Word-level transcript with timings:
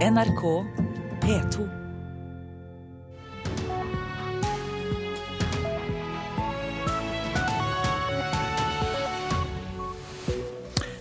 NRK 0.00 0.42
P2. 1.20 1.64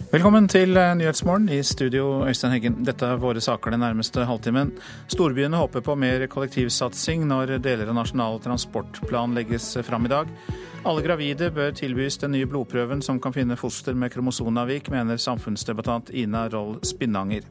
Velkommen 0.10 0.50
til 0.52 0.76
eh, 0.76 0.92
Nyhetsmorgen 1.00 1.48
i 1.48 1.62
studio, 1.64 2.26
Øystein 2.28 2.52
Heggen. 2.52 2.76
Dette 2.84 3.08
er 3.08 3.22
våre 3.24 3.40
saker 3.40 3.72
den 3.72 3.80
nærmeste 3.86 4.26
halvtimen. 4.28 4.74
Storbyene 5.08 5.64
håper 5.64 5.86
på 5.86 5.96
mer 5.96 6.28
kollektivsatsing 6.28 7.24
når 7.30 7.56
deler 7.64 7.88
av 7.88 7.96
Nasjonal 8.02 8.44
transportplan 8.44 9.38
legges 9.40 9.78
fram 9.88 10.10
i 10.10 10.12
dag. 10.12 10.36
Alle 10.84 11.06
gravide 11.08 11.54
bør 11.56 11.72
tilbys 11.72 12.20
den 12.20 12.36
nye 12.36 12.52
blodprøven 12.52 13.00
som 13.06 13.24
kan 13.24 13.32
finne 13.32 13.56
foster 13.56 13.96
med 13.96 14.12
kromosonavvik, 14.12 14.92
mener 14.92 15.24
samfunnsdebattant 15.24 16.12
Ina 16.12 16.50
Roll 16.52 16.82
Spinnanger. 16.84 17.48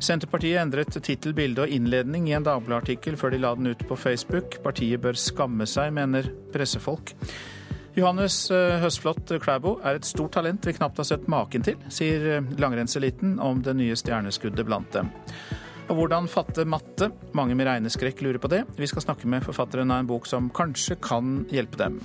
Senterpartiet 0.00 0.56
endret 0.56 0.96
tittel, 1.04 1.34
bilde 1.36 1.66
og 1.66 1.72
innledning 1.72 2.30
i 2.30 2.32
en 2.32 2.44
Dagbladet-artikkel 2.46 3.18
før 3.20 3.34
de 3.34 3.40
la 3.42 3.52
den 3.56 3.68
ut 3.68 3.82
på 3.84 3.98
Facebook. 4.00 4.56
Partiet 4.64 5.02
bør 5.04 5.18
skamme 5.20 5.66
seg, 5.68 5.92
mener 5.92 6.30
pressefolk. 6.54 7.12
Johannes 7.98 8.46
eh, 8.54 8.78
Høsflot 8.80 9.34
Klæbo 9.42 9.74
er 9.84 9.98
et 9.98 10.08
stort 10.08 10.32
talent 10.38 10.64
vi 10.64 10.76
knapt 10.76 11.02
har 11.02 11.08
sett 11.08 11.28
maken 11.28 11.66
til, 11.66 11.76
sier 11.92 12.26
eh, 12.38 12.52
langrennseliten 12.62 13.36
om 13.44 13.60
det 13.66 13.76
nye 13.76 13.98
stjerneskuddet 13.98 14.64
blant 14.68 14.88
dem. 14.96 15.12
Og 15.90 15.98
hvordan 15.98 16.30
fatte 16.30 16.64
matte? 16.64 17.10
Mange 17.36 17.58
med 17.58 17.66
regneskrekk 17.68 18.22
lurer 18.24 18.40
på 18.40 18.48
det. 18.52 18.62
Vi 18.78 18.88
skal 18.88 19.04
snakke 19.04 19.28
med 19.28 19.44
forfatteren 19.44 19.90
av 19.90 20.04
en 20.04 20.10
bok 20.14 20.30
som 20.30 20.48
kanskje 20.54 20.96
kan 21.02 21.42
hjelpe 21.50 21.82
dem. 21.82 21.98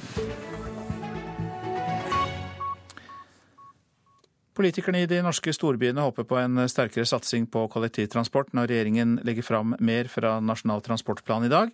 Politikerne 4.55 5.01
i 5.03 5.07
de 5.09 5.17
norske 5.19 5.51
storbyene 5.51 6.03
håper 6.05 6.23
på 6.29 6.37
en 6.39 6.61
sterkere 6.71 7.07
satsing 7.09 7.43
på 7.51 7.65
kollektivtransport 7.73 8.53
når 8.55 8.69
regjeringen 8.71 9.17
legger 9.27 9.43
fram 9.43 9.73
mer 9.83 10.07
fra 10.07 10.37
Nasjonal 10.39 10.83
transportplan 10.85 11.47
i 11.47 11.51
dag. 11.51 11.73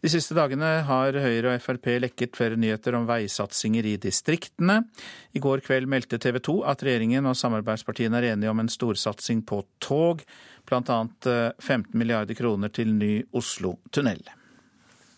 De 0.00 0.08
siste 0.08 0.34
dagene 0.34 0.68
har 0.88 1.14
Høyre 1.20 1.52
og 1.52 1.62
Frp 1.62 1.86
lekket 2.00 2.34
flere 2.38 2.56
nyheter 2.58 2.96
om 2.96 3.06
veisatsinger 3.06 3.86
i 3.86 3.94
distriktene. 4.00 4.80
I 5.36 5.42
går 5.44 5.62
kveld 5.66 5.86
meldte 5.92 6.18
TV 6.18 6.40
2 6.40 6.56
at 6.72 6.82
regjeringen 6.86 7.28
og 7.28 7.36
samarbeidspartiene 7.38 8.18
er 8.18 8.30
enige 8.32 8.50
om 8.50 8.64
en 8.64 8.72
storsatsing 8.72 9.44
på 9.46 9.60
tog, 9.78 10.24
bl.a. 10.66 11.00
15 11.60 11.94
milliarder 11.94 12.38
kroner 12.38 12.72
til 12.74 12.90
ny 12.96 13.20
Oslo-tunnel. 13.36 14.24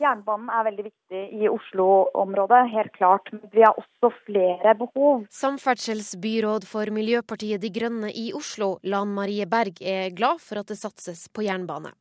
Jernbanen 0.03 0.51
er 0.51 0.67
veldig 0.67 0.85
viktig 0.89 1.23
i 1.39 1.49
Oslo-området, 1.51 2.61
helt 2.73 2.93
klart. 2.97 3.31
Men 3.33 3.47
vi 3.53 3.65
har 3.65 3.79
også 3.79 4.11
flere 4.27 4.75
behov. 4.79 5.27
Samferdselsbyråd 5.33 6.67
for 6.69 6.91
Miljøpartiet 6.95 7.63
De 7.63 7.71
Grønne 7.73 8.11
i 8.11 8.31
Oslo, 8.37 8.75
Lan 8.83 9.15
Marie 9.15 9.47
Berg, 9.47 9.79
er 9.81 10.11
glad 10.17 10.43
for 10.43 10.63
at 10.63 10.73
det 10.73 10.79
satses 10.81 11.29
på 11.33 11.47
jernbane. 11.47 11.95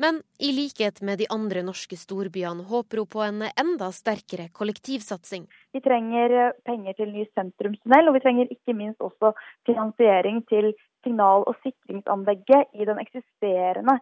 Men 0.00 0.22
i 0.40 0.52
likhet 0.56 1.02
med 1.04 1.20
de 1.20 1.28
andre 1.34 1.64
norske 1.66 1.98
storbyene 1.98 2.64
håper 2.70 3.02
hun 3.02 3.10
på 3.12 3.24
en 3.26 3.42
enda 3.50 3.90
sterkere 3.92 4.48
kollektivsatsing. 4.54 5.48
Vi 5.74 5.82
trenger 5.84 6.54
penger 6.64 6.96
til 6.96 7.12
ny 7.12 7.26
sentrumstunnel, 7.36 8.08
og 8.08 8.16
vi 8.16 8.22
trenger 8.24 8.54
ikke 8.54 8.76
minst 8.78 9.02
også 9.04 9.34
finansiering 9.68 10.40
til 10.48 10.72
signal- 11.06 11.46
og 11.46 11.58
sikringsanlegget 11.64 12.80
i 12.80 12.86
den 12.88 13.02
eksisterende 13.02 13.98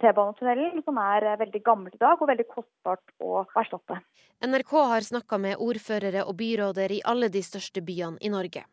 T-banetunnelen, 0.00 0.82
som 0.84 0.98
er 1.00 1.24
veldig 1.40 1.62
gammel 1.64 1.94
i 1.94 2.00
dag 2.00 2.20
og 2.20 2.28
veldig 2.28 2.46
kostbart 2.50 3.14
å 3.22 3.44
erstatte. 3.56 4.00
NRK 4.44 4.72
har 4.92 5.06
snakka 5.06 5.38
med 5.40 5.62
ordførere 5.62 6.26
og 6.26 6.36
byråder 6.36 6.98
i 6.98 7.02
alle 7.04 7.30
de 7.32 7.42
største 7.42 7.80
byene 7.80 8.20
i 8.20 8.32
Norge. 8.32 8.66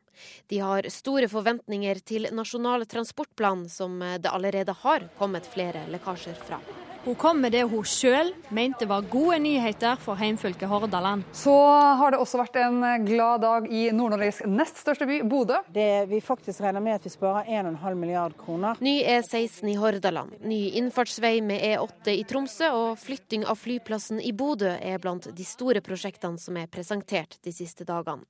De 0.51 0.59
har 0.59 0.85
store 0.93 1.29
forventninger 1.31 2.03
til 2.05 2.27
Nasjonal 2.35 2.85
transportplan, 2.85 3.65
som 3.69 3.97
det 3.99 4.29
allerede 4.29 4.75
har 4.83 5.07
kommet 5.17 5.47
flere 5.49 5.87
lekkasjer 5.93 6.37
fra. 6.43 6.59
Hun 7.03 7.15
kom 7.15 7.41
med 7.41 7.51
det 7.51 7.65
hun 7.67 7.83
sjøl 7.83 8.29
mente 8.55 8.85
var 8.87 9.03
gode 9.11 9.35
nyheter 9.43 9.97
for 9.99 10.15
heimfylket 10.15 10.69
Hordaland. 10.71 11.25
Så 11.35 11.51
har 11.99 12.13
det 12.13 12.19
også 12.23 12.39
vært 12.39 12.55
en 12.61 12.77
glad 13.03 13.43
dag 13.43 13.67
i 13.67 13.81
Nord-Norges 13.91 14.39
nest 14.47 14.79
største 14.79 15.03
by, 15.09 15.17
Bodø. 15.27 15.57
Det 15.75 16.05
vi 16.07 16.21
faktisk 16.23 16.63
regner 16.63 16.79
med 16.85 17.01
at 17.01 17.03
vi 17.03 17.11
sparer 17.11 17.49
1,5 17.51 17.99
milliard 17.99 18.37
kroner. 18.39 18.79
Ny 18.79 19.01
E16 19.03 19.73
i 19.73 19.75
Hordaland, 19.81 20.37
ny 20.47 20.61
innfartsvei 20.79 21.41
med 21.43 21.59
E8 21.73 22.15
i 22.15 22.23
Tromsø 22.29 22.71
og 22.71 23.03
flytting 23.03 23.43
av 23.51 23.59
flyplassen 23.59 24.23
i 24.23 24.31
Bodø 24.31 24.71
er 24.71 25.03
blant 25.03 25.27
de 25.27 25.47
store 25.47 25.83
prosjektene 25.83 26.39
som 26.39 26.55
er 26.55 26.71
presentert 26.71 27.35
de 27.43 27.51
siste 27.51 27.83
dagene. 27.83 28.23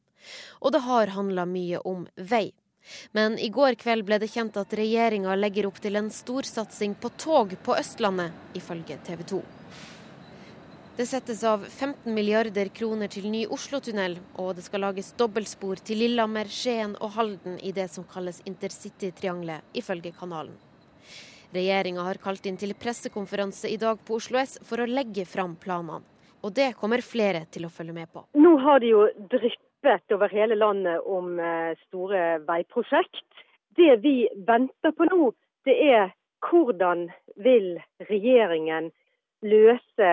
Og 0.66 0.74
det 0.74 0.82
har 0.88 1.14
handla 1.14 1.46
mye 1.46 1.86
om 1.86 2.08
vei. 2.18 2.48
Men 3.12 3.40
i 3.40 3.50
går 3.50 3.78
kveld 3.80 4.06
ble 4.08 4.20
det 4.22 4.32
kjent 4.34 4.58
at 4.60 4.74
regjeringa 4.78 5.36
legger 5.36 5.68
opp 5.70 5.80
til 5.84 5.96
en 6.00 6.10
storsatsing 6.14 6.96
på 7.00 7.12
tog 7.18 7.56
på 7.64 7.78
Østlandet, 7.80 8.32
ifølge 8.58 8.98
TV 9.08 9.24
2. 9.34 9.42
Det 10.98 11.08
settes 11.10 11.40
av 11.50 11.64
15 11.66 12.14
milliarder 12.14 12.70
kroner 12.70 13.10
til 13.10 13.26
ny 13.34 13.48
Oslo-tunnel, 13.50 14.20
og 14.38 14.52
det 14.60 14.66
skal 14.68 14.84
lages 14.86 15.10
dobbeltspor 15.18 15.80
til 15.82 16.04
Lillehammer, 16.04 16.46
Skien 16.46 16.94
og 17.00 17.16
Halden 17.16 17.56
i 17.66 17.72
det 17.74 17.88
som 17.90 18.06
kalles 18.06 18.44
intercitytriangelet, 18.46 19.66
ifølge 19.74 20.12
kanalen. 20.14 20.54
Regjeringa 21.54 22.06
har 22.06 22.22
kalt 22.22 22.46
inn 22.50 22.62
til 22.62 22.76
pressekonferanse 22.78 23.70
i 23.74 23.80
dag 23.82 24.06
på 24.06 24.20
Oslo 24.22 24.38
S 24.42 24.60
for 24.66 24.82
å 24.82 24.90
legge 24.90 25.26
fram 25.30 25.56
planene. 25.58 26.06
Og 26.44 26.54
det 26.54 26.74
kommer 26.78 27.02
flere 27.02 27.46
til 27.50 27.66
å 27.66 27.74
følge 27.74 27.94
med 27.96 28.10
på. 28.14 28.26
Nå 28.38 28.54
har 28.62 28.82
de 28.84 28.90
jo 28.92 29.04
dryppet 29.84 30.12
over 30.12 30.30
hele 30.30 30.56
landet 30.56 31.00
om 31.06 31.40
store 31.88 32.40
veiprosjekt. 32.48 33.26
Det 33.76 33.98
vi 34.04 34.30
venter 34.48 34.92
på 34.92 35.06
nå, 35.10 35.32
det 35.66 35.76
er 35.92 36.14
hvordan 36.44 37.10
vil 37.36 37.80
regjeringen 38.10 38.92
løse 39.42 40.12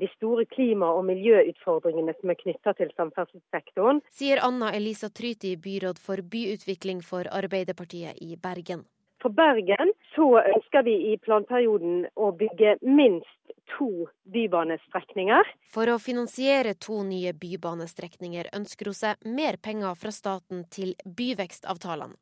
de 0.00 0.08
store 0.14 0.44
klima- 0.46 0.92
og 0.94 1.04
miljøutfordringene 1.04 2.14
som 2.20 2.30
er 2.30 2.38
knytta 2.38 2.72
til 2.78 2.92
samferdselssektoren. 2.96 4.00
Sier 4.14 4.40
Anna 4.40 4.70
Elisa 4.72 5.10
Tryti, 5.10 5.56
byråd 5.56 5.98
for 5.98 6.22
byutvikling 6.22 7.02
for 7.02 7.28
Arbeiderpartiet 7.28 8.22
i 8.22 8.36
Bergen. 8.40 8.86
For 9.22 9.34
Bergen 9.34 9.92
så 10.14 10.28
ønsker 10.38 10.84
vi 10.86 10.94
i 11.12 11.16
planperioden 11.18 12.04
å 12.14 12.30
bygge 12.38 12.76
minst 12.86 13.34
to 13.74 14.06
bybanestrekninger. 14.32 15.50
For 15.72 15.90
å 15.90 15.98
finansiere 16.00 16.74
to 16.80 17.00
nye 17.06 17.34
bybanestrekninger 17.36 18.50
ønsker 18.56 18.90
hun 18.90 18.96
seg 18.96 19.26
mer 19.26 19.58
penger 19.60 19.98
fra 19.98 20.12
staten 20.14 20.62
til 20.72 20.94
byvekstavtalene. 21.04 22.16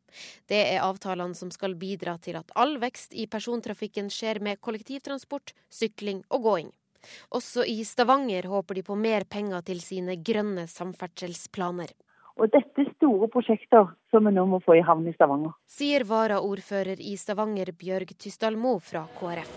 Det 0.49 0.63
er 0.73 0.87
avtalene 0.87 1.37
som 1.39 1.53
skal 1.55 1.77
bidra 1.79 2.17
til 2.23 2.41
at 2.41 2.51
all 2.57 2.79
vekst 2.83 3.15
i 3.15 3.29
persontrafikken 3.31 4.11
skjer 4.13 4.41
med 4.43 4.63
kollektivtransport, 4.65 5.53
sykling 5.69 6.25
og 6.31 6.49
gåing. 6.49 6.75
Også 7.37 7.63
i 7.69 7.85
Stavanger 7.87 8.49
håper 8.51 8.81
de 8.81 8.83
på 8.87 8.97
mer 8.99 9.29
penger 9.31 9.63
til 9.69 9.83
sine 9.85 10.17
grønne 10.17 10.67
samferdselsplaner. 10.71 11.93
Og 12.37 12.51
dette 12.53 12.83
er 12.83 12.93
store 12.99 13.31
prosjekter 13.33 13.89
som 14.13 14.27
vi 14.29 14.33
nå 14.37 14.45
må 14.51 14.61
få 14.65 14.77
i 14.77 14.85
havn 14.85 15.07
i 15.09 15.15
Stavanger. 15.17 15.55
Sier 15.73 16.05
varaordfører 16.05 17.01
i 17.01 17.15
Stavanger 17.17 17.73
Bjørg 17.73 18.13
Tysdalmo 18.21 18.75
fra 18.85 19.07
KrF. 19.17 19.55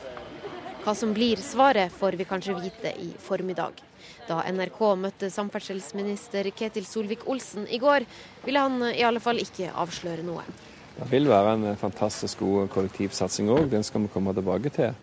Hva 0.80 0.94
som 0.96 1.12
blir 1.12 1.42
svaret, 1.44 1.92
får 1.92 2.16
vi 2.16 2.28
kanskje 2.30 2.56
vite 2.56 2.94
i 3.04 3.10
formiddag. 3.20 3.82
Da 4.30 4.40
NRK 4.48 4.80
møtte 4.96 5.28
samferdselsminister 5.34 6.48
Ketil 6.56 6.88
Solvik-Olsen 6.88 7.68
i 7.68 7.82
går, 7.84 8.08
ville 8.46 8.64
han 8.64 8.80
i 8.94 9.04
alle 9.04 9.20
fall 9.20 9.44
ikke 9.44 9.74
avsløre 9.76 10.24
noe. 10.24 10.48
Det 10.96 11.12
vil 11.12 11.28
være 11.28 11.58
en 11.58 11.76
fantastisk 11.80 12.40
god 12.46 12.72
kollektivsatsing 12.72 13.52
òg, 13.52 13.68
den 13.76 13.84
skal 13.84 14.08
vi 14.08 14.14
komme 14.16 14.32
tilbake 14.36 14.72
til. 14.72 14.96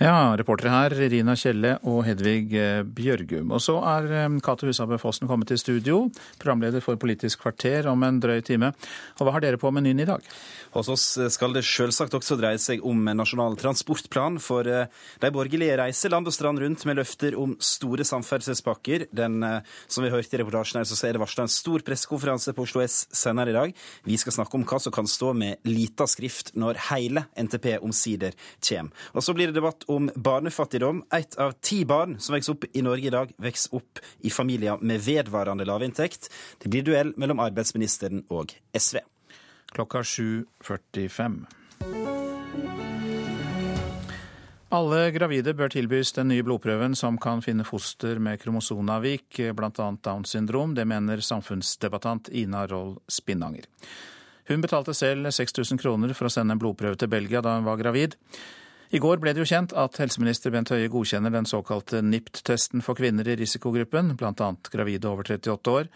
Ja, 0.00 0.32
reportere 0.34 0.72
her 0.72 0.94
Rina 1.12 1.34
Kjelle 1.36 1.74
og 1.84 2.00
Hedvig 2.06 2.48
Bjørgum. 2.96 3.50
Og 3.52 3.60
så 3.60 3.74
er 3.84 4.08
Cato 4.42 4.64
Husabø 4.66 4.96
Fossen 4.98 5.28
kommet 5.28 5.50
til 5.52 5.60
studio, 5.60 5.98
programleder 6.40 6.80
for 6.80 6.96
Politisk 6.96 7.42
kvarter 7.44 7.86
om 7.90 8.00
en 8.06 8.16
drøy 8.22 8.40
time. 8.42 8.72
Og 9.20 9.26
hva 9.26 9.34
har 9.36 9.44
dere 9.44 9.60
på 9.60 9.70
menyen 9.70 10.00
i 10.00 10.06
dag? 10.08 10.24
Hos 10.72 10.88
oss 10.88 11.04
skal 11.34 11.52
det 11.52 11.62
selvsagt 11.68 12.16
også 12.16 12.38
dreie 12.40 12.58
seg 12.58 12.80
om 12.88 13.04
Nasjonal 13.04 13.58
transportplan, 13.60 14.38
for 14.40 14.64
de 14.64 15.30
borgerlige 15.36 15.76
reiser 15.78 16.14
land 16.14 16.30
og 16.30 16.34
strand 16.34 16.62
rundt 16.64 16.86
med 16.88 16.96
løfter 17.02 17.36
om 17.38 17.52
store 17.60 18.08
samferdselspakker. 18.08 19.06
Den, 19.12 19.44
som 19.86 20.06
vi 20.06 20.10
hørte 20.14 20.38
i 20.38 20.40
reportasjen 20.40 20.80
her, 20.80 20.88
så 20.88 20.96
er 21.04 21.18
det 21.18 21.22
varsla 21.22 21.44
en 21.44 21.52
stor 21.52 21.84
pressekonferanse 21.84 22.56
på 22.56 22.64
Oslo 22.64 22.80
S 22.80 23.04
senere 23.12 23.52
i 23.52 23.58
dag. 23.58 23.76
Vi 24.08 24.16
skal 24.16 24.38
snakke 24.40 24.56
om 24.56 24.64
hva 24.64 24.80
som 24.80 24.96
kan 24.96 25.10
stå 25.10 25.34
med 25.36 25.68
lita 25.68 26.08
skrift 26.08 26.56
når 26.56 26.80
hele 26.88 27.26
NTP 27.36 27.76
omsider 27.84 28.32
kommer. 28.64 28.96
Og 29.12 29.22
så 29.28 29.36
blir 29.36 29.52
det 29.52 29.60
debatt 29.60 29.81
om 29.88 30.10
barnefattigdom. 30.14 31.04
Ett 31.14 31.34
av 31.34 31.52
ti 31.60 31.84
barn 31.84 32.18
som 32.20 32.36
vokser 32.36 32.52
opp 32.52 32.64
i 32.72 32.82
Norge 32.82 33.06
i 33.06 33.14
dag, 33.14 33.32
vokser 33.36 33.74
opp 33.78 34.02
i 34.20 34.30
familier 34.30 34.78
med 34.80 35.00
vedvarende 35.00 35.64
lavinntekt. 35.64 36.30
Det 36.58 36.70
blir 36.70 36.86
duell 36.86 37.14
mellom 37.16 37.40
arbeidsministeren 37.42 38.24
og 38.30 38.54
SV. 38.78 39.02
Klokka 39.72 40.02
7.45. 40.02 41.42
Alle 44.72 45.10
gravide 45.12 45.52
bør 45.52 45.68
tilbys 45.68 46.14
den 46.16 46.30
nye 46.32 46.44
blodprøven 46.46 46.94
som 46.96 47.18
kan 47.20 47.42
finne 47.44 47.64
foster 47.68 48.16
med 48.16 48.40
kromosonavvik, 48.40 49.42
bl.a. 49.52 49.88
Downs 50.00 50.32
syndrom. 50.32 50.72
Det 50.74 50.86
mener 50.88 51.20
samfunnsdebattant 51.20 52.30
Ina 52.32 52.64
Roll 52.70 52.94
Spinnanger. 53.04 53.68
Hun 54.48 54.64
betalte 54.64 54.94
selv 54.96 55.28
6000 55.28 55.78
kroner 55.78 56.16
for 56.16 56.28
å 56.28 56.32
sende 56.32 56.56
en 56.56 56.62
blodprøve 56.62 56.96
til 56.98 57.12
Belgia 57.12 57.44
da 57.44 57.58
hun 57.58 57.68
var 57.68 57.80
gravid. 57.80 58.16
I 58.92 59.00
går 59.00 59.22
ble 59.22 59.32
det 59.32 59.40
jo 59.40 59.48
kjent 59.48 59.72
at 59.72 59.96
helseminister 59.96 60.52
Bent 60.52 60.68
Høie 60.68 60.90
godkjenner 60.92 61.32
den 61.32 61.46
såkalte 61.48 62.02
NIPT-testen 62.04 62.82
for 62.84 62.98
kvinner 62.98 63.24
i 63.24 63.38
risikogruppen, 63.40 64.10
bl.a. 64.20 64.48
gravide 64.68 65.08
over 65.08 65.24
38 65.24 65.72
år. 65.72 65.88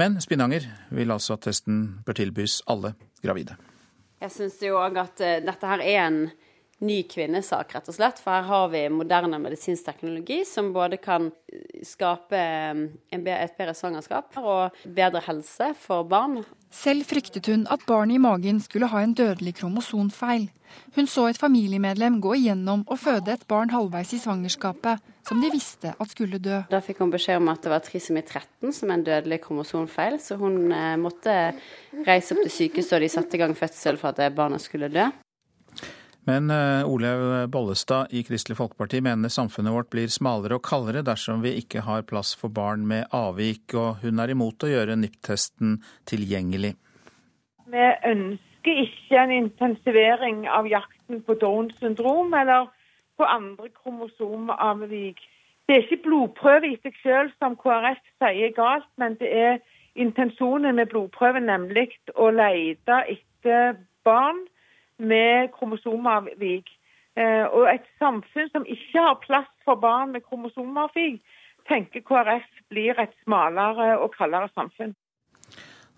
Men 0.00 0.16
Spinnanger 0.24 0.64
vil 0.88 1.12
altså 1.12 1.36
at 1.36 1.44
testen 1.44 1.82
bør 2.06 2.16
tilbys 2.16 2.62
alle 2.70 2.94
gravide. 3.20 3.58
Jeg 4.24 4.32
syns 4.32 4.56
jo 4.64 4.78
òg 4.80 4.96
at 5.02 5.20
eh, 5.20 5.42
dette 5.44 5.68
her 5.68 5.84
er 5.84 6.00
en 6.06 6.18
ny 6.84 7.02
kvinnesak, 7.08 7.74
rett 7.74 7.90
og 7.90 7.96
slett. 7.96 8.20
For 8.22 8.32
her 8.32 8.46
har 8.48 8.70
vi 8.72 8.84
moderne 8.92 9.40
medisinsk 9.42 9.86
teknologi 9.86 10.40
som 10.48 10.72
både 10.74 11.00
kan 11.02 11.28
skape 11.86 12.38
eh, 12.38 12.86
et 13.12 13.24
bedre 13.26 13.74
svangerskap 13.76 14.40
og 14.40 14.80
bedre 14.84 15.22
helse 15.26 15.72
for 15.80 16.08
barn. 16.08 16.40
Selv 16.70 17.08
fryktet 17.10 17.48
hun 17.50 17.66
at 17.70 17.82
barnet 17.88 18.16
i 18.16 18.22
magen 18.22 18.60
skulle 18.62 18.88
ha 18.92 19.02
en 19.02 19.14
dødelig 19.16 19.56
kromosonfeil. 19.58 20.48
Hun 20.94 21.08
så 21.10 21.26
et 21.28 21.40
familiemedlem 21.40 22.20
gå 22.22 22.36
igjennom 22.38 22.84
og 22.86 23.00
føde 23.02 23.34
et 23.34 23.46
barn 23.50 23.72
halvveis 23.74 24.12
i 24.14 24.20
svangerskapet, 24.22 25.02
som 25.26 25.40
de 25.42 25.50
visste 25.50 25.90
at 25.90 26.12
skulle 26.12 26.38
dø. 26.38 26.60
Da 26.70 26.78
fikk 26.84 27.02
hun 27.02 27.10
beskjed 27.10 27.42
om 27.42 27.50
at 27.50 27.64
det 27.64 27.72
var 27.72 27.82
trisomi 27.84 28.22
13 28.22 28.70
som 28.76 28.92
er 28.92 29.00
en 29.00 29.08
dødelig 29.08 29.40
kromosonfeil, 29.48 30.20
så 30.22 30.38
hun 30.40 30.70
eh, 30.70 30.94
måtte 31.00 31.34
reise 32.06 32.36
opp 32.36 32.46
til 32.46 32.54
sykehuset 32.54 32.96
og 33.00 33.04
de 33.04 33.10
satte 33.12 33.36
i 33.36 33.42
gang 33.42 33.56
fødsel 33.58 33.98
for 34.00 34.14
at 34.14 34.38
barnet 34.38 34.62
skulle 34.62 34.92
dø. 34.94 35.10
Men 36.30 36.50
uh, 36.50 36.86
Olaug 36.86 37.50
Bollestad 37.50 38.12
i 38.14 38.22
Kristelig 38.22 38.58
Folkeparti 38.60 39.00
mener 39.02 39.32
samfunnet 39.32 39.74
vårt 39.74 39.88
blir 39.90 40.10
smalere 40.12 40.60
og 40.60 40.66
kaldere 40.68 41.02
dersom 41.06 41.40
vi 41.42 41.56
ikke 41.58 41.82
har 41.86 42.04
plass 42.06 42.36
for 42.38 42.52
barn 42.54 42.84
med 42.86 43.08
avvik, 43.16 43.74
og 43.74 44.04
hun 44.04 44.22
er 44.22 44.30
imot 44.30 44.62
å 44.62 44.70
gjøre 44.70 44.98
NIPT-testen 45.00 45.80
tilgjengelig. 46.10 46.76
Vi 47.70 47.88
ønsker 48.12 48.82
ikke 48.84 49.24
en 49.24 49.34
intensivering 49.34 50.44
av 50.46 50.68
jakten 50.70 51.24
på 51.26 51.34
Downs 51.40 51.74
syndrom 51.82 52.30
eller 52.36 52.70
på 53.18 53.26
andre 53.26 53.72
kromosomavvik. 53.80 55.18
Det 55.66 55.76
er 55.76 55.84
ikke 55.86 56.02
blodprøve 56.06 56.70
i 56.70 56.78
seg 56.84 57.02
selv 57.02 57.34
som 57.42 57.58
KrF 57.58 57.98
sier 58.22 58.54
galt, 58.54 58.86
men 59.02 59.18
det 59.18 59.34
er 59.34 59.58
intensjonen 59.98 60.78
med 60.78 60.92
blodprøven, 60.94 61.50
nemlig 61.50 61.90
å 62.14 62.30
lete 62.30 63.02
etter 63.16 63.80
barn 64.06 64.44
med 65.00 65.50
kromosomavvik. 65.56 66.68
Eh, 67.18 67.44
og 67.50 67.66
et 67.72 67.86
samfunn 67.98 68.50
som 68.52 68.66
ikke 68.68 69.02
har 69.02 69.20
plass 69.24 69.50
for 69.66 69.80
barn 69.80 70.14
med 70.14 70.24
kromosomavvik, 70.28 71.20
tenker 71.68 72.04
KrF 72.06 72.46
blir 72.72 72.98
et 73.02 73.14
smalere 73.24 73.96
og 73.98 74.14
kaldere 74.16 74.50
samfunn. 74.54 74.94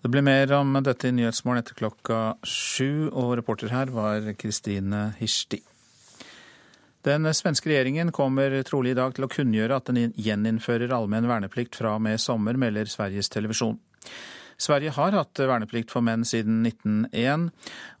Det 0.03 0.11
blir 0.11 0.25
mer 0.25 0.51
om 0.57 0.73
dette 0.83 1.07
i 1.07 1.15
Nyhetsmorgen 1.15 1.61
etter 1.61 1.77
klokka 1.79 2.17
sju, 2.43 3.07
og 3.07 3.37
reporter 3.39 3.71
her 3.71 3.93
var 3.93 4.33
Kristine 4.35 5.13
Hirsti. 5.19 5.61
Den 7.03 7.27
svenske 7.35 7.67
regjeringen 7.67 8.11
kommer 8.15 8.55
trolig 8.67 8.93
i 8.93 8.97
dag 8.99 9.15
til 9.15 9.25
å 9.27 9.31
kunngjøre 9.31 9.79
at 9.79 9.89
den 9.91 10.13
gjeninnfører 10.15 10.91
allmenn 10.95 11.27
verneplikt 11.27 11.75
fra 11.79 11.97
og 11.97 12.03
med 12.03 12.19
sommer, 12.19 12.59
melder 12.59 12.87
Sveriges 12.91 13.31
Televisjon. 13.31 13.77
Sverige 14.61 14.93
har 14.95 15.17
hatt 15.17 15.39
verneplikt 15.39 15.91
for 15.93 16.05
menn 16.05 16.25
siden 16.27 16.61
1901, 16.67 17.49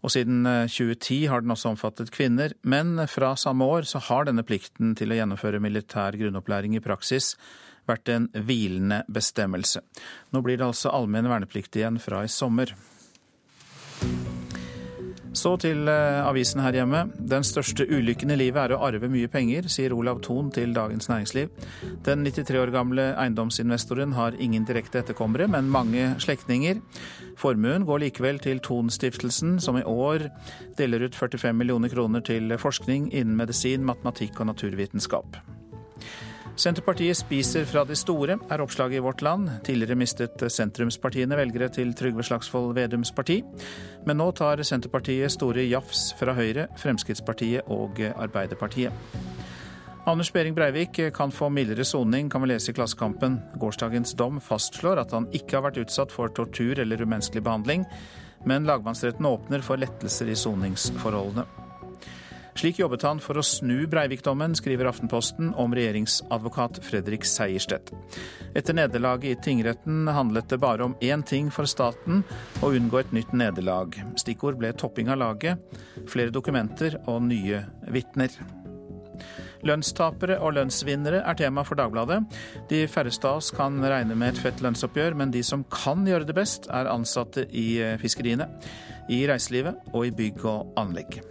og 0.03 0.13
siden 0.13 0.43
2010 0.69 1.17
eh, 1.17 1.29
har 1.31 1.43
den 1.43 1.55
også 1.55 1.73
omfattet 1.73 2.13
kvinner. 2.13 2.55
Men 2.61 2.95
fra 3.11 3.33
samme 3.39 3.65
år 3.65 3.89
så 3.89 4.01
har 4.09 4.29
denne 4.29 4.45
plikten 4.47 4.95
til 4.99 5.13
å 5.13 5.19
gjennomføre 5.19 5.61
militær 5.63 6.17
grunnopplæring 6.19 6.77
i 6.77 6.83
praksis 6.83 7.33
vært 7.89 8.09
en 8.13 8.29
hvilende 8.47 9.01
bestemmelse. 9.11 9.83
Nå 10.31 10.43
blir 10.45 10.59
det 10.59 10.69
altså 10.69 10.93
allmenn 10.93 11.29
verneplikt 11.31 11.75
igjen 11.79 11.99
fra 12.03 12.23
i 12.23 12.31
sommer. 12.31 12.75
Så 15.33 15.55
til 15.57 15.87
eh, 15.89 16.19
avisen 16.21 16.61
her 16.61 16.75
hjemme. 16.77 17.07
Den 17.17 17.45
største 17.47 17.87
ulykken 17.89 18.31
i 18.35 18.37
livet 18.37 18.59
er 18.61 18.75
å 18.75 18.83
arve 18.85 19.09
mye 19.09 19.29
penger, 19.31 19.65
sier 19.71 19.95
Olav 19.95 20.21
Thon 20.25 20.51
til 20.53 20.75
Dagens 20.75 21.09
Næringsliv. 21.09 21.49
Den 22.05 22.21
93 22.27 22.59
år 22.61 22.73
gamle 22.75 23.07
eiendomsinvestoren 23.17 24.13
har 24.13 24.37
ingen 24.37 24.67
direkte 24.69 25.01
etterkommere, 25.01 25.49
men 25.49 25.71
mange 25.73 26.11
slektninger. 26.21 26.83
Formuen 27.41 27.87
går 27.89 28.05
likevel 28.05 28.37
til 28.45 28.61
Thon-stiftelsen, 28.61 29.57
som 29.63 29.81
i 29.81 29.87
år 29.89 30.29
deler 30.77 31.07
ut 31.07 31.17
45 31.17 31.57
millioner 31.57 31.89
kroner 31.89 32.21
til 32.21 32.53
forskning 32.61 33.09
innen 33.09 33.35
medisin, 33.39 33.85
matematikk 33.89 34.37
og 34.39 34.53
naturvitenskap. 34.53 35.41
Senterpartiet 36.53 37.17
spiser 37.17 37.65
fra 37.65 37.81
de 37.81 37.95
store, 37.97 38.35
er 38.37 38.61
oppslaget 38.61 38.99
i 38.99 39.01
Vårt 39.01 39.23
Land. 39.25 39.47
Tidligere 39.65 39.97
mistet 39.97 40.43
sentrumspartiene 40.53 41.37
velgere 41.39 41.65
til 41.73 41.95
Trygve 41.97 42.21
Slagsvold 42.23 42.75
Vedums 42.77 43.09
parti. 43.11 43.39
Men 44.05 44.19
nå 44.21 44.27
tar 44.37 44.61
Senterpartiet 44.61 45.33
store 45.33 45.65
jafs 45.65 46.11
fra 46.19 46.35
Høyre, 46.37 46.67
Fremskrittspartiet 46.77 47.65
og 47.73 47.97
Arbeiderpartiet. 48.13 48.93
Anders 50.05 50.29
Behring 50.35 50.53
Breivik 50.53 50.99
kan 51.15 51.33
få 51.33 51.49
mildere 51.49 51.85
soning, 51.87 52.29
kan 52.29 52.43
vi 52.43 52.51
lese 52.51 52.69
i 52.69 52.77
Klassekampen. 52.77 53.39
Gårsdagens 53.57 54.13
dom 54.19 54.37
fastslår 54.43 55.01
at 55.01 55.17
han 55.17 55.29
ikke 55.33 55.57
har 55.57 55.65
vært 55.71 55.81
utsatt 55.87 56.13
for 56.13 56.29
tortur 56.37 56.77
eller 56.83 57.01
umenneskelig 57.01 57.41
behandling, 57.47 57.87
men 58.45 58.69
lagmannsretten 58.69 59.25
åpner 59.25 59.65
for 59.65 59.81
lettelser 59.81 60.29
i 60.29 60.37
soningsforholdene. 60.37 61.47
Slik 62.53 62.79
jobbet 62.79 63.03
han 63.07 63.19
for 63.23 63.39
å 63.39 63.43
snu 63.45 63.87
Breivik-dommen, 63.89 64.53
skriver 64.55 64.87
Aftenposten 64.91 65.51
om 65.59 65.73
regjeringsadvokat 65.73 66.79
Fredrik 66.85 67.25
Seierstedt. 67.25 67.89
Etter 68.53 68.77
nederlaget 68.77 69.31
i 69.31 69.41
tingretten 69.49 70.07
handlet 70.13 70.51
det 70.53 70.61
bare 70.61 70.85
om 70.85 70.97
én 71.01 71.25
ting 71.25 71.49
for 71.51 71.69
staten, 71.69 72.21
å 72.61 72.71
unngå 72.77 73.01
et 73.01 73.13
nytt 73.15 73.33
nederlag. 73.33 73.97
Stikkord 74.21 74.59
ble 74.61 74.73
topping 74.77 75.09
av 75.09 75.21
laget, 75.23 75.79
flere 76.09 76.33
dokumenter 76.33 76.99
og 77.07 77.23
nye 77.25 77.65
vitner. 77.93 78.37
Lønnstapere 79.63 80.37
og 80.43 80.57
lønnsvinnere 80.57 81.21
er 81.23 81.37
tema 81.39 81.63
for 81.65 81.79
Dagbladet. 81.79 82.19
De 82.69 82.83
færreste 82.91 83.29
av 83.29 83.39
oss 83.39 83.49
kan 83.55 83.79
regne 83.79 84.17
med 84.19 84.33
et 84.33 84.41
fett 84.43 84.61
lønnsoppgjør, 84.61 85.15
men 85.17 85.31
de 85.33 85.41
som 85.47 85.63
kan 85.71 86.03
gjøre 86.07 86.27
det 86.27 86.35
best, 86.37 86.67
er 86.69 86.91
ansatte 86.91 87.47
i 87.49 87.79
fiskeriene, 88.03 88.49
i 89.09 89.23
reiselivet 89.29 89.95
og 89.95 90.09
i 90.09 90.13
bygg 90.19 90.45
og 90.45 90.77
anlegg. 90.79 91.21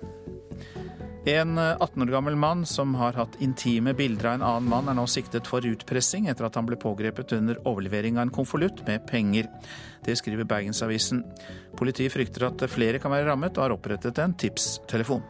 En 1.24 1.58
18 1.58 2.02
år 2.02 2.06
gammel 2.06 2.36
mann 2.36 2.64
som 2.66 2.94
har 2.98 3.14
hatt 3.14 3.36
intime 3.38 3.92
bilder 3.94 4.26
av 4.26 4.34
en 4.34 4.42
annen 4.42 4.70
mann, 4.72 4.88
er 4.90 4.96
nå 4.98 5.04
siktet 5.06 5.46
for 5.46 5.62
utpressing 5.62 6.26
etter 6.26 6.48
at 6.48 6.58
han 6.58 6.66
ble 6.66 6.74
pågrepet 6.82 7.36
under 7.36 7.60
overlevering 7.62 8.18
av 8.18 8.26
en 8.26 8.34
konvolutt 8.34 8.82
med 8.88 9.06
penger. 9.06 9.46
Det 10.02 10.16
skriver 10.18 10.48
Bergensavisen. 10.50 11.22
Politiet 11.78 12.10
frykter 12.10 12.48
at 12.48 12.66
flere 12.66 12.98
kan 12.98 13.14
være 13.14 13.30
rammet, 13.30 13.54
og 13.54 13.68
har 13.68 13.76
opprettet 13.76 14.18
en 14.18 14.34
tipstelefon. 14.34 15.22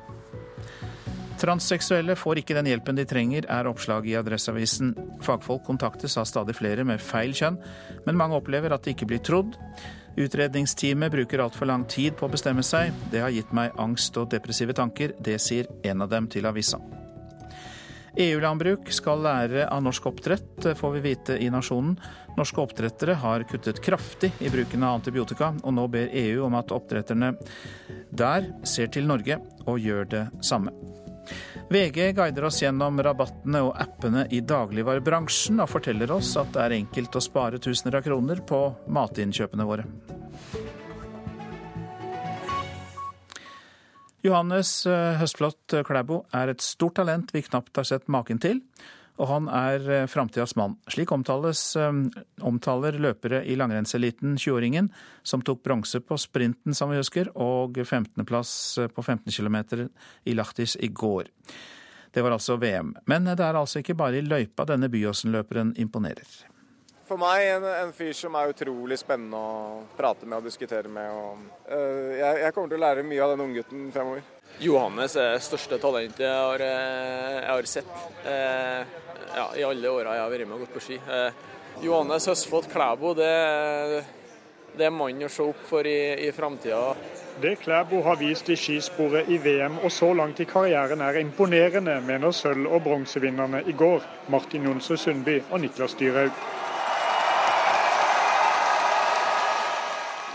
Transseksuelle 1.43 2.17
får 2.17 2.41
ikke 2.41 2.57
den 2.57 2.71
hjelpen 2.71 2.97
de 2.97 3.05
trenger, 3.09 3.45
er 3.51 3.69
oppslaget 3.69 4.15
i 4.15 4.17
Adresseavisen. 4.17 4.95
Fagfolk 5.27 5.67
kontaktes 5.67 6.17
av 6.17 6.25
stadig 6.31 6.57
flere 6.57 6.87
med 6.89 7.05
feil 7.05 7.37
kjønn, 7.37 7.61
men 8.07 8.17
mange 8.17 8.39
opplever 8.41 8.73
at 8.73 8.87
de 8.87 8.97
ikke 8.97 9.11
blir 9.13 9.21
trodd. 9.21 9.59
Utredningsteamet 10.17 11.13
bruker 11.13 11.39
altfor 11.39 11.67
lang 11.67 11.85
tid 11.89 12.17
på 12.17 12.27
å 12.27 12.33
bestemme 12.33 12.65
seg. 12.67 12.93
Det 13.13 13.23
har 13.25 13.33
gitt 13.33 13.53
meg 13.57 13.79
angst 13.81 14.17
og 14.21 14.29
depressive 14.33 14.77
tanker. 14.77 15.15
Det 15.19 15.39
sier 15.41 15.71
en 15.89 16.05
av 16.05 16.13
dem 16.13 16.29
til 16.33 16.49
avisa. 16.49 16.81
EU-landbruk 18.21 18.91
skal 18.93 19.23
lære 19.25 19.65
av 19.73 19.81
norsk 19.87 20.11
oppdrett, 20.11 20.67
får 20.77 20.91
vi 20.99 21.01
vite 21.01 21.39
i 21.41 21.49
Nasjonen. 21.53 21.95
Norske 22.37 22.61
oppdrettere 22.61 23.17
har 23.23 23.45
kuttet 23.49 23.81
kraftig 23.85 24.35
i 24.41 24.53
bruken 24.53 24.85
av 24.85 24.99
antibiotika, 25.01 25.55
og 25.65 25.77
nå 25.77 25.87
ber 25.93 26.13
EU 26.13 26.45
om 26.45 26.59
at 26.61 26.73
oppdretterne 26.77 27.33
der 28.13 28.53
ser 28.69 28.93
til 28.93 29.09
Norge 29.09 29.41
og 29.65 29.81
gjør 29.81 30.13
det 30.13 30.27
samme. 30.45 30.77
VG 31.73 32.13
guider 32.13 32.45
oss 32.45 32.59
gjennom 32.61 32.99
rabattene 33.01 33.63
og 33.65 33.71
appene 33.81 34.27
i 34.29 34.43
dagligvarebransjen, 34.45 35.63
og 35.63 35.71
forteller 35.73 36.11
oss 36.13 36.35
at 36.37 36.51
det 36.53 36.61
er 36.61 36.75
enkelt 36.77 37.17
å 37.17 37.23
spare 37.25 37.61
tusener 37.65 37.97
av 37.97 38.05
kroner 38.05 38.43
på 38.45 38.59
matinnkjøpene 38.93 39.65
våre. 39.65 39.87
Johannes 44.23 44.75
eh, 44.85 45.17
Høstflot 45.23 45.79
Klæbo 45.89 46.21
er 46.37 46.53
et 46.53 46.61
stort 46.61 46.99
talent 47.01 47.33
vi 47.33 47.41
knapt 47.47 47.81
har 47.81 47.89
sett 47.89 48.05
maken 48.13 48.43
til 48.43 48.61
og 49.23 49.29
han 49.31 49.49
er 49.55 49.85
eh, 49.91 50.07
framtidas 50.11 50.57
mann. 50.59 50.75
Slik 50.91 51.13
omtales, 51.15 51.61
eh, 51.79 51.93
omtaler 52.43 52.99
løpere 52.99 53.45
i 53.47 53.55
langrennseliten 53.59 54.35
20-åringen, 54.35 54.91
som 55.23 55.45
tok 55.47 55.63
bronse 55.63 56.03
på 56.03 56.19
sprinten, 56.19 56.75
som 56.75 56.91
vi 56.91 56.99
husker, 56.99 57.31
og 57.39 57.79
15.-plass 57.79 58.55
eh, 58.83 58.91
på 58.91 59.05
15 59.05 59.31
km 59.31 59.87
i 60.25 60.35
Lahtis 60.35 60.75
i 60.81 60.91
går. 60.91 61.31
Det 62.13 62.23
var 62.23 62.35
altså 62.35 62.59
VM. 62.61 62.97
Men 63.07 63.31
det 63.31 63.41
er 63.41 63.57
altså 63.57 63.81
ikke 63.81 63.97
bare 63.97 64.19
i 64.19 64.27
løypa 64.27 64.67
denne 64.69 64.91
Byåsen-løperen 64.93 65.77
imponerer. 65.81 66.27
For 67.09 67.21
meg 67.21 67.45
en, 67.45 67.65
en, 67.67 67.91
fyr 67.93 68.13
som 68.17 68.37
er 68.39 68.53
utrolig 68.53 68.99
spennende 69.01 69.39
å 69.39 69.81
prate 69.97 70.27
med 70.27 70.39
og 70.41 70.47
diskutere 70.49 70.89
med. 70.93 71.09
Og, 71.13 71.41
uh, 71.69 72.13
jeg, 72.17 72.39
jeg, 72.45 72.55
kommer 72.55 72.73
til 72.73 72.79
å 72.79 72.85
lære 72.85 73.05
mye 73.05 73.25
av 73.25 73.33
den 73.35 73.43
unggutten 73.47 73.89
fremover. 73.93 74.23
Johannes 74.61 75.17
er 75.17 75.37
det 75.37 75.47
største 75.47 75.79
talentet 75.81 76.27
jeg 76.27 76.35
har, 76.35 76.67
jeg 76.67 77.49
har 77.49 77.71
sett. 77.71 77.95
Uh, 78.27 79.01
ja, 79.37 79.57
i 79.57 79.65
alle 79.65 79.91
åra 79.91 80.17
jeg 80.17 80.25
har 80.25 80.33
vært 80.33 80.49
med 80.49 80.57
og 80.57 80.65
gått 80.67 80.75
på 80.77 80.83
ski. 80.83 80.99
Eh, 80.99 81.41
Johannes 81.83 82.29
Høsfot 82.29 82.69
Klæbo, 82.73 83.15
det, 83.17 83.33
det, 84.77 84.87
er 84.87 84.95
mannen 84.95 85.27
å 85.27 85.33
se 85.33 85.45
opp 85.47 85.63
for 85.69 85.89
i, 85.89 85.99
i 86.27 86.31
framtida. 86.37 86.93
Det 87.43 87.55
Klæbo 87.63 88.03
har 88.05 88.19
vist 88.21 88.51
i 88.53 88.59
skisporet 88.61 89.31
i 89.33 89.39
VM 89.41 89.81
og 89.81 89.93
så 89.93 90.13
langt 90.17 90.43
i 90.45 90.49
karrieren 90.49 91.01
er 91.01 91.21
imponerende, 91.23 91.97
mener 92.05 92.35
sølv- 92.37 92.69
og 92.69 92.83
bronsevinnerne 92.85 93.65
i 93.67 93.77
går, 93.77 94.05
Martin 94.33 94.69
Jonsrud 94.69 95.01
Sundby 95.01 95.41
og 95.49 95.63
Niklas 95.65 95.97
Dyrhaug. 96.01 96.45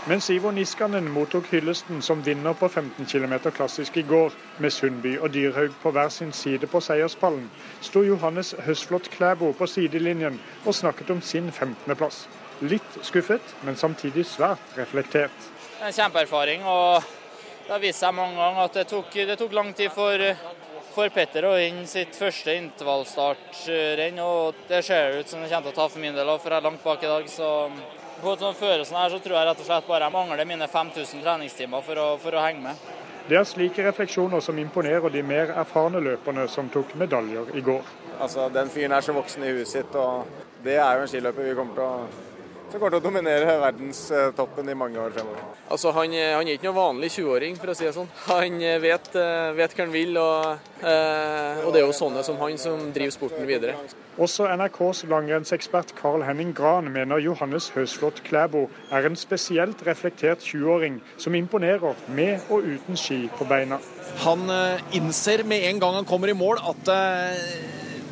Mens 0.08 0.30
Ivo 0.32 0.48
Niskanen 0.50 1.10
mottok 1.12 1.50
hyllesten 1.52 1.98
som 2.02 2.22
vinner 2.24 2.54
på 2.56 2.68
15 2.68 3.06
km 3.06 3.34
klassisk 3.52 3.96
i 4.00 4.02
går, 4.08 4.32
med 4.56 4.72
Sundby 4.72 5.18
og 5.18 5.34
Dyrhaug 5.34 5.74
på 5.82 5.90
hver 5.92 6.08
sin 6.08 6.30
side 6.32 6.64
på 6.66 6.80
seierspallen, 6.80 7.50
sto 7.84 8.00
Johannes 8.06 8.54
Høsflot 8.64 9.10
Klæbo 9.12 9.50
på 9.58 9.68
sidelinjen 9.68 10.38
og 10.64 10.74
snakket 10.78 11.12
om 11.12 11.20
sin 11.20 11.50
15.-plass. 11.52 12.22
Litt 12.64 12.96
skuffet, 13.04 13.52
men 13.68 13.76
samtidig 13.76 14.24
svært 14.30 14.80
reflektert. 14.80 15.50
En 15.84 15.92
kjempeerfaring, 15.92 16.64
og 16.64 17.04
det 17.66 17.74
har 17.74 17.84
vist 17.84 18.00
seg 18.00 18.16
mange 18.16 18.40
ganger 18.40 18.64
at 18.64 18.80
det 18.80 18.88
tok, 18.88 19.12
det 19.12 19.36
tok 19.36 19.60
lang 19.60 19.74
tid 19.76 19.92
for, 19.92 20.24
for 20.96 21.12
Petter 21.12 21.50
å 21.50 21.52
vinne 21.60 21.84
sitt 21.84 22.16
første 22.16 22.56
intervallstartrenn. 22.56 24.24
Det 24.72 24.82
ser 24.88 25.20
ut 25.20 25.28
som 25.28 25.44
det 25.44 25.52
kommer 25.52 25.68
til 25.68 25.76
å 25.76 25.80
ta 25.82 25.92
for 25.92 26.08
min 26.08 26.16
del, 26.16 26.36
for 26.40 26.48
jeg 26.48 26.62
er 26.62 26.70
langt 26.70 26.86
bak 26.88 27.04
i 27.04 27.12
dag. 27.12 27.28
så 27.28 27.52
på 28.22 28.32
et 28.32 28.42
sånt 28.42 28.60
her, 28.62 28.84
så 28.84 29.18
tror 29.22 29.36
jeg 29.36 29.48
rett 29.48 29.60
og 29.62 29.66
slett 29.66 29.88
bare 29.88 30.08
jeg 30.08 30.14
mangler 30.14 30.48
mine 30.48 30.68
5000 30.68 31.22
treningstimer 31.22 31.84
for 31.86 32.00
å, 32.02 32.08
for 32.22 32.34
å 32.34 32.44
henge 32.44 32.62
med. 32.64 32.88
Det 33.28 33.36
er 33.36 33.44
slike 33.44 33.84
refleksjoner 33.84 34.40
som 34.40 34.58
imponerer 34.58 35.12
de 35.12 35.22
mer 35.22 35.52
erfarne 35.60 36.00
løperne 36.00 36.46
som 36.48 36.70
tok 36.72 36.94
medaljer 36.96 37.50
i 37.54 37.60
går. 37.60 37.84
Altså, 38.18 38.48
Den 38.48 38.70
fyren 38.72 38.94
er 38.96 39.04
så 39.04 39.12
voksen 39.12 39.44
i 39.44 39.52
huet 39.52 39.68
sitt, 39.68 39.94
og 39.94 40.24
det 40.64 40.78
er 40.80 40.96
jo 40.96 41.04
en 41.04 41.12
skiløper 41.12 41.50
vi 41.50 41.54
kommer 41.58 41.76
til 41.76 41.84
å 41.84 42.27
som 42.68 42.76
kommer 42.76 42.92
til 42.92 43.00
å 43.00 43.04
dominere 43.04 43.54
verdenstoppen 43.62 44.68
i 44.68 44.76
mange 44.76 45.00
år 45.00 45.14
fremover. 45.14 45.44
Altså, 45.72 45.92
han, 45.96 46.12
han 46.12 46.48
er 46.48 46.58
ikke 46.58 46.68
noen 46.68 46.76
vanlig 46.76 47.08
20-åring, 47.14 47.56
for 47.56 47.72
å 47.72 47.76
si 47.78 47.86
det 47.86 47.94
sånn. 47.96 48.10
Han 48.26 48.58
vet, 48.82 49.08
vet 49.56 49.76
hva 49.76 49.86
han 49.86 49.94
vil, 49.94 50.18
og, 50.20 50.68
og, 50.82 51.70
det 51.72 51.80
er 51.80 51.86
jo 51.86 51.96
sånne 51.96 52.24
som 52.26 52.36
han 52.42 52.60
som 52.60 52.90
driver 52.92 53.16
sporten 53.16 53.48
videre. 53.48 53.76
Også 54.18 54.48
NRKs 54.50 55.04
langrennsekspert 55.08 55.94
Carl 55.96 56.24
Henning 56.26 56.52
Gran 56.56 56.90
mener 56.92 57.22
Johannes 57.22 57.70
Høsflot 57.72 58.20
Klæbo 58.26 58.66
er 58.92 59.06
en 59.06 59.16
spesielt 59.16 59.84
reflektert 59.86 60.44
20-åring 60.44 61.00
som 61.16 61.36
imponerer 61.38 61.96
med 62.12 62.50
og 62.52 62.66
uten 62.66 62.98
ski 62.98 63.24
på 63.38 63.48
beina. 63.48 63.80
Han 64.26 64.48
innser 64.96 65.46
med 65.46 65.68
en 65.70 65.80
gang 65.80 66.00
han 66.00 66.08
kommer 66.08 66.32
i 66.32 66.36
mål 66.36 66.60
at 66.66 66.90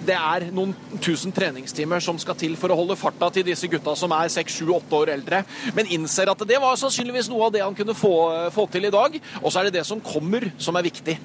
det 0.07 0.17
er 0.17 0.47
noen 0.55 0.75
tusen 1.03 1.35
treningstimer 1.35 2.03
som 2.05 2.19
skal 2.23 2.39
til 2.39 2.55
for 2.61 2.73
å 2.73 2.79
holde 2.79 2.99
farta 2.99 3.31
til 3.35 3.47
disse 3.49 3.69
gutta 3.71 3.97
som 3.99 4.15
er 4.17 4.31
seks, 4.33 4.59
sju, 4.61 4.71
åtte 4.77 5.01
år 5.01 5.15
eldre, 5.17 5.43
men 5.77 5.91
innser 5.97 6.31
at 6.33 6.47
det 6.49 6.61
var 6.63 6.79
sannsynligvis 6.81 7.31
noe 7.33 7.49
av 7.49 7.57
det 7.57 7.65
han 7.65 7.77
kunne 7.77 7.97
få, 7.97 8.15
få 8.55 8.69
til 8.73 8.89
i 8.89 8.95
dag. 8.95 9.19
Og 9.43 9.51
så 9.51 9.61
er 9.61 9.69
det 9.69 9.81
det 9.81 9.87
som 9.89 10.03
kommer, 10.05 10.51
som 10.63 10.79
er 10.79 10.87
viktig. 10.87 11.19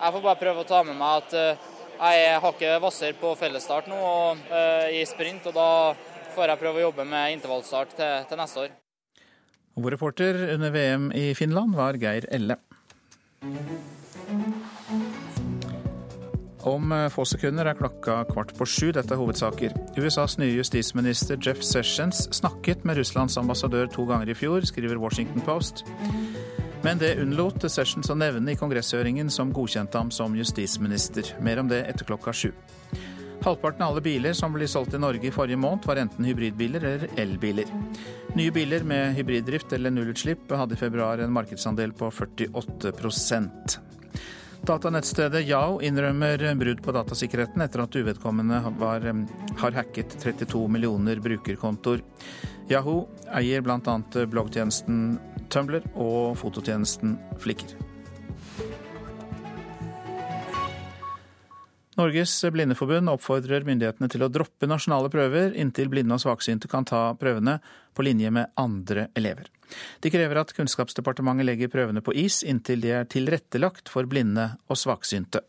Jeg 0.00 0.14
får 0.14 0.24
bare 0.24 0.40
prøve 0.40 0.62
å 0.62 0.68
ta 0.68 0.80
med 0.86 0.96
meg 0.96 1.24
at 1.24 1.68
jeg 2.00 2.36
har 2.40 2.54
ikke 2.54 2.76
Hvasser 2.80 3.16
på 3.20 3.34
fellesstart 3.36 3.90
nå 3.90 3.96
og, 4.00 4.38
uh, 4.48 4.86
i 4.88 5.02
sprint, 5.04 5.50
og 5.50 5.56
da 5.56 5.66
får 6.32 6.54
jeg 6.54 6.62
prøve 6.62 6.80
å 6.80 6.86
jobbe 6.86 7.04
med 7.04 7.34
intervallstart 7.34 7.92
til, 7.98 8.24
til 8.30 8.40
neste 8.40 8.64
år. 8.64 8.72
Vår 9.80 9.96
reporter 9.96 10.40
under 10.54 10.72
VM 10.72 11.10
i 11.16 11.30
Finland 11.36 11.76
var 11.76 12.00
Geir 12.00 12.24
Elle. 12.32 12.56
Om 16.68 16.92
få 17.08 17.24
sekunder 17.24 17.70
er 17.70 17.78
klokka 17.78 18.18
kvart 18.28 18.52
på 18.58 18.66
sju. 18.68 18.90
Dette 18.92 19.14
er 19.14 19.20
hovedsaker. 19.20 19.72
USAs 19.96 20.36
nye 20.40 20.58
justisminister 20.58 21.40
Jeff 21.40 21.62
Sessions 21.64 22.26
snakket 22.36 22.84
med 22.84 23.00
Russlands 23.00 23.38
ambassadør 23.40 23.88
to 23.88 24.04
ganger 24.08 24.28
i 24.28 24.36
fjor, 24.36 24.66
skriver 24.68 25.00
Washington 25.00 25.40
Post. 25.46 25.84
Men 26.84 27.00
det 27.00 27.16
unnlot 27.20 27.64
Sessions 27.68 28.12
å 28.12 28.16
nevne 28.16 28.52
i 28.52 28.58
kongresshøringen 28.60 29.32
som 29.32 29.54
godkjente 29.56 30.00
ham 30.00 30.12
som 30.12 30.36
justisminister. 30.36 31.32
Mer 31.40 31.60
om 31.60 31.68
det 31.68 31.80
etter 31.88 32.08
klokka 32.08 32.32
sju. 32.36 32.52
Halvparten 33.40 33.80
av 33.80 33.94
alle 33.94 34.04
biler 34.04 34.34
som 34.36 34.52
ble 34.52 34.66
solgt 34.68 34.92
i 34.96 35.00
Norge 35.00 35.24
i 35.24 35.32
forrige 35.32 35.56
måned, 35.56 35.86
var 35.88 35.96
enten 36.02 36.26
hybridbiler 36.28 36.84
eller 36.84 37.20
elbiler. 37.20 37.72
Nye 38.36 38.52
biler 38.52 38.84
med 38.84 39.14
hybriddrift 39.16 39.72
eller 39.72 39.92
nullutslipp 39.94 40.52
hadde 40.52 40.76
i 40.76 40.80
februar 40.80 41.24
en 41.24 41.32
markedsandel 41.32 41.96
på 41.96 42.10
48 42.12 42.92
Datanettstedet 44.66 45.46
Yao 45.48 45.78
innrømmer 45.80 46.42
brudd 46.60 46.82
på 46.84 46.92
datasikkerheten 46.92 47.62
etter 47.64 47.80
at 47.80 47.96
uvedkommende 47.96 48.60
var, 48.78 49.06
har 49.62 49.76
hacket 49.78 50.16
32 50.20 50.66
millioner 50.68 51.20
brukerkontoer. 51.24 52.02
Yahoo 52.70 53.06
eier 53.34 53.64
bl.a. 53.64 53.94
bloggtjenesten 54.28 55.16
Tumblr 55.50 55.86
og 55.96 56.36
fototjenesten 56.38 57.16
Flikker. 57.40 57.72
Norges 61.98 62.32
Blindeforbund 62.52 63.10
oppfordrer 63.12 63.64
myndighetene 63.66 64.08
til 64.12 64.22
å 64.24 64.30
droppe 64.32 64.68
nasjonale 64.68 65.10
prøver 65.12 65.56
inntil 65.58 65.90
blinde 65.92 66.16
og 66.16 66.22
svaksynte 66.22 66.70
kan 66.70 66.86
ta 66.88 67.10
prøvene 67.18 67.58
på 67.96 68.06
linje 68.06 68.30
med 68.32 68.52
andre 68.60 69.08
elever. 69.18 69.48
De 70.00 70.12
krever 70.12 70.40
at 70.42 70.52
Kunnskapsdepartementet 70.56 71.48
legger 71.48 71.72
prøvene 71.72 72.02
på 72.04 72.14
is 72.16 72.42
inntil 72.46 72.82
de 72.84 72.94
er 73.00 73.08
tilrettelagt 73.10 73.92
for 73.92 74.08
blinde 74.10 74.50
og 74.68 74.78
svaksynte. 74.78 75.42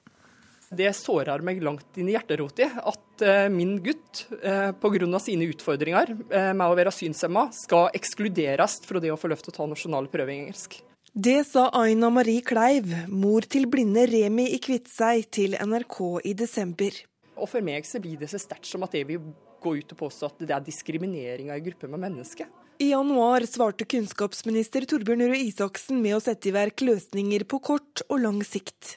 Det 0.72 0.88
sårer 0.96 1.44
meg 1.44 1.60
langt 1.60 1.98
inn 2.00 2.08
i 2.08 2.14
hjerterota 2.16 2.70
at 2.88 3.24
min 3.52 3.74
gutt 3.84 4.22
pga. 4.40 5.20
sine 5.20 5.50
utfordringer 5.52 6.14
med 6.56 6.64
å 6.64 6.78
være 6.78 6.94
synshemma, 6.96 7.50
skal 7.52 7.90
ekskluderes 7.98 8.80
fra 8.88 9.02
det 9.04 9.12
å 9.12 9.20
få 9.20 9.28
lov 9.28 9.44
til 9.44 9.52
å 9.52 9.58
ta 9.58 9.68
nasjonale 9.68 10.08
prøver 10.08 10.32
i 10.32 10.40
engelsk. 10.46 10.80
Det 11.12 11.42
sa 11.44 11.66
Aina 11.76 12.08
Marie 12.08 12.40
Kleiv, 12.40 12.88
mor 13.12 13.44
til 13.44 13.66
blinde 13.68 14.06
Remi 14.08 14.46
i 14.56 14.62
Kviteseid, 14.64 15.26
til 15.28 15.58
NRK 15.60 15.98
i 16.24 16.32
desember. 16.40 17.02
Og 17.36 17.50
For 17.52 17.60
meg 17.60 17.84
så 17.84 18.00
blir 18.00 18.16
det 18.22 18.30
så 18.32 18.40
sterkt 18.40 18.70
som 18.70 18.86
at 18.88 18.96
jeg 18.96 19.10
vil 19.10 19.20
gå 19.62 19.74
ut 19.76 19.92
og 19.92 20.00
påstå 20.06 20.30
at 20.30 20.46
det 20.48 20.56
er 20.56 20.64
diskriminering 20.64 21.52
av 21.52 21.60
en 21.60 21.66
gruppe 21.66 21.90
med 21.92 22.00
mennesker. 22.06 22.48
I 22.82 22.88
januar 22.90 23.44
svarte 23.46 23.86
kunnskapsminister 23.86 24.88
Torbjørn 24.90 25.22
Røe 25.30 25.38
Isaksen 25.46 26.00
med 26.02 26.16
å 26.16 26.22
sette 26.24 26.50
i 26.50 26.54
verk 26.56 26.82
løsninger 26.82 27.44
på 27.46 27.60
kort 27.62 28.02
og 28.08 28.24
lang 28.24 28.40
sikt. 28.42 28.96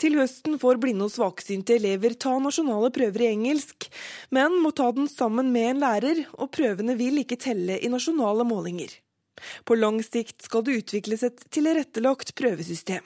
Til 0.00 0.16
høsten 0.16 0.56
får 0.62 0.80
blinde 0.80 1.04
og 1.04 1.12
svaksynte 1.12 1.76
elever 1.76 2.16
ta 2.16 2.32
nasjonale 2.40 2.88
prøver 2.96 3.26
i 3.26 3.28
engelsk, 3.34 3.90
men 4.32 4.56
må 4.64 4.72
ta 4.72 4.88
den 4.96 5.10
sammen 5.12 5.52
med 5.52 5.68
en 5.74 5.84
lærer, 5.84 6.22
og 6.40 6.48
prøvene 6.56 6.96
vil 6.96 7.20
ikke 7.20 7.36
telle 7.44 7.76
i 7.76 7.92
nasjonale 7.92 8.46
målinger. 8.48 8.96
På 9.68 9.76
lang 9.76 10.00
sikt 10.06 10.48
skal 10.48 10.64
det 10.64 10.80
utvikles 10.80 11.26
et 11.28 11.44
tilrettelagt 11.52 12.32
prøvesystem. 12.40 13.04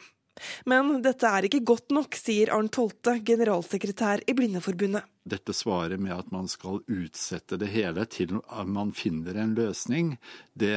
Men 0.66 0.98
dette 1.04 1.28
er 1.30 1.46
ikke 1.46 1.62
godt 1.66 1.94
nok, 1.94 2.16
sier 2.18 2.50
Arnt 2.54 2.74
Tolte, 2.74 3.18
generalsekretær 3.24 4.24
i 4.26 4.34
Blindeforbundet. 4.36 5.06
Dette 5.24 5.54
svaret 5.56 6.02
med 6.02 6.12
at 6.12 6.32
man 6.34 6.50
skal 6.52 6.82
utsette 6.84 7.56
det 7.60 7.70
hele 7.72 8.04
til 8.12 8.34
man 8.68 8.90
finner 8.92 9.38
en 9.40 9.54
løsning, 9.56 10.16
det 10.52 10.76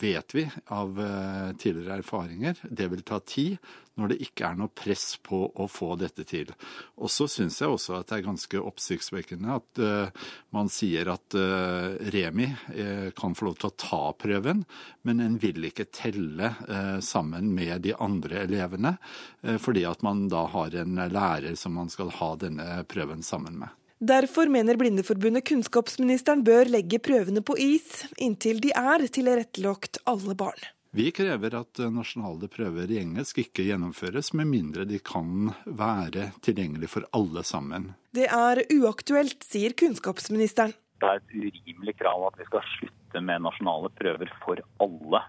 vet 0.00 0.36
vi 0.36 0.46
av 0.72 0.96
tidligere 1.60 1.98
erfaringer. 2.00 2.62
Det 2.70 2.88
vil 2.94 3.04
ta 3.04 3.20
tid 3.20 3.58
når 4.00 4.10
det 4.10 4.20
ikke 4.26 4.48
er 4.48 4.56
noe 4.58 4.72
press 4.74 5.14
på 5.22 5.44
å 5.54 5.66
få 5.70 5.94
dette 6.00 6.26
til. 6.26 6.50
Og 6.98 7.10
så 7.12 7.28
syns 7.30 7.60
jeg 7.60 7.70
også 7.70 7.98
at 7.98 8.10
det 8.10 8.18
er 8.18 8.26
ganske 8.26 8.62
oppsiktsvekkende 8.70 9.54
at 9.54 9.82
uh, 9.82 10.24
man 10.54 10.70
sier 10.72 11.12
at 11.12 11.36
uh, 11.38 11.94
Remi 12.14 12.48
uh, 12.50 13.10
kan 13.16 13.36
få 13.38 13.50
lov 13.50 13.60
til 13.60 13.70
å 13.70 13.76
ta 13.78 14.02
prøven, 14.18 14.64
men 15.06 15.22
en 15.22 15.38
vil 15.42 15.68
ikke 15.68 15.86
telle 15.94 16.50
sammen 17.04 17.50
med 17.54 17.84
de 17.84 17.92
andre 18.02 18.44
elevene, 18.44 18.94
fordi 19.60 19.84
at 19.88 20.02
man 20.04 20.24
da 20.32 20.44
har 20.52 20.74
en 20.80 20.98
lærer 21.12 21.56
som 21.58 21.76
man 21.76 21.90
skal 21.92 22.12
ha 22.18 22.30
denne 22.40 22.82
prøven 22.90 23.22
sammen 23.26 23.58
med. 23.60 23.72
Derfor 24.04 24.50
mener 24.52 24.76
Blindeforbundet 24.80 25.46
kunnskapsministeren 25.48 26.42
bør 26.44 26.68
legge 26.72 26.98
prøvene 27.02 27.44
på 27.46 27.56
is 27.62 28.04
inntil 28.20 28.60
de 28.64 28.72
er 28.76 29.06
tilrettelagt 29.12 30.02
alle 30.10 30.36
barn. 30.36 30.60
Vi 30.94 31.10
krever 31.10 31.56
at 31.58 31.78
nasjonale 31.90 32.46
prøver 32.46 32.90
i 32.94 33.00
engelsk 33.00 33.40
ikke 33.42 33.64
gjennomføres, 33.66 34.28
med 34.38 34.46
mindre 34.46 34.84
de 34.86 35.00
kan 35.02 35.48
være 35.66 36.28
tilgjengelig 36.46 36.86
for 36.92 37.06
alle 37.18 37.42
sammen. 37.42 37.88
Det 38.14 38.28
er 38.30 38.60
uaktuelt, 38.76 39.42
sier 39.42 39.74
kunnskapsministeren. 39.74 40.70
Det 41.02 41.08
er 41.10 41.18
et 41.18 41.34
urimelig 41.34 41.96
krav 41.98 42.28
at 42.28 42.38
vi 42.38 42.46
skal 42.46 42.62
slutte 42.76 43.22
med 43.26 43.42
nasjonale 43.42 43.90
prøver 43.98 44.30
for 44.44 44.62
alle. 44.86 45.22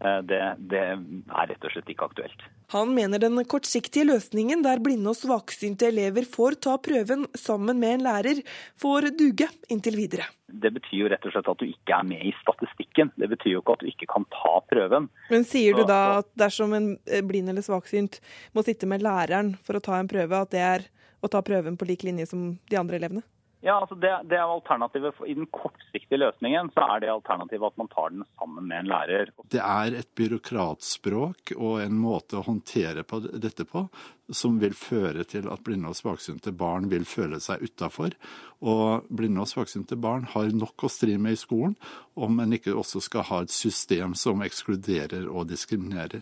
Det, 0.00 0.38
det, 0.58 0.80
er 0.84 1.48
rett 1.48 1.64
og 1.64 1.72
slett 1.72 1.90
ikke 1.92 2.08
aktuelt. 2.10 2.42
Han 2.74 2.90
mener 2.96 3.20
den 3.22 3.38
kortsiktige 3.48 4.06
løsningen 4.08 4.64
der 4.64 4.80
blinde 4.82 5.12
og 5.12 5.16
svaksynte 5.16 5.86
elever 5.88 6.26
får 6.28 6.58
ta 6.66 6.74
prøven 6.82 7.26
sammen 7.38 7.78
med 7.80 7.98
en 7.98 8.06
lærer, 8.08 8.40
får 8.80 9.10
duge 9.18 9.48
inntil 9.72 9.96
videre. 10.00 10.26
Det 10.48 10.72
betyr 10.74 11.04
jo 11.04 11.10
rett 11.12 11.24
og 11.28 11.34
slett 11.34 11.50
at 11.50 11.62
du 11.62 11.66
ikke 11.68 11.96
er 11.96 12.08
med 12.08 12.24
i 12.26 12.32
statistikken. 12.40 13.12
Det 13.20 13.28
betyr 13.32 13.54
jo 13.54 13.62
ikke 13.62 13.76
at 13.78 13.84
du 13.84 13.92
ikke 13.92 14.10
kan 14.10 14.26
ta 14.34 14.54
prøven. 14.72 15.08
Men 15.30 15.46
sier 15.48 15.78
du 15.78 15.86
da 15.88 16.00
at 16.20 16.30
dersom 16.38 16.74
en 16.76 16.90
blind 17.28 17.52
eller 17.52 17.64
svaksynt 17.64 18.20
må 18.56 18.66
sitte 18.66 18.88
med 18.90 19.04
læreren 19.04 19.54
for 19.64 19.78
å 19.78 19.84
ta 19.84 20.00
en 20.00 20.10
prøve, 20.10 20.42
at 20.42 20.52
det 20.54 20.64
er 20.64 20.88
å 21.24 21.30
ta 21.32 21.40
prøven 21.44 21.78
på 21.80 21.88
lik 21.88 22.04
linje 22.06 22.28
som 22.32 22.54
de 22.70 22.80
andre 22.80 23.00
elevene? 23.00 23.24
Ja, 23.64 23.78
altså 23.80 23.96
det, 23.96 24.10
det 24.28 24.36
er 24.36 24.44
alternativet. 24.44 25.16
I 25.24 25.34
den 25.38 25.46
kortsiktige 25.48 26.18
løsningen 26.20 26.68
så 26.74 26.84
er 26.84 27.00
det 27.00 27.08
alternativet 27.08 27.70
at 27.70 27.78
man 27.80 27.88
tar 27.88 28.10
den 28.12 28.24
sammen 28.36 28.66
med 28.68 28.82
en 28.82 28.90
lærer. 28.90 29.30
Det 29.54 29.60
er 29.64 29.94
et 29.96 30.10
byråkratspråk 30.20 31.54
og 31.56 31.78
en 31.80 31.94
måte 31.96 32.36
å 32.36 32.44
håndtere 32.44 33.06
på 33.08 33.22
dette 33.24 33.64
på 33.64 33.86
som 34.28 34.58
vil 34.60 34.76
føre 34.76 35.24
til 35.28 35.48
at 35.52 35.62
blinde 35.64 35.88
og 35.88 35.96
svaksynte 35.96 36.52
barn 36.60 36.90
vil 36.92 37.06
føle 37.08 37.40
seg 37.40 37.64
utafor. 37.64 38.12
Og 38.60 39.08
blinde 39.08 39.40
og 39.40 39.48
svaksynte 39.48 39.96
barn 40.00 40.26
har 40.34 40.52
nok 40.52 40.84
å 40.84 40.90
stri 40.92 41.16
med 41.16 41.38
i 41.38 41.40
skolen 41.40 41.72
om 42.20 42.42
en 42.44 42.52
ikke 42.56 42.74
også 42.76 43.00
skal 43.04 43.24
ha 43.30 43.38
et 43.46 43.54
system 43.54 44.12
som 44.12 44.44
ekskluderer 44.44 45.24
og 45.24 45.48
diskriminerer. 45.52 46.20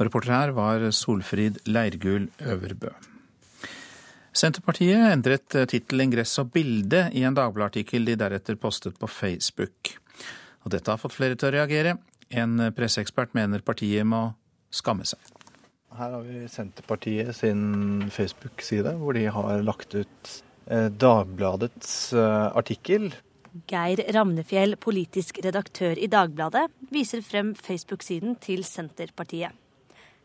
Reporter 0.00 0.32
her 0.32 0.54
var 0.56 0.88
Solfrid 0.92 1.60
Leirgul 1.68 2.30
Øverbø. 2.40 2.94
Senterpartiet 4.36 5.00
endret 5.14 5.54
eh, 5.56 5.64
tittel, 5.70 6.02
ingress 6.04 6.34
og 6.42 6.50
bilde 6.52 7.06
i 7.16 7.24
en 7.24 7.36
Dagbladet-artikkel 7.36 8.04
de 8.04 8.18
deretter 8.20 8.58
postet 8.60 8.98
på 9.00 9.08
Facebook. 9.08 9.94
Og 10.66 10.74
dette 10.74 10.92
har 10.92 11.00
fått 11.00 11.16
flere 11.16 11.38
til 11.38 11.48
å 11.48 11.56
reagere. 11.56 11.96
En 12.28 12.58
presseekspert 12.76 13.36
mener 13.38 13.64
partiet 13.64 14.04
må 14.04 14.28
skamme 14.74 15.06
seg. 15.08 15.20
Her 15.96 16.12
har 16.18 16.24
vi 16.26 16.42
Senterpartiet 16.52 17.32
sin 17.38 18.10
Facebook-side, 18.12 18.98
hvor 19.00 19.16
de 19.16 19.24
har 19.32 19.62
lagt 19.64 19.94
ut 19.96 20.32
eh, 20.68 20.90
Dagbladets 20.92 22.12
eh, 22.12 22.48
artikkel. 22.52 23.14
Geir 23.70 24.02
Ramnefjell, 24.12 24.76
politisk 24.76 25.40
redaktør 25.46 25.96
i 25.96 26.10
Dagbladet, 26.12 26.66
viser 26.92 27.24
frem 27.24 27.54
Facebook-siden 27.56 28.36
til 28.44 28.66
Senterpartiet. 28.68 29.56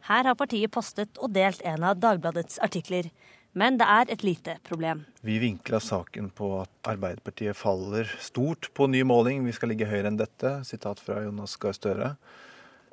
Her 0.09 0.27
har 0.27 0.35
partiet 0.35 0.73
postet 0.73 1.19
og 1.21 1.31
delt 1.37 1.61
en 1.63 1.85
av 1.87 1.99
Dagbladets 2.01 2.59
artikler. 2.65 3.07
Men 3.51 3.75
det 3.79 3.87
er 3.89 4.11
et 4.13 4.23
lite 4.23 4.55
problem. 4.63 5.03
Vi 5.27 5.35
vinkla 5.41 5.81
saken 5.83 6.29
på 6.35 6.53
at 6.61 6.71
Arbeiderpartiet 6.87 7.57
faller 7.59 8.07
stort 8.23 8.69
på 8.73 8.87
ny 8.87 9.03
måling. 9.03 9.43
Vi 9.43 9.55
skal 9.55 9.73
ligge 9.73 9.89
høyere 9.89 10.07
enn 10.07 10.19
dette. 10.19 10.61
Sitat 10.67 11.01
fra 11.03 11.19
Jonas 11.25 11.57
Gahr 11.59 11.75
Støre. 11.75 12.13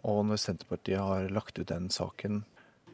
Og 0.08 0.24
når 0.26 0.40
Senterpartiet 0.42 0.98
har 0.98 1.30
lagt 1.34 1.58
ut 1.58 1.70
den 1.70 1.88
saken, 1.94 2.42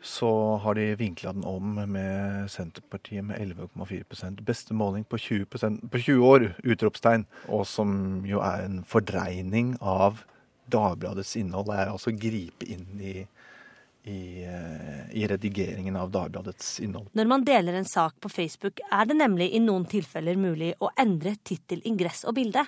så 0.05 0.31
har 0.61 0.77
de 0.77 0.91
vinkla 1.01 1.33
den 1.33 1.47
om 1.49 1.79
med 1.89 2.51
Senterpartiet 2.53 3.25
med 3.25 3.41
11,4% 3.41 4.45
Beste 4.45 4.77
måling 4.77 5.07
på 5.09 5.17
20, 5.17 5.47
på 5.89 5.99
20 5.99 6.29
år! 6.29 6.47
Utropstegn. 6.65 7.25
Og 7.49 7.65
som 7.69 8.21
jo 8.29 8.45
er 8.45 8.67
en 8.67 8.83
fordreining 8.89 9.75
av 9.81 10.21
Dagbladets 10.69 11.33
innhold. 11.41 11.71
Det 11.73 11.81
er 11.81 11.93
altså 11.93 12.13
å 12.13 12.21
gripe 12.21 12.69
inn 12.69 13.01
i 13.01 13.15
i, 14.05 14.45
eh, 14.45 15.17
i, 15.17 15.27
redigeringen 15.27 15.97
av 15.97 16.11
Dagbladets 16.11 16.81
innhold. 16.81 17.09
Når 17.13 17.29
man 17.31 17.45
deler 17.45 17.79
en 17.79 17.89
sak 17.89 18.19
på 18.21 18.29
Facebook, 18.29 18.81
er 18.93 19.09
det 19.09 19.17
nemlig 19.17 19.51
i 19.57 19.61
noen 19.65 19.87
tilfeller 19.89 20.37
mulig 20.37 20.75
å 20.85 20.91
endre 21.01 21.37
tittel, 21.43 21.81
ingress 21.89 22.25
og 22.29 22.37
bilde. 22.37 22.67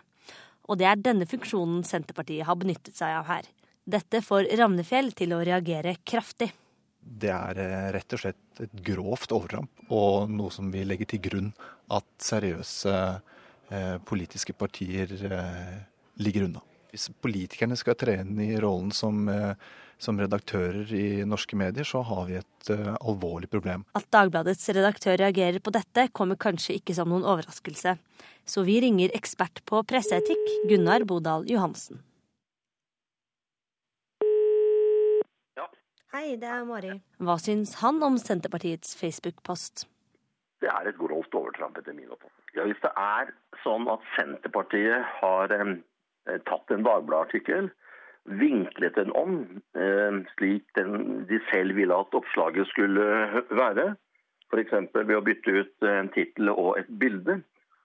Og 0.66 0.81
det 0.81 0.88
er 0.88 1.02
denne 1.02 1.28
funksjonen 1.28 1.85
Senterpartiet 1.87 2.49
har 2.49 2.57
benyttet 2.57 2.97
seg 2.97 3.19
av 3.19 3.28
her. 3.28 3.50
Dette 3.87 4.23
får 4.25 4.49
Ramnefjell 4.59 5.12
til 5.14 5.37
å 5.37 5.43
reagere 5.45 5.99
kraftig. 6.02 6.50
Det 7.07 7.31
er 7.31 7.61
eh, 7.62 7.88
rett 7.95 8.16
og 8.16 8.25
slett 8.25 8.64
et 8.64 8.81
grovt 8.88 9.37
overtramp, 9.37 9.85
og 9.93 10.33
noe 10.33 10.50
som 10.50 10.73
vi 10.73 10.83
legger 10.88 11.12
til 11.12 11.23
grunn 11.28 11.52
at 11.93 12.09
seriøse 12.19 12.95
eh, 12.97 13.97
politiske 14.09 14.57
partier 14.57 15.12
eh, 15.28 15.76
ligger 16.25 16.49
unna. 16.49 16.64
Hvis 16.90 17.11
politikerne 17.21 17.76
skal 17.76 17.99
tre 18.00 18.23
inn 18.25 18.40
i 18.40 18.57
rollen 18.57 18.88
som 18.97 19.28
eh, 19.28 19.52
som 19.99 20.19
redaktører 20.21 20.91
i 20.95 21.25
norske 21.29 21.57
medier, 21.57 21.87
så 21.88 22.03
har 22.05 22.26
vi 22.29 22.38
et 22.41 22.71
uh, 22.73 22.95
alvorlig 23.00 23.49
problem. 23.53 23.87
At 23.97 24.09
Dagbladets 24.12 24.69
redaktør 24.76 25.17
reagerer 25.21 25.62
på 25.65 25.73
dette, 25.75 26.09
kommer 26.17 26.38
kanskje 26.41 26.76
ikke 26.81 26.97
som 26.97 27.11
noen 27.12 27.25
overraskelse. 27.25 27.97
Så 28.47 28.65
vi 28.67 28.79
ringer 28.85 29.15
ekspert 29.17 29.65
på 29.67 29.81
presseetikk, 29.88 30.53
Gunnar 30.71 31.07
Bodal 31.09 31.49
Johansen. 31.50 32.03
Ja. 35.59 35.67
Hei, 36.15 36.37
det 36.41 36.53
er 36.53 36.69
Mari. 36.69 36.95
Hva 37.19 37.38
syns 37.43 37.79
han 37.83 38.03
om 38.05 38.21
Senterpartiets 38.21 38.95
Facebook-post? 39.00 39.88
Det 40.62 40.69
er 40.73 40.88
et 40.88 41.00
grovt 41.00 41.35
overtramp, 41.37 41.76
etter 41.80 41.97
min 41.97 42.13
oppfatning. 42.13 42.45
Ja, 42.56 42.65
hvis 42.69 42.80
det 42.85 42.93
er 42.97 43.32
sånn 43.65 43.89
at 43.93 44.04
Senterpartiet 44.15 45.04
har 45.19 45.52
eh, 45.52 45.75
tatt 46.49 46.73
en 46.73 46.87
Dagbladet-artikkel, 46.87 47.69
vinklet 48.26 48.95
den 48.95 49.12
om, 49.12 49.62
eh, 49.75 50.19
slik 50.36 50.65
den, 50.75 51.26
de 51.28 51.41
selv 51.50 51.76
ville 51.76 51.95
at 51.95 52.15
oppslaget 52.15 52.69
skulle 52.69 53.04
være. 53.50 53.95
F.eks. 54.50 54.73
ved 54.95 55.17
å 55.17 55.25
bytte 55.26 55.50
ut 55.50 55.86
en 55.86 56.10
tittel 56.15 56.50
og 56.50 56.78
et 56.78 56.91
bilde. 57.00 57.41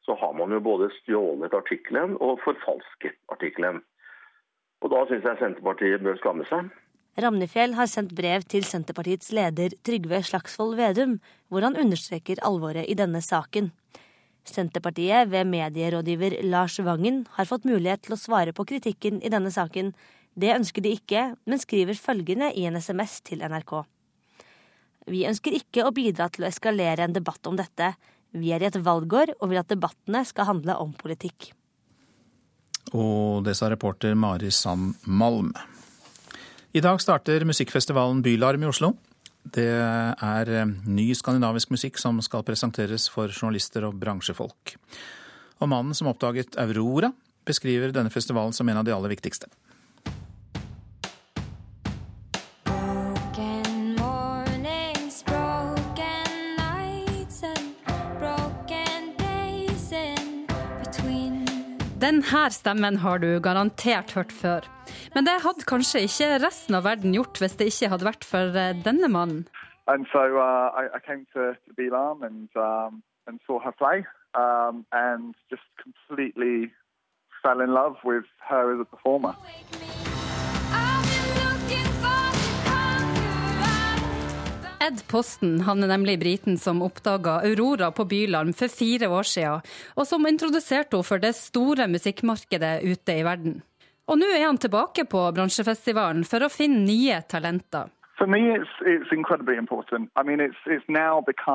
Så 0.05 0.15
har 0.17 0.33
man 0.33 0.51
jo 0.51 0.59
både 0.59 0.89
stjålet 1.01 1.53
artikkelen 1.53 2.17
og 2.19 2.39
forfalsket 2.45 3.17
artikkelen. 3.33 3.81
Og 4.81 4.89
da 4.93 5.03
syns 5.09 5.25
jeg 5.27 5.41
Senterpartiet 5.41 6.01
bør 6.01 6.17
skamme 6.21 6.45
seg. 6.49 6.71
Ramnefjell 7.21 7.75
har 7.75 7.89
sendt 7.91 8.13
brev 8.15 8.45
til 8.49 8.63
Senterpartiets 8.63 9.33
leder 9.35 9.73
Trygve 9.85 10.21
Slagsvold 10.23 10.77
Vedum, 10.79 11.17
hvor 11.51 11.65
han 11.65 11.75
understreker 11.77 12.39
alvoret 12.47 12.87
i 12.87 12.95
denne 12.97 13.19
saken. 13.21 13.69
Senterpartiet 14.47 15.29
ved 15.29 15.45
medierådgiver 15.51 16.39
Lars 16.49 16.79
Vangen 16.81 17.25
har 17.35 17.49
fått 17.49 17.67
mulighet 17.67 18.07
til 18.07 18.15
å 18.15 18.21
svare 18.21 18.55
på 18.57 18.65
kritikken 18.65 19.19
i 19.21 19.29
denne 19.29 19.51
saken, 19.53 19.91
det 20.41 20.53
ønsker 20.55 20.83
de 20.83 20.93
ikke, 20.97 21.25
men 21.45 21.61
skriver 21.61 21.97
følgende 21.97 22.51
i 22.57 22.65
en 22.69 22.79
SMS 22.81 23.19
til 23.27 23.43
NRK. 23.45 23.81
Vi 25.11 25.25
ønsker 25.29 25.55
ikke 25.57 25.85
å 25.87 25.93
bidra 25.95 26.29
til 26.29 26.45
å 26.45 26.49
eskalere 26.49 27.05
en 27.05 27.15
debatt 27.15 27.47
om 27.49 27.57
dette. 27.57 27.93
Vi 28.37 28.53
er 28.53 28.63
i 28.63 28.69
et 28.69 28.79
valgår 28.79 29.33
og 29.39 29.49
vil 29.51 29.61
at 29.61 29.71
debattene 29.71 30.23
skal 30.27 30.47
handle 30.51 30.77
om 30.83 30.93
politikk. 30.97 31.51
Og 32.97 33.43
det 33.45 33.55
sa 33.57 33.69
reporter 33.71 34.15
Mari 34.17 34.51
Sand 34.53 35.01
Malm. 35.05 35.53
I 36.71 36.83
dag 36.83 37.01
starter 37.03 37.43
musikkfestivalen 37.47 38.21
Bylarm 38.23 38.63
i 38.63 38.69
Oslo. 38.69 38.93
Det 39.41 39.67
er 39.67 40.51
eh, 40.53 40.69
ny 40.85 41.07
skandinavisk 41.17 41.71
musikk 41.73 41.97
som 41.99 42.19
skal 42.23 42.45
presenteres 42.47 43.07
for 43.11 43.31
journalister 43.33 43.87
og 43.87 43.97
bransjefolk. 43.99 44.75
Og 45.61 45.69
mannen 45.69 45.97
som 45.97 46.09
oppdaget 46.11 46.55
Aurora, 46.61 47.11
beskriver 47.45 47.93
denne 47.93 48.13
festivalen 48.13 48.53
som 48.53 48.69
en 48.69 48.79
av 48.81 48.85
de 48.85 48.93
aller 48.93 49.11
viktigste. 49.11 49.49
Denne 62.11 62.49
stemmen 62.51 62.97
har 62.99 63.21
du 63.23 63.39
garantert 63.39 64.11
hørt 64.11 64.33
før. 64.35 64.65
Men 65.15 65.23
det 65.23 65.37
hadde 65.45 65.63
kanskje 65.63 66.01
ikke 66.03 66.41
resten 66.43 66.75
av 66.75 66.83
verden 66.83 67.13
gjort 67.15 67.39
hvis 67.39 67.55
det 67.55 67.69
ikke 67.71 67.87
hadde 67.93 68.07
vært 68.09 68.27
for 68.27 68.51
eh, 68.51 68.73
denne 68.83 69.07
mannen. 69.07 69.45
And 69.87 70.03
so 70.11 70.19
uh, 70.19 70.75
I, 70.75 70.89
I 70.91 70.99
came 70.99 71.23
to, 71.31 71.55
to 71.55 71.71
Bilam 71.77 72.27
and, 72.27 72.49
um, 72.59 73.01
and 73.27 73.39
saw 73.47 73.63
her 73.63 73.71
play 73.71 74.03
um, 74.35 74.83
and 74.91 75.35
just 75.49 75.63
completely 75.79 76.73
fell 77.41 77.61
in 77.61 77.71
love 77.71 77.95
with 78.03 78.27
her 78.43 78.73
as 78.75 78.81
a 78.83 78.85
performer. 78.91 79.31
Ed 84.81 85.03
Posten 85.11 85.59
han 85.61 85.83
er 85.83 85.91
nemlig 85.91 86.15
briten 86.19 86.55
som 86.57 86.79
oppdaga 86.81 87.35
Aurora 87.45 87.91
på 87.93 88.05
Bylarm 88.09 88.49
for 88.57 88.71
fire 88.73 89.11
år 89.13 89.27
siden, 89.29 89.67
og 89.93 90.07
som 90.09 90.25
introduserte 90.25 90.97
henne 90.97 91.05
for 91.05 91.21
det 91.21 91.35
store 91.37 91.85
musikkmarkedet 91.91 92.79
ute 92.81 93.17
i 93.19 93.25
verden. 93.27 93.59
Og 94.09 94.17
nå 94.17 94.31
er 94.33 94.47
han 94.47 94.57
tilbake 94.57 95.05
på 95.05 95.21
bransjefestivalen 95.37 96.25
for 96.25 96.41
å 96.41 96.49
finne 96.49 96.81
nye 96.87 97.19
talenter. 97.29 97.93
For 98.17 98.25
meg 98.29 98.47
er 98.55 98.65
det 98.65 98.97
utrolig 99.05 99.61
viktig. 99.61 100.01
Det 100.17 100.25
er 100.25 100.89
nå 100.97 101.21
blitt 101.29 101.45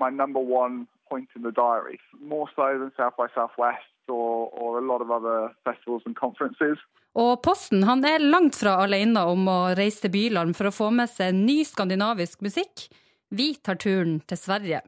min 0.00 0.18
nummer 0.22 0.56
one 0.64 0.86
point 1.12 1.28
in 1.36 1.42
the 1.42 1.52
diary, 1.52 1.98
more 2.32 2.48
so 2.56 2.66
than 2.80 2.90
South 2.96 3.16
by 3.20 3.28
Southwest 3.36 3.92
or, 4.08 4.48
or 4.62 4.78
a 4.78 4.84
lot 4.92 5.00
of 5.04 5.10
other 5.18 5.38
festivals 5.66 6.02
and 6.06 6.16
conferences. 6.16 6.78
Og 7.14 7.42
Posten 7.44 7.84
han 7.84 8.04
er 8.08 8.24
langt 8.24 8.56
fra 8.56 8.78
alene 8.86 9.20
om 9.28 9.44
å 9.52 9.60
reise 9.76 10.06
til 10.06 10.14
Bylarm 10.14 10.54
for 10.56 10.70
å 10.70 10.76
få 10.80 10.88
med 10.96 11.12
seg 11.12 11.36
ny 11.36 11.60
skandinavisk 11.68 12.40
musikk. 12.46 12.88
Vi 13.32 13.54
tar 13.64 13.78
turen 13.80 14.18
til 14.28 14.36
Sverige. 14.36 14.82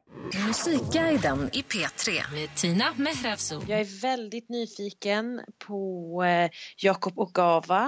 Musikkguiden 0.45 1.47
i 1.57 1.63
P3 1.65 2.17
med 2.33 2.53
Tina 2.61 2.91
Mehravso. 3.01 3.63
Jeg 3.69 3.87
er 3.87 3.95
veldig 4.03 4.43
nyfiken 4.53 5.31
på 5.65 5.81
eh, 6.25 6.65
Jakob 6.85 7.21
Ogava. 7.25 7.65
Gava. 7.65 7.83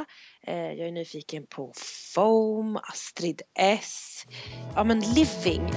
jeg 0.46 0.88
er 0.88 0.96
nyfiken 0.96 1.48
på 1.52 1.68
Foam, 1.76 2.76
Astrid 2.88 3.44
S. 3.60 4.24
Ja, 4.74 4.84
men 4.84 5.04
Living. 5.12 5.68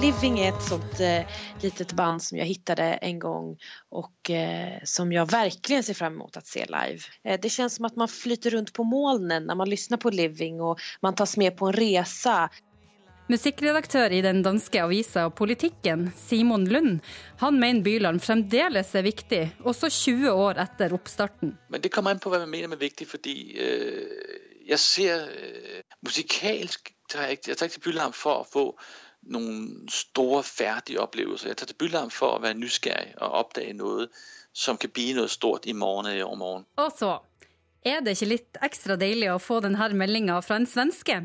Living 0.00 0.38
är 0.38 0.48
ett 0.48 0.62
sånt 0.62 1.00
eh, 1.00 1.22
litet 1.62 1.92
band 1.92 2.22
som 2.22 2.38
jag 2.38 2.46
hittade 2.46 2.82
en 2.82 3.18
gång 3.18 3.58
och 3.88 4.30
eh, 4.30 4.78
som 4.84 5.12
jag 5.12 5.30
verkligen 5.30 5.82
ser 5.82 5.94
fram 5.94 6.12
emot 6.12 6.36
att 6.36 6.46
se 6.46 6.66
live. 6.66 7.00
Eh, 7.24 7.40
det 7.42 7.48
känns 7.48 7.74
som 7.74 7.84
att 7.84 7.96
man 7.96 8.08
flyter 8.08 8.50
runt 8.50 8.72
på 8.72 8.84
molnen 8.84 9.46
när 9.46 9.54
man 9.54 9.70
lyssnar 9.70 9.98
på 9.98 10.10
Living 10.10 10.60
och 10.60 10.80
man 11.02 11.14
tas 11.14 11.36
med 11.36 11.56
på 11.56 11.66
en 11.66 11.72
resa. 11.72 12.48
Musikkredaktør 13.28 14.10
i 14.10 14.22
den 14.22 14.42
danske 14.42 14.80
avisa 14.84 15.30
Politikken, 15.30 16.10
Simon 16.16 16.64
Lund, 16.64 17.00
han 17.38 17.60
mener 17.60 17.80
Byland 17.82 18.22
fremdeles 18.22 18.94
er 18.94 19.02
viktig, 19.02 19.42
også 19.62 19.90
20 19.90 20.30
år 20.30 20.62
etter 20.64 20.94
oppstarten. 20.96 21.52
Men 21.68 21.80
det 21.80 21.92
kommer 21.92 22.10
an 22.10 22.18
på 22.18 22.32
hva 22.32 22.40
man 22.40 22.50
mener 22.50 22.72
med 22.72 22.80
viktig, 22.80 23.06
fordi 23.08 23.36
øh, 23.60 24.64
jeg 24.66 24.78
ser 24.78 25.28
øh, 25.28 25.84
musikalsk 26.02 26.90
tar 27.10 27.28
jeg, 27.28 27.38
jeg 27.46 27.56
tar 27.56 27.66
ikke 27.66 27.78
til 27.78 27.86
Byland 27.90 28.14
for 28.16 28.42
å 28.42 28.48
få 28.48 28.64
noen 29.28 29.88
store, 29.92 30.42
ferdige 30.46 31.00
opplevelser. 31.02 31.52
Jeg 31.52 31.60
tar 31.60 31.70
til 31.70 31.80
Bylarm 31.80 32.12
for 32.14 32.36
å 32.36 32.44
være 32.44 32.58
nysgerrig 32.60 33.16
og 33.18 33.40
oppdage 33.44 33.74
noe 33.78 34.06
som 34.56 34.78
kan 34.80 34.92
bli 34.94 35.12
noe 35.18 35.30
stort 35.30 35.68
i 35.70 35.74
morgen 35.76 36.08
eller 36.10 36.22
i 36.22 36.26
overmorgen. 36.26 36.64
Og 36.80 36.94
så 36.96 37.18
er 37.86 38.00
det 38.04 38.16
ikke 38.16 38.32
litt 38.34 38.62
ekstra 38.64 38.96
deilig 39.00 39.30
å 39.32 39.42
få 39.42 39.60
denne 39.64 39.92
meldinga 39.96 40.40
fra 40.44 40.58
en 40.60 40.68
svenske? 40.68 41.22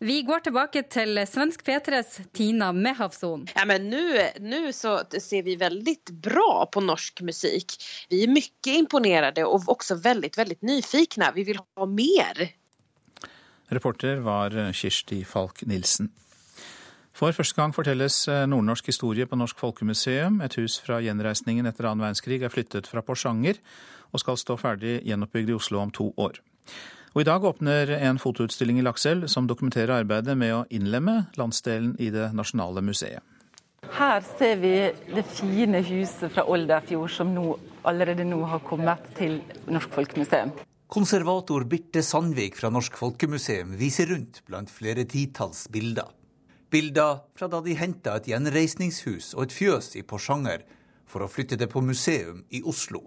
Vi 0.00 0.22
går 0.24 0.40
tilbake 0.46 0.80
til 0.88 1.18
svensk 1.28 1.60
P3s 1.66 2.14
Tina 2.32 2.70
Mehavson. 2.72 3.42
Ja, 3.52 3.66
men 3.68 3.90
nu, 3.90 4.72
så 4.72 4.94
ser 5.12 5.42
vi 5.44 5.58
veldig 5.60 5.94
bra 6.24 6.64
på 6.72 6.80
norsk 6.80 7.20
musikk. 7.28 7.74
Vi 8.08 8.22
er 8.24 8.32
mye 8.32 8.78
imponerade 8.78 9.44
og 9.44 9.68
også 9.68 9.98
veldig, 10.00 10.30
veldig 10.38 10.56
nyfikne. 10.64 11.28
Vi 11.36 11.44
vil 11.50 11.60
ha 11.60 11.90
mer. 11.90 12.40
Reporter 13.68 14.24
var 14.24 14.56
Kirsti 14.72 15.20
Falk 15.28 15.60
Nilsen. 15.68 16.08
For 17.16 17.34
første 17.36 17.58
gang 17.58 17.74
fortelles 17.74 18.22
nordnorsk 18.28 18.86
historie 18.92 19.26
på 19.26 19.36
Norsk 19.36 19.58
Folkemuseum. 19.60 20.40
Et 20.46 20.54
hus 20.60 20.78
fra 20.80 21.00
gjenreisningen 21.04 21.66
etter 21.68 21.88
annen 21.88 22.04
verdenskrig 22.04 22.40
er 22.42 22.52
flyttet 22.52 22.88
fra 22.88 23.02
Porsanger 23.04 23.58
og 24.10 24.22
skal 24.22 24.38
stå 24.40 24.56
ferdig 24.60 25.00
gjenoppbygd 25.06 25.50
i 25.50 25.56
Oslo 25.58 25.82
om 25.82 25.92
to 25.94 26.10
år. 26.16 26.40
Og 27.10 27.24
I 27.24 27.26
dag 27.26 27.44
åpner 27.44 27.90
en 27.96 28.20
fotoutstilling 28.22 28.78
i 28.78 28.84
Lakselv 28.86 29.26
som 29.28 29.48
dokumenterer 29.50 30.04
arbeidet 30.04 30.36
med 30.38 30.54
å 30.54 30.64
innlemme 30.70 31.24
landsdelen 31.40 31.96
i 31.98 32.12
det 32.14 32.28
nasjonale 32.38 32.84
museet. 32.86 33.24
Her 33.90 34.22
ser 34.38 34.60
vi 34.60 34.74
det 35.10 35.24
fine 35.26 35.80
huset 35.82 36.30
fra 36.30 36.44
Olderfjord 36.46 37.10
som 37.10 37.32
nå, 37.34 37.56
allerede 37.88 38.26
nå 38.28 38.38
har 38.46 38.62
kommet 38.62 39.10
til 39.18 39.40
Norsk 39.66 39.90
Folkemuseum. 39.96 40.52
Konservator 40.90 41.64
Birte 41.70 42.02
Sandvik 42.06 42.58
fra 42.60 42.70
Norsk 42.70 42.98
Folkemuseum 42.98 43.74
viser 43.80 44.12
rundt 44.12 44.42
blant 44.46 44.70
flere 44.70 45.06
titalls 45.10 45.66
bilder. 45.72 46.06
Bilder 46.70 47.18
fra 47.34 47.48
da 47.50 47.58
de 47.64 47.74
henta 47.74 48.14
et 48.20 48.28
gjenreisningshus 48.30 49.32
og 49.34 49.48
et 49.48 49.54
fjøs 49.54 49.96
i 49.98 50.04
Porsanger 50.06 50.62
for 51.10 51.24
å 51.24 51.30
flytte 51.30 51.58
det 51.58 51.66
på 51.72 51.82
museum 51.82 52.44
i 52.54 52.60
Oslo. 52.62 53.02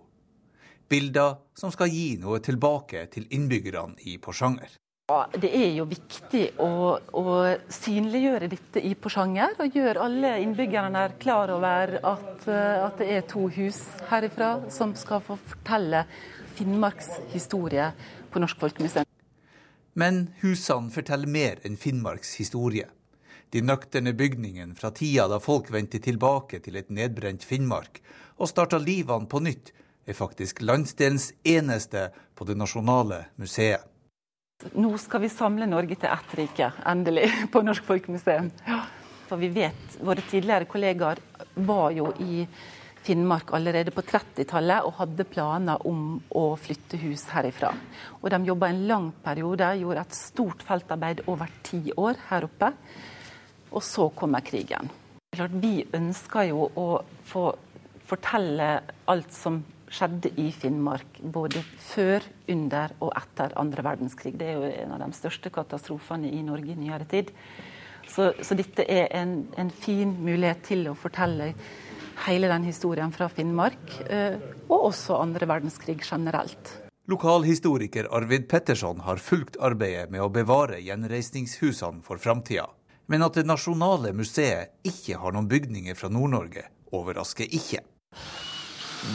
Bilder 0.92 1.38
som 1.56 1.72
skal 1.72 1.92
gi 1.94 2.18
noe 2.20 2.42
tilbake 2.44 3.06
til 3.14 3.30
innbyggerne 3.32 3.96
i 4.04 4.18
Porsanger. 4.20 4.74
Ja, 5.12 5.26
det 5.36 5.50
er 5.56 5.72
jo 5.78 5.86
viktig 5.88 6.42
å, 6.64 6.98
å, 7.00 7.24
synliggjøre 7.72 8.50
dette 8.52 8.84
i 8.84 8.94
Porsanger, 8.96 9.56
og 9.60 9.76
gjøre 9.76 10.04
alle 10.04 10.34
innbyggerne 10.44 11.02
klar 11.20 11.52
over 11.56 11.98
at, 12.00 12.46
at, 12.48 13.00
det 13.00 13.10
er 13.12 13.26
to 13.28 13.50
hus 13.52 13.82
herifra 14.10 14.58
som 14.72 14.92
skal 15.00 15.24
få 15.24 15.38
fortelle 15.40 16.06
Finnmarks 16.56 17.10
historie 17.34 17.90
på 18.32 18.44
Norsk 18.44 18.60
Folkemuseum. 18.64 19.08
Men 20.00 20.26
husene 20.42 20.92
forteller 20.92 21.32
mer 21.32 21.64
enn 21.68 21.80
Finnmarks 21.80 22.36
historie. 22.40 22.88
De 23.54 23.62
nøkterne 23.62 24.16
bygningene 24.18 24.74
fra 24.74 24.90
tida 24.90 25.28
da 25.30 25.38
folk 25.38 25.68
vendte 25.74 26.00
tilbake 26.02 26.58
til 26.66 26.80
et 26.80 26.90
nedbrent 26.90 27.44
Finnmark 27.46 28.00
og 28.42 28.50
starta 28.50 28.80
livene 28.82 29.30
på 29.30 29.44
nytt, 29.46 29.70
er 30.10 30.18
faktisk 30.18 30.64
landsdelens 30.66 31.30
eneste 31.46 32.08
på 32.34 32.48
det 32.50 32.58
nasjonale 32.58 33.28
museet. 33.38 33.86
Nå 34.74 34.96
skal 34.98 35.22
vi 35.22 35.30
samle 35.30 35.68
Norge 35.70 36.00
til 36.00 36.10
ett 36.10 36.36
rike, 36.40 36.72
endelig, 36.88 37.30
på 37.54 37.62
Norsk 37.62 37.86
Folkemuseum. 37.86 38.50
For 39.30 39.38
vi 39.38 39.52
vet, 39.54 40.00
våre 40.02 40.26
tidligere 40.26 40.70
kollegaer 40.70 41.22
var 41.54 41.94
jo 41.94 42.10
i 42.26 42.48
Finnmark 43.04 43.54
allerede 43.54 43.92
på 43.94 44.02
30-tallet 44.08 44.86
og 44.88 44.98
hadde 45.02 45.30
planer 45.30 45.82
om 45.86 46.22
å 46.40 46.46
flytte 46.58 46.98
hus 47.02 47.28
herifra. 47.36 47.74
Og 48.22 48.30
de 48.32 48.46
jobba 48.48 48.70
en 48.72 48.86
lang 48.90 49.10
periode, 49.26 49.74
gjorde 49.82 50.06
et 50.08 50.16
stort 50.18 50.64
feltarbeid 50.66 51.26
over 51.28 51.52
ti 51.68 51.90
år 51.94 52.22
her 52.32 52.48
oppe. 52.48 52.72
Og 53.74 53.84
så 53.84 54.10
kommer 54.14 54.46
krigen. 54.46 54.90
Vi 55.34 55.82
ønsker 55.98 56.50
jo 56.52 56.68
å 56.78 56.88
få 57.26 57.48
fortelle 58.06 58.68
alt 59.10 59.34
som 59.34 59.64
skjedde 59.94 60.32
i 60.42 60.50
Finnmark 60.54 61.20
både 61.22 61.62
før, 61.82 62.26
under 62.50 62.94
og 63.00 63.14
etter 63.18 63.54
andre 63.62 63.86
verdenskrig. 63.86 64.34
Det 64.38 64.50
er 64.50 64.58
jo 64.58 64.70
en 64.84 64.96
av 64.96 65.04
de 65.04 65.10
største 65.18 65.52
katastrofene 65.54 66.32
i 66.34 66.42
Norge 66.46 66.74
i 66.74 66.80
nyere 66.80 67.08
tid. 67.10 67.32
Så, 68.10 68.32
så 68.44 68.58
dette 68.58 68.86
er 68.90 69.08
en, 69.16 69.44
en, 69.58 69.70
fin 69.72 70.12
mulighet 70.26 70.64
til 70.68 70.90
å 70.92 70.96
fortelle 70.98 71.54
hele 72.28 72.50
den 72.52 72.66
historien 72.68 73.14
fra 73.16 73.30
Finnmark, 73.32 73.94
eh, 74.10 74.36
og 74.68 74.90
også 74.92 75.18
andre 75.22 75.48
verdenskrig 75.50 76.02
generelt. 76.04 76.76
Lokalhistoriker 77.10 78.08
Arvid 78.16 78.46
Petterson 78.52 79.02
har 79.08 79.20
fulgt 79.24 79.58
arbeidet 79.60 80.12
med 80.14 80.24
å 80.24 80.30
bevare 80.32 80.80
gjenreisningshusene 80.84 82.04
for 82.06 82.22
framtida. 82.22 82.70
Men 83.08 83.26
at 83.26 83.36
Det 83.36 83.44
nasjonale 83.46 84.14
museet 84.16 84.72
ikke 84.88 85.18
har 85.20 85.36
noen 85.36 85.50
bygninger 85.52 85.98
fra 86.00 86.10
Nord-Norge, 86.10 86.64
overrasker 86.94 87.52
ikke. 87.52 87.82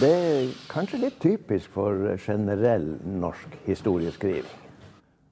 Det 0.00 0.10
er 0.12 0.48
kanskje 0.68 1.00
litt 1.00 1.20
typisk 1.22 1.72
for 1.72 2.10
generell 2.20 2.98
norsk 3.08 3.54
historieskriving. 3.64 4.50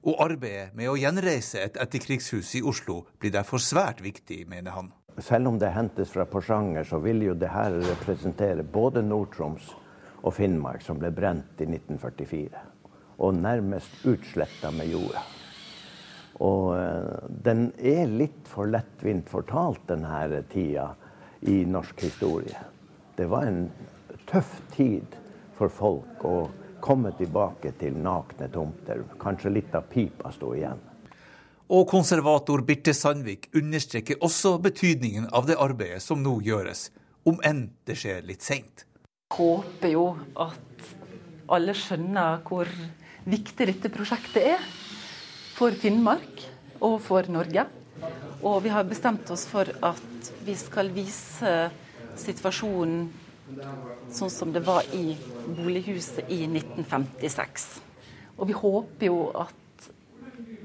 Og 0.07 0.21
arbeidet 0.23 0.71
med 0.73 0.89
å 0.89 0.95
gjenreise 0.97 1.61
et 1.61 1.77
etterkrigshus 1.83 2.55
i 2.57 2.63
Oslo 2.65 3.03
blir 3.19 3.33
derfor 3.35 3.61
svært 3.61 4.01
viktig, 4.01 4.45
mener 4.49 4.73
han. 4.73 4.89
Selv 5.21 5.51
om 5.51 5.57
det 5.61 5.73
hentes 5.75 6.13
fra 6.13 6.25
Porsanger, 6.29 6.87
så 6.87 6.97
vil 7.03 7.21
jo 7.25 7.35
det 7.37 7.51
her 7.53 7.75
representere 7.75 8.63
både 8.63 9.03
Nord-Troms 9.05 9.73
og 10.23 10.33
Finnmark, 10.37 10.81
som 10.85 10.97
ble 11.01 11.11
brent 11.13 11.61
i 11.61 11.69
1944. 11.69 12.63
Og 13.21 13.37
nærmest 13.37 14.05
utsletta 14.07 14.71
med 14.73 14.93
jorda. 14.93 15.25
Og 16.45 16.73
uh, 16.77 17.29
den 17.29 17.71
er 17.81 18.05
litt 18.09 18.49
for 18.49 18.69
lettvint 18.69 19.29
fortalt, 19.31 19.81
denne 19.89 20.43
tida 20.51 20.91
i 21.49 21.63
norsk 21.65 22.03
historie. 22.05 22.59
Det 23.17 23.25
var 23.29 23.47
en 23.49 23.63
tøff 24.29 24.59
tid 24.75 25.17
for 25.57 25.73
folk 25.73 26.25
å 26.27 26.35
komme 26.83 27.11
tilbake 27.17 27.71
til 27.79 27.97
nakne 28.03 28.49
tomter. 28.53 29.01
Kanskje 29.21 29.55
litt 29.55 29.73
av 29.75 29.87
pipa 29.89 30.31
sto 30.35 30.53
igjen. 30.55 30.79
Og 31.73 31.87
konservator 31.89 32.61
Birte 32.63 32.93
Sandvik 32.95 33.49
understreker 33.57 34.21
også 34.23 34.53
betydningen 34.63 35.27
av 35.35 35.49
det 35.49 35.57
arbeidet 35.59 35.99
som 36.05 36.21
nå 36.23 36.37
gjøres, 36.45 36.91
om 37.27 37.41
enn 37.43 37.65
det 37.89 37.97
skjer 37.99 38.21
litt 38.29 38.45
seint. 38.45 38.85
Håper 39.35 39.91
jo 39.91 40.05
at 40.39 40.93
alle 41.51 41.75
skjønner 41.75 42.39
hvor 42.47 42.71
viktig 43.27 43.67
dette 43.67 43.91
prosjektet 43.91 44.53
er 44.53 44.69
for 45.57 45.73
Finnmark 45.73 46.43
og 46.85 46.99
for 47.01 47.25
Norge. 47.33 47.65
Og 48.45 48.59
vi 48.61 48.69
har 48.69 48.85
bestemt 48.85 49.29
oss 49.33 49.47
for 49.49 49.65
at 49.65 50.31
vi 50.45 50.53
skal 50.57 50.91
vise 50.93 51.53
situasjonen 52.17 53.07
sånn 54.13 54.31
som 54.31 54.51
det 54.53 54.61
var 54.67 54.85
i 54.93 55.15
bolighuset 55.47 56.29
i 56.29 56.43
1956. 56.45 57.65
Og 58.37 58.51
vi 58.51 58.57
håper 58.57 59.09
jo 59.09 59.21
at 59.39 59.87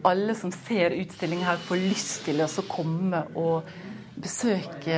alle 0.04 0.34
som 0.36 0.52
ser 0.52 0.96
utstillingen 0.98 1.46
her, 1.46 1.60
får 1.62 1.78
lyst 1.80 2.24
til 2.26 2.42
å 2.42 2.48
komme 2.68 3.22
og 3.38 3.68
besøke 4.22 4.96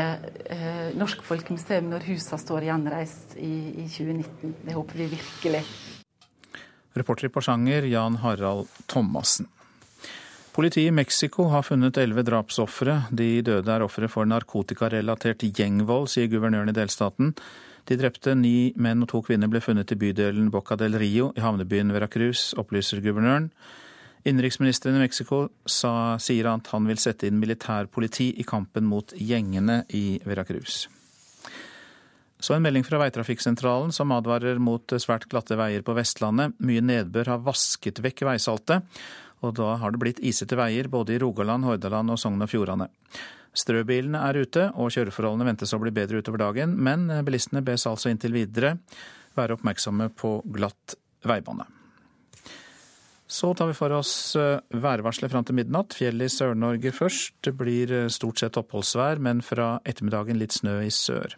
eh, 0.50 0.90
Norsk 0.96 1.22
Folkemuseum 1.22 1.92
når 1.92 2.08
husene 2.08 2.40
står 2.40 2.66
gjenreist 2.66 3.36
i, 3.38 3.84
i 3.84 3.86
2019. 3.86 4.56
Det 4.64 4.74
håper 4.74 5.02
vi 5.04 5.10
virkelig. 5.12 5.62
Reporter 6.96 7.28
i 7.28 7.32
Porsanger, 7.36 7.86
Jan 7.90 8.18
Harald 8.24 8.72
Thomassen. 8.90 9.48
Politiet 10.54 10.88
i 10.88 10.90
Mexico 10.94 11.48
har 11.50 11.64
funnet 11.66 11.96
elleve 11.98 12.22
drapsofre. 12.22 13.00
De 13.10 13.40
døde 13.42 13.72
er 13.74 13.82
ofre 13.82 14.06
for 14.06 14.28
narkotikarelatert 14.30 15.42
gjengvold, 15.48 16.06
sier 16.12 16.28
guvernøren 16.30 16.70
i 16.70 16.74
delstaten. 16.76 17.32
De 17.90 17.96
drepte 17.98 18.36
ni 18.38 18.70
menn 18.78 19.02
og 19.02 19.10
to 19.10 19.18
kvinner 19.26 19.50
ble 19.50 19.58
funnet 19.64 19.90
i 19.90 19.98
bydelen 19.98 20.52
Boca 20.54 20.78
del 20.78 20.94
Rio 21.02 21.32
i 21.34 21.42
havnebyen 21.42 21.90
Veracruz, 21.90 22.52
opplyser 22.54 23.02
guvernøren. 23.02 23.50
Innenriksministeren 24.22 24.94
i 24.94 25.02
Mexico 25.02 25.48
sa, 25.66 26.14
sier 26.22 26.46
at 26.52 26.70
han 26.70 26.86
vil 26.86 27.02
sette 27.02 27.26
inn 27.26 27.42
militærpoliti 27.42 28.30
i 28.38 28.46
kampen 28.46 28.86
mot 28.86 29.10
gjengene 29.18 29.82
i 29.90 30.20
Veracruz. 30.22 30.84
Så 32.38 32.54
en 32.54 32.62
melding 32.62 32.86
fra 32.86 33.02
Veitrafikksentralen 33.02 33.90
som 33.96 34.14
advarer 34.14 34.62
mot 34.62 34.94
svært 35.02 35.26
glatte 35.32 35.58
veier 35.58 35.82
på 35.82 35.98
Vestlandet. 35.98 36.54
Mye 36.62 36.82
nedbør 36.84 37.34
har 37.34 37.42
vasket 37.42 37.98
vekk 38.04 38.22
veisaltet, 38.30 38.86
og 39.44 39.54
da 39.60 39.74
har 39.82 39.94
det 39.94 40.00
blitt 40.02 40.22
isete 40.24 40.58
veier 40.58 40.88
både 40.92 41.14
i 41.14 41.20
Rogaland, 41.22 41.66
Hordaland 41.68 42.14
og 42.14 42.20
Sogn 42.20 42.42
og 42.42 42.50
Fjordane. 42.50 42.88
Strøbilene 43.54 44.24
er 44.26 44.40
ute, 44.42 44.66
og 44.74 44.90
kjøreforholdene 44.90 45.46
ventes 45.52 45.76
å 45.76 45.78
bli 45.82 45.92
bedre 45.94 46.24
utover 46.24 46.42
dagen, 46.42 46.74
men 46.74 47.06
bilistene 47.26 47.62
bes 47.62 47.86
altså 47.86 48.10
inntil 48.10 48.34
videre 48.34 48.74
være 49.38 49.58
oppmerksomme 49.58 50.10
på 50.18 50.40
glatt 50.56 50.96
veibane. 51.26 51.66
Så 53.26 53.54
tar 53.56 53.70
vi 53.70 53.76
for 53.76 53.90
oss 53.96 54.36
eh, 54.36 54.60
værvarselet 54.68 55.32
fram 55.32 55.46
til 55.48 55.56
midnatt. 55.58 55.96
Fjellet 55.96 56.28
i 56.28 56.34
Sør-Norge 56.34 56.92
først. 56.94 57.38
Det 57.42 57.54
blir 57.56 57.92
eh, 57.92 58.10
stort 58.12 58.42
sett 58.42 58.58
oppholdsvær, 58.60 59.22
men 59.22 59.40
fra 59.42 59.78
ettermiddagen 59.88 60.38
litt 60.38 60.54
snø 60.54 60.76
i 60.84 60.92
sør. 60.92 61.34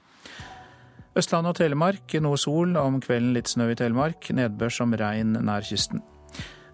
Østlandet 1.17 1.55
og 1.55 1.61
Telemark 1.63 2.19
noe 2.21 2.37
sol, 2.41 2.75
om 2.77 2.99
kvelden 3.01 3.33
litt 3.39 3.49
snø 3.49 3.71
i 3.73 3.79
Telemark. 3.79 4.29
Nedbør 4.35 4.77
som 4.81 4.93
regn 4.99 5.39
nær 5.47 5.65
kysten. 5.65 6.03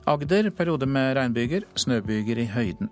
Agder 0.06 0.50
perioder 0.50 0.86
med 0.90 1.14
regnbyger, 1.16 1.62
snøbyger 1.78 2.40
i 2.42 2.48
høyden. 2.50 2.88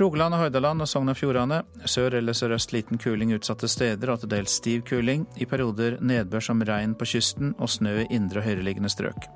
Rogaland 0.00 0.34
og 0.34 0.40
Hordaland 0.40 0.82
og 0.82 0.88
Sogn 0.90 1.12
og 1.12 1.14
Fjordane 1.14 1.60
sør 1.86 2.16
eller 2.18 2.34
sørøst 2.34 2.72
liten 2.74 2.98
kuling 2.98 3.30
utsatte 3.36 3.68
steder 3.70 4.10
og 4.10 4.24
til 4.24 4.32
dels 4.32 4.56
stiv 4.58 4.82
kuling. 4.88 5.28
I 5.38 5.46
perioder 5.46 6.00
nedbør 6.02 6.42
som 6.42 6.64
regn 6.66 6.96
på 6.98 7.06
kysten 7.06 7.54
og 7.58 7.70
snø 7.70 8.00
i 8.02 8.08
indre 8.10 8.42
og 8.42 8.48
høyereliggende 8.48 8.90
strøk. 8.90 9.28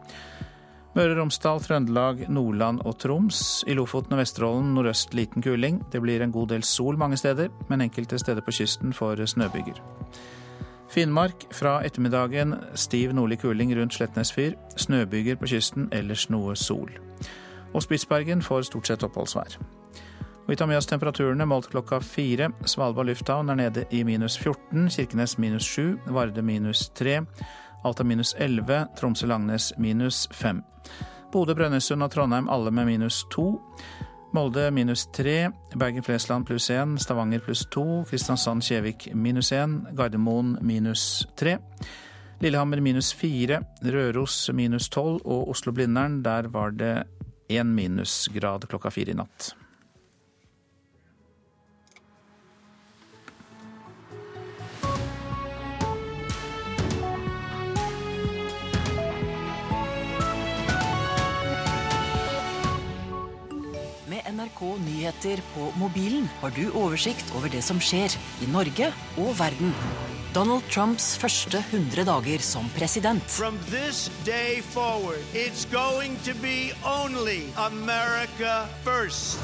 Møre 0.99 1.15
og 1.15 1.21
Romsdal, 1.21 1.63
Trøndelag, 1.63 2.25
Nordland 2.27 2.83
og 2.83 2.99
Troms. 2.99 3.63
I 3.71 3.79
Lofoten 3.79 4.17
og 4.17 4.19
Vesterålen 4.25 4.75
nordøst 4.75 5.15
liten 5.15 5.45
kuling. 5.45 5.79
Det 5.93 6.03
blir 6.03 6.25
en 6.25 6.35
god 6.35 6.51
del 6.51 6.67
sol 6.67 6.99
mange 6.99 7.21
steder, 7.21 7.53
men 7.71 7.87
enkelte 7.87 8.19
steder 8.19 8.43
på 8.43 8.57
kysten 8.59 8.97
får 8.97 9.23
snøbyger. 9.31 9.79
Finnmark 10.90 11.46
fra 11.53 11.79
ettermiddagen 11.85 12.55
stiv 12.74 13.12
nordlig 13.14 13.40
kuling 13.40 13.74
rundt 13.77 13.94
Slettnes 13.94 14.33
fyr. 14.33 14.55
Snøbyger 14.77 15.37
på 15.37 15.51
kysten, 15.51 15.88
ellers 15.92 16.29
noe 16.33 16.57
sol. 16.57 16.90
Og 17.74 17.85
Spitsbergen 17.85 18.42
får 18.42 18.70
stort 18.70 18.88
sett 18.88 19.05
oppholdsvær. 19.05 19.59
Vi 20.48 20.57
tar 20.57 20.66
med 20.66 20.79
oss 20.81 20.88
temperaturene 20.88 21.44
målt 21.44 21.68
klokka 21.68 22.01
fire. 22.01 22.48
Svalbard 22.64 23.11
lufthavn 23.11 23.53
er 23.53 23.59
nede 23.61 23.85
i 23.92 24.01
minus 24.05 24.38
14, 24.40 24.88
Kirkenes 24.88 25.37
minus 25.38 25.68
7, 25.68 25.98
Varde 26.07 26.42
minus 26.42 26.87
3. 26.96 27.20
Alta 27.85 28.05
minus 28.05 28.35
11, 28.38 28.87
Tromsø-Langnes 28.96 29.72
minus 29.79 30.29
5. 30.33 30.62
Bodø, 31.33 31.53
Brønnøysund 31.55 32.03
og 32.03 32.11
Trondheim 32.11 32.48
alle 32.48 32.70
med 32.72 32.88
minus 32.88 33.27
2. 33.31 33.44
Molde 34.37 34.71
minus 34.71 35.07
tre, 35.09 35.49
Bergen-Flesland 35.73 36.45
pluss 36.47 36.69
én, 36.71 36.99
Stavanger 37.01 37.41
pluss 37.41 37.64
to, 37.73 38.05
Kristiansand-Kjevik 38.11 39.09
minus 39.17 39.53
én, 39.57 39.81
Gardermoen 39.97 40.59
minus 40.61 41.27
tre. 41.37 41.57
Lillehammer 42.45 42.83
minus 42.85 43.09
fire, 43.17 43.62
Røros 43.83 44.51
minus 44.53 44.91
12 44.93 45.25
og 45.25 45.49
Oslo-Blindern, 45.55 46.21
der 46.23 46.51
var 46.53 46.77
det 46.77 47.07
én 47.49 47.73
minusgrad 47.73 48.69
klokka 48.69 48.93
fire 48.93 49.17
i 49.17 49.19
natt. 49.19 49.55
NRK 64.38 64.77
Nyheter 64.87 65.40
på 65.55 65.72
mobilen 65.81 66.29
har 66.38 66.53
du 66.55 66.68
oversikt 66.79 67.33
over 67.35 67.51
det 67.51 67.62
som 67.66 67.81
skjer 67.83 68.12
i 68.44 68.46
Norge 68.53 68.92
og 69.18 69.33
verden. 69.38 69.72
Donald 70.37 70.62
Trumps 70.70 71.16
første 71.18 71.59
100 71.72 72.05
dager 72.07 72.42
som 72.44 72.68
president. 72.77 73.24
Forward, 74.68 75.24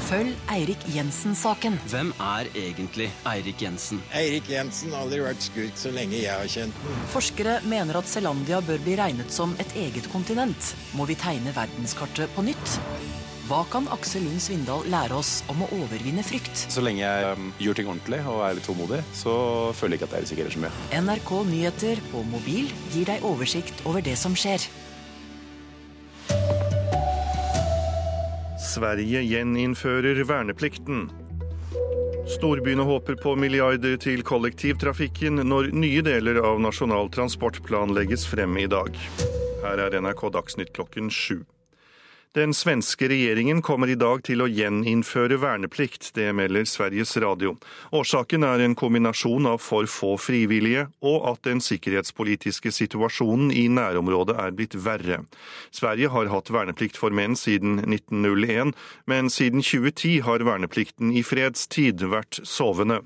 Følg 0.05 0.53
Eirik 0.55 0.87
Jensen-saken. 0.95 1.79
Hvem 1.91 2.13
er 2.29 2.53
egentlig 2.53 3.09
Eirik 3.33 3.65
Jensen? 3.65 3.99
Eirik 4.15 4.47
Jensen 4.53 4.95
har 4.95 5.03
aldri 5.09 5.25
vært 5.25 5.43
skurk 5.49 5.75
så 5.81 5.91
lenge 5.91 6.21
jeg 6.21 6.31
har 6.31 6.47
kjent 6.55 6.81
den. 6.85 7.05
Forskere 7.17 7.59
mener 7.67 7.99
at 7.99 8.07
Zelandia 8.07 8.63
bør 8.63 8.79
bli 8.85 8.95
regnet 9.01 9.33
som 9.33 9.57
et 9.59 9.75
eget 9.75 10.07
kontinent. 10.13 10.75
Må 10.95 11.09
vi 11.09 11.19
tegne 11.19 11.51
verdenskartet 11.57 12.31
på 12.37 12.47
nytt? 12.47 12.79
Hva 13.45 13.59
kan 13.69 13.85
Aksel 13.93 14.23
Lund 14.25 14.41
Svindal 14.41 14.87
lære 14.89 15.13
oss 15.13 15.43
om 15.53 15.59
å 15.61 15.67
overvinne 15.77 16.23
frykt? 16.25 16.63
Så 16.73 16.81
lenge 16.81 17.03
jeg 17.03 17.35
um, 17.37 17.51
gjør 17.61 17.77
ting 17.77 17.91
ordentlig 17.91 18.23
og 18.25 18.39
er 18.41 18.55
litt 18.57 18.65
tålmodig, 18.65 19.03
så 19.13 19.35
føler 19.77 19.93
jeg 19.93 20.01
ikke 20.01 20.07
at 20.07 20.15
jeg 20.15 20.25
risikerer 20.25 20.55
så 20.55 20.63
mye. 20.63 20.71
NRK 20.97 21.29
Nyheter 21.51 22.01
på 22.09 22.23
mobil 22.31 22.73
gir 22.95 23.05
deg 23.11 23.27
oversikt 23.29 23.85
over 23.85 24.01
det 24.01 24.17
som 24.17 24.33
skjer. 24.33 24.65
Sverige 28.65 29.21
gjeninnfører 29.21 30.25
verneplikten. 30.25 31.05
Storbyene 32.39 32.89
håper 32.89 33.21
på 33.21 33.37
milliarder 33.37 33.99
til 34.01 34.25
kollektivtrafikken 34.25 35.45
når 35.45 35.69
nye 35.77 36.01
deler 36.01 36.41
av 36.41 36.57
Nasjonal 36.65 37.13
transportplan 37.13 37.93
legges 37.93 38.25
frem 38.25 38.57
i 38.57 38.65
dag. 38.65 38.97
Her 39.61 39.85
er 39.85 40.01
NRK 40.01 40.31
Dagsnytt 40.33 40.73
klokken 40.73 41.13
sju. 41.13 41.43
Den 42.35 42.53
svenske 42.53 43.07
regjeringen 43.07 43.61
kommer 43.63 43.87
i 43.87 43.95
dag 43.95 44.19
til 44.27 44.41
å 44.43 44.49
gjeninnføre 44.51 45.37
verneplikt, 45.39 46.09
det 46.17 46.33
melder 46.35 46.65
Sveriges 46.67 47.13
Radio. 47.23 47.53
Årsaken 47.95 48.43
er 48.43 48.59
en 48.65 48.75
kombinasjon 48.75 49.47
av 49.47 49.61
for 49.63 49.87
få 49.87 50.17
frivillige 50.19 50.89
og 50.99 51.29
at 51.29 51.47
den 51.47 51.63
sikkerhetspolitiske 51.63 52.73
situasjonen 52.75 53.53
i 53.55 53.69
nærområdet 53.71 54.35
er 54.35 54.51
blitt 54.51 54.75
verre. 54.75 55.21
Sverige 55.71 56.11
har 56.11 56.33
hatt 56.33 56.51
verneplikt 56.51 56.99
for 56.99 57.15
menn 57.15 57.39
siden 57.39 57.79
1901, 57.85 58.75
men 59.07 59.31
siden 59.31 59.63
2010 59.63 60.25
har 60.27 60.43
verneplikten 60.43 61.15
i 61.15 61.23
fredstid 61.23 62.03
vært 62.03 62.43
sovende. 62.43 62.99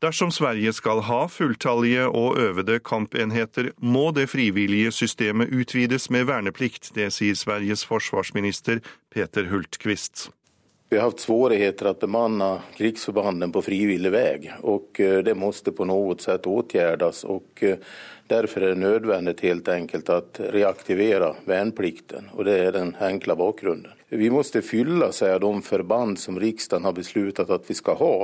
Dersom 0.00 0.30
Sverige 0.32 0.72
skal 0.72 1.02
ha 1.04 1.26
fulltallige 1.28 2.06
og 2.08 2.38
øvede 2.40 2.78
kampenheter, 2.80 3.72
må 3.76 4.10
det 4.16 4.30
frivillige 4.32 4.92
systemet 4.92 5.52
utvides 5.52 6.10
med 6.10 6.24
verneplikt. 6.24 6.94
Det 6.94 7.10
sier 7.12 7.36
Sveriges 7.36 7.84
forsvarsminister 7.84 8.80
Peter 9.12 9.50
Hultqvist. 9.52 10.30
Vi 10.90 10.98
har 10.98 11.06
hatt 11.06 11.22
svårigheter 11.22 11.86
å 11.86 11.94
bemanne 12.00 12.46
krigsforbandene 12.74 13.52
på 13.54 13.62
frivillig 13.62 14.10
vei. 14.10 14.50
och 14.60 15.00
eh, 15.00 15.22
det 15.22 15.34
må 15.34 15.52
på 15.52 15.84
noe 15.84 16.16
sett 16.18 16.46
åtgjerdes, 16.46 17.24
og 17.24 17.62
derfor 18.26 18.62
er 18.62 18.74
det 18.74 18.82
nødvendig 18.82 19.36
helt 19.42 19.68
enkelt 19.68 20.08
å 20.10 20.20
reaktivere 20.50 21.34
verneplikten. 21.44 22.30
og 22.32 22.44
det 22.44 22.58
er 22.58 22.72
den 22.72 22.96
enkle 23.00 23.36
bakgrunnen. 23.36 23.92
Vi 24.08 24.30
måtte 24.30 24.62
fylle 24.62 25.12
seg 25.12 25.36
av 25.36 25.40
de 25.40 25.62
forband 25.62 26.18
som 26.18 26.38
riksdagen 26.40 26.84
har 26.84 26.92
besluttet 26.92 27.50
at 27.50 27.68
vi 27.70 27.74
skal 27.74 27.94
ha. 28.00 28.14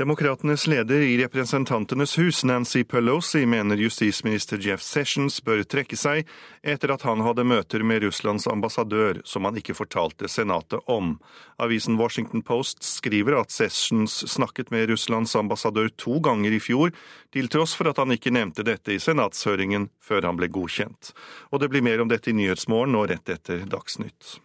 Demokratenes 0.00 0.66
leder 0.66 1.00
i 1.00 1.18
Representantenes 1.18 2.18
hus, 2.18 2.44
Nancy 2.44 2.84
Pelosi, 2.84 3.46
mener 3.46 3.76
justisminister 3.76 4.58
Jeff 4.58 4.80
Sessions 4.80 5.42
bør 5.44 5.60
trekke 5.68 5.98
seg 6.00 6.30
etter 6.64 6.94
at 6.94 7.04
han 7.04 7.20
hadde 7.20 7.44
møter 7.44 7.84
med 7.84 8.06
Russlands 8.06 8.48
ambassadør, 8.48 9.20
som 9.28 9.44
han 9.44 9.60
ikke 9.60 9.76
fortalte 9.76 10.30
Senatet 10.32 10.88
om. 10.88 11.18
Avisen 11.60 12.00
Washington 12.00 12.40
Post 12.40 12.80
skriver 12.80 13.42
at 13.42 13.52
Sessions 13.52 14.22
snakket 14.24 14.72
med 14.72 14.88
Russlands 14.88 15.36
ambassadør 15.36 15.92
to 16.00 16.16
ganger 16.24 16.56
i 16.56 16.64
fjor, 16.64 16.96
til 17.28 17.52
tross 17.52 17.76
for 17.76 17.92
at 17.92 18.00
han 18.00 18.16
ikke 18.16 18.32
nevnte 18.32 18.64
dette 18.64 18.96
i 18.96 19.02
senatshøringen 19.04 19.90
før 20.00 20.30
han 20.32 20.40
ble 20.40 20.48
godkjent. 20.48 21.12
Og 21.52 21.60
det 21.60 21.74
blir 21.74 21.84
mer 21.84 22.00
om 22.00 22.08
dette 22.08 22.32
i 22.32 22.40
Nyhetsmorgen 22.40 22.96
nå 22.96 23.04
rett 23.12 23.36
etter 23.36 23.68
Dagsnytt. 23.68 24.38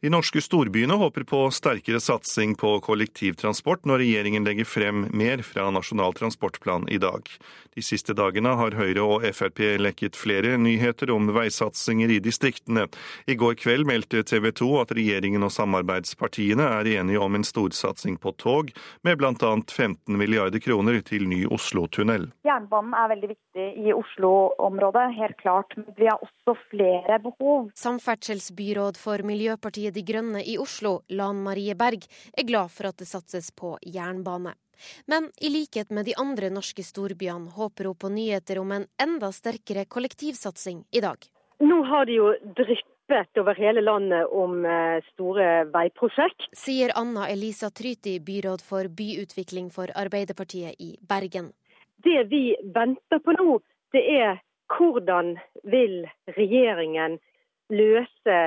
De 0.00 0.10
norske 0.12 0.42
storbyene 0.44 0.94
håper 1.00 1.24
på 1.24 1.38
sterkere 1.50 2.00
satsing 2.04 2.52
på 2.60 2.74
kollektivtransport 2.84 3.86
når 3.88 4.02
regjeringen 4.02 4.44
legger 4.44 4.68
frem 4.68 5.06
mer 5.16 5.40
fra 5.46 5.70
Nasjonal 5.72 6.12
transportplan 6.18 6.84
i 6.92 6.98
dag. 7.00 7.30
De 7.76 7.84
siste 7.84 8.12
dagene 8.16 8.52
har 8.60 8.76
Høyre 8.76 9.04
og 9.04 9.24
Frp 9.36 9.62
lekket 9.80 10.16
flere 10.16 10.54
nyheter 10.60 11.10
om 11.12 11.30
veisatsinger 11.32 12.12
i 12.12 12.20
distriktene. 12.24 12.86
I 13.24 13.38
går 13.40 13.56
kveld 13.60 13.88
meldte 13.88 14.20
TV 14.24 14.50
2 14.60 14.68
at 14.82 14.92
regjeringen 14.96 15.44
og 15.44 15.54
samarbeidspartiene 15.56 16.68
er 16.78 16.92
enige 16.98 17.20
om 17.24 17.36
en 17.36 17.44
storsatsing 17.44 18.20
på 18.20 18.34
tog, 18.40 18.72
med 19.00 19.20
bl.a. 19.20 19.32
15 19.32 20.12
milliarder 20.16 20.60
kroner 20.60 21.00
til 21.04 21.24
ny 21.28 21.46
Oslo-tunnel. 21.48 22.30
Jernbanen 22.48 22.96
er 22.96 23.12
veldig 23.16 23.32
viktig 23.32 23.45
i 23.56 23.92
Oslo-området, 23.92 25.06
helt 25.16 25.36
klart. 25.40 25.76
Men 25.76 25.92
vi 25.96 26.10
har 26.10 26.22
også 26.22 26.56
flere 26.70 27.18
behov. 27.22 27.70
Samferdselsbyråd 27.74 29.00
for 29.00 29.22
Miljøpartiet 29.26 29.66
Miljøpartiet 29.66 29.94
De 29.94 30.02
Grønne 30.02 30.42
i 30.44 30.56
Oslo, 30.58 31.02
Lan 31.08 31.42
Marie 31.42 31.74
Berg, 31.74 32.04
er 32.36 32.46
glad 32.46 32.70
for 32.70 32.88
at 32.88 32.98
det 32.98 33.06
satses 33.06 33.50
på 33.50 33.76
jernbane. 33.82 34.54
Men 35.06 35.30
i 35.40 35.48
likhet 35.48 35.90
med 35.90 36.04
de 36.04 36.14
andre 36.18 36.50
norske 36.50 36.82
storbyene 36.84 37.50
håper 37.56 37.86
hun 37.86 37.96
på 37.96 38.08
nyheter 38.08 38.58
om 38.58 38.72
en 38.72 38.86
enda 39.00 39.32
sterkere 39.32 39.84
kollektivsatsing 39.84 40.84
i 40.92 41.00
dag. 41.00 41.16
Nå 41.60 41.82
har 41.88 42.06
de 42.06 42.18
jo 42.18 42.34
drypp 42.56 42.92
over 43.38 43.54
hele 43.54 43.80
landet 43.80 44.26
om 44.34 44.64
eh, 44.66 44.98
store 45.12 45.64
veiprosjekt. 45.70 46.48
Sier 46.52 46.90
Anna 46.98 47.28
Elisa 47.30 47.70
Tryti, 47.70 48.18
byråd 48.20 48.64
for 48.66 48.88
byutvikling 48.88 49.70
for 49.70 49.92
Arbeiderpartiet 49.94 50.74
i 50.82 50.96
Bergen. 51.00 51.52
Det 52.04 52.26
vi 52.30 52.56
venter 52.74 53.22
på 53.24 53.34
nå, 53.38 53.60
det 53.92 54.04
er 54.18 54.42
hvordan 54.76 55.36
vil 55.64 56.02
regjeringen 56.36 57.18
løse 57.70 58.38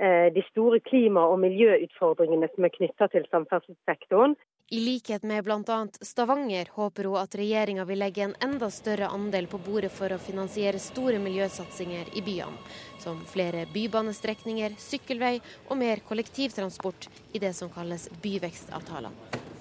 Eh, 0.00 0.32
de 0.32 0.42
store 0.50 0.80
klima- 0.80 1.26
og 1.26 1.40
miljøutfordringene 1.42 2.46
som 2.54 2.64
er 2.64 2.70
knytta 2.70 3.08
til 3.10 3.24
samferdselssektoren. 3.32 4.36
I 4.70 4.78
likhet 4.84 5.24
med 5.26 5.42
bl.a. 5.42 5.78
Stavanger 6.06 6.70
håper 6.76 7.08
hun 7.08 7.18
at 7.18 7.34
regjeringa 7.34 7.86
vil 7.88 7.98
legge 7.98 8.22
en 8.28 8.36
enda 8.44 8.68
større 8.70 9.08
andel 9.10 9.48
på 9.50 9.58
bordet 9.58 9.90
for 9.90 10.14
å 10.14 10.20
finansiere 10.22 10.78
store 10.78 11.18
miljøsatsinger 11.24 12.14
i 12.14 12.22
byene, 12.22 12.62
som 13.02 13.18
flere 13.26 13.66
bybanestrekninger, 13.74 14.78
sykkelvei 14.78 15.40
og 15.66 15.80
mer 15.82 16.04
kollektivtransport 16.06 17.10
i 17.34 17.42
det 17.42 17.56
som 17.58 17.72
kalles 17.74 18.06
byvekstavtalene. 18.22 19.57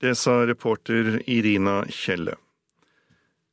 Det 0.00 0.14
sa 0.14 0.46
reporter 0.46 1.22
Irina 1.26 1.84
Kjelle. 1.88 2.34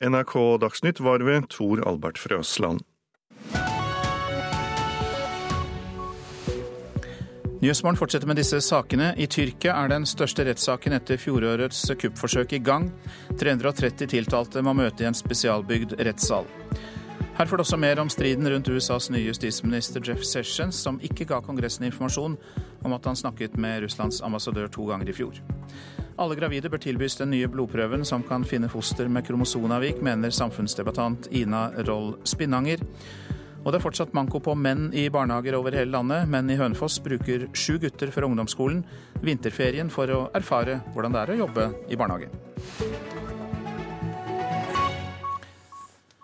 NRK 0.06 0.58
Dagsnytt 0.60 0.99
var 0.99 1.19
ved 1.19 1.49
Tor 1.49 1.88
Albert 1.88 2.17
Frøsland. 2.17 2.82
Nyhetsmorgen 7.62 7.95
fortsetter 7.97 8.27
med 8.27 8.36
disse 8.36 8.60
sakene. 8.62 9.13
I 9.15 9.27
Tyrkia 9.32 9.77
er 9.86 9.93
den 9.93 10.03
største 10.03 10.43
rettssaken 10.43 10.97
etter 10.97 11.15
fjorårets 11.15 11.86
kuppforsøk 12.01 12.58
i 12.58 12.60
gang. 12.60 12.89
330 13.39 14.12
tiltalte 14.12 14.65
må 14.67 14.75
møte 14.75 15.06
i 15.06 15.08
en 15.08 15.15
spesialbygd 15.15 15.95
rettssal. 15.95 16.43
Her 17.39 17.47
får 17.47 17.58
du 17.58 17.63
også 17.63 17.79
mer 17.79 18.03
om 18.03 18.12
striden 18.12 18.51
rundt 18.51 18.67
USAs 18.67 19.08
nye 19.15 19.29
justisminister 19.29 20.03
Jeff 20.03 20.27
Sessions, 20.27 20.75
som 20.75 20.99
ikke 20.99 21.25
ga 21.32 21.39
Kongressen 21.41 21.88
informasjon 21.88 22.36
om 22.84 22.99
at 22.99 23.08
han 23.08 23.15
snakket 23.15 23.56
med 23.56 23.88
Russlands 23.88 24.19
ambassadør 24.21 24.67
to 24.67 24.91
ganger 24.91 25.08
i 25.08 25.15
fjor. 25.15 25.39
Alle 26.21 26.36
gravide 26.38 26.69
bør 26.69 26.82
tilbys 26.84 27.15
den 27.17 27.32
nye 27.34 27.47
blodprøven 27.49 28.04
som 28.06 28.21
kan 28.28 28.43
finne 28.45 28.69
foster 28.69 29.08
med 29.10 29.26
kromosonavvik, 29.26 30.02
mener 30.06 30.34
samfunnsdebattant 30.34 31.32
Ina 31.34 31.71
Roll 31.88 32.13
Spinnanger. 32.30 32.84
Og 33.63 33.71
det 33.71 33.80
er 33.80 33.86
fortsatt 33.86 34.13
manko 34.13 34.41
på 34.43 34.54
menn 34.60 34.89
i 34.93 35.08
barnehager 35.10 35.56
over 35.58 35.73
hele 35.73 35.95
landet. 35.95 36.28
Menn 36.30 36.52
i 36.52 36.58
Hønefoss 36.60 36.99
bruker 37.02 37.47
sju 37.58 37.80
gutter 37.82 38.12
fra 38.13 38.28
ungdomsskolen 38.28 38.84
vinterferien 39.23 39.89
for 39.89 40.12
å 40.12 40.26
erfare 40.36 40.82
hvordan 40.93 41.15
det 41.15 41.23
er 41.23 41.34
å 41.34 41.39
jobbe 41.45 41.67
i 41.89 41.97
barnehage. 41.97 42.30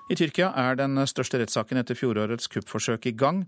I 0.10 0.18
Tyrkia 0.18 0.52
er 0.58 0.78
den 0.78 0.98
største 1.10 1.38
rettssaken 1.38 1.80
etter 1.82 1.98
fjorårets 1.98 2.50
kuppforsøk 2.50 3.08
i 3.10 3.14
gang. 3.18 3.44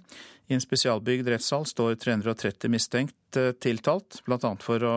I 0.50 0.56
en 0.58 0.62
spesialbygd 0.62 1.30
rettssal 1.34 1.66
står 1.70 1.98
330 2.02 2.70
mistenkt 2.70 3.38
eh, 3.38 3.54
tiltalt, 3.58 4.22
bl.a. 4.26 4.56
for 4.62 4.86
å 4.86 4.96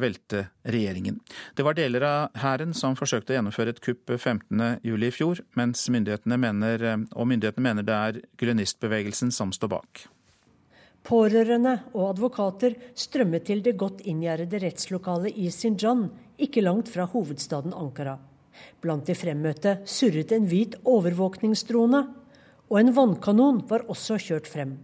velte 0.00 0.46
regjeringen. 0.64 1.20
Det 1.54 1.64
var 1.66 1.76
deler 1.76 2.04
av 2.06 2.42
hæren 2.42 2.74
som 2.76 2.96
forsøkte 2.98 3.34
å 3.34 3.38
gjennomføre 3.38 3.74
et 3.74 3.80
kupp 3.84 4.10
15.07 4.14 5.06
i 5.06 5.12
fjor, 5.14 5.40
mens 5.58 5.86
myndighetene 5.92 6.38
mener, 6.40 6.82
eh, 6.82 7.06
og 7.14 7.30
myndighetene 7.30 7.66
mener 7.68 7.86
det 7.86 7.96
er 7.96 8.20
gulenistbevegelsen 8.40 9.32
som 9.34 9.52
står 9.54 9.72
bak. 9.76 10.06
Pårørende 11.06 11.76
og 11.94 12.08
advokater 12.16 12.74
strømmet 12.98 13.46
til 13.46 13.62
det 13.62 13.76
godt 13.78 14.00
inngjerdede 14.10 14.58
rettslokalet 14.64 15.36
i 15.38 15.52
Sinjan, 15.54 16.08
ikke 16.42 16.64
langt 16.64 16.90
fra 16.90 17.06
hovedstaden 17.12 17.76
Ankara. 17.76 18.16
Blant 18.82 19.06
de 19.06 19.14
fremmøtte 19.14 19.78
surret 19.86 20.32
en 20.34 20.48
hvit 20.50 20.74
overvåkningsdrone, 20.82 22.02
og 22.66 22.78
en 22.80 22.92
vannkanon 22.96 23.62
var 23.70 23.86
også 23.92 24.18
kjørt 24.18 24.50
frem. 24.50 24.74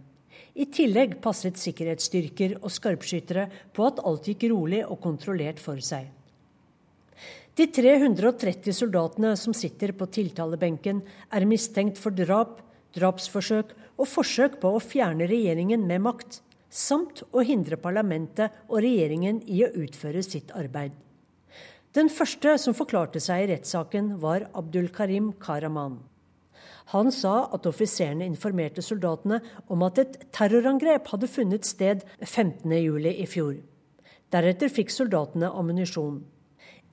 I 0.53 0.67
tillegg 0.69 1.15
passet 1.21 1.57
sikkerhetsstyrker 1.57 2.59
og 2.59 2.69
skarpskyttere 2.73 3.47
på 3.73 3.87
at 3.87 4.01
alt 4.05 4.27
gikk 4.29 4.45
rolig 4.51 4.83
og 4.85 4.99
kontrollert 5.01 5.61
for 5.61 5.81
seg. 5.81 6.11
De 7.57 7.67
330 7.69 8.73
soldatene 8.73 9.33
som 9.37 9.53
sitter 9.53 9.93
på 9.97 10.07
tiltalebenken, 10.13 11.01
er 11.29 11.45
mistenkt 11.49 11.99
for 12.01 12.13
drap, 12.13 12.59
drapsforsøk 12.97 13.73
og 13.97 14.09
forsøk 14.09 14.59
på 14.61 14.73
å 14.73 14.81
fjerne 14.81 15.27
regjeringen 15.29 15.85
med 15.89 16.01
makt, 16.05 16.41
samt 16.69 17.21
å 17.29 17.45
hindre 17.45 17.77
parlamentet 17.77 18.53
og 18.67 18.81
regjeringen 18.81 19.41
i 19.45 19.61
å 19.65 19.73
utføre 19.85 20.23
sitt 20.25 20.53
arbeid. 20.57 20.93
Den 21.93 22.09
første 22.09 22.55
som 22.57 22.73
forklarte 22.73 23.21
seg 23.21 23.43
i 23.43 23.51
rettssaken, 23.53 24.15
var 24.21 24.47
Abdul 24.57 24.89
Karim 24.93 25.29
Karaman. 25.37 25.99
Han 26.91 27.11
sa 27.15 27.47
at 27.55 27.67
offiserene 27.69 28.25
informerte 28.27 28.83
soldatene 28.83 29.39
om 29.71 29.85
at 29.87 30.01
et 30.03 30.17
terrorangrep 30.35 31.07
hadde 31.13 31.29
funnet 31.31 31.67
sted 31.67 32.03
15.07 32.19 33.07
i 33.13 33.27
fjor. 33.29 33.55
Deretter 34.33 34.71
fikk 34.73 34.91
soldatene 34.91 35.51
ammunisjon. 35.53 36.19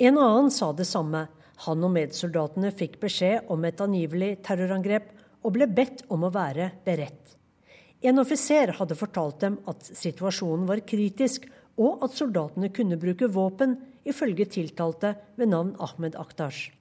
En 0.00 0.18
annen 0.20 0.50
sa 0.54 0.70
det 0.72 0.86
samme. 0.88 1.26
Han 1.66 1.84
og 1.84 1.92
medsoldatene 1.92 2.70
fikk 2.72 2.96
beskjed 3.02 3.50
om 3.52 3.64
et 3.68 3.80
angivelig 3.84 4.38
terrorangrep 4.46 5.10
og 5.44 5.56
ble 5.56 5.68
bedt 5.68 6.06
om 6.12 6.24
å 6.24 6.32
være 6.32 6.70
beredt. 6.86 7.36
En 8.00 8.20
offiser 8.22 8.72
hadde 8.78 8.96
fortalt 8.96 9.42
dem 9.44 9.58
at 9.68 9.84
situasjonen 9.84 10.64
var 10.68 10.80
kritisk, 10.88 11.44
og 11.80 12.04
at 12.04 12.16
soldatene 12.16 12.70
kunne 12.72 12.98
bruke 13.00 13.28
våpen, 13.28 13.76
ifølge 14.08 14.46
tiltalte 14.48 15.14
ved 15.36 15.52
navn 15.52 15.74
Ahmed 15.80 16.16
Akhtash. 16.16 16.72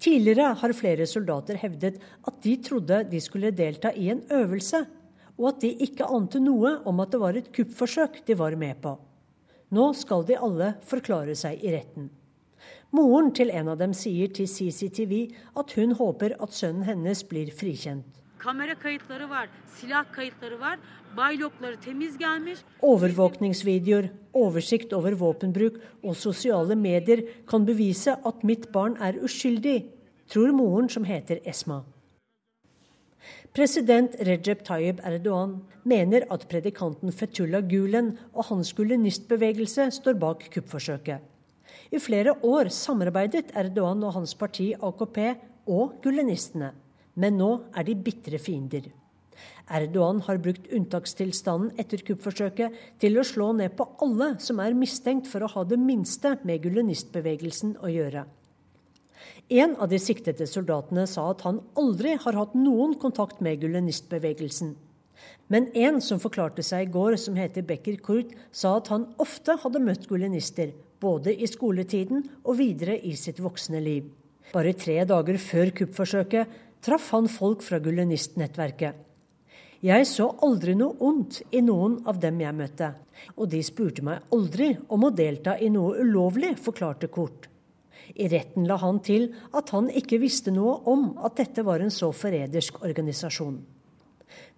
Tidligere 0.00 0.52
har 0.60 0.76
flere 0.76 1.06
soldater 1.08 1.58
hevdet 1.60 1.98
at 2.00 2.42
de 2.44 2.56
trodde 2.62 3.00
de 3.10 3.20
skulle 3.22 3.54
delta 3.54 3.92
i 3.94 4.10
en 4.12 4.22
øvelse, 4.32 4.84
og 5.38 5.48
at 5.50 5.62
de 5.64 5.72
ikke 5.86 6.06
ante 6.06 6.40
noe 6.42 6.76
om 6.86 7.00
at 7.02 7.14
det 7.14 7.20
var 7.22 7.38
et 7.38 7.50
kuppforsøk 7.54 8.20
de 8.26 8.36
var 8.38 8.54
med 8.58 8.78
på. 8.82 8.94
Nå 9.74 9.88
skal 9.98 10.26
de 10.28 10.38
alle 10.38 10.74
forklare 10.86 11.34
seg 11.38 11.64
i 11.64 11.72
retten. 11.74 12.10
Moren 12.94 13.32
til 13.34 13.50
en 13.50 13.72
av 13.72 13.80
dem 13.80 13.94
sier 13.96 14.30
til 14.30 14.46
CCTV 14.46 15.14
at 15.58 15.72
hun 15.74 15.96
håper 15.98 16.36
at 16.38 16.54
sønnen 16.54 16.86
hennes 16.86 17.24
blir 17.26 17.50
frikjent. 17.50 18.06
Kamera 18.44 18.74
kayıtları 18.74 19.30
var, 19.30 19.48
silah 19.66 20.12
kayıtları 20.12 20.60
var, 20.60 20.78
baylokları 21.16 21.76
temiz 21.80 22.18
gelmiş. 22.18 22.58
Overvåkningsvideoer, 22.82 24.04
oversikt 24.32 24.92
over 24.92 25.12
våpenbruk 25.12 25.76
og 26.02 26.16
sosiale 26.16 26.74
medier 26.74 27.24
kan 27.46 27.66
bevise 27.66 28.12
at 28.14 28.44
mitt 28.44 28.74
barn 28.74 28.96
er 29.00 29.14
uskyldig, 29.14 29.86
tror 30.28 30.50
moren 30.50 30.88
som 30.88 31.04
heter 31.04 31.40
Esma. 31.44 31.84
President 33.54 34.20
Recep 34.26 34.64
Tayyip 34.64 35.00
Erdogan 35.06 35.62
mener 35.84 36.26
at 36.30 36.48
predikanten 36.50 37.12
Fetullah 37.12 37.68
Gulen 37.70 38.18
og 38.34 38.44
hans 38.44 38.72
gulenistbevegelse 38.72 39.90
står 39.90 40.20
bak 40.20 40.50
kuppforsøket. 40.54 41.18
I 41.92 41.98
flere 41.98 42.36
år 42.42 42.68
samarbeidet 42.68 43.56
Erdogan 43.56 44.02
og 44.04 44.12
hans 44.12 44.34
parti 44.34 44.74
AKP 44.82 45.18
og 45.66 45.94
gulenistene 46.02 46.74
men 47.14 47.38
nå 47.38 47.50
er 47.74 47.86
de 47.86 47.96
bitre 47.96 48.40
fiender. 48.42 48.90
Erdogan 49.64 50.20
har 50.26 50.38
brukt 50.44 50.68
unntakstilstanden 50.76 51.72
etter 51.80 52.02
kuppforsøket 52.04 52.74
til 53.00 53.16
å 53.16 53.24
slå 53.24 53.52
ned 53.56 53.74
på 53.78 53.86
alle 54.04 54.34
som 54.44 54.60
er 54.60 54.76
mistenkt 54.76 55.30
for 55.30 55.44
å 55.44 55.50
ha 55.54 55.64
det 55.68 55.80
minste 55.80 56.36
med 56.44 56.62
gulenistbevegelsen 56.66 57.78
å 57.80 57.92
gjøre. 57.92 58.26
En 59.52 59.74
av 59.76 59.88
de 59.92 59.98
siktede 60.00 60.46
soldatene 60.48 61.06
sa 61.08 61.26
at 61.32 61.44
han 61.44 61.60
aldri 61.80 62.14
har 62.20 62.36
hatt 62.38 62.54
noen 62.56 62.94
kontakt 63.00 63.40
med 63.44 63.60
gulenistbevegelsen. 63.64 64.74
Men 65.52 65.68
en 65.76 66.00
som 66.04 66.20
forklarte 66.20 66.64
seg 66.64 66.86
i 66.86 66.92
går, 66.92 67.16
som 67.20 67.36
heter 67.36 67.64
Becker 67.66 67.98
Kurt, 68.04 68.32
sa 68.52 68.78
at 68.78 68.88
han 68.92 69.10
ofte 69.20 69.56
hadde 69.60 69.82
møtt 69.84 70.08
gulenister, 70.08 70.72
både 71.00 71.34
i 71.36 71.48
skoletiden 71.48 72.24
og 72.44 72.56
videre 72.60 72.96
i 72.96 73.12
sitt 73.20 73.40
voksne 73.44 73.80
liv. 73.84 74.08
Bare 74.52 74.74
tre 74.76 74.96
dager 75.08 75.38
før 75.40 75.72
kuppforsøket 75.80 76.63
traff 76.84 77.10
han 77.14 77.30
folk 77.32 77.64
fra 77.64 77.80
gulenistnettverket. 77.82 79.00
Jeg 79.84 80.06
så 80.08 80.30
aldri 80.46 80.72
noe 80.78 80.96
ondt 81.04 81.42
i 81.52 81.60
noen 81.64 81.98
av 82.08 82.16
dem 82.20 82.38
jeg 82.40 82.56
møtte, 82.56 82.86
og 83.36 83.50
de 83.52 83.60
spurte 83.64 84.04
meg 84.04 84.30
aldri 84.32 84.70
om 84.92 85.04
å 85.04 85.12
delta 85.12 85.58
i 85.60 85.68
noe 85.72 85.98
ulovlig, 86.00 86.54
forklarte 86.60 87.10
Kort. 87.12 87.50
I 88.14 88.28
retten 88.32 88.64
la 88.68 88.78
han 88.80 89.00
til 89.04 89.30
at 89.56 89.72
han 89.74 89.90
ikke 89.92 90.20
visste 90.22 90.52
noe 90.54 90.78
om 90.88 91.10
at 91.24 91.36
dette 91.40 91.64
var 91.66 91.84
en 91.84 91.92
så 91.92 92.10
forrædersk 92.16 92.82
organisasjon. 92.84 93.58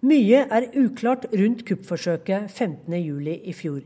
Mye 0.07 0.43
er 0.47 0.69
uklart 0.79 1.27
rundt 1.33 1.63
kuppforsøket 1.67 2.51
15.07 2.51 3.33
i 3.35 3.55
fjor. 3.55 3.81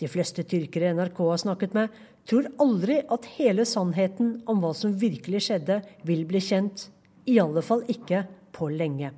De 0.00 0.10
fleste 0.10 0.42
tyrkere 0.48 0.90
NRK 0.96 1.20
har 1.22 1.42
snakket 1.42 1.76
med, 1.76 1.92
tror 2.26 2.48
aldri 2.62 2.98
at 3.14 3.28
hele 3.36 3.66
sannheten 3.68 4.40
om 4.50 4.62
hva 4.62 4.72
som 4.74 4.96
virkelig 4.98 5.46
skjedde, 5.46 5.82
vil 6.02 6.24
bli 6.28 6.42
kjent. 6.42 6.88
I 7.26 7.38
alle 7.40 7.62
fall 7.64 7.84
ikke 7.88 8.24
på 8.54 8.68
lenge. 8.72 9.10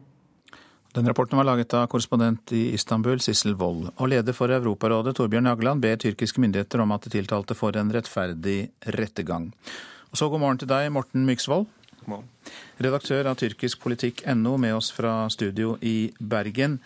Den 0.97 1.09
rapporten 1.09 1.37
var 1.37 1.45
laget 1.45 1.75
av 1.77 1.91
korrespondent 1.93 2.53
i 2.57 2.71
Istanbul, 2.73 3.21
Sissel 3.21 3.53
Wold. 3.61 3.91
Og 4.01 4.09
leder 4.09 4.33
for 4.33 4.49
Europarådet, 4.49 5.13
Torbjørn 5.19 5.51
Jagland, 5.51 5.83
ber 5.85 5.99
tyrkiske 6.01 6.41
myndigheter 6.41 6.81
om 6.81 6.95
at 6.97 7.05
de 7.05 7.13
tiltalte 7.13 7.57
får 7.59 7.77
en 7.77 7.93
rettferdig 7.93 8.71
rettergang. 8.97 9.51
Og 10.09 10.17
så 10.17 10.31
god 10.33 10.41
morgen 10.41 10.63
til 10.63 10.71
deg, 10.71 10.89
Morten 10.95 11.27
Myksvold. 11.29 11.67
Redaktør 12.81 13.29
av 13.29 13.37
tyrkiskpolitikk.no 13.43 14.55
med 14.63 14.79
oss 14.79 14.89
fra 14.95 15.27
studio 15.33 15.75
i 15.85 16.15
Bergen. 16.17 16.79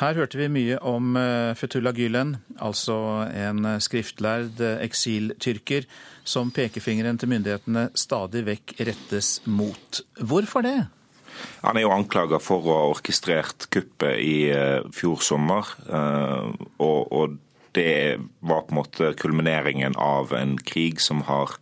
Her 0.00 0.16
hørte 0.16 0.38
vi 0.40 0.48
mye 0.48 0.78
om 0.88 1.16
eh, 1.20 1.52
Fetullah 1.58 1.94
Gülen, 1.96 2.36
altså 2.64 2.96
en 3.28 3.66
skriftlærd 3.82 4.62
eksiltyrker 4.80 5.86
som 6.24 6.52
pekefingeren 6.54 7.18
til 7.20 7.32
myndighetene 7.32 7.90
stadig 7.98 8.44
vekk 8.48 8.74
rettes 8.88 9.34
mot. 9.44 10.00
Hvorfor 10.16 10.64
det? 10.64 10.78
Han 11.62 11.76
er 11.76 11.86
jo 11.86 11.92
anklaga 11.94 12.38
for 12.42 12.64
å 12.64 12.76
ha 12.76 12.88
orkestrert 12.92 13.66
kuppet 13.72 14.20
i 14.20 14.36
uh, 14.52 14.84
fjor 14.94 15.22
sommer. 15.24 15.72
Og, 16.78 17.38
Det 17.72 18.20
var 18.44 18.66
på 18.66 18.74
en 18.74 18.76
måte 18.76 19.14
kulmineringen 19.16 19.94
av 19.96 20.34
en 20.36 20.58
krig 20.60 21.00
som 21.00 21.22
har 21.24 21.54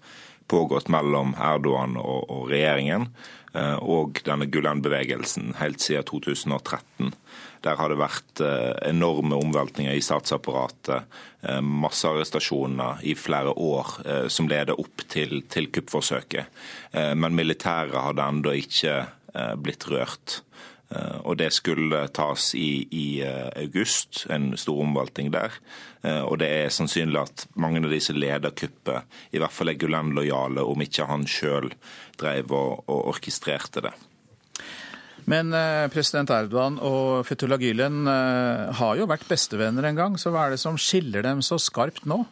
pågått 0.51 0.89
mellom 0.91 1.37
Erdogan 1.39 1.95
og, 2.01 2.49
regjeringen 2.51 3.07
eh, 3.55 3.77
og 3.79 4.19
denne 4.27 4.49
Gulen-bevegelsen 4.51 5.55
helt 5.61 5.83
siden 5.85 6.09
2013. 6.11 7.13
Der 7.65 7.77
har 7.77 7.93
det 7.93 8.01
vært 8.01 8.43
eh, 8.45 8.73
enorme 8.91 9.39
omveltninger 9.41 9.97
i 9.97 10.05
statsapparatet, 10.05 11.19
Masse 11.41 11.65
massearrestasjoner 11.65 12.99
i 13.09 13.15
flere 13.17 13.55
år 13.57 13.95
som 14.29 14.45
leder 14.45 14.77
opp 14.77 15.07
til, 15.09 15.39
til 15.49 15.71
kuppforsøket. 15.73 16.51
Men 16.93 17.33
militæret 17.33 17.97
hadde 17.97 18.27
ennå 18.29 18.53
ikke 18.61 18.99
blitt 19.57 19.87
rørt. 19.89 20.43
Eh, 20.91 21.19
og 21.23 21.37
det 21.39 21.53
skulle 21.55 22.03
tas 22.15 22.51
i, 22.59 22.83
i 22.91 23.07
eh, 23.23 23.49
august, 23.63 24.25
en 24.31 24.57
stor 24.59 24.83
omvalting 24.83 25.31
der. 25.31 25.55
Eh, 26.03 26.23
og 26.25 26.41
det 26.43 26.51
er 26.51 26.75
sannsynlig 26.75 27.21
at 27.23 27.47
mange 27.55 27.83
av 27.85 27.93
de 27.93 28.01
som 28.03 28.19
leder 28.19 28.55
kuppet, 28.59 29.07
i 29.31 29.39
hvert 29.39 29.55
fall 29.55 29.71
er 29.71 29.79
Gulen-lojale, 29.79 30.67
om 30.67 30.83
ikke 30.83 31.07
han 31.11 31.29
sjøl 31.31 31.71
drev 32.19 32.51
og, 32.51 32.83
og 32.91 33.13
orkestrerte 33.15 33.87
det. 33.87 33.95
Men 35.29 35.53
president 35.93 36.31
Erdogan 36.33 36.79
og 36.81 37.27
Fetullah 37.29 37.61
Gülen 37.61 38.09
har 38.79 38.99
jo 38.99 39.09
vært 39.11 39.29
bestevenner 39.29 39.89
en 39.89 39.99
gang, 39.99 40.19
så 40.19 40.33
hva 40.33 40.47
er 40.47 40.55
det 40.55 40.63
som 40.63 40.79
skiller 40.81 41.27
dem 41.27 41.43
så 41.45 41.59
skarpt 41.61 42.07
nå? 42.09 42.23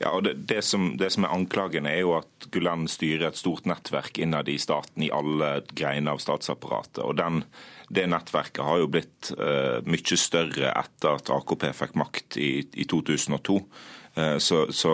Ja, 0.00 0.14
og 0.16 0.24
det, 0.24 0.32
det, 0.48 0.62
som, 0.64 0.94
det, 0.96 1.10
som, 1.12 1.26
er 1.26 1.34
anklagen, 1.36 1.84
er 1.84 1.98
jo 2.00 2.14
at 2.16 2.46
Gulen 2.54 2.86
styrer 2.88 3.28
et 3.28 3.40
stort 3.40 3.66
nettverk 3.68 4.16
innad 4.24 4.48
i 4.48 4.56
staten 4.60 5.04
i 5.04 5.10
alle 5.12 5.58
greiner 5.76 6.16
av 6.16 6.22
statsapparatet. 6.24 7.02
og 7.04 7.18
den 7.20 7.44
det 7.90 8.04
nettverket 8.06 8.62
har 8.62 8.78
jo 8.78 8.86
blitt 8.86 9.32
uh, 9.34 9.82
mye 9.82 10.16
større 10.18 10.70
etter 10.78 11.16
at 11.18 11.30
AKP 11.34 11.64
fikk 11.74 11.96
makt 11.98 12.36
i, 12.38 12.50
i 12.78 12.86
2002. 12.86 13.56
Uh, 14.16 14.38
så, 14.42 14.66
så, 14.74 14.92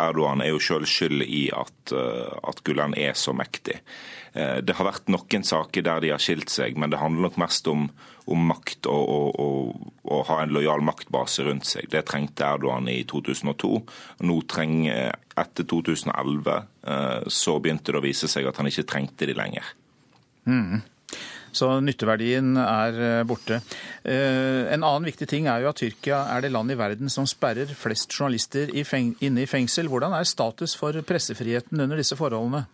Erdogan 0.00 0.40
er 0.44 0.52
jo 0.54 0.62
sjøl 0.62 0.86
skyld 0.88 1.24
i 1.26 1.48
at, 1.52 1.92
uh, 1.92 2.30
at 2.48 2.62
Gulen 2.66 2.94
er 2.98 3.16
så 3.18 3.34
mektig. 3.36 3.80
Det 4.30 4.76
har 4.78 4.86
vært 4.86 5.08
noen 5.10 5.42
saker 5.42 5.82
der 5.82 6.04
de 6.04 6.12
har 6.12 6.20
skilt 6.22 6.52
seg, 6.54 6.76
men 6.78 6.92
det 6.92 7.00
handler 7.00 7.24
nok 7.24 7.38
mest 7.42 7.66
om, 7.66 7.88
om 8.30 8.44
makt 8.46 8.86
og, 8.86 9.40
og, 9.42 10.20
ha 10.28 10.36
en 10.44 10.52
lojal 10.54 10.84
maktbase 10.86 11.48
rundt 11.48 11.66
seg. 11.66 11.88
Det 11.90 12.04
trengte 12.06 12.46
Erdogan 12.46 12.86
i 12.92 13.00
2002. 13.10 13.72
Nå 14.30 14.36
trenger, 14.46 15.18
etter 15.34 15.66
2011 15.66 17.26
så 17.26 17.56
begynte 17.58 17.90
det 17.90 17.98
å 17.98 18.04
vise 18.06 18.30
seg 18.30 18.46
at 18.46 18.62
han 18.62 18.70
ikke 18.70 18.86
trengte 18.92 19.26
de 19.26 19.34
lenger. 19.34 19.74
Mm. 20.46 20.78
Så 21.52 21.68
nytteverdien 21.82 22.54
er 22.62 22.98
eh, 23.06 23.22
borte. 23.26 23.60
Eh, 24.04 24.70
en 24.70 24.84
annen 24.86 25.08
viktig 25.08 25.28
ting 25.30 25.48
er 25.50 25.64
jo 25.64 25.72
at 25.72 25.80
Tyrkia 25.82 26.22
er 26.34 26.44
det 26.44 26.52
land 26.54 26.70
i 26.70 26.78
verden 26.78 27.10
som 27.12 27.28
sperrer 27.28 27.70
flest 27.74 28.12
journalister 28.14 28.70
inne 28.70 29.42
i 29.42 29.48
fengsel. 29.50 29.90
Hvordan 29.90 30.14
er 30.16 30.28
status 30.28 30.76
for 30.78 30.94
pressefriheten 31.06 31.82
under 31.82 32.00
disse 32.00 32.18
forholdene? 32.18 32.66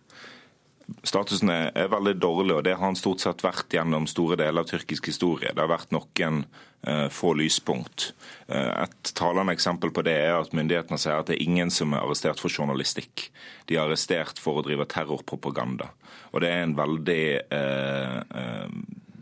Statusen 1.02 1.50
er, 1.50 1.88
veldig 1.90 2.14
dårlig, 2.22 2.54
og 2.54 2.62
det 2.66 2.76
har 2.76 2.84
han 2.84 2.98
stort 2.98 3.22
sett 3.22 3.42
vært 3.42 3.74
gjennom 3.74 4.04
store 4.06 4.36
deler 4.38 4.62
av 4.62 4.68
tyrkisk 4.70 5.08
historie. 5.10 5.50
Det 5.50 5.58
har 5.58 5.70
vært 5.70 5.90
noen 5.94 6.44
uh, 6.86 7.08
få 7.10 7.32
lyspunkt. 7.38 8.12
Uh, 8.46 8.84
et 8.84 9.10
talende 9.18 9.54
eksempel 9.56 9.90
på 9.94 10.04
det 10.06 10.14
er 10.28 10.36
at 10.38 10.54
myndighetene 10.54 10.98
sier 11.02 11.18
at 11.18 11.30
det 11.30 11.40
er 11.40 11.46
ingen 11.46 11.72
som 11.74 11.90
er 11.94 12.04
arrestert 12.04 12.42
for 12.42 12.54
journalistikk. 12.54 13.26
De 13.66 13.74
er 13.74 13.82
arrestert 13.82 14.38
for 14.42 14.60
å 14.60 14.66
drive 14.66 14.86
terrorpropaganda. 14.92 15.90
Og 16.30 16.44
det 16.44 16.52
er 16.52 16.62
en 16.62 16.76
veldig 16.78 17.24
uh, 17.50 18.70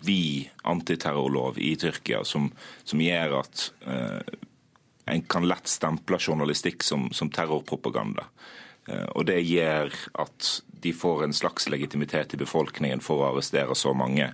vid 0.04 0.50
antiterrorlov 0.68 1.56
i 1.64 1.72
Tyrkia 1.80 2.20
som, 2.28 2.50
som 2.84 3.00
gjør 3.00 3.38
at 3.38 3.62
en 5.08 5.22
kan 5.32 5.46
lett 5.48 5.70
stemple 5.72 6.18
journalistikk 6.20 6.84
som, 6.84 7.06
som 7.16 7.30
terrorpropaganda. 7.32 8.26
Og 9.16 9.24
det 9.30 9.38
gjør 9.48 9.96
at 10.20 10.50
de 10.84 10.92
får 10.92 11.24
en 11.24 11.32
slags 11.36 11.68
legitimitet 11.72 12.36
i 12.36 12.40
befolkningen 12.40 13.00
for 13.04 13.22
å 13.22 13.30
arrestere 13.32 13.74
så 13.78 13.94
mange. 13.96 14.30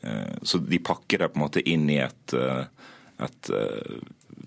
Eh, 0.00 0.36
så 0.42 0.58
de 0.58 0.78
pakker 0.78 1.18
det 1.18 1.32
på 1.32 1.40
en 1.40 1.46
måte 1.46 1.64
inn 1.66 1.88
i 1.90 1.98
et, 2.02 2.34
eh, 2.34 2.64
et 3.24 3.50
eh, 3.50 3.98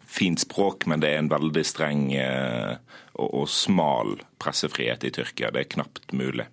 fint 0.08 0.40
språk, 0.40 0.88
men 0.88 1.04
det 1.04 1.12
er 1.12 1.20
en 1.20 1.32
veldig 1.32 1.64
streng 1.68 2.08
og, 2.12 3.28
og 3.28 3.46
smal 3.52 4.18
pressefrihet 4.44 5.06
i 5.08 5.12
Tyrkia. 5.16 5.52
Det 5.52 5.66
er 5.66 5.72
knapt 5.76 6.12
mulig. 6.16 6.48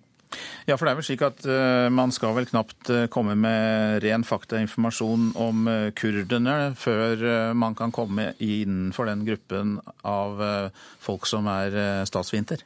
Ja, 0.67 0.75
for 0.77 0.85
det 0.85 0.91
er 0.91 0.99
vel 0.99 1.07
slik 1.07 1.23
at 1.25 1.45
man 1.91 2.11
skal 2.13 2.35
vel 2.37 2.45
knapt 2.45 2.91
komme 3.11 3.33
med 3.39 4.03
ren 4.03 4.23
faktainformasjon 4.23 5.31
om 5.41 5.65
kurderne 5.97 6.75
før 6.77 7.25
man 7.57 7.75
kan 7.75 7.91
komme 7.95 8.29
innenfor 8.37 9.09
den 9.09 9.25
gruppen 9.25 9.79
av 10.05 10.39
folk 11.01 11.25
som 11.27 11.49
er 11.49 12.05
statsfiender? 12.07 12.61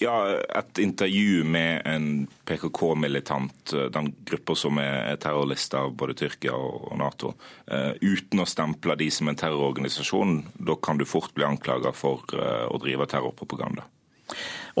Ja, 0.00 0.32
et 0.32 0.78
intervju 0.78 1.44
med 1.44 1.82
en 1.84 2.26
PKK-militant, 2.44 3.72
eh, 3.72 3.90
den 3.92 4.14
gruppa 4.24 4.54
som 4.56 4.78
er 4.80 5.18
terrorlista 5.20 5.82
av 5.84 5.92
både 5.92 6.14
Tyrkia 6.16 6.54
og 6.56 6.94
Nato, 6.96 7.34
uh, 7.68 7.92
uten 8.00 8.40
å 8.40 8.46
stemple 8.48 8.96
de 8.96 9.10
som 9.12 9.28
en 9.28 9.36
terrororganisasjon. 9.36 10.38
Da 10.56 10.78
kan 10.80 10.96
du 10.96 11.04
fort 11.04 11.34
bli 11.36 11.44
anklaga 11.44 11.92
for 11.92 12.24
uh, 12.32 12.64
å 12.72 12.80
drive 12.80 13.10
terrorpropaganda. 13.12 13.84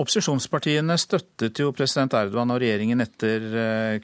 Opposisjonspartiene 0.00 0.96
støttet 0.96 1.60
jo 1.60 1.74
president 1.76 2.16
Erdogan 2.16 2.54
og 2.54 2.62
regjeringen 2.62 3.04
etter 3.04 3.44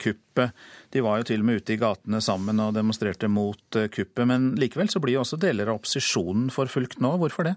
kuppet. 0.03 0.53
De 0.93 1.01
var 1.01 1.23
jo 1.23 1.29
til 1.31 1.41
og 1.41 1.49
med 1.49 1.63
ute 1.63 1.77
i 1.77 1.79
gatene 1.81 2.21
sammen 2.21 2.61
og 2.61 2.75
demonstrerte 2.77 3.31
mot 3.31 3.79
kuppet. 3.95 4.27
Men 4.29 4.51
likevel 4.61 4.91
så 4.93 5.01
blir 5.01 5.17
jo 5.17 5.23
også 5.23 5.39
deler 5.41 5.71
av 5.71 5.79
opposisjonen 5.79 6.51
forfulgt 6.53 6.99
nå. 7.01 7.15
Hvorfor 7.23 7.47
det? 7.49 7.55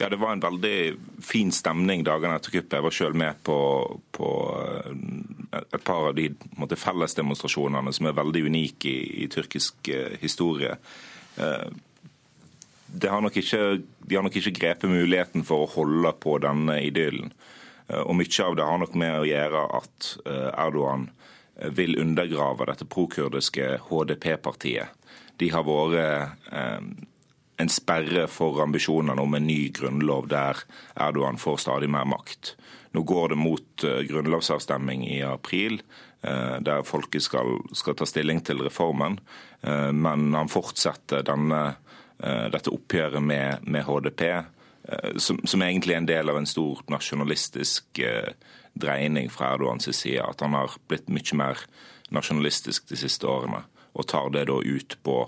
Ja, 0.00 0.08
Det 0.08 0.16
var 0.16 0.32
en 0.32 0.40
veldig 0.40 0.94
fin 1.26 1.50
stemning 1.52 2.04
dagene 2.06 2.36
etter 2.38 2.54
kuppet. 2.54 2.76
Jeg 2.78 2.84
var 2.86 2.94
selv 2.94 3.18
med 3.18 3.40
på, 3.42 3.56
på 4.14 4.28
eh, 4.62 5.58
et 5.58 5.82
par 5.84 6.12
av 6.12 6.14
de 6.14 6.78
fellesdemonstrasjonene 6.78 7.92
som 7.96 8.06
er 8.06 8.14
veldig 8.14 8.44
unike 8.46 8.92
i, 8.92 9.24
i 9.24 9.26
tyrkisk 9.32 9.90
uh, 9.90 10.14
historie. 10.22 10.76
Uh, 11.34 11.66
har 13.02 13.26
ikke, 13.42 13.64
de 13.82 14.14
har 14.14 14.22
nok 14.22 14.38
ikke 14.38 14.54
grepet 14.60 14.92
muligheten 14.92 15.42
for 15.44 15.66
å 15.66 15.72
holde 15.74 16.14
på 16.22 16.38
denne 16.46 16.78
idyllen. 16.86 17.34
Og 17.88 18.14
Mye 18.20 18.44
av 18.44 18.54
det 18.54 18.68
har 18.68 18.78
nok 18.78 18.94
med 19.00 19.14
å 19.16 19.26
gjøre 19.26 19.60
at 19.78 20.08
Erdogan 20.28 21.06
vil 21.76 21.96
undergrave 22.00 22.66
dette 22.68 22.86
prokurdiske 22.88 23.78
HDP-partiet. 23.88 24.92
De 25.40 25.48
har 25.52 25.64
vært 25.68 26.48
en 27.58 27.70
sperre 27.72 28.26
for 28.30 28.60
ambisjonene 28.62 29.22
om 29.22 29.34
en 29.34 29.46
ny 29.46 29.68
grunnlov 29.74 30.28
der 30.30 30.60
Erdogan 30.94 31.40
får 31.42 31.62
stadig 31.64 31.90
mer 31.90 32.06
makt. 32.06 32.54
Nå 32.94 33.02
går 33.02 33.34
det 33.34 33.38
mot 33.40 33.84
uh, 33.84 34.00
grunnlovsavstemning 34.08 35.04
i 35.10 35.20
april, 35.26 35.80
uh, 36.26 36.58
der 36.64 36.86
folket 36.86 37.26
skal, 37.26 37.58
skal, 37.76 37.98
ta 37.98 38.06
stilling 38.08 38.40
til 38.46 38.62
reformen. 38.64 39.18
Uh, 39.66 39.90
men 39.92 40.30
han 40.38 40.50
fortsetter 40.52 41.26
denne, 41.26 41.62
dette 42.18 42.72
oppgjøret 42.74 43.22
med, 43.22 43.62
med 43.62 43.84
HDP, 43.86 44.22
som, 45.22 45.38
som, 45.46 45.62
egentlig 45.62 45.94
er 45.94 46.00
en 46.00 46.08
del 46.08 46.32
av 46.32 46.38
en 46.40 46.48
stor 46.50 46.80
nasjonalistisk 46.90 48.00
dreining 48.74 49.28
fra 49.30 49.52
Erdogans 49.54 49.86
side. 49.94 50.24
At 50.24 50.42
han 50.42 50.56
har 50.58 50.74
blitt 50.90 51.06
mye 51.14 51.38
mer 51.38 51.62
nasjonalistisk 52.10 52.88
de 52.90 52.98
siste 52.98 53.30
årene, 53.30 53.62
og 53.94 54.08
tar 54.10 54.32
det 54.34 54.48
da 54.50 54.58
ut 54.58 54.98
på 55.06 55.20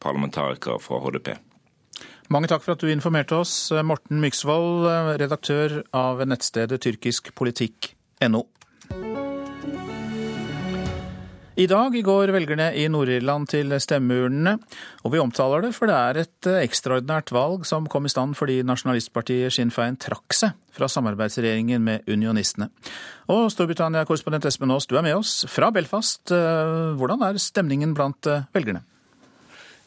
parlamentarikere 0.00 0.80
fra 0.80 1.02
HDP. 1.04 1.34
Mange 2.30 2.46
takk 2.46 2.62
for 2.62 2.76
at 2.76 2.82
du 2.84 2.86
informerte 2.86 3.34
oss, 3.34 3.52
Morten 3.82 4.20
Myksvold, 4.22 4.84
redaktør 5.18 5.80
av 5.90 6.20
nettstedet 6.30 6.78
tyrkiskpolitikk.no. 6.84 8.42
I 11.58 11.66
dag 11.66 11.96
går 12.06 12.30
velgerne 12.30 12.68
i 12.78 12.84
Nord-Irland 12.86 13.50
til 13.50 13.74
stemmeurnene, 13.82 14.52
og 15.02 15.10
vi 15.10 15.18
omtaler 15.18 15.66
det 15.66 15.72
for 15.74 15.90
det 15.90 15.96
er 15.98 16.20
et 16.22 16.50
ekstraordinært 16.52 17.34
valg 17.34 17.66
som 17.66 17.90
kom 17.90 18.06
i 18.06 18.12
stand 18.14 18.38
fordi 18.38 18.60
nasjonalistpartiet 18.62 19.56
Sinn 19.58 19.74
Fein 19.74 19.98
trakk 19.98 20.30
seg 20.30 20.54
fra 20.70 20.86
samarbeidsregjeringen 20.86 21.82
med 21.82 22.06
unionistene. 22.06 22.70
Og 23.26 23.50
Storbritannia-korrespondent 23.56 24.46
Espen 24.46 24.70
Aas, 24.70 24.86
du 24.86 24.94
er 24.94 25.04
med 25.04 25.18
oss 25.18 25.34
fra 25.50 25.74
Belfast. 25.74 26.30
Hvordan 26.30 27.26
er 27.26 27.42
stemningen 27.42 27.98
blant 27.98 28.30
velgerne? 28.54 28.86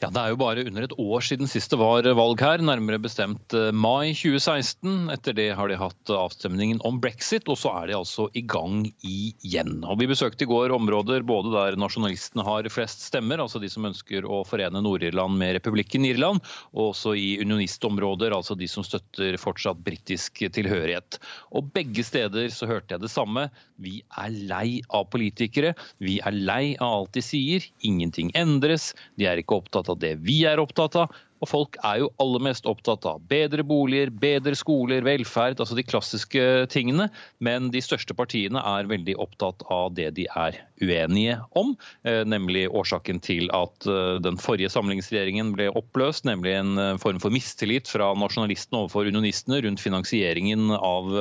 Ja, 0.04 0.10
Det 0.12 0.20
er 0.20 0.34
jo 0.34 0.40
bare 0.42 0.64
under 0.68 0.84
et 0.84 0.94
år 1.00 1.24
siden 1.24 1.48
sist 1.48 1.72
det 1.72 1.78
var 1.80 2.04
valg 2.18 2.42
her, 2.44 2.60
nærmere 2.60 3.00
bestemt 3.00 3.54
eh, 3.56 3.70
mai 3.72 4.12
2016. 4.12 5.08
Etter 5.14 5.36
det 5.38 5.46
har 5.56 5.72
de 5.72 5.78
hatt 5.80 6.12
avstemningen 6.12 6.82
om 6.84 6.98
brexit, 7.00 7.48
og 7.48 7.56
så 7.62 7.72
er 7.80 7.88
de 7.88 7.96
altså 7.96 8.26
i 8.36 8.44
gang 8.44 8.82
igjen. 9.00 9.78
Og 9.88 10.02
Vi 10.02 10.10
besøkte 10.12 10.44
i 10.44 10.50
går 10.50 10.74
områder 10.76 11.24
både 11.24 11.54
der 11.54 11.80
nasjonalistene 11.80 12.44
har 12.44 12.68
flest 12.74 13.06
stemmer, 13.08 13.40
altså 13.40 13.62
de 13.64 13.70
som 13.72 13.88
ønsker 13.88 14.28
å 14.28 14.42
forene 14.44 14.82
Nord-Irland 14.84 15.40
med 15.40 15.56
republikken 15.62 16.04
Irland, 16.10 16.44
og 16.76 16.90
også 16.90 17.16
i 17.16 17.38
unionistområder, 17.40 18.36
altså 18.36 18.60
de 18.60 18.68
som 18.68 18.84
støtter 18.84 19.40
fortsatt 19.40 19.80
britisk 19.88 20.44
tilhørighet. 20.52 21.22
Og 21.56 21.72
Begge 21.74 22.04
steder 22.04 22.52
så 22.52 22.68
hørte 22.68 22.98
jeg 22.98 23.06
det 23.06 23.14
samme. 23.14 23.48
Vi 23.80 24.02
er 24.20 24.36
lei 24.52 24.82
av 24.92 25.08
politikere. 25.16 25.74
Vi 26.04 26.20
er 26.20 26.36
lei 26.36 26.76
av 26.76 27.00
alt 27.00 27.16
de 27.16 27.24
sier. 27.24 27.64
Ingenting 27.88 28.36
endres. 28.36 28.92
De 29.16 29.32
er 29.32 29.40
ikke 29.40 29.62
opptatt 29.64 29.88
av 29.90 29.93
av 29.94 30.02
det 30.02 30.16
vi 30.26 30.42
er 30.50 30.62
opptatt 30.64 30.98
av. 31.00 31.14
Og 31.44 31.50
folk 31.50 31.78
er 31.84 32.04
jo 32.04 32.12
aller 32.24 32.44
mest 32.46 32.68
opptatt 32.70 33.06
av 33.10 33.24
bedre 33.28 33.66
boliger, 33.68 34.12
bedre 34.14 34.56
skoler, 34.56 35.04
velferd, 35.06 35.60
altså 35.60 35.76
de 35.76 35.86
klassiske 35.86 36.44
tingene. 36.72 37.10
Men 37.44 37.72
de 37.74 37.82
største 37.84 38.16
partiene 38.16 38.62
er 38.64 38.90
veldig 38.92 39.18
opptatt 39.20 39.66
av 39.74 39.92
det 39.98 40.12
de 40.20 40.28
er 40.30 40.62
uenige 40.84 41.40
om. 41.60 41.74
Eh, 42.08 42.22
nemlig 42.28 42.66
årsaken 42.72 43.20
til 43.24 43.50
at 43.56 43.88
eh, 43.90 44.20
den 44.24 44.40
forrige 44.42 44.72
samlingsregjeringen 44.74 45.54
ble 45.56 45.70
oppløst. 45.76 46.28
Nemlig 46.30 46.56
en 46.58 46.80
eh, 46.80 46.94
form 47.02 47.20
for 47.24 47.34
mistillit 47.34 47.92
fra 47.92 48.12
nasjonalistene 48.20 48.84
overfor 48.84 49.10
unionistene 49.12 49.62
rundt 49.66 49.84
finansieringen 49.84 50.72
av 50.78 51.12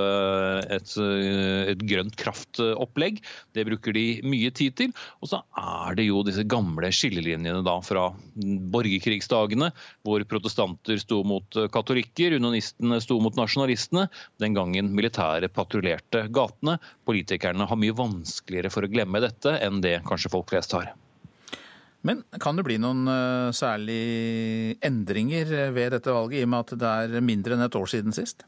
et, 0.73 0.93
et 1.73 1.83
grønt 1.89 2.15
kraftopplegg. 2.21 3.21
Det 3.57 3.67
bruker 3.69 3.95
de 3.97 4.07
mye 4.27 4.53
tid 4.55 4.77
til. 4.79 4.95
Og 5.23 5.33
så 5.33 5.43
er 5.59 5.99
det 5.99 6.07
jo 6.09 6.23
disse 6.27 6.45
gamle 6.49 6.93
skillelinjene 6.95 7.63
da 7.67 7.79
fra 7.85 8.11
borgerkrigsdagene. 8.73 9.73
hvor 10.03 10.12
hvor 10.13 10.25
protestanter 10.29 11.01
sto 11.01 11.23
mot 11.27 11.57
eh, 11.57 11.71
katolikker, 11.73 12.37
unionistene 12.37 13.01
sto 13.03 13.19
mot 13.25 13.37
nasjonalistene, 13.39 14.09
den 14.43 14.57
gangen 14.59 14.93
militæret 14.97 15.55
patruljerte 15.57 16.27
gatene. 16.35 16.79
Politikerne 17.09 17.69
har 17.69 17.81
mye 17.81 17.97
vanskeligere 17.97 18.73
for 18.73 18.85
å 18.85 18.93
glemme 18.93 19.25
dette 19.25 19.57
enn 19.65 19.81
det 19.85 20.01
kanskje 20.09 20.33
folk 20.33 20.53
flest 20.53 20.77
har. 20.77 20.93
Men 22.03 22.25
kan 22.43 22.59
det 22.59 22.65
bli 22.67 22.81
noen 22.83 23.07
særlige 23.55 24.75
endringer 24.83 25.71
ved 25.71 25.93
dette 25.95 26.11
valget, 26.11 26.41
i 26.41 26.47
og 26.47 26.51
med 26.51 26.65
at 26.65 26.81
det 26.83 26.95
er 27.19 27.23
mindre 27.23 27.55
enn 27.55 27.63
et 27.63 27.79
år 27.79 27.93
siden 27.93 28.17
sist? 28.17 28.43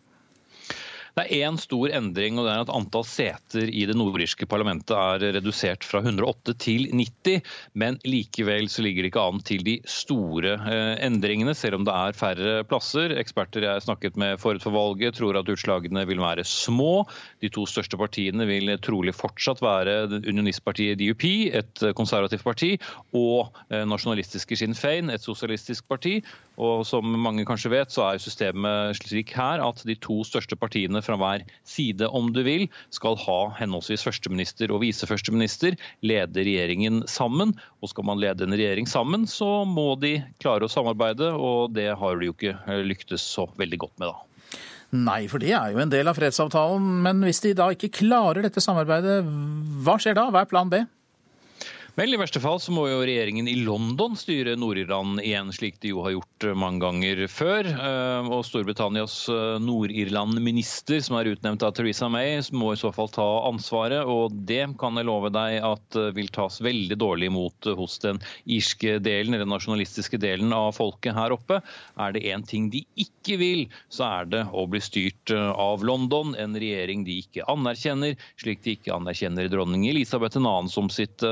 Det 1.15 1.29
er 1.31 1.45
én 1.47 1.55
stor 1.63 1.93
endring, 1.95 2.41
og 2.41 2.49
det 2.49 2.53
er 2.53 2.63
at 2.65 2.71
antall 2.75 3.05
seter 3.07 3.69
i 3.71 3.85
det 3.87 3.95
nordirske 3.95 4.49
parlamentet 4.51 4.97
er 4.99 5.37
redusert 5.37 5.87
fra 5.87 6.01
108 6.03 6.57
til 6.59 6.89
90. 6.91 7.45
Men 7.79 8.01
likevel 8.03 8.67
så 8.73 8.83
ligger 8.83 9.07
det 9.07 9.13
ikke 9.13 9.23
an 9.23 9.39
til 9.47 9.63
de 9.63 9.77
store 9.87 10.57
eh, 10.59 10.95
endringene, 11.07 11.55
selv 11.55 11.79
om 11.79 11.87
det 11.87 11.95
er 11.95 12.19
færre 12.19 12.55
plasser. 12.67 13.15
Eksperter 13.21 13.69
jeg 13.69 13.85
snakket 13.87 14.19
med 14.19 14.43
forut 14.43 14.65
for 14.65 14.75
valget 14.75 15.21
tror 15.21 15.39
at 15.39 15.53
utslagene 15.55 16.03
vil 16.11 16.23
være 16.25 16.43
små. 16.51 17.05
De 17.45 17.53
to 17.55 17.63
største 17.71 18.01
partiene 18.01 18.49
vil 18.51 18.75
trolig 18.83 19.15
fortsatt 19.15 19.63
være 19.63 20.09
unionistpartiet 20.19 20.99
DUP, 20.99 21.29
et 21.55 21.87
konservativt 21.95 22.43
parti, 22.43 22.73
og 23.15 23.55
eh, 23.71 23.87
nasjonalistiske 23.87 24.59
Sinn 24.59 24.75
Fein, 24.75 25.15
et 25.15 25.23
sosialistisk 25.23 25.87
parti. 25.87 26.19
Og 26.61 26.85
som 26.87 27.07
mange 27.19 27.45
kanskje 27.49 27.73
vet, 27.73 27.93
så 27.95 28.07
er 28.07 28.23
systemet 28.23 28.99
slik 29.01 29.33
her 29.35 29.63
at 29.65 29.83
de 29.87 29.97
to 29.99 30.21
største 30.27 30.59
partiene 30.59 31.03
fra 31.05 31.17
hver 31.19 31.47
side, 31.67 32.07
om 32.07 32.31
du 32.35 32.43
vil, 32.47 32.69
skal 32.95 33.19
ha 33.25 33.39
henholdsvis 33.59 34.07
førsteminister 34.07 34.75
og 34.75 34.85
viseførsteminister, 34.85 35.79
lede 36.07 36.47
regjeringen 36.47 37.03
sammen. 37.11 37.57
Og 37.83 37.91
skal 37.91 38.07
man 38.07 38.23
lede 38.23 38.47
en 38.47 38.55
regjering 38.55 38.89
sammen, 38.91 39.27
så 39.31 39.65
må 39.67 39.95
de 40.01 40.19
klare 40.43 40.69
å 40.69 40.73
samarbeide, 40.73 41.33
og 41.35 41.75
det 41.75 41.91
har 41.99 42.21
de 42.21 42.31
jo 42.31 42.37
ikke 42.37 42.79
lyktes 42.87 43.27
så 43.35 43.49
veldig 43.59 43.83
godt 43.87 43.99
med, 43.99 44.13
da. 44.13 44.31
Nei, 44.95 45.25
for 45.27 45.43
det 45.43 45.51
er 45.57 45.73
jo 45.75 45.81
en 45.83 45.91
del 45.91 46.07
av 46.07 46.15
fredsavtalen. 46.15 46.85
Men 47.03 47.25
hvis 47.27 47.43
de 47.43 47.51
da 47.59 47.67
ikke 47.75 47.91
klarer 47.97 48.45
dette 48.47 48.63
samarbeidet, 48.63 49.25
hva 49.83 49.97
skjer 49.99 50.15
da? 50.15 50.29
Hva 50.31 50.45
er 50.45 50.51
plan 50.51 50.71
B? 50.71 50.85
Vel, 51.95 52.11
I 52.11 52.19
verste 52.19 52.41
fall 52.43 52.59
så 52.59 52.73
må 52.75 52.89
jo 52.91 53.05
regjeringen 53.07 53.47
i 53.47 53.53
London 53.63 54.17
styre 54.19 54.57
Nord-Irland 54.59 55.21
igjen, 55.23 55.53
slik 55.55 55.77
de 55.79 55.93
jo 55.93 56.01
har 56.03 56.17
gjort 56.17 56.47
eh, 56.49 56.57
mange 56.59 56.83
ganger 56.83 57.21
før. 57.31 57.69
Eh, 57.71 58.31
og 58.35 58.41
Storbritannias 58.49 59.15
eh, 59.31 59.61
Nord-Irland-minister, 59.63 60.99
som 61.07 61.21
er 61.21 61.31
utnevnt 61.31 61.63
av 61.63 61.77
Theresa 61.77 62.09
May, 62.11 62.41
må 62.51 62.73
i 62.75 62.81
så 62.81 62.91
fall 62.97 63.13
ta 63.15 63.27
ansvaret. 63.47 64.11
Og 64.11 64.35
det 64.49 64.65
kan 64.81 64.99
jeg 64.99 65.07
love 65.07 65.31
deg 65.37 65.61
at 65.63 65.99
vil 66.17 66.33
tas 66.35 66.59
veldig 66.67 66.99
dårlig 66.99 67.29
imot 67.31 67.71
hos 67.79 68.01
den 68.03 68.19
irske 68.43 68.97
delen, 68.99 69.39
eller 69.39 69.53
nasjonalistiske 69.55 70.19
delen 70.19 70.51
av 70.51 70.73
folket 70.75 71.15
her 71.15 71.37
oppe. 71.37 71.61
Er 71.95 72.19
det 72.19 72.25
én 72.27 72.43
ting 72.43 72.73
de 72.75 72.83
ikke 72.99 73.39
vil, 73.39 73.65
så 73.87 74.09
er 74.09 74.33
det 74.35 74.43
å 74.51 74.67
bli 74.67 74.83
styrt 74.83 75.31
av 75.31 75.87
London, 75.87 76.35
en 76.43 76.59
regjering 76.59 77.07
de 77.07 77.21
ikke 77.23 77.47
anerkjenner, 77.55 78.19
slik 78.43 78.67
de 78.67 78.75
ikke 78.81 78.99
anerkjenner 78.99 79.47
dronning 79.55 79.87
Elisabeth 79.95 80.43
2. 80.43 80.59
som 80.75 80.91
sitt 80.91 81.23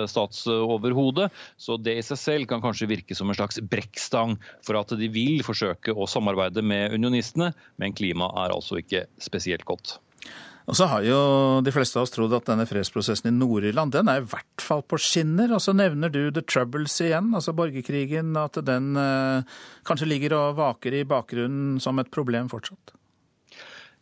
stats 0.53 0.73
overhodet. 0.73 1.31
Så 1.57 1.77
det 1.81 1.97
i 1.99 2.05
seg 2.05 2.19
selv 2.19 2.49
kan 2.51 2.63
kanskje 2.63 2.91
virke 2.91 3.17
som 3.17 3.31
en 3.31 3.37
slags 3.37 3.61
brekkstang 3.61 4.39
for 4.65 4.79
at 4.81 4.95
de 4.99 5.09
vil 5.13 5.43
forsøke 5.45 5.93
å 5.95 6.07
samarbeide 6.07 6.63
med 6.63 6.93
unionistene, 6.93 7.53
men 7.79 7.95
klimaet 7.95 8.37
er 8.45 8.55
altså 8.55 8.81
ikke 8.81 9.07
spesielt 9.21 9.65
godt. 9.65 9.99
Og 10.71 10.77
så 10.79 10.87
har 10.87 11.03
jo 11.03 11.19
de 11.67 11.73
fleste 11.75 11.99
av 11.99 12.05
oss 12.07 12.13
trodd 12.15 12.33
at 12.37 12.47
denne 12.47 12.69
fredsprosessen 12.71 13.33
i 13.33 13.35
Nord-Irland 13.35 13.93
den 13.97 14.09
er 14.09 14.21
i 14.21 14.29
hvert 14.31 14.63
fall 14.63 14.85
på 14.87 14.95
skinner. 15.03 15.51
Og 15.51 15.59
så 15.65 15.75
nevner 15.75 16.13
du 16.13 16.31
The 16.31 16.45
Troubles 16.47 16.95
igjen, 17.03 17.33
altså 17.35 17.51
borgerkrigen, 17.51 18.31
at 18.39 18.61
den 18.63 18.95
eh, 18.95 19.59
kanskje 19.89 20.07
ligger 20.07 20.37
og 20.39 20.61
vaker 20.61 20.95
i 20.95 21.03
bakgrunnen 21.09 21.81
som 21.83 21.99
et 21.99 22.13
problem 22.15 22.47
fortsatt? 22.53 22.95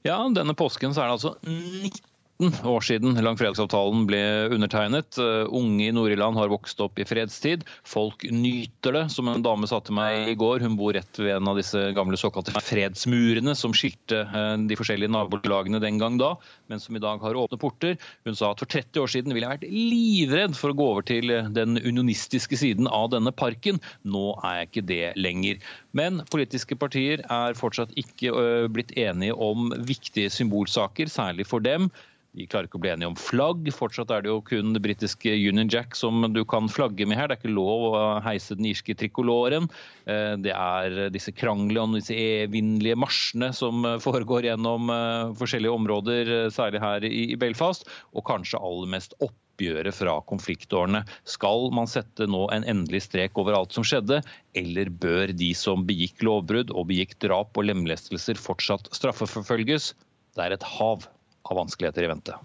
Ja, 0.05 0.20
denne 0.32 0.53
påsken 0.57 0.92
så 0.92 1.03
er 1.03 1.09
det 1.09 1.16
altså 1.16 1.34
90 1.48 2.09
19 2.41 2.66
år 2.72 2.84
siden 2.84 3.18
langfredagsavtalen 3.20 4.07
ble 4.09 4.20
undertegnet. 4.55 5.18
Uh, 5.20 5.45
unge 5.53 5.84
i 5.86 5.93
Nord-Irland 5.93 6.38
har 6.41 6.51
vokst 6.53 6.80
opp 6.80 6.99
i 7.01 7.05
fredstid. 7.05 7.66
Folk 7.86 8.24
nyter 8.32 8.97
det, 8.97 9.03
som 9.12 9.28
en 9.28 9.45
dame 9.45 9.68
sa 9.68 9.82
til 9.84 9.97
meg 9.99 10.30
i 10.32 10.36
går. 10.41 10.64
Hun 10.64 10.78
bor 10.80 10.95
rett 10.97 11.20
ved 11.20 11.34
en 11.36 11.51
av 11.53 11.61
disse 11.61 11.91
gamle 11.97 12.16
såkalte 12.20 12.55
fredsmurene 12.64 13.53
som 13.59 13.76
skilte 13.76 14.22
uh, 14.32 14.57
de 14.57 14.78
forskjellige 14.78 15.12
nabolagene 15.12 15.82
den 15.84 16.01
gang 16.01 16.16
da, 16.20 16.32
men 16.72 16.80
som 16.80 16.97
i 16.97 17.03
dag 17.05 17.20
har 17.20 17.38
åpne 17.38 17.61
porter. 17.61 17.99
Hun 18.24 18.38
sa 18.38 18.55
at 18.55 18.64
for 18.64 18.72
30 18.72 19.05
år 19.05 19.12
siden 19.12 19.36
ville 19.36 19.47
jeg 19.47 19.61
vært 19.61 19.68
livredd 19.70 20.57
for 20.57 20.72
å 20.72 20.78
gå 20.80 20.91
over 20.95 21.07
til 21.07 21.34
den 21.53 21.76
unionistiske 21.76 22.57
siden 22.57 22.88
av 22.88 23.11
denne 23.12 23.34
parken. 23.36 23.82
Nå 24.09 24.32
er 24.41 24.62
jeg 24.62 24.70
ikke 24.70 24.86
det 24.88 25.03
lenger. 25.20 25.61
Men 25.97 26.22
politiske 26.32 26.78
partier 26.80 27.20
er 27.28 27.59
fortsatt 27.59 27.93
ikke 28.01 28.32
blitt 28.72 28.95
enige 28.99 29.36
om 29.36 29.74
viktige 29.84 30.30
symbolsaker, 30.32 31.11
særlig 31.11 31.49
for 31.51 31.61
dem. 31.64 31.91
De 32.38 32.46
klarer 32.46 32.68
ikke 32.68 32.78
å 32.78 32.82
bli 32.84 32.92
enige 32.92 33.10
om 33.10 33.16
flagg. 33.18 33.66
Fortsatt 33.74 34.12
er 34.14 34.22
det 34.22 34.30
jo 34.30 34.38
kun 34.46 34.74
det 34.76 34.82
britiske 34.84 35.32
Union 35.34 35.70
Jack 35.72 35.96
som 35.98 36.22
du 36.30 36.44
kan 36.46 36.70
flagge 36.70 37.08
med 37.08 37.18
her. 37.18 37.26
Det 37.26 37.36
er 37.36 37.42
ikke 37.42 37.56
lov 37.56 37.86
å 37.88 38.02
heise 38.22 38.54
den 38.58 38.68
irske 38.70 38.94
trikoloren. 38.94 39.66
Eh, 40.06 40.36
det 40.38 40.54
er 40.54 41.10
disse 41.10 41.34
kranglene 41.34 41.88
om 41.88 41.98
disse 41.98 42.14
evinnelige 42.14 43.00
marsjene 43.02 43.50
som 43.56 43.82
foregår 44.04 44.46
gjennom 44.46 44.94
eh, 44.94 45.34
forskjellige 45.42 45.74
områder, 45.74 46.32
eh, 46.36 46.48
særlig 46.54 46.84
her 46.86 47.10
i 47.10 47.34
Belfast. 47.40 47.90
Og 48.14 48.28
kanskje 48.30 48.62
aller 48.62 48.94
mest 48.94 49.18
oppgjøret 49.18 49.98
fra 49.98 50.20
konfliktårene. 50.30 51.02
Skal 51.26 51.66
man 51.74 51.90
sette 51.90 52.30
nå 52.30 52.46
en 52.54 52.66
endelig 52.70 53.08
strek 53.10 53.42
over 53.42 53.58
alt 53.58 53.74
som 53.74 53.82
skjedde, 53.82 54.22
eller 54.54 54.94
bør 55.02 55.34
de 55.34 55.50
som 55.58 55.82
begikk 55.88 56.22
lovbrudd 56.22 56.70
og 56.70 56.92
begikk 56.94 57.18
drap 57.26 57.58
og 57.58 57.72
lemlestelser 57.72 58.38
fortsatt 58.38 58.86
straffeforfølges? 58.94 59.96
Det 60.38 60.46
er 60.46 60.54
et 60.54 60.74
hav 60.78 61.10
av 61.51 61.59
vanskeligheter 61.59 62.07
i 62.07 62.12
vente. 62.12 62.36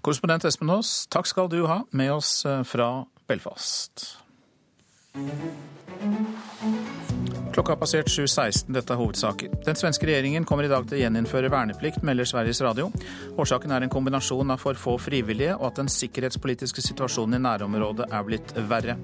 Korrespondent 0.00 0.44
Espen 0.48 0.72
Aas, 0.72 1.04
takk 1.12 1.28
skal 1.28 1.50
du 1.52 1.62
ha 1.68 1.82
med 1.90 2.12
oss 2.12 2.44
eh, 2.48 2.62
fra 2.64 3.04
Belfast. 3.28 4.06
Klokka 7.52 7.72
har 7.72 7.80
passert 7.80 8.08
7.16. 8.08 8.70
Dette 8.72 8.94
er 8.94 8.98
hovedsaker. 9.00 9.50
Den 9.66 9.76
svenske 9.76 10.06
regjeringen 10.06 10.46
kommer 10.46 10.64
i 10.64 10.70
dag 10.70 10.86
til 10.86 11.00
å 11.00 11.00
gjeninnføre 11.02 11.50
verneplikt, 11.52 12.04
melder 12.06 12.28
Sveriges 12.30 12.62
Radio. 12.62 12.88
Årsaken 13.36 13.74
er 13.74 13.84
en 13.84 13.92
kombinasjon 13.92 14.54
av 14.54 14.62
for 14.62 14.78
få 14.78 14.94
frivillige 15.02 15.56
og 15.58 15.66
at 15.72 15.82
den 15.82 15.90
sikkerhetspolitiske 15.90 16.84
situasjonen 16.86 17.40
i 17.40 17.42
nærområdet 17.48 18.06
er 18.06 18.28
blitt 18.28 18.54
verre. 18.70 18.96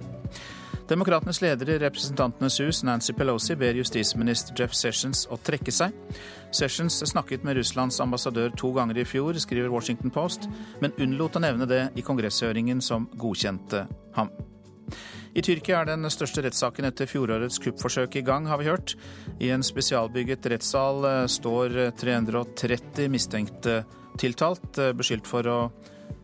Demokratenes 0.86 1.40
leder 1.42 1.70
i 1.70 1.78
Representantenes 1.82 2.60
hus, 2.60 2.84
Nancy 2.86 3.12
Pelosi, 3.12 3.56
ber 3.58 3.74
justisminister 3.74 4.54
Jeff 4.54 4.74
Sessions 4.74 5.24
å 5.34 5.38
trekke 5.42 5.72
seg. 5.74 5.94
Sessions 6.54 7.00
snakket 7.10 7.42
med 7.42 7.58
Russlands 7.58 7.98
ambassadør 8.02 8.54
to 8.54 8.70
ganger 8.76 9.00
i 9.02 9.06
fjor, 9.08 9.34
skriver 9.42 9.72
Washington 9.72 10.14
Post, 10.14 10.46
men 10.78 10.94
unnlot 11.02 11.40
å 11.40 11.42
nevne 11.42 11.66
det 11.66 11.80
i 11.98 12.06
kongresshøringen 12.06 12.84
som 12.84 13.08
godkjente 13.18 13.82
ham. 14.14 14.30
I 15.36 15.42
Tyrkia 15.42 15.82
er 15.82 15.90
den 15.90 16.06
største 16.12 16.46
rettssaken 16.46 16.86
etter 16.88 17.10
fjorårets 17.10 17.58
kuppforsøk 17.66 18.20
i 18.20 18.24
gang, 18.24 18.46
har 18.46 18.62
vi 18.62 18.70
hørt. 18.70 18.94
I 19.42 19.50
en 19.52 19.66
spesialbygget 19.66 20.46
rettssal 20.54 21.02
eh, 21.10 21.20
står 21.26 21.82
330 21.98 23.10
mistenkte 23.12 23.80
tiltalt, 24.22 24.70
eh, 24.78 24.94
beskyldt 24.96 25.28
for 25.28 25.50
å 25.50 25.60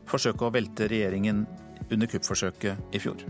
forsøke 0.09 0.47
å 0.47 0.55
velte 0.55 0.87
regjeringen 0.87 1.49
under 1.91 2.15
kuppforsøket 2.15 2.95
i 2.95 3.03
fjor. 3.03 3.27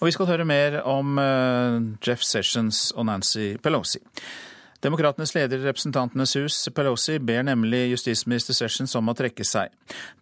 Og 0.00 0.08
vi 0.08 0.14
skal 0.16 0.30
høre 0.30 0.46
mer 0.48 0.78
om 0.88 1.18
eh, 1.20 1.74
Jeff 2.00 2.24
Sessions 2.24 2.88
og 2.96 3.04
Nancy 3.10 3.52
Pelosi. 3.60 4.00
Demokratenes 4.80 5.34
leder 5.36 5.60
i 5.60 5.66
Representantenes 5.66 6.32
hus, 6.40 6.56
Pelosi, 6.72 7.18
ber 7.20 7.42
nemlig 7.44 7.90
justisminister 7.90 8.56
Sessions 8.56 8.96
om 8.96 9.12
å 9.12 9.14
trekke 9.16 9.44
seg. 9.44 9.68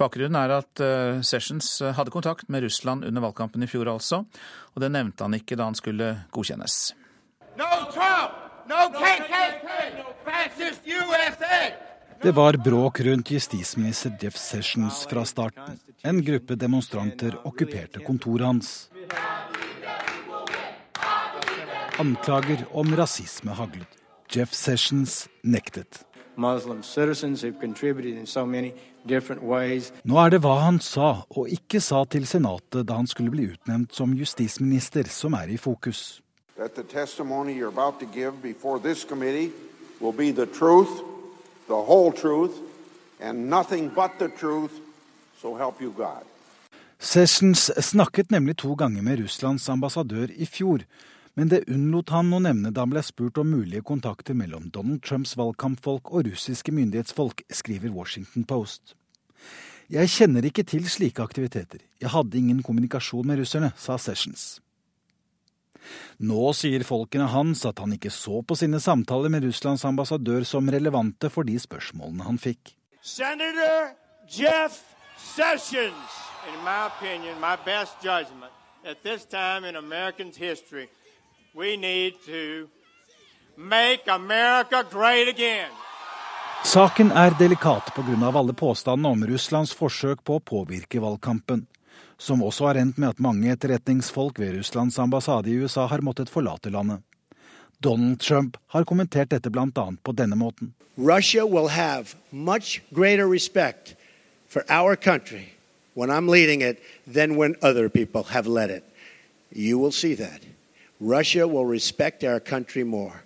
Bakgrunnen 0.02 0.40
er 0.40 0.56
at 0.56 0.82
eh, 0.82 1.20
Sessions 1.22 1.76
hadde 1.94 2.14
kontakt 2.14 2.50
med 2.50 2.66
Russland 2.66 3.06
under 3.06 3.22
valgkampen 3.28 3.62
i 3.62 3.70
fjor, 3.70 3.92
altså. 3.94 4.24
Og 4.74 4.82
det 4.82 4.90
nevnte 4.90 5.28
han 5.28 5.38
ikke 5.38 5.58
da 5.58 5.70
han 5.70 5.78
skulle 5.78 6.10
godkjennes. 6.34 6.80
No 7.58 7.70
Trump! 7.94 8.44
No 8.68 8.90
KKK! 8.98 9.70
No 9.94 10.10
fascist 10.26 10.82
USA! 10.90 11.62
Det 12.22 12.34
var 12.34 12.58
bråk 12.58 13.00
rundt 13.00 13.30
justisminister 13.30 14.18
Jeff 14.20 14.36
Sessions 14.36 15.06
fra 15.10 15.22
starten. 15.24 15.78
En 16.02 16.18
gruppe 16.24 16.58
demonstranter 16.58 17.38
okkuperte 17.46 18.02
kontoret 18.02 18.46
hans. 18.46 18.72
Anklager 21.98 22.64
om 22.72 22.96
rasisme 22.96 23.50
haglet. 23.50 23.88
Jeff 24.30 24.52
Sessions 24.54 25.28
nektet. 25.42 26.04
Nå 26.36 26.48
er 30.22 30.30
det 30.30 30.38
hva 30.44 30.52
han 30.62 30.78
sa 30.78 31.08
og 31.26 31.50
ikke 31.50 31.80
sa 31.82 32.04
til 32.06 32.28
Senatet 32.30 32.86
da 32.86 33.00
han 33.00 33.10
skulle 33.10 33.34
bli 33.34 33.48
utnevnt 33.50 33.98
som 33.98 34.14
justisminister, 34.14 35.10
som 35.10 35.34
er 35.34 35.50
i 35.50 35.58
fokus. 35.58 36.22
That 36.54 36.78
the 36.78 36.86
testimony 36.86 37.58
you're 37.58 37.74
about 37.74 37.98
to 37.98 38.06
give 38.14 38.32
before 38.42 38.78
this 38.78 39.04
committee 39.04 39.50
will 39.98 40.14
be 40.14 40.30
the 40.30 40.46
truth, 40.46 41.02
truth, 41.66 42.54
and 43.20 43.50
nothing 43.50 43.90
but 43.90 44.10
the 44.18 44.28
truth, 44.28 44.72
so 45.42 45.56
help 45.56 45.82
you 45.82 45.90
God. 45.90 46.22
Sessions 47.00 47.70
snakket 47.80 48.30
nemlig 48.30 48.56
to 48.56 48.74
ganger 48.74 49.02
med 49.02 49.18
Russlands 49.18 49.68
ambassadør 49.68 50.26
i 50.36 50.46
fjor, 50.46 50.78
men 51.38 51.52
det 51.52 51.68
unnlot 51.70 52.10
han 52.10 52.32
å 52.34 52.40
nevne 52.42 52.72
da 52.74 52.82
han 52.82 52.90
ble 52.90 53.02
spurt 53.06 53.38
om 53.38 53.52
mulige 53.52 53.84
kontakter 53.86 54.34
mellom 54.34 54.72
Donald 54.74 55.04
Trumps 55.06 55.36
valgkampfolk 55.38 56.10
og 56.10 56.26
russiske 56.26 56.74
myndighetsfolk, 56.74 57.44
skriver 57.54 57.94
Washington 57.94 58.42
Post. 58.42 58.96
Jeg 59.88 60.10
kjenner 60.10 60.44
ikke 60.44 60.66
til 60.66 60.88
slike 60.90 61.22
aktiviteter, 61.22 61.84
jeg 62.02 62.10
hadde 62.10 62.40
ingen 62.40 62.58
kommunikasjon 62.66 63.30
med 63.30 63.38
russerne, 63.38 63.70
sa 63.78 63.94
Sessions. 64.02 64.58
Nå 66.18 66.50
sier 66.58 66.82
folkene 66.82 67.30
hans 67.30 67.62
at 67.70 67.78
han 67.78 67.94
ikke 67.94 68.10
så 68.10 68.42
på 68.42 68.58
sine 68.58 68.82
samtaler 68.82 69.30
med 69.30 69.46
Russlands 69.46 69.86
ambassadør 69.86 70.42
som 70.42 70.68
relevante 70.74 71.30
for 71.30 71.46
de 71.46 71.54
spørsmålene 71.54 72.26
han 72.26 72.42
fikk. 72.42 72.74
Senator 73.00 73.94
Jeff 74.26 74.82
Sessions, 75.16 76.18
in 76.50 76.58
my 76.66 76.90
opinion, 76.90 77.38
my 77.40 77.56
best 77.64 78.02
judgment, 78.02 78.52
at 78.84 79.02
this 79.02 79.24
time 79.24 79.64
in 79.64 79.76
American 79.76 80.32
history, 80.34 80.88
Saken 86.64 87.10
er 87.10 87.34
delikat 87.38 87.94
pga. 87.94 88.30
alle 88.38 88.52
påstandene 88.52 89.08
om 89.08 89.24
Russlands 89.26 89.72
forsøk 89.74 90.22
på 90.24 90.36
å 90.38 90.40
påvirke 90.40 91.00
valgkampen, 91.02 91.66
som 92.16 92.44
også 92.46 92.68
har 92.68 92.78
endt 92.78 92.98
med 92.98 93.08
at 93.08 93.18
mange 93.18 93.50
etterretningsfolk 93.50 94.38
ved 94.38 94.54
Russlands 94.54 94.98
ambassade 94.98 95.50
i 95.50 95.56
USA 95.58 95.86
har 95.86 96.00
måttet 96.00 96.30
forlate 96.30 96.70
landet. 96.70 97.02
Donald 97.82 98.20
Trump 98.20 98.56
har 98.68 98.84
kommentert 98.84 99.30
dette 99.30 99.50
bl.a. 99.50 99.66
på 100.02 100.12
denne 100.12 100.38
måten. 100.38 100.74
Russia 100.96 101.44
will 101.46 101.68
have 101.74 102.14
much 102.30 102.82
greater 102.94 103.26
respect 103.26 103.96
for 104.46 104.62
our 104.68 104.94
country 104.94 105.54
when 105.94 106.10
I'm 106.10 106.28
leading 106.28 106.62
it 106.62 106.78
than 107.06 107.34
when 107.34 107.56
other 107.62 107.88
people 107.88 108.22
have 108.30 108.46
led 108.46 108.70
it. 108.70 108.84
You 109.50 109.78
will 109.78 109.92
see 109.92 110.14
that. 110.14 110.57
Russia 111.00 111.46
will 111.46 111.66
respect 111.66 112.24
our 112.24 112.40
country 112.40 112.84
more. 112.84 113.22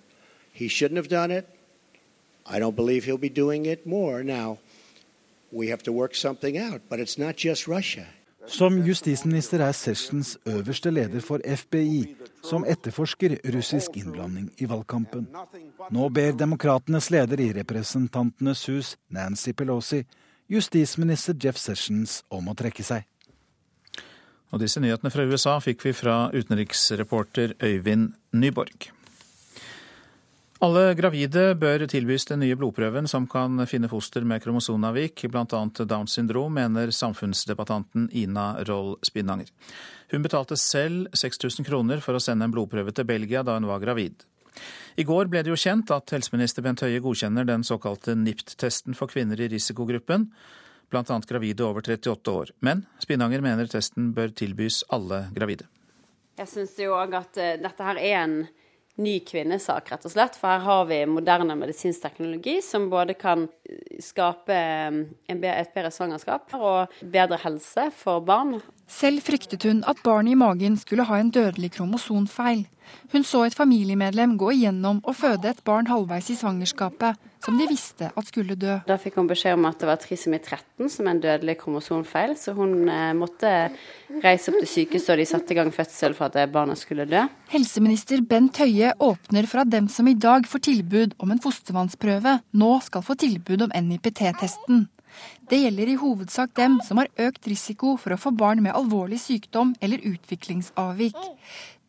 He 0.53 0.67
shouldn't 0.67 0.97
have 0.97 1.09
done 1.09 1.31
it. 1.31 1.47
I 2.45 2.59
don't 2.59 2.75
believe 2.75 3.05
he'll 3.05 3.17
be 3.17 3.29
doing 3.29 3.65
it 3.65 3.87
more 3.87 4.23
now. 4.23 4.57
We 5.51 5.67
have 5.69 5.83
to 5.83 5.91
work 5.91 6.15
something 6.15 6.57
out, 6.57 6.81
but 6.89 6.99
it's 6.99 7.17
not 7.17 7.35
just 7.37 7.67
Russia. 7.67 8.05
Som 8.47 8.81
justisminister 8.83 9.61
er 9.61 9.71
Sessions 9.71 10.37
øverste 10.45 10.91
leder 10.91 11.19
for 11.19 11.39
FBI, 11.55 12.15
som 12.43 12.65
etterforsker 12.67 13.37
russisk 13.55 13.97
innblanding 13.97 14.51
i 14.57 14.69
valgkampen. 14.69 15.27
Nå 15.91 16.09
ber 16.09 16.31
demokratenes 16.31 17.09
leder 17.11 17.39
i 17.39 17.53
Representantenes 17.53 18.65
hus, 18.65 18.97
Nancy 19.09 19.51
Pelosi, 19.51 20.03
justisminister 20.49 21.33
Jeff 21.43 21.57
Sessions 21.57 22.23
om 22.29 22.51
å 22.51 22.53
trekke 22.53 22.83
seg. 22.83 23.07
Og 24.53 24.61
disse 24.61 24.81
nyhetene 24.81 25.09
fra 25.09 25.25
USA 25.25 25.55
fikk 25.63 25.81
vi 25.87 25.95
fra 25.97 26.27
utenriksreporter 26.33 27.55
Øyvind 27.57 28.11
Nyborg. 28.37 28.91
Alle 30.63 30.93
gravide 30.95 31.57
bør 31.59 31.83
tilbys 31.91 32.23
den 32.29 32.39
nye 32.39 32.55
blodprøven 32.55 33.09
som 33.09 33.25
kan 33.27 33.65
finne 33.67 33.89
foster 33.91 34.23
med 34.23 34.39
kromosonavvik, 34.45 35.25
bl.a. 35.27 35.43
Downs 35.89 36.15
syndrom, 36.15 36.53
mener 36.55 36.93
samfunnsdebattanten 36.93 38.05
Ina 38.15 38.45
Roll 38.69 38.93
Spinnanger. 39.03 39.49
Hun 40.13 40.23
betalte 40.23 40.55
selv 40.55 41.09
6000 41.17 41.67
kroner 41.67 41.99
for 42.05 42.15
å 42.15 42.21
sende 42.23 42.47
en 42.47 42.53
blodprøve 42.53 42.93
til 42.95 43.09
Belgia 43.09 43.43
da 43.43 43.57
hun 43.57 43.67
var 43.67 43.83
gravid. 43.83 44.23
I 44.95 45.03
går 45.03 45.27
ble 45.33 45.41
det 45.43 45.51
jo 45.51 45.59
kjent 45.59 45.91
at 45.91 46.13
helseminister 46.13 46.63
Bent 46.63 46.85
Høie 46.85 47.01
godkjenner 47.03 47.49
den 47.49 47.65
såkalte 47.67 48.13
NIPT-testen 48.15 48.95
for 48.95 49.11
kvinner 49.11 49.41
i 49.41 49.49
risikogruppen 49.51 50.29
bl.a. 50.91 51.19
gravide 51.27 51.65
over 51.65 51.81
38 51.81 52.31
år. 52.31 52.51
Men 52.59 52.85
Spinanger 53.03 53.43
mener 53.45 53.69
testen 53.71 54.11
bør 54.15 54.33
tilbys 54.35 54.83
alle 54.93 55.27
gravide. 55.35 55.69
Jeg 56.39 56.49
syns 56.49 56.75
jo 56.81 56.95
òg 56.97 57.13
at 57.17 57.37
uh, 57.37 57.55
dette 57.61 57.87
her 57.87 58.01
er 58.01 58.19
en 58.23 58.37
ny 59.01 59.19
kvinnesak, 59.25 59.89
rett 59.91 60.05
og 60.05 60.13
slett. 60.13 60.35
For 60.37 60.51
her 60.51 60.61
har 60.67 60.85
vi 60.89 60.99
moderne 61.09 61.55
medisinsk 61.57 62.03
teknologi 62.03 62.59
som 62.61 62.89
både 62.91 63.15
kan 63.17 63.47
skape 64.03 64.53
eh, 64.53 64.99
et 65.33 65.73
bedre 65.73 65.89
svangerskap 65.93 66.53
og 66.59 66.93
bedre 67.01 67.39
helse 67.41 67.87
for 67.97 68.21
barn. 68.25 68.59
Selv 68.89 69.23
fryktet 69.25 69.63
hun 69.67 69.83
at 69.87 69.99
barnet 70.03 70.35
i 70.35 70.39
magen 70.39 70.77
skulle 70.77 71.05
ha 71.07 71.19
en 71.19 71.31
dødelig 71.33 71.73
kromosonfeil. 71.77 72.65
Hun 73.13 73.23
så 73.23 73.45
et 73.47 73.55
familiemedlem 73.55 74.35
gå 74.37 74.51
igjennom 74.57 74.99
og 75.03 75.15
føde 75.15 75.49
et 75.49 75.61
barn 75.65 75.87
halvveis 75.89 76.29
i 76.33 76.35
svangerskapet, 76.37 77.17
som 77.43 77.57
de 77.59 77.67
visste 77.67 78.09
at 78.11 78.29
skulle 78.29 78.57
dø. 78.59 78.75
Da 78.87 78.97
fikk 79.01 79.17
hun 79.19 79.29
beskjed 79.29 79.57
om 79.57 79.67
at 79.69 79.79
det 79.81 79.89
var 79.89 79.99
trisomi 80.01 80.39
13 80.39 80.91
som 80.91 81.07
er 81.07 81.15
en 81.15 81.23
dødelig 81.23 81.57
kromosonfeil, 81.63 82.35
så 82.39 82.55
hun 82.57 82.87
eh, 82.91 83.11
måtte 83.17 83.51
reise 84.23 84.51
opp 84.51 84.59
til 84.61 84.71
sykehuset 84.75 85.15
og 85.15 85.21
de 85.21 85.27
satte 85.31 85.55
i 85.55 85.59
gang 85.59 85.71
fødsel 85.75 86.15
for 86.17 86.29
at 86.29 86.53
barna 86.53 86.77
skulle 86.79 87.07
dø. 87.09 87.25
Helseminister 87.53 88.23
Bent 88.27 88.61
Høie 88.63 88.93
åpner 89.03 89.49
for 89.49 89.63
at 89.63 89.71
dem 89.73 89.89
som 89.91 90.09
i 90.11 90.17
dag 90.17 90.47
får 90.49 90.67
tilbud 90.69 91.15
om 91.23 91.33
en 91.33 91.43
fostervannsprøve, 91.43 92.39
nå 92.59 92.73
skal 92.87 93.05
få 93.05 93.17
tilbud 93.19 93.67
om 93.67 93.77
NIPT-testen. 93.89 94.87
Det 95.49 95.59
gjelder 95.61 95.91
i 95.91 95.99
hovedsak 95.99 96.55
dem 96.57 96.79
som 96.85 97.01
har 97.01 97.11
økt 97.27 97.47
risiko 97.51 97.95
for 98.01 98.15
å 98.15 98.19
få 98.21 98.31
barn 98.37 98.63
med 98.65 98.75
alvorlig 98.77 99.19
sykdom 99.21 99.75
eller 99.83 100.03
utviklingsavvik. 100.13 101.19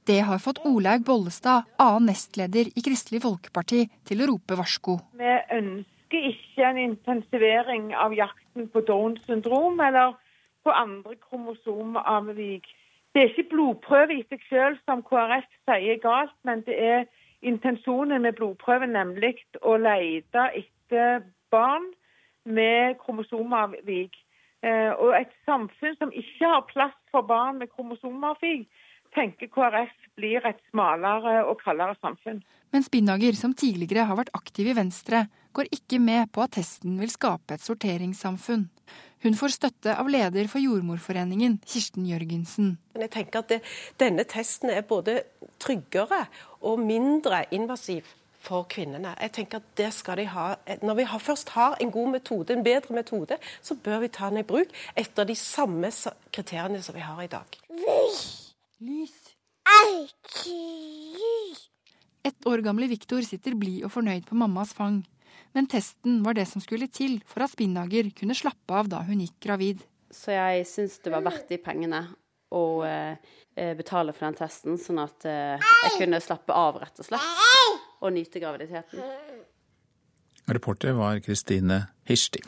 Det 0.04 0.20
har 0.28 0.38
fått 0.38 0.60
Olaug 0.68 1.04
Bollestad, 1.06 1.64
annen 1.80 2.10
nestleder 2.10 2.68
i 2.68 2.82
Kristelig 2.84 3.22
Folkeparti, 3.24 3.86
til 4.04 4.20
å 4.20 4.28
rope 4.34 4.58
varsko. 4.58 4.98
Vi 5.16 5.36
ønsker 5.56 6.26
ikke 6.28 6.66
en 6.68 6.80
intensivering 6.82 7.94
av 7.96 8.12
jakten 8.12 8.68
på 8.68 8.84
Downs 8.84 9.24
syndrom 9.24 9.80
eller 9.80 10.12
på 10.64 10.74
andre 10.76 11.16
kromosomavvik. 11.22 12.68
Det 13.14 13.22
er 13.22 13.30
ikke 13.30 13.50
blodprøve 13.54 14.18
i 14.18 14.26
seg 14.28 14.44
selv 14.50 14.80
som 14.84 15.00
KrF 15.06 15.48
sier 15.68 16.00
galt, 16.02 16.36
men 16.44 16.64
det 16.68 16.76
er 16.76 17.04
intensjonen 17.46 18.24
med 18.24 18.36
blodprøven, 18.36 18.92
nemlig 18.96 19.36
å 19.62 19.76
lete 19.80 20.48
etter 20.60 21.24
barn 21.54 21.86
med 22.44 22.98
kromosomavvik. 23.02 24.16
Eh, 24.64 24.92
og 24.96 25.12
et 25.18 25.32
samfunn 25.44 25.96
som 26.00 26.12
ikke 26.12 26.48
har 26.48 26.66
plass 26.70 26.96
for 27.12 27.26
barn 27.28 27.60
med 27.60 27.72
kromosomavvik, 27.74 28.68
tenker 29.14 29.50
KrF 29.52 29.92
blir 30.18 30.44
et 30.48 30.60
smalere 30.70 31.42
og 31.48 31.60
kaldere 31.62 31.96
samfunn. 32.00 32.42
Men 32.74 32.82
Spindager, 32.82 33.36
som 33.38 33.54
tidligere 33.54 34.06
har 34.08 34.18
vært 34.18 34.32
aktiv 34.34 34.70
i 34.70 34.76
Venstre, 34.76 35.26
går 35.54 35.70
ikke 35.74 36.00
med 36.02 36.32
på 36.34 36.42
at 36.42 36.56
testen 36.56 36.96
vil 36.98 37.12
skape 37.12 37.54
et 37.54 37.62
sorteringssamfunn. 37.62 38.64
Hun 39.24 39.38
får 39.38 39.54
støtte 39.54 39.94
av 39.94 40.10
leder 40.10 40.48
for 40.50 40.60
Jordmorforeningen, 40.60 41.60
Kirsten 41.64 42.08
Jørgensen. 42.08 42.74
Jeg 42.98 43.12
tenker 43.14 43.44
at 43.44 43.54
det, 43.54 43.60
Denne 44.00 44.26
testen 44.28 44.74
er 44.74 44.82
både 44.82 45.22
tryggere 45.62 46.24
og 46.66 46.82
mindre 46.82 47.44
invasiv 47.54 48.10
for 48.44 48.68
kvinnene. 48.70 49.14
Jeg 49.20 49.32
tenker 49.38 49.62
at 49.62 49.74
det 49.80 49.90
skal 49.96 50.20
de 50.20 50.28
ha. 50.30 50.46
Når 50.84 51.00
vi 51.00 51.08
først 51.26 51.54
har 51.56 51.78
en 51.80 51.92
god 51.94 52.14
metode, 52.18 52.54
en 52.54 52.64
bedre 52.64 52.94
metode, 52.94 53.38
så 53.62 53.74
bør 53.74 54.04
vi 54.04 54.12
ta 54.12 54.30
den 54.30 54.44
i 54.44 54.46
bruk 54.46 54.72
etter 54.96 55.28
de 55.28 55.36
samme 55.38 55.90
kriteriene 56.32 56.82
som 56.84 56.96
vi 56.96 57.04
har 57.04 57.22
i 57.24 57.30
dag. 57.32 57.58
Lys. 57.74 59.24
Ett 62.24 62.46
år 62.46 62.62
gamle 62.64 62.88
Viktor 62.88 63.24
sitter 63.24 63.56
blid 63.56 63.84
og 63.84 63.92
fornøyd 63.92 64.28
på 64.28 64.36
mammas 64.38 64.74
fang. 64.76 65.02
Men 65.54 65.68
testen 65.70 66.22
var 66.24 66.36
det 66.36 66.46
som 66.50 66.62
skulle 66.64 66.88
til 66.90 67.20
for 67.30 67.44
at 67.44 67.52
Spinnager 67.52 68.10
kunne 68.16 68.36
slappe 68.36 68.74
av 68.74 68.90
da 68.90 69.02
hun 69.06 69.22
gikk 69.22 69.36
gravid. 69.46 69.84
Så 70.14 70.34
jeg 70.34 70.66
syns 70.68 70.98
det 71.04 71.12
var 71.14 71.24
verdt 71.26 71.50
de 71.50 71.58
pengene 71.62 72.02
å 72.54 72.64
eh, 72.86 73.16
betale 73.78 74.14
for 74.14 74.28
den 74.28 74.38
testen, 74.38 74.78
sånn 74.78 75.00
at 75.02 75.26
eh, 75.26 75.58
jeg 75.58 75.98
kunne 75.98 76.20
slappe 76.22 76.54
av, 76.54 76.78
rett 76.82 77.02
og 77.02 77.08
slett. 77.08 77.83
Og 78.04 78.12
nyte 78.12 78.42
graviditeten. 78.42 79.00
Reporter 80.44 80.92
var 80.92 81.18
Kristine 81.24 81.86
Hirsti. 82.04 82.44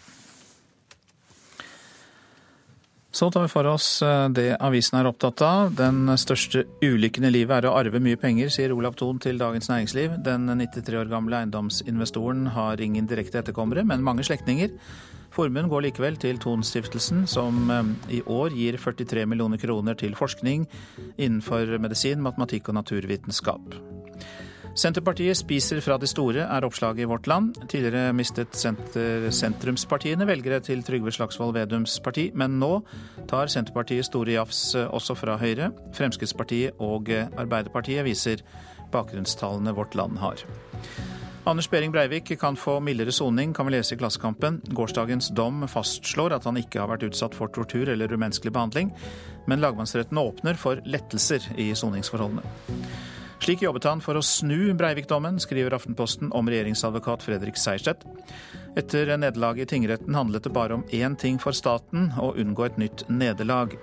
Så 3.16 3.30
tar 3.32 3.46
vi 3.46 3.48
for 3.48 3.64
oss 3.70 4.02
eh, 4.04 4.26
det 4.36 4.58
avisen 4.60 4.98
er 4.98 5.06
opptatt 5.08 5.40
av. 5.40 5.70
Den 5.78 6.10
største 6.20 6.66
ulykken 6.84 7.24
i 7.24 7.30
livet 7.32 7.62
er 7.62 7.70
å 7.70 7.76
arve 7.78 8.00
mye 8.04 8.18
penger, 8.20 8.50
sier 8.52 8.74
Olav 8.74 8.98
Thon 9.00 9.16
til 9.24 9.40
Dagens 9.40 9.70
Næringsliv. 9.72 10.18
Den 10.26 10.44
93 10.50 10.98
år 11.00 11.08
gamle 11.08 11.38
eiendomsinvestoren 11.40 12.50
har 12.52 12.82
ingen 12.84 13.08
direkte 13.08 13.40
etterkommere, 13.40 13.86
men 13.88 14.04
mange 14.04 14.26
slektninger. 14.28 14.74
Formuen 15.32 15.70
går 15.72 15.86
likevel 15.86 16.20
til 16.20 16.36
Thon-stiftelsen, 16.44 17.24
som 17.24 17.72
eh, 17.72 17.94
i 18.18 18.20
år 18.28 18.52
gir 18.52 18.76
43 18.84 19.24
millioner 19.32 19.64
kroner 19.64 19.96
til 19.96 20.12
forskning 20.18 20.68
innenfor 21.16 21.78
medisin, 21.80 22.20
matematikk 22.26 22.68
og 22.68 22.82
naturvitenskap. 22.82 23.80
Senterpartiet 24.76 25.38
spiser 25.38 25.78
fra 25.80 25.96
de 25.96 26.04
store, 26.04 26.42
er 26.44 26.64
oppslaget 26.66 27.06
i 27.06 27.08
Vårt 27.08 27.24
Land. 27.30 27.54
Tidligere 27.64 28.12
mistet 28.12 28.52
senter 28.60 29.30
sentrumspartiene 29.32 30.26
velgere 30.28 30.58
til 30.60 30.82
Trygve 30.84 31.14
Slagsvold 31.16 31.54
Vedums 31.56 31.94
parti, 32.04 32.26
men 32.36 32.58
nå 32.60 32.82
tar 33.30 33.48
Senterpartiet 33.48 34.04
store 34.04 34.34
jafs 34.34 34.74
også 34.76 35.16
fra 35.16 35.38
Høyre. 35.40 35.70
Fremskrittspartiet 35.96 36.76
og 36.84 37.08
Arbeiderpartiet 37.08 38.04
viser 38.04 38.44
bakgrunnstallene 38.92 39.72
Vårt 39.78 39.96
Land 39.96 40.20
har. 40.20 40.44
Anders 41.48 41.70
Behring 41.72 41.92
Breivik 41.94 42.34
kan 42.36 42.60
få 42.60 42.76
mildere 42.84 43.16
soning, 43.16 43.56
kan 43.56 43.70
vi 43.70 43.78
lese 43.78 43.96
i 43.96 43.98
Klassekampen. 43.98 44.60
Gårsdagens 44.76 45.32
dom 45.32 45.64
fastslår 45.72 46.36
at 46.36 46.44
han 46.44 46.60
ikke 46.60 46.84
har 46.84 46.92
vært 46.92 47.08
utsatt 47.08 47.38
for 47.38 47.48
tortur 47.48 47.88
eller 47.88 48.12
umenneskelig 48.12 48.52
behandling, 48.52 48.92
men 49.48 49.64
lagmannsretten 49.64 50.20
åpner 50.20 50.58
for 50.60 50.84
lettelser 50.84 51.48
i 51.56 51.70
soningsforholdene. 51.72 52.44
Slik 53.40 53.62
jobbet 53.62 53.84
han 53.86 54.00
for 54.02 54.18
å 54.18 54.24
snu 54.24 54.72
Breivik-dommen, 54.74 55.36
skriver 55.42 55.76
Aftenposten 55.76 56.32
om 56.34 56.48
regjeringsadvokat 56.50 57.22
Fredrik 57.22 57.58
Sejersted. 57.60 58.02
Etter 58.76 59.12
nederlaget 59.16 59.68
i 59.68 59.76
tingretten 59.76 60.16
handlet 60.16 60.48
det 60.48 60.54
bare 60.56 60.76
om 60.78 60.84
én 60.92 61.14
ting 61.20 61.38
for 61.40 61.56
staten, 61.56 62.10
å 62.20 62.32
unngå 62.34 62.66
et 62.66 62.80
nytt 62.80 63.06
nederlag. 63.12 63.76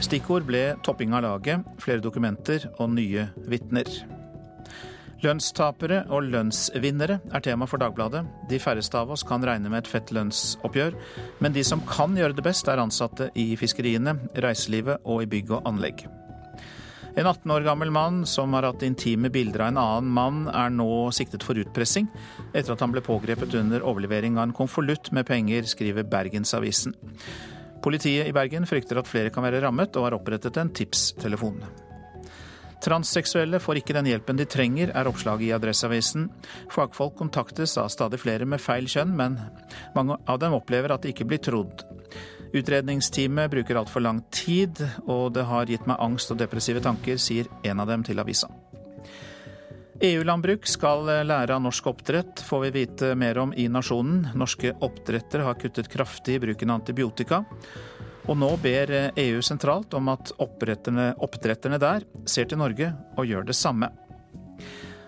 Stikkord 0.00 0.46
ble 0.48 0.64
topping 0.86 1.16
av 1.16 1.24
laget, 1.26 1.66
flere 1.82 2.04
dokumenter 2.04 2.68
og 2.78 2.94
nye 2.94 3.26
vitner. 3.48 3.88
Lønnstapere 5.22 6.00
og 6.10 6.26
lønnsvinnere 6.32 7.20
er 7.30 7.44
tema 7.44 7.68
for 7.70 7.78
Dagbladet. 7.78 8.24
De 8.50 8.58
færreste 8.58 8.98
av 8.98 9.12
oss 9.14 9.22
kan 9.26 9.44
regne 9.46 9.70
med 9.70 9.84
et 9.84 9.90
fett 9.90 10.10
lønnsoppgjør, 10.14 10.96
men 11.44 11.54
de 11.54 11.62
som 11.66 11.84
kan 11.86 12.16
gjøre 12.18 12.38
det 12.38 12.46
best, 12.46 12.66
er 12.68 12.82
ansatte 12.82 13.30
i 13.38 13.52
fiskeriene, 13.58 14.16
reiselivet 14.42 15.06
og 15.06 15.22
i 15.22 15.30
bygg 15.30 15.54
og 15.54 15.70
anlegg. 15.70 16.06
En 17.14 17.26
18 17.26 17.50
år 17.50 17.60
gammel 17.60 17.90
mann 17.92 18.26
som 18.26 18.54
har 18.56 18.64
hatt 18.64 18.82
intime 18.82 19.28
bilder 19.30 19.66
av 19.66 19.68
en 19.68 19.80
annen 19.82 20.12
mann, 20.16 20.38
er 20.48 20.72
nå 20.72 21.10
siktet 21.12 21.44
for 21.44 21.58
utpressing, 21.60 22.06
etter 22.54 22.72
at 22.72 22.80
han 22.80 22.94
ble 22.94 23.02
pågrepet 23.04 23.52
under 23.60 23.84
overlevering 23.84 24.38
av 24.38 24.46
en 24.46 24.54
konvolutt 24.56 25.10
med 25.12 25.28
penger, 25.28 25.68
skriver 25.68 26.08
Bergensavisen. 26.08 26.96
Politiet 27.84 28.30
i 28.30 28.32
Bergen 28.32 28.64
frykter 28.64 29.00
at 29.00 29.10
flere 29.10 29.32
kan 29.34 29.44
være 29.44 29.60
rammet, 29.60 29.96
og 29.98 30.08
har 30.08 30.16
opprettet 30.16 30.56
en 30.56 30.72
tipstelefon. 30.72 31.60
Transseksuelle 32.82 33.60
får 33.62 33.82
ikke 33.82 33.94
den 33.94 34.08
hjelpen 34.08 34.38
de 34.40 34.46
trenger, 34.48 34.90
er 34.96 35.06
oppslaget 35.10 35.50
i 35.50 35.54
Adresseavisen. 35.54 36.30
Fagfolk 36.72 37.14
kontaktes 37.20 37.76
av 37.78 37.92
stadig 37.92 38.18
flere 38.24 38.48
med 38.48 38.62
feil 38.62 38.88
kjønn, 38.90 39.12
men 39.18 39.36
mange 39.94 40.16
av 40.26 40.40
dem 40.42 40.56
opplever 40.56 40.94
at 40.94 41.04
de 41.04 41.12
ikke 41.12 41.28
blir 41.28 41.44
trodd. 41.44 41.84
Utredningsteamet 42.52 43.50
bruker 43.50 43.78
altfor 43.80 44.04
lang 44.04 44.20
tid, 44.30 44.76
og 45.08 45.32
det 45.36 45.46
har 45.48 45.70
gitt 45.70 45.86
meg 45.88 46.00
angst 46.04 46.34
og 46.34 46.40
depressive 46.42 46.82
tanker, 46.84 47.16
sier 47.16 47.48
en 47.64 47.80
av 47.80 47.88
dem 47.88 48.04
til 48.04 48.20
avisa. 48.20 48.50
EU-landbruk 50.02 50.66
skal 50.66 51.06
lære 51.28 51.54
av 51.54 51.62
norsk 51.62 51.86
oppdrett, 51.86 52.42
får 52.42 52.64
vi 52.64 52.70
vite 52.74 53.12
mer 53.14 53.38
om 53.38 53.52
i 53.54 53.68
Nasjonen. 53.70 54.32
Norske 54.34 54.74
oppdrettere 54.82 55.46
har 55.46 55.60
kuttet 55.62 55.88
kraftig 55.92 56.36
i 56.36 56.42
bruken 56.42 56.72
av 56.74 56.80
antibiotika. 56.80 57.44
Og 58.26 58.38
nå 58.38 58.50
ber 58.62 58.92
EU 59.18 59.40
sentralt 59.42 59.94
om 59.98 60.10
at 60.12 60.34
oppdretterne 60.42 61.78
der 61.82 62.04
ser 62.26 62.50
til 62.50 62.60
Norge 62.60 62.92
og 63.16 63.30
gjør 63.30 63.46
det 63.48 63.56
samme. 63.58 63.92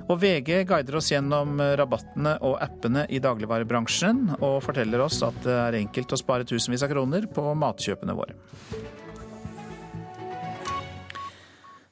Og 0.04 0.18
VG 0.20 0.66
guider 0.68 0.98
oss 0.98 1.08
gjennom 1.12 1.56
rabattene 1.80 2.34
og 2.44 2.58
appene 2.62 3.06
i 3.08 3.20
dagligvarebransjen, 3.24 4.34
og 4.36 4.58
forteller 4.64 5.00
oss 5.00 5.22
at 5.24 5.38
det 5.46 5.54
er 5.56 5.78
enkelt 5.80 6.12
å 6.12 6.20
spare 6.20 6.48
tusenvis 6.48 6.84
av 6.84 6.92
kroner 6.92 7.28
på 7.32 7.54
matkjøpene 7.56 8.16
våre. 8.16 8.36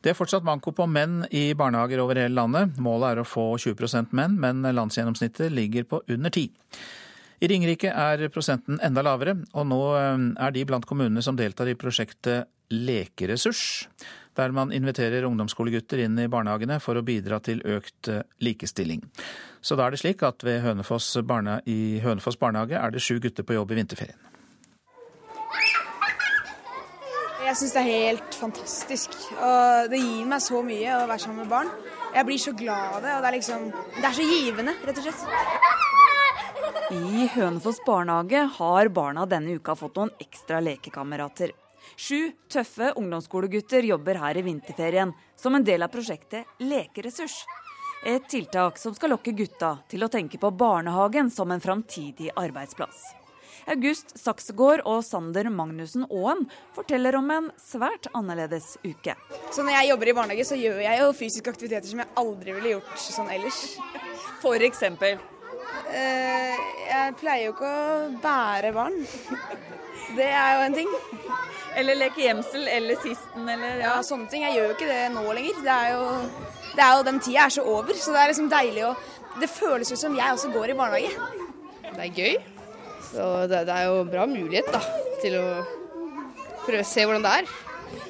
Det 0.03 0.11
er 0.11 0.19
fortsatt 0.19 0.45
manko 0.45 0.75
på 0.75 0.85
menn 0.91 1.23
i 1.31 1.53
barnehager 1.57 2.03
over 2.03 2.19
hele 2.19 2.35
landet. 2.35 2.75
Målet 2.83 3.15
er 3.15 3.23
å 3.23 3.29
få 3.29 3.53
20% 3.63 4.13
menn, 4.19 4.35
men 4.43 4.67
landsgjennomsnittet 4.67 5.55
ligger 5.55 5.87
på 5.89 6.03
under 6.11 6.35
10 6.35 6.51
i 7.43 7.49
Ringerike 7.51 7.91
er 7.91 8.29
prosenten 8.31 8.79
enda 8.87 9.03
lavere, 9.03 9.35
og 9.59 9.65
nå 9.67 9.81
eh, 9.99 10.27
er 10.47 10.53
de 10.55 10.63
blant 10.69 10.87
kommunene 10.87 11.25
som 11.27 11.39
deltar 11.39 11.71
i 11.73 11.79
prosjektet 11.79 12.47
Lekeressurs, 12.73 13.89
der 14.39 14.53
man 14.57 14.73
inviterer 14.73 15.27
ungdomsskolegutter 15.29 16.05
inn 16.05 16.19
i 16.19 16.29
barnehagene 16.33 16.79
for 16.81 16.99
å 16.99 17.05
bidra 17.07 17.41
til 17.45 17.63
økt 17.65 18.09
eh, 18.09 18.25
likestilling. 18.45 19.05
Så 19.61 19.77
da 19.79 19.87
er 19.87 19.95
det 19.95 20.03
slik 20.03 20.25
at 20.27 20.45
ved 20.47 20.63
Hønefoss 20.65 21.15
barne, 21.29 21.61
i 21.67 22.01
Hønefoss 22.03 22.41
barnehage 22.41 22.79
er 22.79 22.95
det 22.95 23.03
sju 23.05 23.19
gutter 23.23 23.47
på 23.47 23.59
jobb 23.59 23.75
i 23.75 23.81
vinterferien. 23.83 24.29
Jeg 27.43 27.59
syns 27.59 27.73
det 27.75 27.81
er 27.83 27.91
helt 27.91 28.37
fantastisk. 28.39 29.17
Og 29.35 29.91
det 29.93 29.99
gir 30.01 30.29
meg 30.31 30.41
så 30.41 30.63
mye 30.65 30.95
å 31.03 31.09
være 31.11 31.21
sammen 31.21 31.43
med 31.43 31.51
barn. 31.51 31.73
Jeg 32.15 32.29
blir 32.29 32.41
så 32.41 32.53
glad 32.57 32.97
av 32.97 33.03
det, 33.05 33.13
og 33.17 33.25
det 33.25 33.29
er 33.29 33.37
liksom 33.37 33.67
Det 33.73 34.07
er 34.09 34.17
så 34.17 34.27
givende, 34.29 34.75
rett 34.87 35.01
og 35.01 35.05
slett. 35.09 35.21
I 36.93 37.27
Hønefoss 37.35 37.81
barnehage 37.87 38.47
har 38.57 38.89
barna 38.93 39.27
denne 39.29 39.57
uka 39.59 39.75
fått 39.77 39.97
noen 40.01 40.15
ekstra 40.23 40.61
lekekamerater. 40.65 41.53
Sju 41.97 42.33
tøffe 42.53 42.93
ungdomsskolegutter 42.99 43.87
jobber 43.89 44.21
her 44.23 44.39
i 44.39 44.45
vinterferien 44.47 45.13
som 45.37 45.55
en 45.55 45.65
del 45.67 45.83
av 45.83 45.93
prosjektet 45.93 46.63
Lekeressurs. 46.63 47.43
Et 48.07 48.23
tiltak 48.29 48.79
som 48.83 48.95
skal 48.95 49.15
lokke 49.15 49.35
gutta 49.39 49.77
til 49.91 50.03
å 50.03 50.11
tenke 50.11 50.39
på 50.43 50.51
barnehagen 50.51 51.31
som 51.31 51.53
en 51.55 51.63
framtidig 51.63 52.33
arbeidsplass. 52.35 53.03
August 53.71 54.17
Saksegård 54.19 54.83
og 54.91 55.05
Sander 55.07 55.47
Magnussen 55.53 56.07
Aaen 56.09 56.49
forteller 56.75 57.15
om 57.19 57.31
en 57.31 57.51
svært 57.61 58.09
annerledes 58.17 58.75
uke. 58.83 59.15
Så 59.55 59.63
når 59.63 59.77
jeg 59.77 59.93
jobber 59.93 60.11
i 60.11 60.17
barnehage, 60.19 60.47
så 60.49 60.59
gjør 60.59 60.81
jeg 60.83 60.99
jo 60.99 61.13
fysiske 61.15 61.55
aktiviteter 61.55 61.93
som 61.93 62.03
jeg 62.03 62.11
aldri 62.25 62.57
ville 62.57 62.75
gjort 62.77 63.05
sånn 63.05 63.31
ellers. 63.31 63.61
For 64.43 64.67
eksempel? 64.67 65.21
Eh, 65.93 66.59
jeg 66.89 67.17
pleier 67.21 67.47
jo 67.47 67.55
ikke 67.55 67.71
å 67.71 68.11
bære 68.23 68.75
barn. 68.75 68.99
Det 70.17 70.29
er 70.29 70.57
jo 70.57 70.65
en 70.67 70.77
ting. 70.77 70.93
Eller 71.79 71.97
leke 71.97 72.21
gjemsel 72.21 72.67
eller 72.69 72.99
sisten 73.01 73.49
eller 73.49 73.79
ja. 73.81 73.97
ja. 73.97 73.97
sånne 74.07 74.29
ting. 74.33 74.45
Jeg 74.47 74.59
gjør 74.59 74.71
jo 74.71 74.77
ikke 74.77 74.91
det 74.91 75.03
nå 75.15 75.25
lenger. 75.39 75.61
Det 75.65 75.77
er 75.77 75.93
jo, 75.95 76.07
det 76.73 76.87
er 76.87 76.97
jo 76.97 77.05
Den 77.09 77.21
tida 77.25 77.47
er 77.47 77.55
så 77.57 77.67
over, 77.75 77.97
så 77.97 78.15
det 78.15 78.23
er 78.23 78.33
liksom 78.33 78.51
deilig 78.53 78.87
å 78.91 78.95
Det 79.41 79.49
føles 79.49 79.93
jo 79.93 79.97
som 79.97 80.17
jeg 80.19 80.37
også 80.37 80.53
går 80.53 80.75
i 80.75 80.79
barnehage. 80.79 81.31
Det 81.93 82.07
er 82.07 82.19
gøy. 82.19 82.35
Så 83.13 83.29
det, 83.49 83.67
det 83.69 83.77
er 83.77 83.89
jo 83.89 84.05
bra 84.09 84.27
mulighet 84.29 84.69
da, 84.73 84.81
til 85.21 85.37
å 85.41 85.47
prøve 86.65 86.85
å 86.85 86.89
se 86.89 87.05
hvordan 87.05 87.25
det 87.25 87.33
er. 87.41 87.51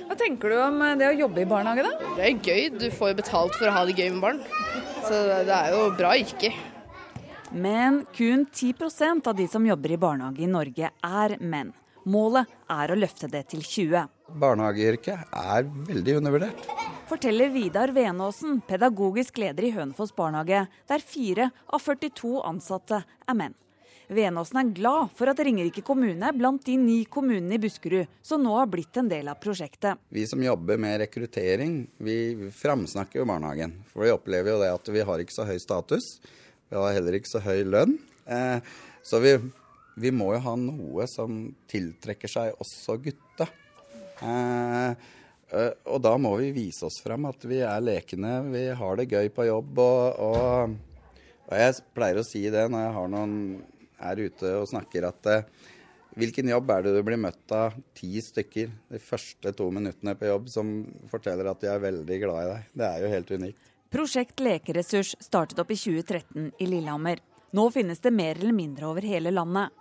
Hva 0.06 0.18
tenker 0.18 0.52
du 0.52 0.58
om 0.60 0.82
det 0.98 1.08
å 1.08 1.14
jobbe 1.24 1.42
i 1.42 1.48
barnehage, 1.48 1.86
da? 1.86 2.10
Det 2.18 2.26
er 2.26 2.50
gøy. 2.50 2.66
Du 2.78 2.86
får 2.94 3.12
jo 3.12 3.18
betalt 3.22 3.56
for 3.58 3.70
å 3.70 3.74
ha 3.74 3.86
det 3.88 3.96
gøy 3.98 4.10
med 4.14 4.22
barn. 4.22 4.42
Så 5.06 5.22
det 5.46 5.56
er 5.56 5.74
jo 5.74 5.86
bra 5.98 6.12
yrke. 6.18 6.52
Men 7.52 8.02
kun 8.16 8.46
10% 8.46 9.28
av 9.28 9.36
de 9.36 9.46
som 9.50 9.66
jobber 9.66 9.92
i 9.92 10.00
barnehage 10.00 10.44
i 10.44 10.50
Norge 10.50 10.90
er 10.90 11.36
menn. 11.40 11.72
Målet 12.04 12.50
er 12.72 12.90
å 12.90 12.98
løfte 12.98 13.28
det 13.30 13.44
til 13.52 13.62
20 13.62 14.08
Barnehageyrket 14.42 15.34
er 15.36 15.66
veldig 15.88 16.18
undervurdert. 16.18 16.68
Forteller 17.10 17.50
Vidar 17.52 17.92
Venåsen, 17.92 18.62
pedagogisk 18.64 19.36
leder 19.42 19.66
i 19.68 19.72
Hønefoss 19.74 20.14
barnehage, 20.16 20.64
der 20.88 21.04
fire 21.04 21.50
av 21.68 21.82
42 21.84 22.38
ansatte 22.48 23.02
er 23.04 23.36
menn. 23.36 23.56
Venåsen 24.12 24.58
er 24.60 24.72
glad 24.76 25.12
for 25.16 25.30
at 25.30 25.40
Ringerike 25.40 25.84
kommune 25.84 26.26
er 26.28 26.36
blant 26.36 26.64
de 26.66 26.74
ni 26.80 26.98
kommunene 27.08 27.56
i 27.56 27.60
Buskerud 27.62 28.10
som 28.24 28.42
nå 28.44 28.54
har 28.58 28.68
blitt 28.72 28.98
en 29.00 29.08
del 29.08 29.30
av 29.30 29.38
prosjektet. 29.40 30.00
Vi 30.12 30.26
som 30.28 30.42
jobber 30.42 30.80
med 30.80 30.98
rekruttering, 31.04 31.78
vi 32.02 32.50
framsnakker 32.56 33.22
jo 33.22 33.28
barnehagen. 33.28 33.78
For 33.92 34.04
vi 34.06 34.12
opplever 34.12 34.54
jo 34.54 34.60
det 34.64 34.72
at 34.74 34.92
vi 34.92 35.04
har 35.08 35.22
ikke 35.22 35.36
så 35.36 35.46
høy 35.48 35.58
status. 35.62 36.16
Vi 36.68 36.80
har 36.80 36.96
heller 36.96 37.16
ikke 37.16 37.30
så 37.30 37.40
høy 37.44 37.64
lønn. 37.68 37.98
Eh, 38.26 38.58
så 39.04 39.20
vi, 39.22 39.36
vi, 39.94 40.12
må 40.14 40.32
jo 40.34 40.42
ha 40.44 40.54
noe 40.58 41.06
som 41.10 41.44
tiltrekker 41.70 42.30
seg 42.30 42.62
også 42.62 42.96
gutta. 43.02 43.48
Eh, 44.22 44.90
eh, 45.52 45.72
og 45.90 46.00
da 46.04 46.14
må 46.20 46.36
vi 46.40 46.52
vise 46.56 46.86
oss 46.88 47.00
frem 47.04 47.26
at 47.30 47.44
vi 47.48 47.60
er 47.66 47.84
lekne, 47.84 48.38
vi 48.52 48.68
har 48.78 49.00
det 49.00 49.10
gøy 49.10 49.32
på 49.34 49.48
jobb. 49.48 49.82
Og, 49.84 50.22
og, 50.28 51.12
og 51.48 51.54
jeg 51.60 51.82
pleier 51.96 52.22
å 52.22 52.26
si 52.26 52.46
det 52.52 52.68
når 52.72 52.86
jeg 52.86 53.12
noen 53.16 53.36
er 54.02 54.24
ute 54.26 54.56
og 54.58 54.70
snakker, 54.70 55.06
at 55.10 55.28
hvilken 56.18 56.50
jobb 56.50 56.70
er 56.74 56.84
det 56.84 56.94
du 56.96 57.02
blir 57.06 57.20
møtt 57.20 57.52
av 57.56 57.76
ti 57.96 58.20
stykker 58.20 58.72
de 58.92 59.00
første 59.00 59.52
to 59.56 59.68
minuttene 59.72 60.16
på 60.18 60.28
jobb 60.28 60.48
som 60.52 60.72
forteller 61.10 61.48
at 61.48 61.62
de 61.62 61.70
er 61.72 61.84
veldig 61.84 62.18
glad 62.24 62.42
i 62.42 62.50
deg? 62.50 62.72
Det 62.82 62.88
er 62.88 63.04
jo 63.04 63.12
helt 63.12 63.32
unikt. 63.32 63.70
Prosjekt 63.92 64.40
Lekeressurs 64.40 65.14
startet 65.20 65.58
opp 65.60 65.70
i 65.72 65.76
2013 65.76 66.50
i 66.60 66.68
Lillehammer. 66.68 67.20
Nå 67.52 67.66
finnes 67.72 68.00
det 68.00 68.12
mer 68.16 68.38
eller 68.40 68.56
mindre 68.56 68.88
over 68.88 69.04
hele 69.04 69.32
landet. 69.32 69.72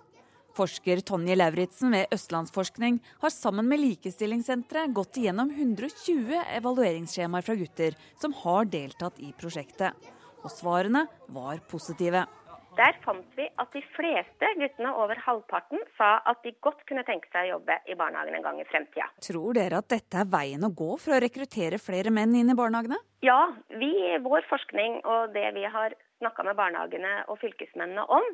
Forsker 0.57 0.99
Tonje 1.07 1.37
Lauritzen 1.37 1.93
ved 1.95 2.11
Østlandsforskning 2.15 2.99
har 3.21 3.31
sammen 3.33 3.69
med 3.71 3.79
Likestillingssenteret 3.83 4.91
gått 4.95 5.21
igjennom 5.21 5.51
120 5.53 6.35
evalueringsskjemaer 6.57 7.45
fra 7.47 7.55
gutter 7.59 7.95
som 8.19 8.35
har 8.43 8.67
deltatt 8.71 9.21
i 9.23 9.31
prosjektet. 9.39 9.95
Og 10.41 10.51
svarene 10.51 11.05
var 11.31 11.61
positive. 11.71 12.25
Der 12.77 12.95
fant 13.03 13.33
vi 13.35 13.45
at 13.59 13.73
de 13.75 13.81
fleste 13.95 14.49
guttene, 14.55 14.93
over 14.95 15.19
halvparten, 15.19 15.81
sa 15.97 16.13
at 16.27 16.39
de 16.45 16.53
godt 16.63 16.85
kunne 16.87 17.03
tenke 17.07 17.27
seg 17.33 17.49
å 17.49 17.57
jobbe 17.57 17.75
i 17.91 17.97
barnehagen 17.99 18.37
en 18.37 18.45
gang 18.45 18.61
i 18.63 18.67
fremtida. 18.69 19.09
Tror 19.27 19.57
dere 19.57 19.81
at 19.81 19.89
dette 19.91 20.21
er 20.21 20.29
veien 20.31 20.63
å 20.63 20.71
gå 20.71 20.95
for 21.01 21.15
å 21.15 21.19
rekruttere 21.19 21.81
flere 21.83 22.13
menn 22.15 22.37
inn 22.39 22.53
i 22.53 22.55
barnehagene? 22.57 22.99
Ja, 23.27 23.51
vi, 23.75 23.91
vår 24.23 24.47
forskning 24.49 25.01
og 25.03 25.35
det 25.35 25.49
vi 25.57 25.67
har 25.67 25.97
snakka 26.21 26.45
med 26.47 26.57
barnehagene 26.59 27.13
og 27.27 27.41
fylkesmennene 27.43 28.07
om, 28.07 28.27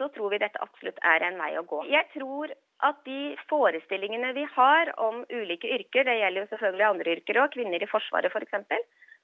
så 0.00 0.08
tror 0.14 0.32
vi 0.32 0.40
dette 0.42 0.60
absolutt 0.64 1.00
er 1.06 1.24
en 1.26 1.38
vei 1.40 1.52
å 1.58 1.64
gå. 1.68 1.82
Jeg 1.90 2.08
tror 2.14 2.52
at 2.82 3.00
de 3.06 3.34
forestillingene 3.50 4.32
vi 4.36 4.44
har 4.56 4.92
om 5.02 5.22
ulike 5.30 5.70
yrker, 5.76 6.06
det 6.08 6.18
gjelder 6.18 6.44
jo 6.44 6.50
selvfølgelig 6.52 6.88
andre 6.88 7.16
yrker 7.16 7.40
òg, 7.42 7.52
kvinner 7.54 7.82
i 7.82 7.90
Forsvaret 7.90 8.32
f.eks., 8.32 8.80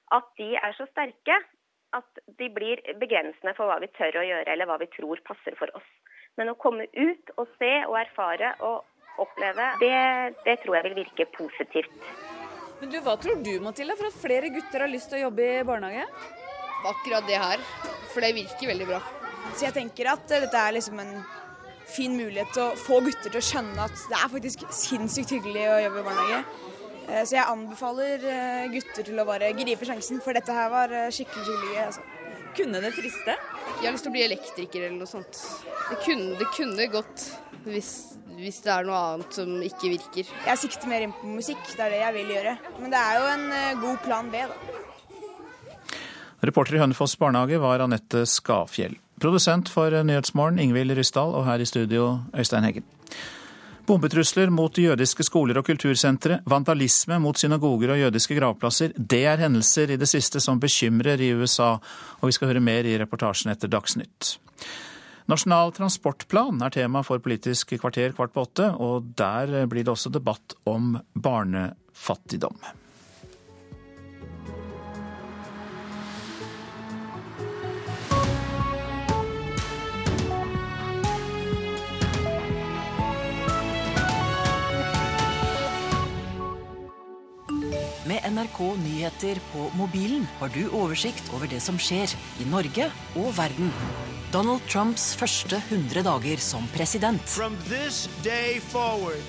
at 0.09 0.29
de 0.39 0.53
er 0.57 0.75
så 0.77 0.87
sterke 0.89 1.35
at 1.97 2.21
de 2.39 2.47
blir 2.53 2.81
begrensende 3.01 3.53
for 3.57 3.69
hva 3.69 3.79
vi 3.81 3.89
tør 3.97 4.21
å 4.21 4.25
gjøre, 4.25 4.47
eller 4.53 4.69
hva 4.69 4.77
vi 4.81 4.89
tror 4.93 5.21
passer 5.25 5.57
for 5.59 5.71
oss. 5.77 5.89
Men 6.37 6.53
å 6.53 6.57
komme 6.61 6.85
ut 6.93 7.33
og 7.37 7.49
se 7.59 7.71
og 7.89 7.97
erfare 7.99 8.53
og 8.65 8.85
oppleve, 9.19 9.71
det, 9.81 9.95
det 10.45 10.59
tror 10.63 10.79
jeg 10.79 10.87
vil 10.87 10.99
virke 11.01 11.27
positivt. 11.35 12.11
Men 12.79 12.93
du, 12.93 12.99
Hva 13.03 13.17
tror 13.19 13.41
du 13.43 13.57
Mathilde, 13.59 13.97
for 13.99 14.07
at 14.07 14.21
flere 14.21 14.51
gutter 14.53 14.85
har 14.85 14.91
lyst 14.91 15.11
til 15.11 15.19
å 15.19 15.25
jobbe 15.27 15.47
i 15.57 15.65
barnehage? 15.67 16.05
Akkurat 16.87 17.25
det 17.27 17.41
her. 17.41 17.65
For 18.13 18.23
det 18.23 18.37
virker 18.37 18.71
veldig 18.71 18.87
bra. 18.87 19.01
Så 19.55 19.67
jeg 19.67 19.75
tenker 19.75 20.13
at 20.13 20.25
dette 20.29 20.63
er 20.63 20.75
liksom 20.77 20.99
en 21.03 21.13
fin 21.89 22.13
mulighet 22.15 22.51
til 22.53 22.67
å 22.67 22.77
få 22.77 22.99
gutter 23.05 23.31
til 23.31 23.39
å 23.39 23.45
skjønne 23.45 23.85
at 23.87 24.03
det 24.11 24.17
er 24.19 24.33
faktisk 24.33 24.65
sinnssykt 24.75 25.33
hyggelig 25.37 25.65
å 25.69 25.79
jobbe 25.85 26.01
i 26.01 26.05
barnehage. 26.07 26.41
Eh, 27.09 27.23
så 27.25 27.39
jeg 27.39 27.49
anbefaler 27.49 28.29
eh, 28.29 28.69
gutter 28.73 29.07
til 29.07 29.21
å 29.21 29.27
bare 29.27 29.51
gripe 29.57 29.87
sjansen, 29.87 30.21
for 30.23 30.37
dette 30.37 30.53
her 30.53 30.69
var 30.73 30.93
eh, 30.93 31.09
skikkelig 31.13 31.45
skikkelig 31.47 31.73
gøy. 31.73 31.83
Altså. 31.87 32.05
Kunne 32.59 32.81
det 32.83 32.93
friste? 32.95 33.35
Jeg 33.79 33.85
har 33.85 33.95
lyst 33.95 34.05
til 34.05 34.11
å 34.11 34.15
bli 34.15 34.25
elektriker 34.25 34.85
eller 34.85 34.97
noe 34.97 35.09
sånt. 35.09 35.41
Det 35.89 35.99
kunne, 36.05 36.33
det 36.39 36.49
kunne 36.55 36.87
gått 36.91 37.25
hvis, 37.65 37.91
hvis, 38.37 38.61
det 38.65 38.71
er 38.73 38.87
noe 38.87 39.01
annet 39.13 39.37
som 39.37 39.51
ikke 39.65 39.93
virker. 39.95 40.31
Jeg 40.47 40.61
sikter 40.61 40.89
mer 40.91 41.05
inn 41.05 41.13
på 41.15 41.29
musikk, 41.29 41.61
det 41.75 41.85
er 41.85 41.95
det 41.95 42.01
jeg 42.03 42.17
vil 42.19 42.33
gjøre. 42.35 42.55
Men 42.81 42.93
det 42.93 43.01
er 43.01 43.19
jo 43.19 43.27
en 43.33 43.45
god 43.83 44.01
plan 44.05 44.31
B, 44.33 44.45
da. 44.49 44.77
Reporter 46.49 46.77
i 46.77 46.81
Hønefoss 46.81 47.17
barnehage 47.19 47.59
var 47.61 47.83
Anette 47.83 48.23
Skafjell. 48.29 48.95
Produsent 49.19 49.69
for 49.71 49.91
Nyhetsmorgen 49.91 50.59
Ingvild 50.63 50.95
Ryssdal, 50.97 51.35
og 51.35 51.45
her 51.47 51.59
i 51.59 51.67
studio 51.67 52.19
Øystein 52.33 52.63
Heggen. 52.67 52.87
Bombetrusler 53.89 54.51
mot 54.53 54.77
jødiske 54.77 55.25
skoler 55.25 55.57
og 55.57 55.65
kultursentre, 55.65 56.43
vandalisme 56.45 57.17
mot 57.19 57.37
synagoger 57.37 57.95
og 57.95 57.99
jødiske 58.03 58.37
gravplasser, 58.37 58.93
det 58.95 59.23
er 59.25 59.41
hendelser 59.41 59.89
i 59.89 59.97
det 59.97 60.07
siste 60.11 60.39
som 60.43 60.61
bekymrer 60.61 61.21
i 61.25 61.31
USA, 61.33 61.71
og 62.21 62.29
vi 62.29 62.35
skal 62.37 62.51
høre 62.51 62.61
mer 62.61 62.85
i 62.85 62.99
reportasjen 63.01 63.49
etter 63.49 63.71
Dagsnytt. 63.71 64.35
Nasjonal 65.29 65.73
transportplan 65.73 66.61
er 66.65 66.73
tema 66.73 67.01
for 67.05 67.21
Politisk 67.21 67.73
kvarter 67.81 68.13
kvart 68.17 68.33
på 68.33 68.45
åtte, 68.45 68.69
og 68.77 69.09
der 69.17 69.65
blir 69.69 69.85
det 69.85 69.95
også 69.95 70.13
debatt 70.13 70.53
om 70.69 70.95
barnefattigdom. 71.13 72.61
Med 88.19 88.33
NRK 88.33 88.59
Nyheter 88.77 89.39
på 89.53 89.71
mobilen 89.77 90.27
har 90.39 90.51
du 90.51 90.65
oversikt 90.75 91.29
over 91.33 91.47
det 91.47 91.61
som 91.63 91.77
skjer 91.79 92.11
i 92.41 92.47
Norge 92.51 92.89
og 93.15 93.29
verden. 93.37 93.71
Donald 94.33 94.61
Trumps 94.69 95.13
første 95.17 95.57
100 95.69 96.03
dager 96.05 96.41
som 96.43 96.67
president. 96.75 97.23
Forward, 98.69 99.23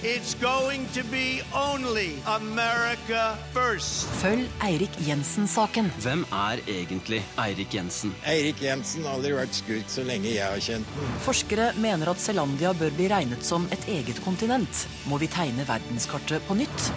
Følg 4.20 4.60
Eirik 4.66 4.98
Jensen-saken. 5.06 5.92
Hvem 6.02 6.26
er 6.42 6.64
egentlig 6.66 7.22
Eirik 7.40 7.74
Jensen? 7.78 8.12
Eirik 8.28 8.60
Jensen 8.64 9.06
har 9.06 9.16
aldri 9.20 9.36
vært 9.38 9.56
skurk 9.56 9.88
så 9.92 10.04
lenge 10.04 10.34
jeg 10.34 10.44
har 10.44 10.60
kjent 10.66 10.96
den. 10.98 11.18
Forskere 11.28 11.72
mener 11.80 12.10
at 12.12 12.20
Zelandia 12.20 12.74
bør 12.76 12.92
bli 12.98 13.08
regnet 13.12 13.46
som 13.46 13.70
et 13.72 13.86
eget 13.88 14.20
kontinent. 14.26 14.88
Må 15.08 15.22
vi 15.22 15.30
tegne 15.30 15.68
verdenskartet 15.68 16.44
på 16.50 16.58
nytt? 16.60 16.90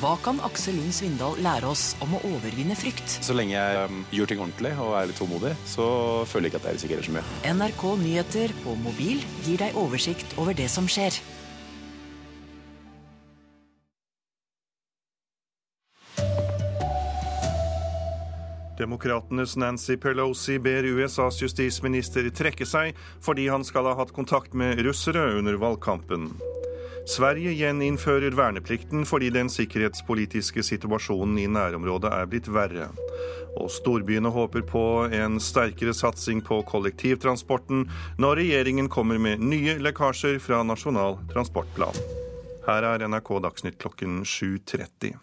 Hva 0.00 0.14
kan 0.24 0.38
Aksel 0.40 0.78
Lund 0.78 0.94
Svindal 0.96 1.34
lære 1.44 1.68
oss 1.68 1.90
om 2.00 2.14
å 2.16 2.20
overvinne 2.24 2.72
frykt? 2.78 3.18
Så 3.20 3.34
lenge 3.36 3.52
jeg 3.52 3.80
um, 3.90 3.98
gjør 4.16 4.30
ting 4.30 4.38
ordentlig 4.40 4.70
og 4.80 4.94
er 4.96 5.10
litt 5.10 5.18
tålmodig, 5.20 5.50
så 5.68 5.88
føler 6.30 6.48
jeg 6.48 6.54
ikke 6.54 6.60
at 6.62 6.68
jeg 6.70 6.78
risikerer 6.78 7.04
så 7.04 7.12
mye. 7.18 7.24
NRK 7.44 7.82
Nyheter 8.00 8.54
på 8.62 8.76
mobil 8.80 9.20
gir 9.44 9.60
deg 9.60 9.76
oversikt 9.76 10.32
over 10.40 10.56
det 10.56 10.70
som 10.72 10.88
skjer. 10.88 11.20
Demokratenes 18.80 19.58
Nancy 19.60 19.98
Pelosi 20.00 20.56
ber 20.64 20.88
USAs 20.88 21.42
justisminister 21.42 22.32
trekke 22.32 22.64
seg 22.64 22.96
fordi 23.20 23.50
han 23.52 23.68
skal 23.68 23.90
ha 23.90 23.98
hatt 24.00 24.16
kontakt 24.16 24.56
med 24.56 24.80
russere 24.88 25.34
under 25.36 25.60
valgkampen. 25.60 26.30
Sverige 27.08 27.52
gjeninnfører 27.56 28.34
verneplikten 28.38 29.06
fordi 29.08 29.30
den 29.34 29.50
sikkerhetspolitiske 29.52 30.62
situasjonen 30.66 31.38
i 31.42 31.48
nærområdet 31.50 32.12
er 32.14 32.28
blitt 32.30 32.50
verre. 32.52 32.90
Og 33.58 33.70
storbyene 33.72 34.30
håper 34.30 34.62
på 34.66 34.84
en 35.16 35.40
sterkere 35.42 35.94
satsing 35.96 36.42
på 36.46 36.60
kollektivtransporten 36.70 37.86
når 38.22 38.42
regjeringen 38.42 38.90
kommer 38.92 39.18
med 39.18 39.42
nye 39.42 39.78
lekkasjer 39.82 40.38
fra 40.44 40.62
Nasjonal 40.66 41.18
transportplan. 41.32 41.96
Her 42.68 42.86
er 42.86 43.08
NRK 43.08 43.32
Dagsnytt 43.42 43.80
klokken 43.80 44.20
7.30. 44.22 45.16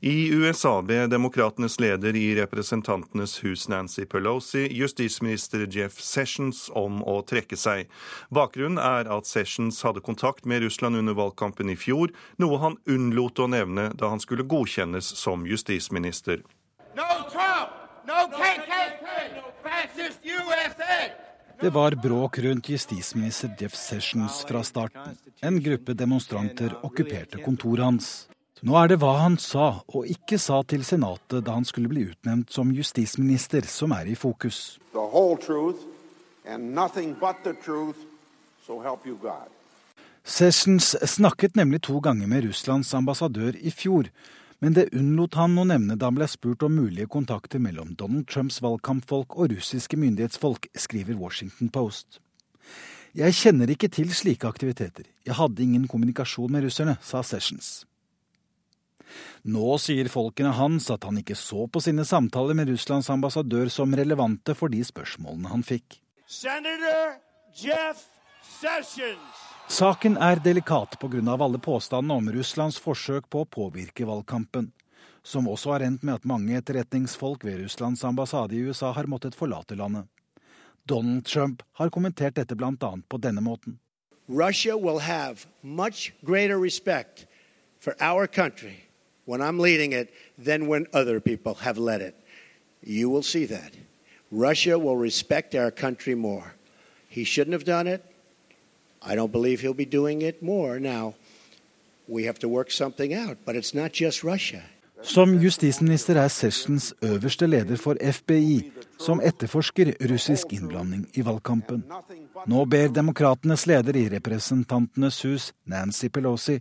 I 0.00 0.30
USA 0.32 0.82
ber 0.82 1.06
demokratenes 1.06 1.80
leder 1.80 2.16
i 2.16 2.34
Representantenes 2.34 3.44
hus 3.44 3.68
Nancy 3.68 4.04
Pelosi 4.04 4.68
justisminister 4.70 5.66
Jeff 5.70 5.98
Sessions 6.00 6.68
om 6.70 7.00
å 7.02 7.16
trekke 7.26 7.58
seg. 7.58 7.88
Bakgrunnen 8.30 8.78
er 8.78 9.10
at 9.10 9.26
Sessions 9.26 9.82
hadde 9.82 10.04
kontakt 10.06 10.46
med 10.46 10.62
Russland 10.62 11.00
under 11.00 11.18
valgkampen 11.18 11.74
i 11.74 11.76
fjor, 11.76 12.14
noe 12.38 12.60
han 12.62 12.78
unnlot 12.86 13.42
å 13.42 13.50
nevne 13.50 13.88
da 13.98 14.12
han 14.14 14.22
skulle 14.22 14.46
godkjennes 14.46 15.10
som 15.18 15.42
justisminister. 15.50 16.46
No 16.94 17.10
Trump! 17.34 17.74
No 18.06 18.22
KKK! 18.38 19.10
No 19.34 19.50
fascist 19.66 20.22
USA! 20.22 21.10
Det 21.58 21.74
var 21.74 21.98
bråk 21.98 22.38
rundt 22.38 22.70
justisminister 22.70 23.50
Jeff 23.58 23.74
Sessions 23.74 24.44
fra 24.46 24.62
starten. 24.62 25.18
En 25.42 25.58
gruppe 25.58 25.98
demonstranter 25.98 26.78
okkuperte 26.86 27.42
kontoret 27.42 27.88
hans. 27.90 28.28
Nå 28.66 28.74
er 28.74 28.88
det 28.90 28.98
hva 28.98 29.12
han 29.20 29.36
sa 29.38 29.84
og 29.86 30.08
ikke 30.10 30.38
sa 30.42 30.64
til 30.66 30.82
Senatet 30.86 31.44
da 31.46 31.54
han 31.54 31.66
skulle 31.68 31.90
bli 31.90 32.08
utnevnt 32.10 32.50
som 32.50 32.72
justisminister, 32.74 33.62
som 33.70 33.94
er 33.94 34.10
i 34.10 34.16
fokus. 34.18 34.78
Sessions 40.24 40.96
snakket 41.14 41.54
nemlig 41.56 41.80
to 41.86 42.00
ganger 42.02 42.26
med 42.26 42.48
Russlands 42.48 42.90
ambassadør 42.94 43.54
i 43.62 43.70
fjor, 43.70 44.10
men 44.58 44.74
det 44.74 44.88
unnlot 44.90 45.38
han 45.38 45.54
å 45.54 45.66
nevne 45.68 45.94
da 45.94 46.10
han 46.10 46.18
ble 46.18 46.26
spurt 46.26 46.64
om 46.66 46.74
mulige 46.74 47.06
kontakter 47.06 47.62
mellom 47.62 47.94
Donald 47.94 48.26
Trumps 48.26 48.58
valgkampfolk 48.64 49.38
og 49.38 49.52
russiske 49.54 49.96
myndighetsfolk, 49.96 50.66
skriver 50.74 51.14
Washington 51.14 51.70
Post. 51.70 52.18
Jeg 53.14 53.38
kjenner 53.38 53.70
ikke 53.70 53.88
til 53.88 54.10
slike 54.12 54.50
aktiviteter. 54.50 55.06
Jeg 55.24 55.38
hadde 55.38 55.62
ingen 55.62 55.86
kommunikasjon 55.88 56.50
med 56.52 56.66
russerne, 56.66 56.98
sa 57.00 57.22
Sessions. 57.22 57.87
Nå 59.42 59.78
sier 59.78 60.08
folkene 60.10 60.50
hans 60.56 60.88
at 60.90 61.04
han 61.06 61.20
ikke 61.20 61.36
så 61.38 61.66
på 61.70 61.82
sine 61.82 62.04
samtaler 62.08 62.56
med 62.58 62.70
Russlands 62.72 63.10
ambassadør 63.10 63.70
som 63.72 63.94
relevante 63.94 64.54
for 64.58 64.72
de 64.72 64.82
spørsmålene 64.84 65.52
han 65.52 65.62
fikk. 65.66 66.00
Senator 66.26 67.18
Jeff 67.54 68.02
Sessions. 68.42 69.44
Saken 69.68 70.16
er 70.16 70.40
delikat 70.40 70.98
pga. 70.98 71.36
alle 71.44 71.58
påstandene 71.58 72.14
om 72.14 72.30
Russlands 72.32 72.78
forsøk 72.78 73.28
på 73.30 73.42
å 73.44 73.48
påvirke 73.48 74.06
valgkampen, 74.08 74.72
som 75.22 75.48
også 75.48 75.72
har 75.72 75.84
endt 75.84 76.02
med 76.02 76.14
at 76.14 76.24
mange 76.24 76.56
etterretningsfolk 76.56 77.44
ved 77.44 77.60
Russlands 77.62 78.04
ambassade 78.04 78.56
i 78.56 78.64
USA 78.64 78.92
har 78.92 79.06
måttet 79.06 79.34
forlate 79.36 79.76
landet. 79.76 80.08
Donald 80.88 81.26
Trump 81.26 81.62
har 81.72 81.90
kommentert 81.90 82.34
dette 82.34 82.56
bl.a. 82.56 82.72
på 83.08 83.18
denne 83.20 83.40
måten. 83.44 83.78
Russia 84.28 84.76
will 84.76 84.98
have 84.98 85.46
much 85.62 86.12
greater 86.24 86.58
respect 86.58 87.26
for 87.78 87.94
our 88.00 88.26
country 88.26 88.87
when 89.28 89.42
I'm 89.42 89.58
leading 89.58 89.92
it 89.92 90.08
than 90.38 90.68
when 90.68 90.86
other 90.94 91.20
people 91.20 91.54
have 91.66 91.76
led 91.76 92.00
it. 92.00 92.14
You 92.82 93.10
will 93.10 93.22
see 93.22 93.44
that. 93.46 93.72
Russia 94.30 94.78
will 94.78 94.96
respect 94.96 95.54
our 95.54 95.70
country 95.70 96.14
more. 96.14 96.54
He 97.10 97.24
shouldn't 97.24 97.52
have 97.52 97.64
done 97.64 97.86
it. 97.86 98.02
I 99.02 99.14
don't 99.14 99.32
believe 99.32 99.60
he'll 99.60 99.74
be 99.74 99.84
doing 100.00 100.22
it 100.22 100.42
more 100.42 100.80
now. 100.80 101.14
We 102.08 102.24
have 102.24 102.38
to 102.38 102.48
work 102.48 102.70
something 102.70 103.12
out, 103.12 103.36
but 103.44 103.54
it's 103.54 103.74
not 103.74 103.92
just 103.92 104.24
Russia. 104.24 104.62
Som 105.02 105.38
justisminister 105.38 106.16
er 106.16 106.28
Sessions 106.28 106.94
øverste 107.02 107.46
leder 107.46 107.76
for 107.76 107.96
FBI, 108.12 108.70
som 108.98 109.20
etterforsker 109.20 109.92
russisk 110.10 110.52
innblanding 110.52 111.06
i 111.14 111.22
valgkampen. 111.24 111.84
Nå 112.46 112.64
ber 112.64 112.88
demokratenes 112.88 113.66
leder 113.66 113.96
i 113.96 114.08
Representantenes 114.08 115.22
hus, 115.22 115.52
Nancy 115.66 116.08
Pelosi, 116.08 116.58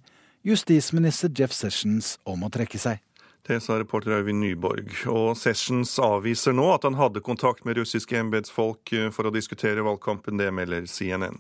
justisminister 0.47 1.31
Jeff 1.35 1.51
Sessions 1.51 2.15
om 2.23 2.45
å 2.47 2.51
trekke 2.53 2.79
seg. 2.79 3.03
Det 3.47 3.59
sa 3.63 3.77
reporter 3.79 4.17
Øyvind 4.17 4.41
Nyborg. 4.43 4.91
Og 5.11 5.35
Sessions 5.39 5.93
avviser 6.03 6.55
nå 6.55 6.67
at 6.73 6.87
han 6.87 6.97
hadde 6.99 7.23
kontakt 7.23 7.67
med 7.67 7.79
russiske 7.79 8.17
embetsfolk 8.19 8.91
for 9.15 9.27
å 9.27 9.33
diskutere 9.35 9.85
valgkampen. 9.87 10.39
Det 10.39 10.49
melder 10.51 10.87
CNN. 10.91 11.39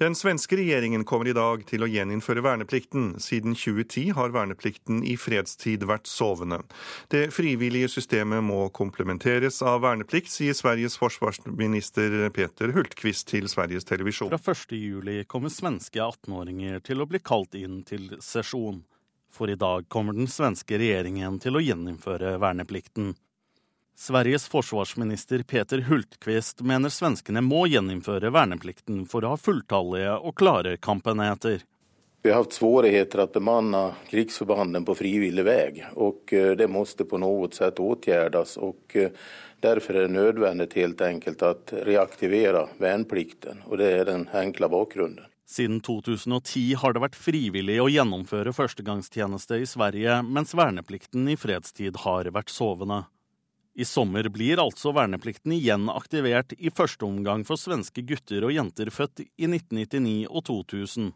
Den 0.00 0.14
svenske 0.18 0.56
regjeringen 0.58 1.04
kommer 1.06 1.28
i 1.30 1.34
dag 1.36 1.62
til 1.68 1.84
å 1.84 1.88
gjeninnføre 1.90 2.42
verneplikten. 2.42 3.12
Siden 3.22 3.54
2010 3.54 4.14
har 4.16 4.32
verneplikten 4.34 5.04
i 5.06 5.14
fredstid 5.20 5.84
vært 5.86 6.10
sovende. 6.10 6.58
Det 7.14 7.28
frivillige 7.34 7.92
systemet 7.92 8.42
må 8.42 8.64
komplementeres 8.74 9.60
av 9.62 9.84
verneplikt, 9.84 10.32
sier 10.34 10.56
Sveriges 10.58 10.98
forsvarsminister 10.98 12.16
Peter 12.34 12.74
Hultqvist 12.74 13.28
til 13.30 13.46
Sveriges 13.52 13.86
Televisjon. 13.86 14.34
Fra 14.34 14.56
1.7 14.56 15.22
kommer 15.30 15.54
svenske 15.54 16.02
18-åringer 16.02 16.82
til 16.82 17.04
å 17.04 17.08
bli 17.10 17.22
kalt 17.22 17.54
inn 17.58 17.84
til 17.86 18.16
sesjon. 18.18 18.82
For 19.34 19.50
i 19.50 19.58
dag 19.58 19.86
kommer 19.90 20.14
den 20.14 20.30
svenske 20.30 20.78
regjeringen 20.78 21.40
til 21.42 21.58
å 21.58 21.62
gjeninnføre 21.62 22.36
verneplikten. 22.42 23.14
Sveriges 23.96 24.48
forsvarsminister 24.48 25.42
Peter 25.42 25.78
Hultqvist 25.78 26.60
mener 26.60 26.90
svenskene 26.90 27.40
må 27.40 27.66
gjeninnføre 27.70 28.32
verneplikten 28.34 29.04
for 29.06 29.22
å 29.22 29.34
ha 29.34 29.38
fulltallige 29.38 30.16
og 30.18 30.34
klare 30.40 30.76
kampenheter. 30.82 31.62
Vi 32.24 32.32
har 32.32 32.40
hatt 32.40 32.56
svårigheter 32.56 33.20
å 33.22 33.28
bemanne 33.30 33.82
krigsforbanden 34.08 34.86
på 34.88 34.96
frivillig 34.98 35.44
vei, 35.44 35.84
og 36.00 36.32
eh, 36.32 36.54
det 36.56 36.70
må 36.72 36.82
på 36.84 37.20
noe 37.20 37.50
sett 37.52 37.78
åtgjerdes. 37.78 38.56
og 38.64 38.96
eh, 38.96 39.12
Derfor 39.60 39.94
er 39.94 40.08
det 40.08 40.16
nødvendig 40.16 40.70
helt 40.74 41.00
enkelt 41.04 41.44
å 41.44 41.54
reaktivere 41.84 42.66
verneplikten, 42.80 43.62
og 43.68 43.78
det 43.78 43.92
er 43.92 44.08
den 44.08 44.26
enkle 44.32 44.72
bakgrunnen. 44.72 45.28
Siden 45.44 45.82
2010 45.84 46.80
har 46.80 46.96
det 46.96 47.04
vært 47.04 47.20
frivillig 47.20 47.76
å 47.80 47.90
gjennomføre 47.92 48.56
førstegangstjeneste 48.56 49.60
i 49.60 49.68
Sverige, 49.68 50.22
mens 50.24 50.56
verneplikten 50.56 51.28
i 51.28 51.36
fredstid 51.36 52.00
har 52.08 52.32
vært 52.32 52.50
sovende. 52.50 53.04
I 53.74 53.84
sommer 53.84 54.28
blir 54.30 54.60
altså 54.62 54.92
verneplikten 54.94 55.52
igjen 55.56 55.88
aktivert 55.90 56.54
i 56.58 56.70
første 56.70 57.06
omgang 57.08 57.42
for 57.46 57.58
svenske 57.58 58.04
gutter 58.06 58.46
og 58.46 58.54
jenter 58.54 58.90
født 58.94 59.24
i 59.24 59.48
1999 59.48 60.28
og 60.30 60.44
2000. 60.46 61.08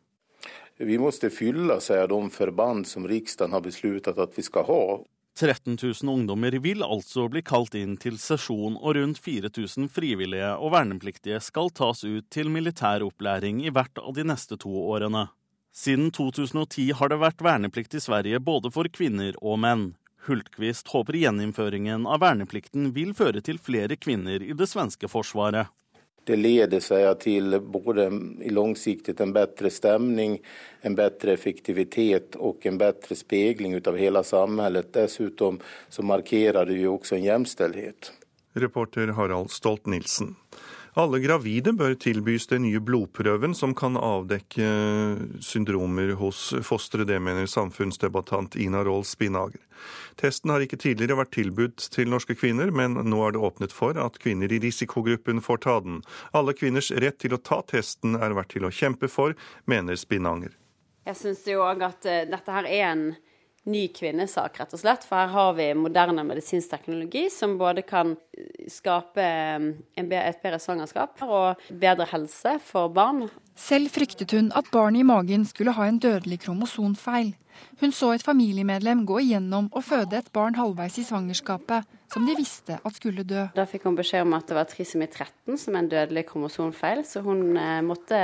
Vi 0.79 0.99
må 0.99 1.11
fylle 1.13 1.79
seg 1.83 2.09
de 2.11 2.19
forband 2.35 2.87
som 2.87 3.07
Riksdagen 3.07 3.55
har 3.55 3.63
besluttet 3.63 4.19
at 4.19 4.35
vi 4.35 4.43
skal 4.47 4.67
ha. 4.67 4.83
13 5.39 5.77
000 5.79 6.11
ungdommer 6.11 6.57
vil 6.59 6.83
altså 6.83 7.29
bli 7.31 7.45
kalt 7.47 7.77
inn 7.79 7.95
til 8.03 8.19
sesjon, 8.19 8.75
og 8.75 8.97
rundt 8.99 9.21
4000 9.23 9.87
frivillige 9.95 10.51
og 10.59 10.73
vernepliktige 10.75 11.39
skal 11.43 11.71
tas 11.71 12.03
ut 12.03 12.27
til 12.35 12.51
militær 12.51 13.07
opplæring 13.07 13.63
i 13.63 13.71
hvert 13.71 14.03
av 14.03 14.17
de 14.19 14.27
neste 14.27 14.59
to 14.59 14.73
årene. 14.91 15.29
Siden 15.71 16.11
2010 16.11 16.91
har 16.99 17.13
det 17.13 17.21
vært 17.23 17.45
verneplikt 17.45 17.95
i 17.95 18.03
Sverige 18.03 18.43
både 18.43 18.73
for 18.75 18.91
kvinner 18.91 19.39
og 19.39 19.61
menn. 19.63 19.87
Hultqvist 20.27 20.89
håper 20.93 21.16
gjeninnføringen 21.21 22.07
av 22.07 22.21
verneplikten 22.25 22.91
vil 22.97 23.14
føre 23.16 23.43
til 23.45 23.61
flere 23.62 23.97
kvinner 23.97 24.43
i 24.43 24.57
det 24.57 24.69
svenske 24.69 25.09
forsvaret. 25.09 25.71
Det 26.29 26.37
leder 26.37 26.83
seg 26.85 27.07
til 27.23 27.57
både 27.64 28.11
i 28.45 28.51
langsiktig 28.53 29.14
en 29.25 29.33
bedre 29.33 29.71
stemning, 29.73 30.35
en 30.85 30.97
bedre 30.99 31.33
effektivitet 31.33 32.37
og 32.37 32.66
en 32.69 32.77
bedre 32.77 33.16
speiling 33.16 33.79
av 33.79 33.97
hele 33.97 34.21
samfunnet. 34.21 34.91
Dessuten 34.93 35.57
så 35.89 36.05
markerer 36.05 36.69
det 36.69 36.83
jo 36.83 36.99
også 36.99 37.16
en 37.16 37.25
jevnstillhet. 37.25 38.12
Reporter 38.61 39.14
Harald 39.16 39.55
Stolt-Nielsen. 39.55 40.35
Alle 40.99 41.20
gravide 41.22 41.70
bør 41.78 41.92
tilbys 41.94 42.49
den 42.51 42.64
nye 42.64 42.80
blodprøven 42.82 43.53
som 43.55 43.70
kan 43.78 43.94
avdekke 43.94 44.66
syndromer 45.46 46.16
hos 46.18 46.40
fosteret. 46.66 47.07
Det 47.07 47.20
mener 47.22 47.46
samfunnsdebattant 47.46 48.57
Ina 48.59 48.80
Roll 48.82 49.05
Spinager. 49.07 49.62
Testen 50.18 50.51
har 50.51 50.64
ikke 50.64 50.80
tidligere 50.82 51.20
vært 51.20 51.30
tilbudt 51.36 51.86
til 51.94 52.11
norske 52.11 52.34
kvinner, 52.34 52.72
men 52.74 52.99
nå 53.07 53.20
er 53.22 53.36
det 53.36 53.44
åpnet 53.46 53.76
for 53.76 53.94
at 54.03 54.18
kvinner 54.18 54.51
i 54.51 54.59
risikogruppen 54.64 55.38
får 55.44 55.62
ta 55.68 55.76
den. 55.86 56.03
Alle 56.34 56.57
kvinners 56.59 56.90
rett 56.90 57.20
til 57.22 57.36
å 57.36 57.42
ta 57.46 57.61
testen 57.62 58.18
er 58.18 58.34
verdt 58.34 58.57
til 58.57 58.66
å 58.66 58.74
kjempe 58.74 59.07
for, 59.07 59.38
mener 59.70 59.94
Spinanger. 59.94 60.59
Jeg 61.07 61.22
syns 61.22 61.46
jo 61.46 61.62
òg 61.62 61.86
at 61.86 62.11
eh, 62.11 62.26
dette 62.26 62.59
her 62.59 62.66
er 62.66 62.86
en 62.90 63.07
ny 63.69 63.85
kvinnesak, 63.95 64.59
rett 64.61 64.75
og 64.75 64.81
slett. 64.81 65.05
For 65.07 65.21
her 65.21 65.33
har 65.33 65.53
vi 65.59 65.69
moderne 65.79 66.25
medisinsk 66.27 66.73
teknologi 66.73 67.27
som 67.33 67.57
både 67.61 67.85
kan 67.87 68.14
skape 68.71 69.27
um, 69.59 69.69
et 69.99 70.09
bedre 70.09 70.61
svangerskap 70.62 71.23
og 71.27 71.69
bedre 71.69 72.09
helse 72.12 72.57
for 72.64 72.93
barn. 72.95 73.27
Selv 73.59 73.91
fryktet 73.95 74.33
hun 74.37 74.53
at 74.57 74.71
barnet 74.73 75.03
i 75.03 75.09
magen 75.09 75.47
skulle 75.49 75.75
ha 75.77 75.89
en 75.89 76.01
dødelig 76.03 76.43
kromosonfeil. 76.47 77.35
Hun 77.81 77.93
så 77.95 78.11
et 78.15 78.25
familiemedlem 78.25 79.05
gå 79.07 79.21
igjennom 79.23 79.69
og 79.71 79.85
føde 79.87 80.19
et 80.19 80.31
barn 80.35 80.57
halvveis 80.59 80.97
i 80.99 81.05
svangerskapet, 81.07 81.87
som 82.13 82.25
de 82.27 82.35
visste 82.39 82.79
at 82.79 82.97
skulle 82.97 83.23
dø. 83.29 83.45
Da 83.55 83.67
fikk 83.69 83.85
hun 83.87 83.99
beskjed 83.99 84.25
om 84.25 84.35
at 84.39 84.49
det 84.49 84.57
var 84.57 84.67
trisomi 84.71 85.07
13, 85.07 85.59
som 85.61 85.77
er 85.77 85.85
en 85.85 85.91
dødelig 85.93 86.25
kromosomfeil. 86.31 87.05
så 87.07 87.23
hun 87.23 87.57
eh, 87.57 87.83
måtte 87.85 88.19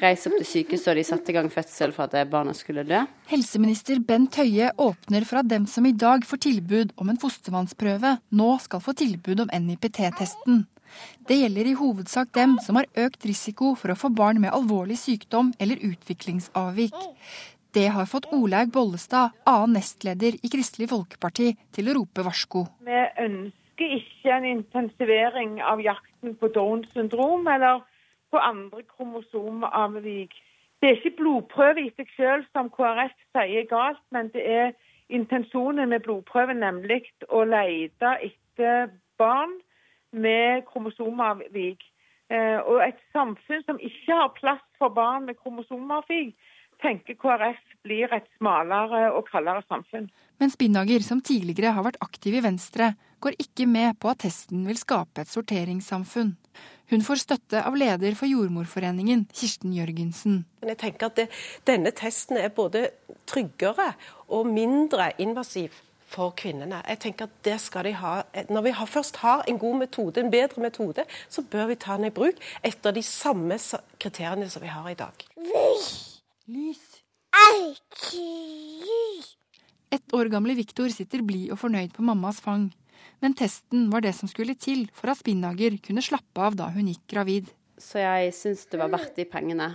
reise 0.00 0.30
opp 0.30 0.38
til 0.38 0.48
sykehuset, 0.52 0.92
og 0.92 1.00
de 1.00 1.06
satte 1.10 1.34
i 1.34 1.36
gang 1.36 1.50
fødsel 1.52 1.92
for 1.96 2.06
at 2.08 2.30
barna 2.30 2.54
skulle 2.56 2.86
dø. 2.88 3.02
Helseminister 3.28 4.00
Bent 4.00 4.38
Høie 4.40 4.70
åpner 4.78 5.28
for 5.28 5.42
at 5.42 5.50
dem 5.50 5.66
som 5.66 5.86
i 5.86 5.92
dag 5.92 6.24
får 6.24 6.44
tilbud 6.48 6.96
om 6.96 7.12
en 7.12 7.20
fostervannsprøve, 7.20 8.16
nå 8.30 8.50
skal 8.64 8.84
få 8.84 8.96
tilbud 8.96 9.44
om 9.44 9.52
NIPT-testen. 9.52 10.64
Det 11.28 11.36
gjelder 11.36 11.68
i 11.68 11.76
hovedsak 11.76 12.32
dem 12.36 12.56
som 12.64 12.78
har 12.80 12.88
økt 12.96 13.26
risiko 13.28 13.74
for 13.78 13.92
å 13.92 13.98
få 13.98 14.10
barn 14.14 14.40
med 14.42 14.54
alvorlig 14.54 14.96
sykdom 15.00 15.52
eller 15.60 15.82
utviklingsavvik. 15.90 16.96
Det 17.74 17.86
har 17.92 18.06
fått 18.06 18.32
Olaug 18.32 18.70
Bollestad, 18.72 19.30
annen 19.44 19.76
nestleder 19.76 20.38
i 20.40 20.48
Kristelig 20.48 20.88
Folkeparti, 20.88 21.50
til 21.76 21.90
å 21.90 21.98
rope 21.98 22.24
varsko. 22.24 22.64
Vi 22.80 23.00
ønsker 23.24 23.94
ikke 23.98 24.36
en 24.38 24.46
intensivering 24.48 25.58
av 25.60 25.82
jakten 25.84 26.36
på 26.40 26.48
Downs 26.54 26.88
syndrom 26.96 27.46
eller 27.46 27.84
på 28.32 28.40
andre 28.40 28.82
kromosomavvik. 28.94 30.32
Det 30.80 30.88
er 30.88 30.96
ikke 30.96 31.16
blodprøve 31.20 31.84
i 31.84 31.92
seg 31.98 32.10
selv 32.16 32.48
som 32.56 32.72
KrF 32.72 33.14
sier 33.36 33.68
galt, 33.68 34.00
men 34.14 34.32
det 34.32 34.44
er 34.48 34.74
intensjonen 35.12 35.92
med 35.92 36.06
blodprøven, 36.08 36.62
nemlig 36.64 37.04
å 37.28 37.44
lete 37.44 38.16
etter 38.30 38.92
barn 39.20 39.58
med 40.12 40.64
kromosomavvik. 40.72 41.84
Eh, 42.32 42.60
og 42.60 42.80
et 42.84 43.00
samfunn 43.12 43.64
som 43.64 43.80
ikke 43.80 44.14
har 44.14 44.36
plass 44.36 44.64
for 44.80 44.92
barn 44.92 45.28
med 45.28 45.36
kromosomavvik, 45.40 46.36
tenker 46.82 47.18
KrF 47.18 47.60
blir 47.86 48.12
et 48.14 48.26
smalere 48.38 49.08
og 49.14 49.28
kaldere 49.30 49.62
samfunn. 49.68 50.08
Men 50.38 50.52
Spinnager, 50.52 51.02
som 51.02 51.22
tidligere 51.24 51.74
har 51.74 51.86
vært 51.86 52.00
aktiv 52.04 52.36
i 52.38 52.42
Venstre, 52.44 52.92
går 53.22 53.38
ikke 53.42 53.66
med 53.66 53.98
på 53.98 54.12
at 54.12 54.22
testen 54.22 54.66
vil 54.68 54.78
skape 54.78 55.24
et 55.24 55.30
sorteringssamfunn. 55.30 56.36
Hun 56.88 57.02
får 57.04 57.22
støtte 57.24 57.62
av 57.66 57.76
leder 57.76 58.14
for 58.16 58.30
Jordmorforeningen, 58.30 59.26
Kirsten 59.34 59.74
Jørgensen. 59.76 60.44
Jeg 60.64 60.78
tenker 60.80 61.10
at 61.10 61.18
det, 61.18 61.26
Denne 61.68 61.92
testen 61.92 62.38
er 62.40 62.54
både 62.54 62.88
tryggere 63.28 63.92
og 64.32 64.48
mindre 64.48 65.10
invasiv 65.20 65.74
for 66.08 66.32
kvinnene. 66.36 66.80
Jeg 66.88 67.02
tenker 67.02 67.28
at 67.28 67.40
det 67.44 67.58
skal 67.60 67.84
de 67.84 67.92
ha. 68.00 68.14
Når 68.48 68.64
vi 68.64 68.74
først 68.88 69.20
har 69.20 69.44
en 69.48 69.58
god 69.60 69.82
metode, 69.84 70.20
en 70.20 70.30
bedre 70.32 70.62
metode, 70.62 71.04
så 71.28 71.42
bør 71.42 71.66
vi 71.66 71.74
ta 71.74 71.98
den 71.98 72.08
i 72.08 72.14
bruk 72.14 72.40
etter 72.64 72.96
de 72.96 73.02
samme 73.04 73.58
kriteriene 74.00 74.48
som 74.48 74.64
vi 74.64 74.72
har 74.72 74.88
i 74.88 74.96
dag. 74.96 75.26
Lys. 76.48 76.80
Ett 79.90 80.14
år 80.14 80.24
gamle 80.24 80.54
Viktor 80.54 80.88
sitter 80.88 81.20
blid 81.20 81.50
og 81.52 81.58
fornøyd 81.60 81.92
på 81.92 82.04
mammas 82.08 82.38
fang. 82.40 82.70
Men 83.20 83.34
testen 83.36 83.90
var 83.92 84.00
det 84.00 84.14
som 84.16 84.30
skulle 84.32 84.56
til 84.56 84.86
for 84.96 85.12
at 85.12 85.20
Spinnager 85.20 85.76
kunne 85.84 86.00
slappe 86.04 86.40
av 86.40 86.56
da 86.56 86.70
hun 86.72 86.88
gikk 86.88 87.04
gravid. 87.12 87.50
Så 87.76 88.00
jeg 88.00 88.32
syns 88.32 88.64
det 88.72 88.80
var 88.80 88.88
verdt 88.94 89.20
de 89.20 89.28
pengene 89.28 89.68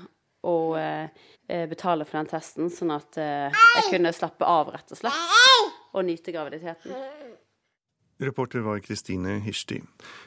å 0.49 0.55
eh, 0.79 1.13
eh, 1.45 1.67
betale 1.69 2.09
for 2.09 2.17
den 2.17 2.31
testen, 2.33 2.73
sånn 2.73 2.95
at 2.97 3.21
eh, 3.21 3.53
jeg 3.53 3.93
kunne 3.93 4.15
slappe 4.17 4.49
av, 4.49 4.73
rett 4.73 4.97
og 4.97 5.03
slett. 5.03 5.21
Og 5.93 6.09
nyte 6.09 6.33
graviditeten. 6.33 6.97
Reporter 8.17 8.59
var 8.59 8.79
Kristine 8.79 9.39
Hirsti. 9.39 9.81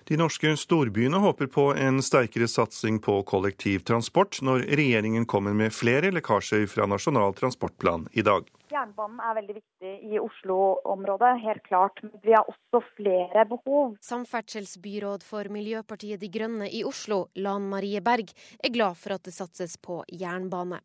De 0.05 0.17
norske 0.17 0.57
storbyene 0.57 1.21
håper 1.23 1.47
på 1.47 1.69
en 1.75 2.03
sterkere 2.03 2.49
satsing 2.51 2.99
på 3.03 3.21
kollektivtransport 3.23 4.41
når 4.43 4.67
regjeringen 4.79 5.27
kommer 5.27 5.55
med 5.55 5.75
flere 5.75 6.11
lekkasjer 6.15 6.67
fra 6.71 6.89
Nasjonal 6.91 7.35
transportplan 7.39 8.09
i 8.13 8.25
dag. 8.27 8.49
Jernbanen 8.67 9.21
er 9.23 9.37
veldig 9.39 9.55
viktig 9.61 9.93
i 10.11 10.19
Oslo-området, 10.19 11.37
helt 11.45 11.63
klart. 11.69 12.03
Men 12.03 12.19
vi 12.25 12.35
har 12.35 12.49
også 12.51 12.83
flere 12.97 13.47
behov. 13.49 13.95
Samferdselsbyråd 14.03 15.23
for 15.25 15.49
Miljøpartiet 15.55 16.21
De 16.21 16.31
Grønne 16.33 16.67
i 16.67 16.83
Oslo, 16.85 17.29
Lan 17.39 17.69
Marie 17.71 18.03
Berg, 18.03 18.35
er 18.59 18.75
glad 18.75 18.99
for 18.99 19.15
at 19.15 19.25
det 19.25 19.37
satses 19.37 19.79
på 19.79 20.03
jernbane. 20.11 20.83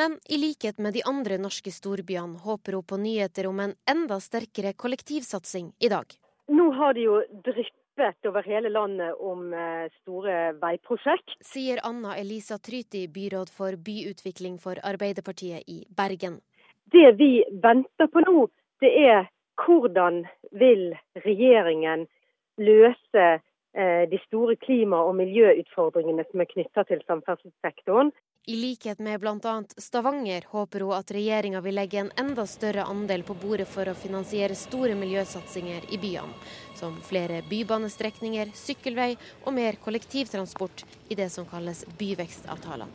Men 0.00 0.16
i 0.32 0.38
likhet 0.40 0.78
med 0.80 0.96
de 0.96 1.04
andre 1.04 1.36
norske 1.36 1.68
storbyene 1.74 2.40
håper 2.40 2.78
hun 2.78 2.88
på 2.88 2.96
nyheter 3.02 3.50
om 3.50 3.60
en 3.60 3.76
enda 3.84 4.16
sterkere 4.24 4.72
kollektivsatsing 4.72 5.74
i 5.84 5.92
dag 5.92 6.16
nå 6.48 6.70
har 6.72 6.94
de 6.94 7.06
jo 7.06 7.22
dryppet 7.44 8.26
over 8.28 8.42
hele 8.42 8.70
landet 8.72 9.14
om 9.20 9.52
eh, 9.52 9.88
store 10.02 10.52
veiprosjekt. 10.60 11.36
Sier 11.44 11.80
Anna 11.84 12.16
Elisa 12.16 12.58
Tryti, 12.58 13.06
byråd 13.08 13.50
for 13.50 13.76
byutvikling 13.76 14.58
for 14.62 14.80
Arbeiderpartiet 14.82 15.66
i 15.66 15.82
Bergen. 15.88 16.40
Det 16.92 17.12
vi 17.18 17.44
venter 17.62 18.08
på 18.08 18.22
nå, 18.24 18.46
det 18.80 18.92
er 19.02 19.26
hvordan 19.58 20.22
vil 20.54 20.94
regjeringen 21.24 22.06
løse 22.58 23.26
eh, 23.74 24.04
de 24.10 24.18
store 24.26 24.56
klima- 24.56 25.04
og 25.04 25.18
miljøutfordringene 25.18 26.24
som 26.30 26.40
er 26.42 26.50
knytta 26.54 26.86
til 26.88 27.02
samferdselssektoren. 27.06 28.12
I 28.46 28.56
likhet 28.56 28.98
med 28.98 29.20
bl.a. 29.20 29.64
Stavanger 29.76 30.44
håper 30.48 30.80
hun 30.80 30.96
at 30.96 31.10
regjeringa 31.10 31.60
vil 31.60 31.74
legge 31.74 32.00
en 32.00 32.12
enda 32.16 32.46
større 32.46 32.86
andel 32.88 33.22
på 33.22 33.34
bordet 33.34 33.68
for 33.68 33.88
å 33.90 33.96
finansiere 33.98 34.56
store 34.56 34.94
miljøsatsinger 34.96 35.90
i 35.92 35.98
byene, 36.00 36.32
som 36.78 36.96
flere 37.04 37.42
bybanestrekninger, 37.50 38.54
sykkelvei 38.54 39.14
og 39.44 39.52
mer 39.58 39.76
kollektivtransport 39.84 40.84
i 41.08 41.18
det 41.18 41.28
som 41.34 41.48
kalles 41.50 41.84
byvekstavtaler. 41.98 42.88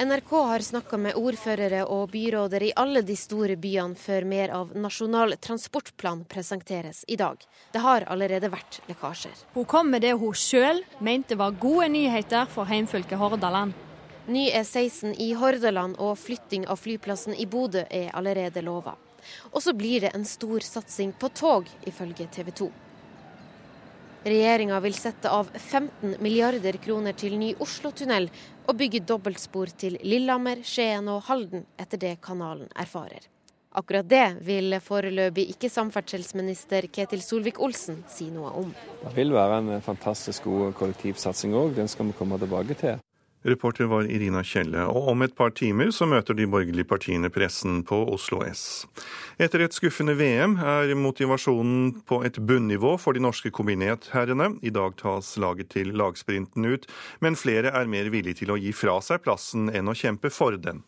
NRK 0.00 0.30
har 0.30 0.62
snakka 0.64 0.96
med 0.96 1.16
ordførere 1.20 1.82
og 1.84 2.06
byråder 2.14 2.62
i 2.64 2.70
alle 2.72 3.02
de 3.04 3.16
store 3.20 3.58
byene 3.60 3.98
før 4.00 4.24
mer 4.24 4.54
av 4.56 4.72
Nasjonal 4.72 5.36
transportplan 5.36 6.22
presenteres 6.24 7.02
i 7.04 7.18
dag. 7.20 7.36
Det 7.74 7.82
har 7.84 8.08
allerede 8.08 8.48
vært 8.48 8.80
lekkasjer. 8.88 9.36
Hun 9.52 9.68
kom 9.68 9.92
med 9.92 10.00
det 10.08 10.14
hun 10.16 10.32
sjøl 10.32 10.80
mente 11.04 11.36
var 11.36 11.52
gode 11.60 11.90
nyheter 11.92 12.48
for 12.48 12.64
heimfylket 12.64 13.20
Hordaland. 13.20 13.76
Ny 14.26 14.50
E16 14.50 15.14
i 15.18 15.32
Hordaland 15.32 15.96
og 15.98 16.18
flytting 16.18 16.66
av 16.68 16.76
flyplassen 16.76 17.34
i 17.34 17.46
Bodø 17.48 17.86
er 17.88 18.12
allerede 18.14 18.62
lova. 18.62 18.94
Og 19.52 19.62
så 19.64 19.72
blir 19.76 20.04
det 20.04 20.12
en 20.14 20.24
stor 20.28 20.60
satsing 20.64 21.12
på 21.12 21.30
tog, 21.34 21.68
ifølge 21.88 22.28
TV 22.32 22.50
2. 22.60 22.70
Regjeringa 24.24 24.80
vil 24.84 24.94
sette 24.94 25.32
av 25.32 25.48
15 25.56 26.18
milliarder 26.20 26.76
kroner 26.84 27.16
til 27.16 27.38
ny 27.40 27.54
Oslo-tunnel 27.64 28.28
og 28.68 28.76
bygge 28.76 29.00
dobbeltspor 29.08 29.72
til 29.80 29.96
Lillehammer, 30.04 30.60
Skien 30.68 31.08
og 31.08 31.24
Halden, 31.30 31.64
etter 31.80 32.00
det 32.00 32.18
kanalen 32.20 32.68
erfarer. 32.76 33.24
Akkurat 33.72 34.08
det 34.10 34.24
vil 34.44 34.74
foreløpig 34.82 35.46
ikke 35.54 35.70
samferdselsminister 35.72 36.90
Ketil 36.92 37.22
Solvik-Olsen 37.24 38.02
si 38.10 38.26
noe 38.34 38.50
om. 38.60 38.72
Det 39.04 39.14
vil 39.16 39.32
være 39.32 39.62
en 39.62 39.84
fantastisk 39.84 40.50
god 40.50 40.74
kollektivsatsing 40.76 41.54
òg, 41.54 41.76
den 41.78 41.88
skal 41.88 42.10
vi 42.10 42.18
komme 42.18 42.38
tilbake 42.42 42.76
til. 42.76 42.98
Reporter 43.42 43.88
var 43.88 44.04
Irina 44.04 44.42
Kjelle, 44.44 44.82
og 44.84 45.08
om 45.14 45.24
et 45.24 45.32
par 45.36 45.54
timer 45.56 45.88
så 45.96 46.04
møter 46.08 46.36
de 46.36 46.44
borgerlige 46.50 46.88
partiene 46.88 47.30
pressen 47.32 47.80
på 47.88 48.02
Oslo 48.12 48.42
S. 48.44 48.84
Etter 49.40 49.64
et 49.64 49.76
skuffende 49.76 50.12
VM 50.18 50.58
er 50.60 50.92
motivasjonen 50.92 52.02
på 52.04 52.20
et 52.28 52.36
bunnivå 52.36 52.98
for 53.00 53.16
de 53.16 53.24
norske 53.24 53.52
kombinetherrene. 53.56 54.52
I 54.60 54.74
dag 54.76 54.98
tas 55.00 55.32
laget 55.40 55.72
til 55.72 55.94
lagsprinten 55.96 56.68
ut, 56.68 56.84
men 57.24 57.38
flere 57.38 57.72
er 57.72 57.88
mer 57.88 58.12
villige 58.12 58.42
til 58.42 58.52
å 58.52 58.60
gi 58.60 58.74
fra 58.76 59.00
seg 59.00 59.24
plassen 59.24 59.72
enn 59.72 59.88
å 59.88 59.96
kjempe 59.96 60.28
for 60.34 60.60
den. 60.60 60.84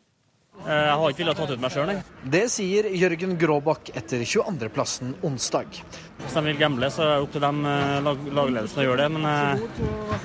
Eh, 0.63 0.85
jeg 0.87 0.97
har 1.01 1.13
ikke 1.13 1.23
villet 1.23 1.39
tatt 1.41 1.53
ut 1.53 1.63
meg 1.63 1.75
sjøl, 1.75 1.93
Det 2.35 2.43
sier 2.53 2.89
Jørgen 2.95 3.35
Gråbakk 3.41 3.91
etter 3.99 4.23
22.-plassen 4.23 5.17
onsdag. 5.27 5.81
Hvis 6.23 6.37
de 6.37 6.43
vil 6.47 6.61
gamble, 6.61 6.91
så 6.93 7.03
er 7.03 7.11
det 7.13 7.25
opp 7.27 7.33
til 7.35 7.45
dem 7.45 7.65
eh, 7.67 7.97
lag, 8.07 8.27
lagledelsen 8.39 8.83
å 8.83 8.87
gjøre 8.87 9.07
det. 9.07 9.09
Men 9.17 9.31
eh, 9.33 9.65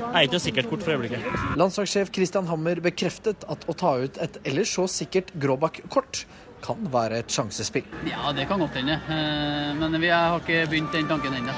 jeg 0.03 0.11
er 0.13 0.29
ikke 0.29 0.43
sikkert 0.43 0.69
kort 0.73 0.85
for 0.85 0.97
øyeblikket. 0.97 1.25
Landslagssjef 1.59 2.13
Christian 2.13 2.51
Hammer 2.51 2.83
bekreftet 2.85 3.47
at 3.49 3.65
å 3.65 3.77
ta 3.77 3.95
ut 4.03 4.21
et 4.21 4.41
ellers 4.45 4.75
så 4.77 4.85
sikkert 4.91 5.33
Gråbakk-kort 5.41 6.25
kan 6.65 6.87
være 6.93 7.21
et 7.21 7.33
sjansespill. 7.33 7.85
Ja, 8.09 8.31
det 8.33 8.47
kan 8.49 8.61
godt 8.61 8.79
hende. 8.79 8.97
Men 9.77 10.01
vi 10.01 10.09
har 10.09 10.39
ikke 10.41 10.65
begynt 10.69 10.95
den 10.95 11.09
tanken 11.09 11.37
ennå. 11.37 11.53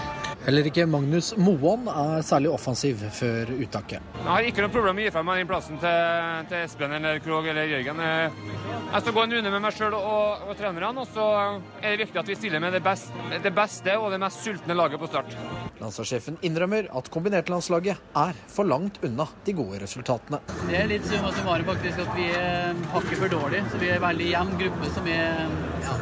Heller 0.46 0.68
ikke 0.70 0.86
Magnus 0.88 1.34
Moan 1.36 1.88
er 1.92 2.22
særlig 2.24 2.52
offensiv 2.54 3.02
før 3.12 3.50
uttaket. 3.60 4.06
Jeg 4.16 4.28
har 4.30 4.46
ikke 4.48 4.64
noe 4.64 4.72
problem 4.72 4.96
med 4.96 5.04
å 5.04 5.08
gi 5.10 5.14
fra 5.14 5.24
meg 5.28 5.42
den 5.42 5.50
plassen 5.50 5.80
til, 5.82 6.46
til, 6.48 6.64
Espen 6.64 6.96
eller 6.96 7.20
Krog 7.26 7.50
eller 7.52 7.68
Jørgen. 7.68 8.00
Jeg 8.00 9.02
skal 9.04 9.16
gå 9.18 9.26
en 9.26 9.36
runde 9.36 9.52
med 9.52 9.64
meg 9.66 9.76
sjøl 9.76 9.98
og, 9.98 10.46
og, 10.48 10.54
trenerne, 10.60 11.04
og 11.04 11.12
så 11.12 11.26
er 11.82 11.92
det 11.92 12.06
viktig 12.06 12.22
at 12.24 12.32
vi 12.32 12.38
stiller 12.40 12.64
med 12.64 12.78
det 12.78 12.82
beste, 12.86 13.26
det 13.44 13.54
beste 13.56 13.98
og 14.00 14.14
det 14.16 14.22
mest 14.24 14.48
sultne 14.48 14.80
laget 14.80 15.04
på 15.04 15.12
start. 15.12 15.36
Landslagssjefen 15.80 16.40
innrømmer 16.48 16.88
at 16.96 17.12
kombinertlandslaget 17.12 18.16
er 18.24 18.40
for 18.52 18.68
langt 18.68 19.02
unna 19.04 19.28
de 19.46 19.56
gode 19.60 19.84
resultatene. 19.84 20.40
Det 20.70 20.80
er 20.80 20.90
litt 20.92 21.08
summa 21.08 21.34
summarum 21.36 21.68
faktisk 21.74 22.00
at 22.06 22.16
vi 22.16 22.32
hakker 22.96 23.22
for 23.26 23.36
dårlig, 23.36 23.64
så 23.72 23.84
vi 23.84 23.92
er 23.92 24.00
en 24.00 24.08
veldig 24.08 24.32
jevn 24.32 24.58
gruppe 24.64 24.96
som 24.96 25.12
er 25.12 25.46
ja, 25.84 26.00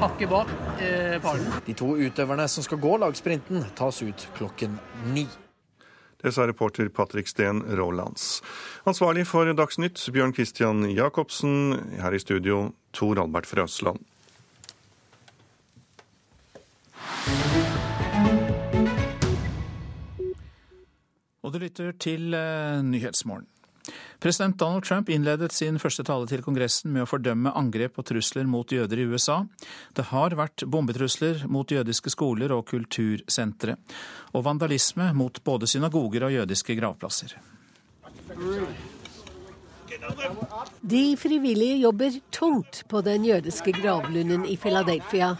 hakket 0.00 0.28
bak 0.28 0.48
eh, 0.80 1.16
paren. 1.22 1.48
De 1.66 1.74
to 1.74 1.94
utøverne 1.96 2.48
som 2.48 2.64
skal 2.64 2.80
gå 2.82 2.96
lagsprinten, 3.00 3.64
tas 3.78 4.02
ut 4.02 4.28
klokken 4.36 4.78
ni. 5.14 5.26
Det 6.22 6.32
sa 6.32 6.46
reporter 6.48 6.88
Patrick 6.88 7.28
Steen 7.28 7.62
Rolands. 7.78 8.42
Ansvarlig 8.88 9.26
for 9.28 9.48
Dagsnytt, 9.52 10.00
Bjørn 10.12 10.34
Christian 10.34 10.84
Jacobsen. 10.90 11.76
Her 12.00 12.16
i 12.16 12.20
studio, 12.20 12.72
Tor 12.92 13.20
Albert 13.20 13.46
Frøsland. 13.46 14.00
Og 21.46 21.52
du 21.54 21.60
lytter 21.62 21.92
til 22.02 22.34
uh, 22.34 22.82
Nyhetsmorgen. 22.82 23.46
President 24.22 24.56
Donald 24.58 24.84
Trump 24.84 25.10
innledet 25.12 25.52
sin 25.52 25.78
første 25.82 26.04
tale 26.06 26.26
til 26.30 26.42
Kongressen 26.44 26.92
med 26.94 27.04
å 27.04 27.10
fordømme 27.10 27.52
angrep 27.58 28.00
og 28.00 28.08
trusler 28.08 28.48
mot 28.48 28.72
jøder 28.72 29.02
i 29.02 29.06
USA. 29.10 29.42
Det 29.94 30.08
har 30.10 30.36
vært 30.38 30.64
bombetrusler 30.66 31.44
mot 31.52 31.70
jødiske 31.70 32.12
skoler 32.14 32.54
og 32.56 32.66
kultursentre, 32.70 33.76
og 34.34 34.46
vandalisme 34.48 35.12
mot 35.16 35.42
både 35.44 35.68
synagoger 35.70 36.26
og 36.26 36.36
jødiske 36.38 36.78
gravplasser. 36.80 37.36
De 40.82 41.04
frivillige 41.16 41.78
jobber 41.80 42.18
tungt 42.34 42.84
på 42.88 43.00
den 43.06 43.24
jødiske 43.24 43.72
gravlunden 43.76 44.44
i 44.48 44.56
Philadelphia. 44.56 45.34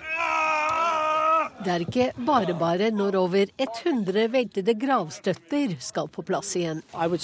Det 1.64 1.72
er 1.72 1.82
ikke 1.82 2.12
bare 2.26 2.54
bare 2.58 2.90
når 2.92 3.16
over 3.16 3.46
100 3.58 4.32
veltede 4.32 4.74
gravstøtter 4.76 5.72
skal 5.80 6.08
på 6.12 6.22
plass 6.22 6.52
igjen. 6.56 6.82
Um, 6.94 7.16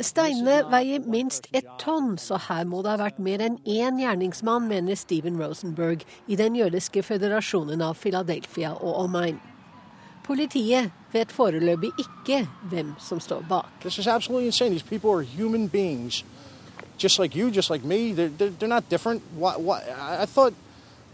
Steinene 0.00 0.56
veier 0.70 1.08
minst 1.08 1.48
ett 1.52 1.70
tonn, 1.80 2.18
så 2.18 2.38
her 2.48 2.64
må 2.68 2.82
det 2.84 2.92
ha 2.92 3.00
vært 3.00 3.18
mer 3.18 3.42
enn 3.48 3.58
én 3.64 4.00
gjerningsmann, 4.04 4.68
mener 4.68 4.94
Steven 4.94 5.40
Rosenberg 5.40 6.04
i 6.28 6.36
Den 6.36 6.56
jødiske 6.60 7.02
føderasjonen 7.02 7.82
av 7.82 7.96
Philadelphia 7.96 8.76
og 8.76 9.04
omegn. 9.06 9.40
Politiet 10.28 10.92
vet 11.12 11.32
foreløpig 11.32 11.88
ikke 11.96 12.44
hvem 12.68 12.92
som 13.00 13.20
står 13.20 13.46
bak. 13.48 13.80
This 13.80 13.98
is 13.98 14.06
just 16.98 17.18
like 17.18 17.34
you, 17.34 17.50
just 17.50 17.70
like 17.70 17.84
me. 17.84 18.12
They're, 18.12 18.28
they're, 18.28 18.50
they're 18.50 18.68
not 18.68 18.88
different. 18.88 19.22
Why, 19.34 19.54
why, 19.56 19.82
I 19.98 20.26
thought 20.26 20.52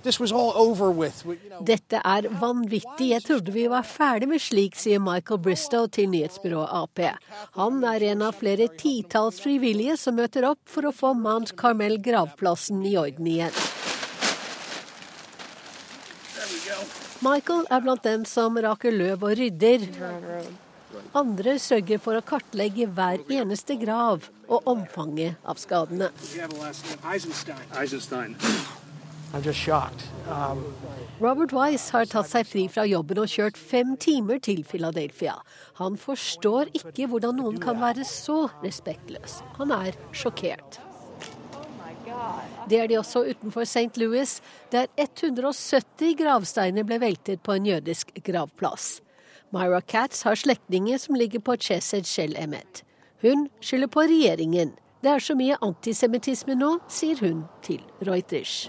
this 0.02 0.20
was 0.20 0.32
all 0.32 0.52
over 0.56 0.90
with. 0.90 1.24
Dette 1.64 2.00
er 2.04 2.28
vanvittig. 2.40 3.08
Jeg 3.08 3.24
trodde 3.24 3.52
vi 3.52 3.66
var 3.68 3.86
ferdig 3.88 4.28
med 4.28 4.42
slik, 4.42 4.76
sier 4.76 5.00
Michael 5.00 5.40
Bristow 5.40 5.86
til 5.86 6.10
nyhetsbyrået 6.12 6.68
Ap. 6.72 7.00
Han 7.56 7.84
er 7.84 8.04
en 8.12 8.24
av 8.26 8.36
flere 8.40 8.68
titalls 8.80 9.40
frivillige 9.40 9.96
som 10.00 10.18
møter 10.20 10.44
opp 10.50 10.60
for 10.68 10.88
å 10.88 10.92
få 10.92 11.14
Mount 11.16 11.54
Carmel 11.56 11.96
gravplassen 12.04 12.84
i 12.84 12.96
orden 13.00 13.30
igjen. 13.30 13.56
Michael 17.24 17.64
er 17.72 17.80
blant 17.80 18.04
dem 18.04 18.28
som 18.28 18.60
raker 18.60 18.92
løv 18.92 19.24
og 19.24 19.38
rydder. 19.40 19.88
Andre 21.18 21.56
sørger 21.62 22.00
for 22.02 22.18
å 22.18 22.24
kartlegge 22.26 22.88
hver 22.90 23.22
eneste 23.32 23.76
grav 23.80 24.28
og 24.48 24.70
omfanget 24.70 25.40
av 25.48 25.60
skadene. 25.60 26.10
Um, 29.34 30.60
Robert 31.18 31.52
Wise 31.56 31.90
har 31.90 32.06
tatt 32.06 32.30
seg 32.30 32.46
fri 32.46 32.64
fra 32.70 32.84
jobben 32.86 33.18
og 33.18 33.30
kjørt 33.32 33.58
fem 33.58 33.96
timer 33.98 34.38
til 34.38 34.62
Philadelphia. 34.68 35.34
Han 35.80 35.98
forstår 35.98 36.70
ikke 36.78 37.08
hvordan 37.10 37.40
noen 37.42 37.58
kan 37.62 37.80
være 37.82 38.06
så 38.06 38.44
respektløs. 38.62 39.40
Han 39.58 39.74
er 39.74 39.98
sjokkert. 40.14 40.78
Det 42.70 42.78
er 42.78 42.86
de 42.88 42.98
også 43.00 43.24
utenfor 43.26 43.66
St. 43.66 43.90
Louis, 44.00 44.38
der 44.72 44.86
170 44.96 46.14
gravsteiner 46.20 46.86
ble 46.86 47.00
veltet 47.02 47.42
på 47.44 47.56
en 47.56 47.66
jødisk 47.68 48.14
gravplass. 48.24 49.00
Myra 49.54 49.80
Katz 49.80 50.22
har 50.22 50.34
slektninger 50.34 50.98
som 50.98 51.14
ligger 51.14 51.38
på 51.38 51.56
Chesed 51.56 52.06
Shell 52.06 52.36
Emmet. 52.36 52.82
Hun 53.22 53.48
skylder 53.60 53.86
på 53.86 54.00
regjeringen. 54.00 54.72
Det 55.02 55.10
er 55.10 55.18
så 55.22 55.36
mye 55.38 55.56
antisemittisme 55.62 56.56
nå, 56.58 56.78
sier 56.90 57.20
hun 57.20 57.44
til 57.62 57.78
Reuters. 58.02 58.68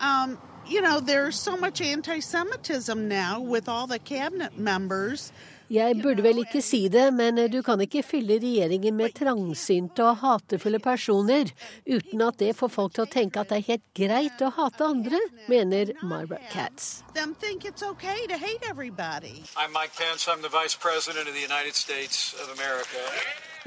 Um, 0.00 0.38
you 0.66 0.80
know, 0.80 1.00
there's 1.00 1.36
so 1.36 1.56
much 1.56 1.82
anti-Semitism 1.82 3.08
now 3.08 3.40
with 3.40 3.68
Jeg 5.70 6.00
burde 6.02 6.24
vel 6.24 6.40
ikke 6.42 6.58
si 6.66 6.80
det, 6.90 7.04
men 7.14 7.36
du 7.52 7.60
kan 7.62 7.78
ikke 7.84 8.02
fylle 8.02 8.40
regjeringen 8.42 8.96
med 8.98 9.12
trangsynte 9.14 10.02
og 10.02 10.16
hatefulle 10.18 10.80
personer 10.82 11.52
uten 11.86 12.24
at 12.26 12.40
det 12.42 12.56
får 12.58 12.72
folk 12.74 12.96
til 12.96 13.04
å 13.06 13.10
tenke 13.12 13.38
at 13.38 13.52
det 13.52 13.60
er 13.60 13.68
helt 13.68 13.86
greit 13.94 14.42
å 14.42 14.50
hate 14.56 14.88
andre, 14.88 15.20
mener 15.46 15.94
Myra 16.02 16.40
Katz. 16.50 17.04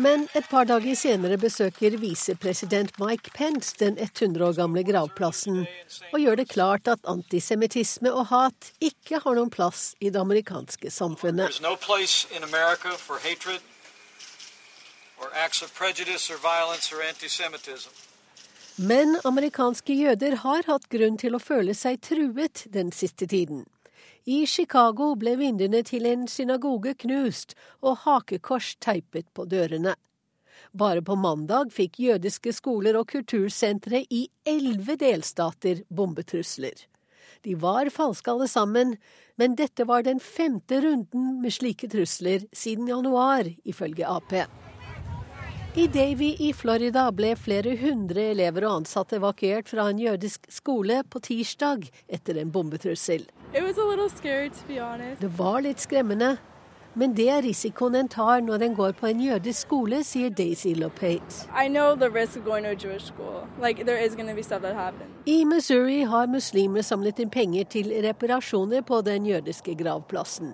Men 0.02 0.24
et 0.34 0.46
par 0.50 0.66
dager 0.66 0.96
senere 0.98 1.38
besøker 1.38 2.00
visepresident 2.02 2.96
Mike 2.98 3.30
Pence 3.36 3.76
den 3.78 4.00
100 4.02 4.42
år 4.48 4.56
gamle 4.58 4.82
gravplassen, 4.88 5.68
og 6.10 6.18
gjør 6.20 6.40
det 6.40 6.48
klart 6.50 6.90
at 6.90 7.06
antisemittisme 7.06 8.10
og 8.10 8.32
hat 8.32 8.72
ikke 8.82 9.22
har 9.22 9.38
noen 9.38 9.52
plass 9.54 9.92
i 10.02 10.10
det 10.10 10.18
amerikanske 10.18 10.90
samfunnet. 10.90 11.62
Men 18.78 19.16
amerikanske 19.24 19.94
jøder 19.94 20.40
har 20.42 20.66
hatt 20.66 20.90
grunn 20.90 21.22
til 21.22 21.38
å 21.38 21.44
føle 21.44 21.78
seg 21.78 22.02
truet 22.02 22.66
den 22.74 22.90
siste 22.92 23.30
tiden. 23.30 23.68
I 24.24 24.46
Chicago 24.48 25.10
ble 25.20 25.34
vinduene 25.36 25.82
til 25.84 26.06
en 26.08 26.22
synagoge 26.32 26.94
knust 27.04 27.58
og 27.84 28.06
hakekors 28.06 28.78
teipet 28.80 29.28
på 29.36 29.44
dørene. 29.52 29.98
Bare 30.72 31.04
på 31.04 31.18
mandag 31.20 31.74
fikk 31.76 32.00
jødiske 32.00 32.54
skoler 32.56 32.96
og 32.96 33.10
kultursentre 33.12 34.06
i 34.08 34.24
elleve 34.48 34.96
delstater 34.96 35.84
bombetrusler. 35.92 36.88
De 37.44 37.58
var 37.60 37.92
falske 37.92 38.32
alle 38.32 38.48
sammen, 38.48 38.96
men 39.36 39.58
dette 39.60 39.84
var 39.84 40.08
den 40.08 40.24
femte 40.24 40.80
runden 40.86 41.42
med 41.44 41.52
slike 41.52 41.92
trusler 41.92 42.48
siden 42.56 42.88
januar, 42.88 43.50
ifølge 43.68 44.08
Ap. 44.08 44.63
I 45.76 45.88
Davy 45.88 46.36
i 46.38 46.52
Florida 46.54 47.08
ble 47.10 47.32
flere 47.34 47.72
hundre 47.82 48.28
elever 48.30 48.62
og 48.68 48.84
ansatte 48.84 49.16
evakuert 49.18 49.72
fra 49.72 49.88
en 49.90 49.98
jødisk 49.98 50.44
skole 50.54 51.00
på 51.10 51.18
tirsdag 51.26 51.88
etter 52.14 52.38
en 52.38 52.52
bombetrussel. 52.54 53.24
Scary, 54.14 54.52
det 55.18 55.30
var 55.40 55.64
litt 55.66 55.82
skremmende, 55.82 56.36
men 56.94 57.16
det 57.18 57.26
er 57.34 57.42
risikoen 57.42 57.98
en 57.98 58.12
tar 58.16 58.44
når 58.46 58.68
en 58.68 58.76
går 58.78 58.94
på 59.00 59.10
en 59.10 59.24
jødisk 59.26 59.66
skole, 59.66 60.04
sier 60.06 60.30
Daisy 60.30 60.76
Lopate. 60.78 61.50
Like, 63.64 63.88
I 65.26 65.38
Missouri 65.46 66.02
har 66.04 66.28
muslimer 66.30 66.86
samlet 66.86 67.24
inn 67.24 67.32
penger 67.34 67.66
til 67.66 67.90
reparasjoner 68.06 68.86
på 68.86 69.02
den 69.10 69.26
jødiske 69.26 69.74
gravplassen. 69.82 70.54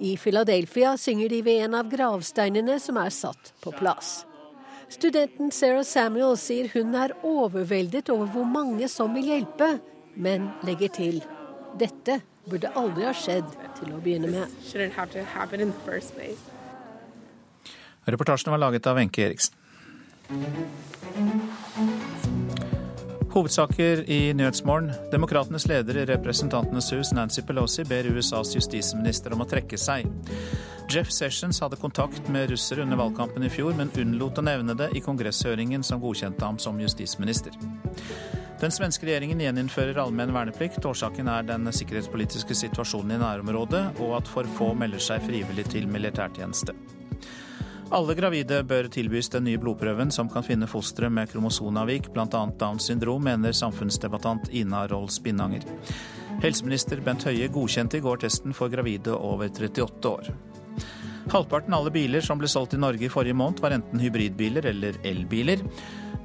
I 0.00 0.16
Philadelphia 0.18 0.96
synger 0.98 1.30
de 1.30 1.44
ved 1.46 1.62
en 1.68 1.78
av 1.78 1.94
gravsteinene 1.94 2.80
som 2.82 2.98
er 2.98 3.14
satt 3.14 3.54
på 3.62 3.70
plass. 3.78 4.24
Studenten 4.88 5.50
Sarah 5.52 5.84
Samuel 5.84 6.36
sier 6.40 6.70
hun 6.72 6.94
er 6.96 7.12
overveldet 7.26 8.08
over 8.12 8.30
hvor 8.32 8.46
mange 8.48 8.88
som 8.88 9.14
vil 9.16 9.28
hjelpe, 9.28 9.74
men 10.16 10.48
legger 10.66 10.92
til 10.96 11.20
dette 11.78 12.20
burde 12.48 12.70
aldri 12.80 13.04
ha 13.04 13.12
skjedd 13.12 13.50
til 13.78 13.92
å 13.92 14.00
begynne 14.02 14.30
med. 14.32 14.46
Reportasjen 18.08 18.54
var 18.54 18.62
laget 18.64 18.88
av 18.88 18.96
Wenche 18.96 19.26
Eriksen. 19.26 19.54
Hovedsaker 23.28 24.10
i 24.10 24.32
Nyhetsmorgen. 24.34 24.88
Demokratenes 25.12 25.68
leder 25.68 26.00
i 26.00 26.06
Representantenes 26.08 26.88
hus, 26.96 27.12
Nancy 27.12 27.44
Pelosi, 27.44 27.84
ber 27.84 28.08
USAs 28.08 28.54
justisminister 28.56 29.36
om 29.36 29.44
å 29.44 29.48
trekke 29.48 29.78
seg. 29.78 30.08
Jeff 30.90 31.10
Sessions 31.12 31.60
hadde 31.60 31.76
kontakt 31.76 32.28
med 32.28 32.50
russere 32.50 32.82
under 32.82 32.96
valgkampen 32.96 33.44
i 33.44 33.50
fjor, 33.52 33.74
men 33.76 33.90
unnlot 33.98 34.38
å 34.40 34.44
nevne 34.44 34.72
det 34.74 34.86
i 34.96 35.02
kongresshøringen 35.04 35.82
som 35.84 36.00
godkjente 36.00 36.44
ham 36.44 36.56
som 36.58 36.80
justisminister. 36.80 37.52
Den 38.58 38.72
svenske 38.72 39.04
regjeringen 39.06 39.42
gjeninnfører 39.44 40.00
allmenn 40.00 40.32
verneplikt. 40.32 40.80
Årsaken 40.88 41.28
er 41.28 41.44
den 41.50 41.68
sikkerhetspolitiske 41.68 42.56
situasjonen 42.56 43.18
i 43.18 43.20
nærområdet, 43.20 43.82
og 44.00 44.16
at 44.22 44.32
for 44.32 44.48
få 44.56 44.72
melder 44.80 45.02
seg 45.02 45.22
frivillig 45.28 45.68
til 45.68 45.86
militærtjeneste. 45.92 46.72
Alle 47.92 48.16
gravide 48.16 48.62
bør 48.68 48.88
tilbys 48.92 49.28
den 49.32 49.44
nye 49.48 49.60
blodprøven 49.60 50.10
som 50.12 50.28
kan 50.32 50.44
finne 50.44 50.68
fostre 50.68 51.12
med 51.12 51.28
kromosonavvik, 51.30 52.10
bl.a. 52.16 52.44
Downs 52.60 52.88
syndrom, 52.88 53.28
mener 53.28 53.52
samfunnsdebattant 53.56 54.48
Ina 54.56 54.86
Roll 54.88 55.08
Spinnanger. 55.12 55.68
Helseminister 56.42 57.00
Bent 57.04 57.28
Høie 57.28 57.48
godkjente 57.52 58.00
i 58.00 58.04
går 58.04 58.24
testen 58.24 58.56
for 58.56 58.72
gravide 58.72 59.12
over 59.12 59.52
38 59.52 60.16
år. 60.16 60.32
Halvparten 61.28 61.74
av 61.74 61.82
alle 61.82 61.90
biler 61.92 62.22
som 62.24 62.38
ble 62.40 62.48
solgt 62.48 62.72
i 62.72 62.78
Norge 62.80 63.04
i 63.04 63.10
forrige 63.12 63.36
måned, 63.36 63.60
var 63.60 63.74
enten 63.76 64.00
hybridbiler 64.00 64.64
eller 64.70 64.96
elbiler. 65.04 65.60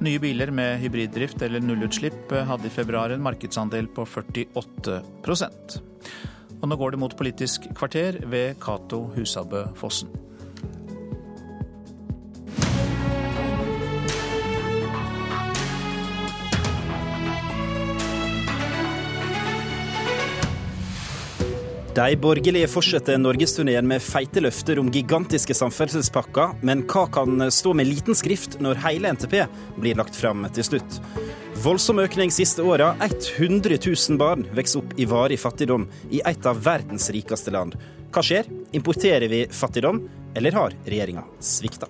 Nye 0.00 0.20
biler 0.22 0.48
med 0.54 0.78
hybriddrift 0.80 1.42
eller 1.44 1.60
nullutslipp 1.60 2.32
hadde 2.48 2.70
i 2.70 2.72
februar 2.72 3.12
en 3.12 3.22
markedsandel 3.22 3.86
på 3.94 4.06
48% 4.08 5.76
Og 6.56 6.64
nå 6.70 6.78
går 6.80 6.94
det 6.94 7.00
mot 7.04 7.16
Politisk 7.18 7.68
kvarter 7.76 8.18
ved 8.32 8.56
Cato 8.64 9.04
Husabø 9.14 9.66
Fossen. 9.76 10.08
De 21.94 22.16
borgerlige 22.18 22.66
fortsetter 22.66 23.20
norgesturneen 23.20 23.86
med 23.86 24.02
feite 24.02 24.40
løfter 24.42 24.80
om 24.82 24.88
gigantiske 24.90 25.54
samferdselspakker, 25.54 26.56
men 26.66 26.80
hva 26.90 27.04
kan 27.14 27.44
stå 27.54 27.70
med 27.78 27.86
liten 27.86 28.18
skrift 28.18 28.56
når 28.58 28.80
hele 28.82 29.12
NTP 29.14 29.36
blir 29.78 30.00
lagt 30.00 30.18
fram 30.18 30.42
til 30.56 30.66
slutt? 30.66 30.96
Voldsom 31.62 32.02
økning 32.02 32.34
siste 32.34 32.66
åra. 32.66 32.96
100 32.98 33.78
000 33.78 34.18
barn 34.18 34.42
vokser 34.58 34.82
opp 34.82 34.96
i 34.98 35.06
varig 35.06 35.38
fattigdom 35.38 35.86
i 36.10 36.18
et 36.26 36.48
av 36.50 36.58
verdens 36.66 37.06
rikeste 37.14 37.54
land. 37.54 37.78
Hva 38.10 38.26
skjer? 38.26 38.50
Importerer 38.74 39.30
vi 39.30 39.44
fattigdom, 39.54 40.02
eller 40.34 40.58
har 40.58 40.74
regjeringa 40.88 41.22
svikta? 41.38 41.86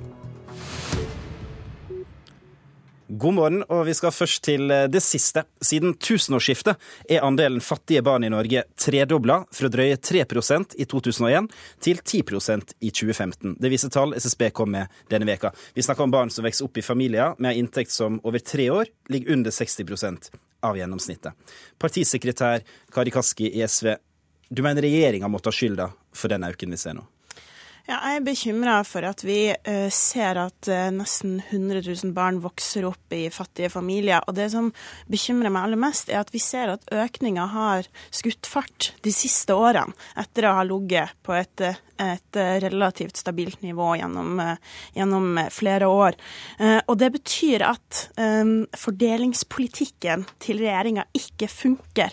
God 3.09 3.35
morgen, 3.36 3.60
og 3.68 3.82
vi 3.85 3.93
skal 3.93 4.14
først 4.16 4.40
til 4.47 4.70
eh, 4.72 4.86
det 4.89 5.02
siste. 5.05 5.43
Siden 5.60 5.93
tusenårsskiftet 6.01 6.81
er 7.12 7.24
andelen 7.26 7.60
fattige 7.60 8.01
barn 8.05 8.24
i 8.24 8.31
Norge 8.32 8.62
tredobla, 8.81 9.43
fra 9.52 9.68
drøye 9.68 9.98
3% 10.01 10.72
i 10.81 10.86
2001 10.89 11.51
til 11.85 12.01
10% 12.01 12.72
i 12.81 12.89
2015. 12.89 13.59
Det 13.60 13.72
viser 13.72 13.93
tall 13.93 14.16
SSB 14.16 14.48
kom 14.56 14.72
med 14.72 14.89
denne 15.12 15.28
veka. 15.28 15.52
Vi 15.76 15.85
snakker 15.85 16.06
om 16.06 16.14
barn 16.16 16.32
som 16.32 16.48
vokser 16.48 16.64
opp 16.64 16.81
i 16.81 16.86
familier 16.86 17.36
med 17.36 17.52
en 17.52 17.66
inntekt 17.66 17.93
som 17.93 18.16
over 18.24 18.40
tre 18.40 18.70
år 18.72 18.89
ligger 19.12 19.36
under 19.36 19.52
60% 19.52 20.31
av 20.64 20.81
gjennomsnittet. 20.81 21.36
Partisekretær 21.76 22.64
Kari 22.94 23.12
Kaski 23.12 23.52
i 23.52 23.66
SV, 23.68 23.98
du 24.48 24.64
mener 24.64 24.89
regjeringa 24.89 25.28
må 25.28 25.44
ta 25.44 25.52
skylda 25.52 25.90
for 26.16 26.32
den 26.32 26.48
økningen 26.48 26.78
vi 26.78 26.81
ser 26.81 26.97
nå? 26.97 27.05
Ja, 27.85 27.98
jeg 28.01 28.16
er 28.16 28.23
bekymra 28.24 28.74
for 28.89 29.05
at 29.05 29.20
vi 29.27 29.51
uh, 29.52 29.90
ser 29.93 30.39
at 30.40 30.69
uh, 30.73 30.86
nesten 30.94 31.35
100 31.51 31.82
000 31.85 32.15
barn 32.16 32.39
vokser 32.40 32.86
opp 32.89 33.12
i 33.12 33.27
fattige 33.28 33.69
familier. 33.69 34.24
Og 34.24 34.39
det 34.39 34.47
som 34.55 34.70
bekymrer 35.12 35.52
meg 35.52 35.66
aller 35.66 35.82
mest, 35.82 36.09
er 36.09 36.23
at 36.23 36.32
vi 36.32 36.40
ser 36.40 36.73
at 36.73 36.89
økninga 36.89 37.44
har 37.52 37.90
skutt 38.09 38.48
fart 38.48 38.94
de 39.05 39.12
siste 39.12 39.52
årene, 39.52 39.93
etter 40.16 40.48
å 40.48 40.55
ha 40.56 40.65
ligget 40.65 41.12
på 41.28 41.36
et 41.36 41.66
uh, 41.66 41.77
et 41.98 42.36
eh, 42.36 42.60
relativt 42.60 43.16
stabilt 43.16 43.62
nivå 43.62 43.96
gjennom, 43.96 44.40
eh, 44.40 44.56
gjennom 44.94 45.38
flere 45.50 45.86
år. 45.86 46.12
Eh, 46.58 46.80
og 46.88 46.98
det 46.98 47.12
betyr 47.14 47.62
at 47.66 47.80
fordelingspolitikken 48.14 50.24
til 50.42 50.58
regjeringa 50.62 51.04
ikke 51.16 51.48
funker, 51.50 52.12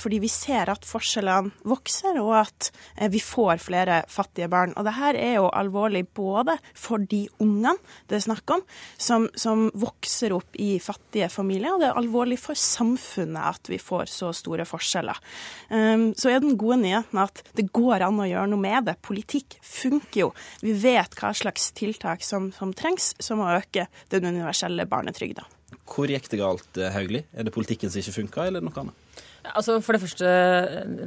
fordi 0.00 0.18
vi 0.22 0.28
ser 0.30 0.70
at 0.70 0.86
forskjellene 0.86 1.50
vokser, 1.68 2.18
og 2.20 2.32
at 2.38 2.68
vi 3.12 3.20
får 3.22 3.60
flere 3.62 4.00
fattige 4.10 4.48
barn. 4.50 4.74
Og 4.76 4.86
det 4.86 4.94
her 4.96 5.18
er 5.18 5.34
jo 5.38 5.48
alvorlig 5.50 6.04
både 6.16 6.56
for 6.76 7.02
de 7.02 7.24
ungene 7.42 7.76
det 8.10 8.18
er 8.18 8.26
snakk 8.28 8.54
om, 8.54 8.62
som, 9.00 9.28
som 9.38 9.68
vokser 9.74 10.34
opp 10.36 10.58
i 10.60 10.78
fattige 10.82 11.30
familier, 11.32 11.74
og 11.74 11.82
det 11.82 11.90
er 11.90 12.00
alvorlig 12.00 12.38
for 12.42 12.58
samfunnet 12.58 13.54
at 13.54 13.72
vi 13.72 13.80
får 13.82 14.12
så 14.12 14.32
store 14.36 14.66
forskjeller. 14.68 15.22
Så 15.68 16.32
er 16.32 16.44
den 16.44 16.58
gode 16.60 16.80
nyheten 16.84 17.22
at 17.22 17.42
det 17.58 17.68
går 17.74 18.06
an 18.06 18.22
å 18.22 18.28
gjøre 18.28 18.48
noe 18.52 18.62
med 18.62 18.90
det 18.90 18.98
politikk 19.08 19.58
funker 19.64 20.26
jo. 20.26 20.30
Vi 20.64 20.74
vet 20.78 21.16
hva 21.18 21.32
slags 21.36 21.70
tiltak 21.76 22.24
som, 22.26 22.50
som 22.54 22.74
trengs, 22.76 23.14
som 23.22 23.42
å 23.42 23.50
øke 23.56 23.88
den 24.12 24.28
universelle 24.28 24.86
barnetrygda. 24.88 25.46
Hvor 25.88 26.08
gikk 26.12 26.28
det 26.32 26.40
galt, 26.40 26.68
eh, 26.78 26.92
Hauglie? 26.94 27.24
Er 27.32 27.48
det 27.48 27.54
politikken 27.54 27.90
som 27.90 28.02
ikke 28.02 28.20
funka, 28.20 28.46
eller 28.48 28.64
noe 28.64 28.84
annet? 28.84 29.24
Altså 29.56 29.78
For 29.84 29.96
det 29.96 30.02
første, 30.02 30.30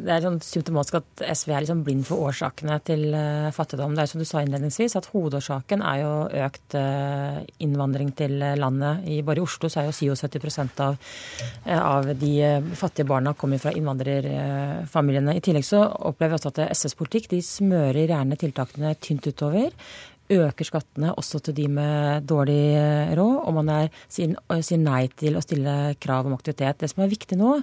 det 0.06 0.12
er 0.12 0.24
sånn 0.24 0.40
symptomatisk 0.44 1.00
at 1.02 1.24
SV 1.36 1.52
er 1.54 1.64
liksom 1.66 1.84
blind 1.86 2.06
for 2.08 2.26
årsakene 2.30 2.78
til 2.88 3.06
uh, 3.14 3.50
fattigdom. 3.56 3.96
Det 3.96 4.04
er 4.04 4.12
som 4.12 4.22
du 4.24 4.28
sa 4.28 4.44
innledningsvis, 4.44 4.96
at 4.98 5.10
Hovedårsaken 5.14 5.84
er 5.86 6.02
jo 6.02 6.14
økt 6.46 6.78
uh, 6.80 7.42
innvandring 7.64 8.14
til 8.18 8.38
landet. 8.60 9.06
I, 9.06 9.22
bare 9.26 9.42
i 9.42 9.46
Oslo 9.46 9.70
så 9.72 9.84
er 9.84 9.90
jo 9.90 10.16
77 10.18 10.82
av, 10.84 10.98
av 11.78 12.12
de 12.22 12.34
fattige 12.78 13.10
barna 13.10 13.36
kommer 13.38 13.62
fra 13.62 13.74
innvandrerfamiliene. 13.78 15.38
I 15.38 15.44
tillegg 15.44 15.68
så 15.68 15.84
opplever 16.12 16.36
vi 16.36 16.40
også 16.40 16.54
at 16.54 16.64
SVs 16.78 16.98
politikk 17.00 17.32
de 17.36 17.42
smører 17.46 18.08
gjerne 18.08 18.40
tiltakene 18.40 18.96
tynt 19.02 19.28
utover 19.30 19.70
øker 20.32 20.68
skattene 20.68 21.12
også 21.18 21.42
til 21.46 21.58
de 21.58 21.68
med 21.72 22.28
dårlig 22.30 22.60
eh, 22.78 23.14
råd, 23.18 23.36
og 23.46 23.56
man 23.60 23.72
er, 23.74 23.92
sier, 24.12 24.36
sier, 24.62 24.82
nei 24.82 25.06
til 25.20 25.38
å 25.38 25.44
stille 25.44 25.76
krav 26.02 26.30
om 26.30 26.36
aktivitet. 26.38 26.80
Det 26.82 26.92
som 26.92 27.04
er 27.04 27.12
viktig 27.12 27.38
nå, 27.40 27.58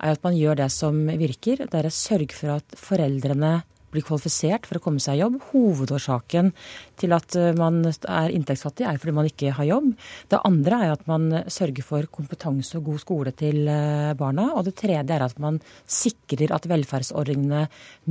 er 0.00 0.16
at 0.16 0.26
man 0.26 0.36
gjør 0.38 0.60
det 0.62 0.70
som 0.74 0.98
virker. 1.20 1.66
Det 1.66 1.80
er 1.80 1.88
å 1.90 1.94
sørge 1.94 2.36
for 2.36 2.56
at 2.58 2.78
foreldrene 2.80 3.58
blir 3.94 4.04
kvalifisert 4.06 4.66
for 4.68 4.78
å 4.78 4.84
komme 4.84 5.02
seg 5.02 5.18
i 5.18 5.22
jobb. 5.22 5.38
Hovedårsaken 5.52 6.52
til 7.00 7.14
at 7.16 7.36
eh, 7.38 7.52
man 7.56 7.82
er 7.86 8.34
inntektsfattig, 8.34 8.86
er 8.86 9.00
fordi 9.00 9.14
man 9.16 9.28
ikke 9.30 9.54
har 9.56 9.68
jobb. 9.68 9.92
Det 10.32 10.42
andre 10.48 10.80
er 10.84 10.94
at 10.94 11.06
man 11.10 11.28
sørger 11.52 11.86
for 11.86 12.08
kompetanse 12.12 12.78
og 12.78 12.90
god 12.90 13.02
skole 13.02 13.34
til 13.36 13.68
eh, 13.70 14.12
barna. 14.18 14.48
Og 14.56 14.66
det 14.68 14.76
tredje 14.80 15.16
er 15.16 15.26
at 15.26 15.38
man 15.42 15.60
sikrer 15.84 16.54
at 16.56 16.68
velferdsordningene 16.70 17.66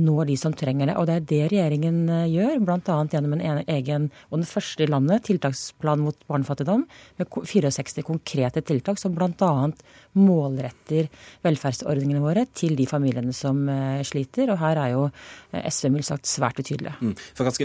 når 0.06 0.32
de 0.32 0.38
som 0.40 0.54
trenger 0.56 0.90
det. 0.90 0.96
Og 1.00 1.08
det 1.08 1.18
er 1.18 1.28
det 1.32 1.42
regjeringen 1.52 2.02
eh, 2.08 2.26
gjør, 2.34 2.62
bl.a. 2.66 2.98
gjennom 3.12 3.36
en 3.36 3.62
egen, 3.64 4.10
og 4.30 4.40
den 4.40 4.50
første 4.50 4.86
i 4.86 4.90
landet, 4.90 5.26
tiltaksplan 5.28 6.04
mot 6.04 6.18
barnefattigdom 6.30 6.86
med 7.20 7.30
64 7.36 8.06
konkrete 8.06 8.62
tiltak 8.66 9.00
som 9.00 9.14
bl.a. 9.16 9.52
målretter 10.16 11.10
velferdsordningene 11.46 12.22
våre 12.22 12.46
til 12.56 12.76
de 12.78 12.86
familiene 12.88 13.34
som 13.36 13.62
sliter. 14.06 14.50
Og 14.52 14.60
her 14.60 14.80
er 14.82 14.94
jo 14.94 15.06
SV 15.52 15.90
mildt 15.92 16.08
sagt 16.08 16.30
svært 16.30 16.60
utydelig. 16.62 16.96
Mm. 17.00 17.14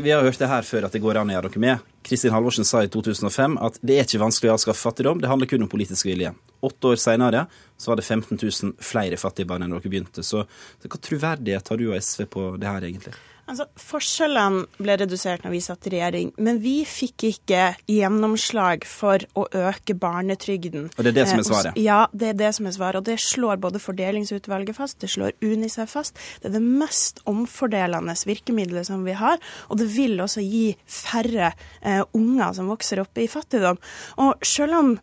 vi 0.03 0.11
har 0.11 0.23
hørt 0.26 0.40
det 0.40 0.52
her 0.52 0.68
før 0.68 0.88
at 0.88 0.95
det 0.95 1.02
går 1.03 1.22
an 1.22 1.32
å 1.32 1.38
gjøre 1.38 1.52
noe 1.52 1.64
med. 1.64 1.90
Kristin 2.03 2.34
Halvorsen 2.34 2.65
sa 2.65 2.82
i 2.84 2.90
2005 2.90 3.57
at 3.61 3.78
det 3.86 3.98
er 3.98 4.07
ikke 4.07 4.23
vanskelig 4.23 4.52
å 4.52 4.56
avskaffe 4.56 4.82
fattigdom, 4.82 5.22
det 5.22 5.30
handler 5.30 5.49
kun 5.49 5.65
om 5.65 5.69
politisk 5.72 6.07
vilje. 6.10 6.34
Åtte 6.65 6.94
år 6.94 7.02
senere 7.02 7.45
så 7.78 7.91
var 7.91 8.02
det 8.02 8.06
15 8.06 8.38
000 8.38 8.73
flere 8.82 9.18
fattige 9.22 9.49
barn 9.49 9.65
enn 9.65 9.76
dere 9.76 9.91
begynte. 9.91 10.26
Så 10.26 10.44
hva 10.45 11.02
troverdighet 11.02 11.72
har 11.72 11.82
du 11.82 11.88
og 11.91 11.98
SV 11.98 12.26
på 12.34 12.48
det 12.61 12.69
her, 12.69 12.88
egentlig? 12.90 13.14
Altså, 13.52 13.65
Forskjellene 13.84 14.64
ble 14.80 14.95
redusert 15.02 15.44
når 15.44 15.52
vi 15.52 15.60
satt 15.65 15.88
i 15.90 15.91
regjering, 15.95 16.30
men 16.40 16.61
vi 16.64 16.82
fikk 16.88 17.26
ikke 17.28 17.64
gjennomslag 17.91 18.86
for 18.88 19.23
å 19.36 19.44
øke 19.49 19.95
barnetrygden. 19.99 20.88
Og 20.95 21.03
det 21.03 21.11
er 21.11 21.18
det 21.18 21.26
som 21.28 21.41
er 21.41 21.48
svaret? 21.49 21.72
Eh, 21.76 21.84
ja, 21.84 22.06
det 22.15 22.30
er 22.30 22.38
det 22.40 22.52
som 22.56 22.69
er 22.69 22.76
svaret. 22.78 23.02
Og 23.02 23.10
det 23.10 23.18
slår 23.19 23.60
både 23.64 23.82
Fordelingsutvalget 23.84 24.78
fast, 24.78 25.02
det 25.03 25.11
slår 25.11 25.36
UNICEF 25.44 25.91
fast. 25.98 26.22
Det 26.40 26.48
er 26.48 26.56
det 26.56 26.64
mest 26.64 27.19
omfordelende 27.28 28.15
virkemidlet 28.28 28.88
som 28.88 29.03
vi 29.03 29.18
har, 29.19 29.41
og 29.68 29.82
det 29.82 29.90
vil 29.91 30.15
også 30.23 30.44
gi 30.45 30.65
færre 30.88 31.52
eh, 31.82 32.03
unger 32.15 32.56
som 32.56 32.72
vokser 32.72 33.03
opp 33.03 33.19
i 33.19 33.28
fattigdom. 33.32 33.82
Og 34.23 34.48
selv 34.48 34.80
om 34.80 34.95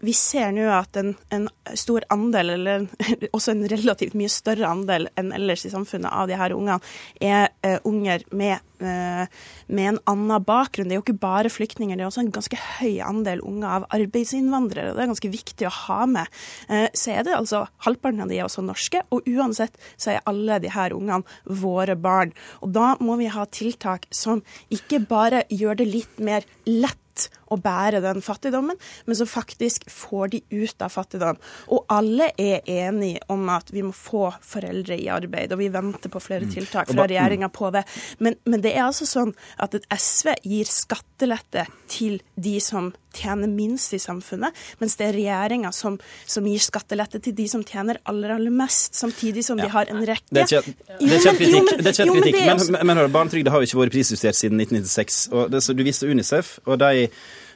vi 0.00 0.12
ser 0.16 0.52
nå 0.54 0.66
at 0.72 0.96
en, 1.00 1.14
en, 1.34 1.46
stor 1.74 2.04
andel, 2.12 2.52
eller 2.56 2.86
også 3.36 3.54
en 3.54 3.64
relativt 3.70 4.16
mye 4.18 4.30
større 4.30 4.68
andel 4.68 5.08
enn 5.18 5.32
ellers 5.34 5.66
i 5.66 5.72
samfunnet 5.72 6.12
av 6.12 6.30
de 6.30 6.38
her 6.38 6.54
ungene, 6.56 6.78
er 7.20 7.50
uh, 7.66 7.78
unger 7.88 8.24
med, 8.36 8.62
uh, 8.82 9.24
med, 9.66 9.88
en 9.92 10.00
annen 10.12 10.44
bakgrunn. 10.46 10.88
Det 10.88 10.96
er 10.96 11.00
jo 11.00 11.04
ikke 11.06 11.18
bare 11.22 11.52
flyktninger, 11.52 11.96
det 11.98 12.04
er 12.04 12.10
også 12.10 12.24
en 12.24 12.34
ganske 12.34 12.60
høy 12.78 13.00
andel 13.04 13.42
unger 13.46 13.78
av 13.78 13.88
arbeidsinnvandrere. 13.96 14.94
Det 14.96 15.04
er 15.04 15.12
ganske 15.12 15.32
viktig 15.32 15.68
å 15.68 15.74
ha 15.82 16.00
med. 16.16 16.36
Uh, 16.70 16.86
så 16.96 17.16
er 17.16 17.26
det 17.26 17.38
altså 17.38 17.64
halvparten 17.86 18.26
av 18.26 18.32
de 18.32 18.40
er 18.40 18.48
også 18.48 18.64
norske, 18.66 19.02
og 19.10 19.26
uansett 19.30 19.80
så 19.96 20.14
er 20.14 20.26
alle 20.30 20.60
de 20.62 20.72
her 20.74 20.94
ungene 20.96 21.24
våre 21.64 21.96
barn. 21.98 22.34
Og 22.62 22.74
da 22.76 22.94
må 23.02 23.18
vi 23.20 23.32
ha 23.32 23.48
tiltak 23.48 24.06
som 24.14 24.44
ikke 24.72 25.02
bare 25.08 25.44
gjør 25.52 25.82
det 25.82 25.90
litt 25.90 26.22
mer 26.22 26.46
lett 26.66 27.30
å 27.52 27.58
bære 27.62 28.02
den 28.04 28.22
fattigdommen, 28.24 28.78
men 29.06 29.18
som 29.18 29.28
faktisk 29.30 29.88
får 29.92 30.34
de 30.34 30.42
ut 30.50 30.82
av 30.82 30.92
fattigdom. 30.94 31.38
Og 31.72 31.86
alle 31.92 32.30
er 32.40 32.66
enige 32.66 33.22
om 33.32 33.48
at 33.52 33.70
vi 33.74 33.84
må 33.86 33.94
få 33.96 34.28
foreldre 34.44 34.98
i 34.98 35.08
arbeid, 35.12 35.54
og 35.54 35.62
vi 35.62 35.70
venter 35.72 36.12
på 36.12 36.22
flere 36.22 36.48
mm. 36.48 36.52
tiltak 36.56 36.92
fra 36.92 37.06
regjeringa 37.06 37.50
på 37.54 37.70
det. 37.74 37.86
Men, 38.18 38.38
men, 38.44 38.62
det 38.64 38.74
er 38.74 38.86
altså 38.88 39.08
sånn 39.08 39.34
at 39.62 39.76
et 39.78 39.86
SV 39.92 40.32
gir 40.46 40.70
skattelette 40.70 41.66
til 41.90 42.20
de 42.34 42.56
som 42.62 42.92
tjener 43.16 43.48
minst 43.48 43.94
i 43.96 44.00
samfunnet, 44.00 44.52
mens 44.82 44.96
det 44.98 45.06
er 45.08 45.16
regjeringa 45.16 45.70
som, 45.72 45.96
som, 46.28 46.44
gir 46.44 46.60
skattelette 46.60 47.20
til 47.24 47.32
de 47.36 47.46
som 47.48 47.62
tjener 47.64 48.00
aller, 48.10 48.34
aller 48.34 48.52
mest, 48.52 48.98
samtidig 48.98 49.44
som 49.46 49.60
de 49.60 49.68
har 49.72 49.88
en 49.92 50.02
rekke 50.04 50.28
Det 50.34 50.44
er 50.44 50.52
kjent 50.52 52.12
kritikk, 52.12 52.42
men, 52.42 52.60
men, 52.76 52.92
men 52.92 53.02
barnetrygda 53.14 53.54
har 53.54 53.62
jo 53.62 53.70
ikke 53.70 53.80
vært 53.84 53.96
prisjustert 53.96 54.36
siden 54.36 54.60
1996. 54.60 55.20
og 55.32 55.50
det, 55.54 55.64
Du 55.76 55.84
viste 55.86 56.10
Unicef, 56.10 56.58
og 56.66 56.80
de 56.82 57.06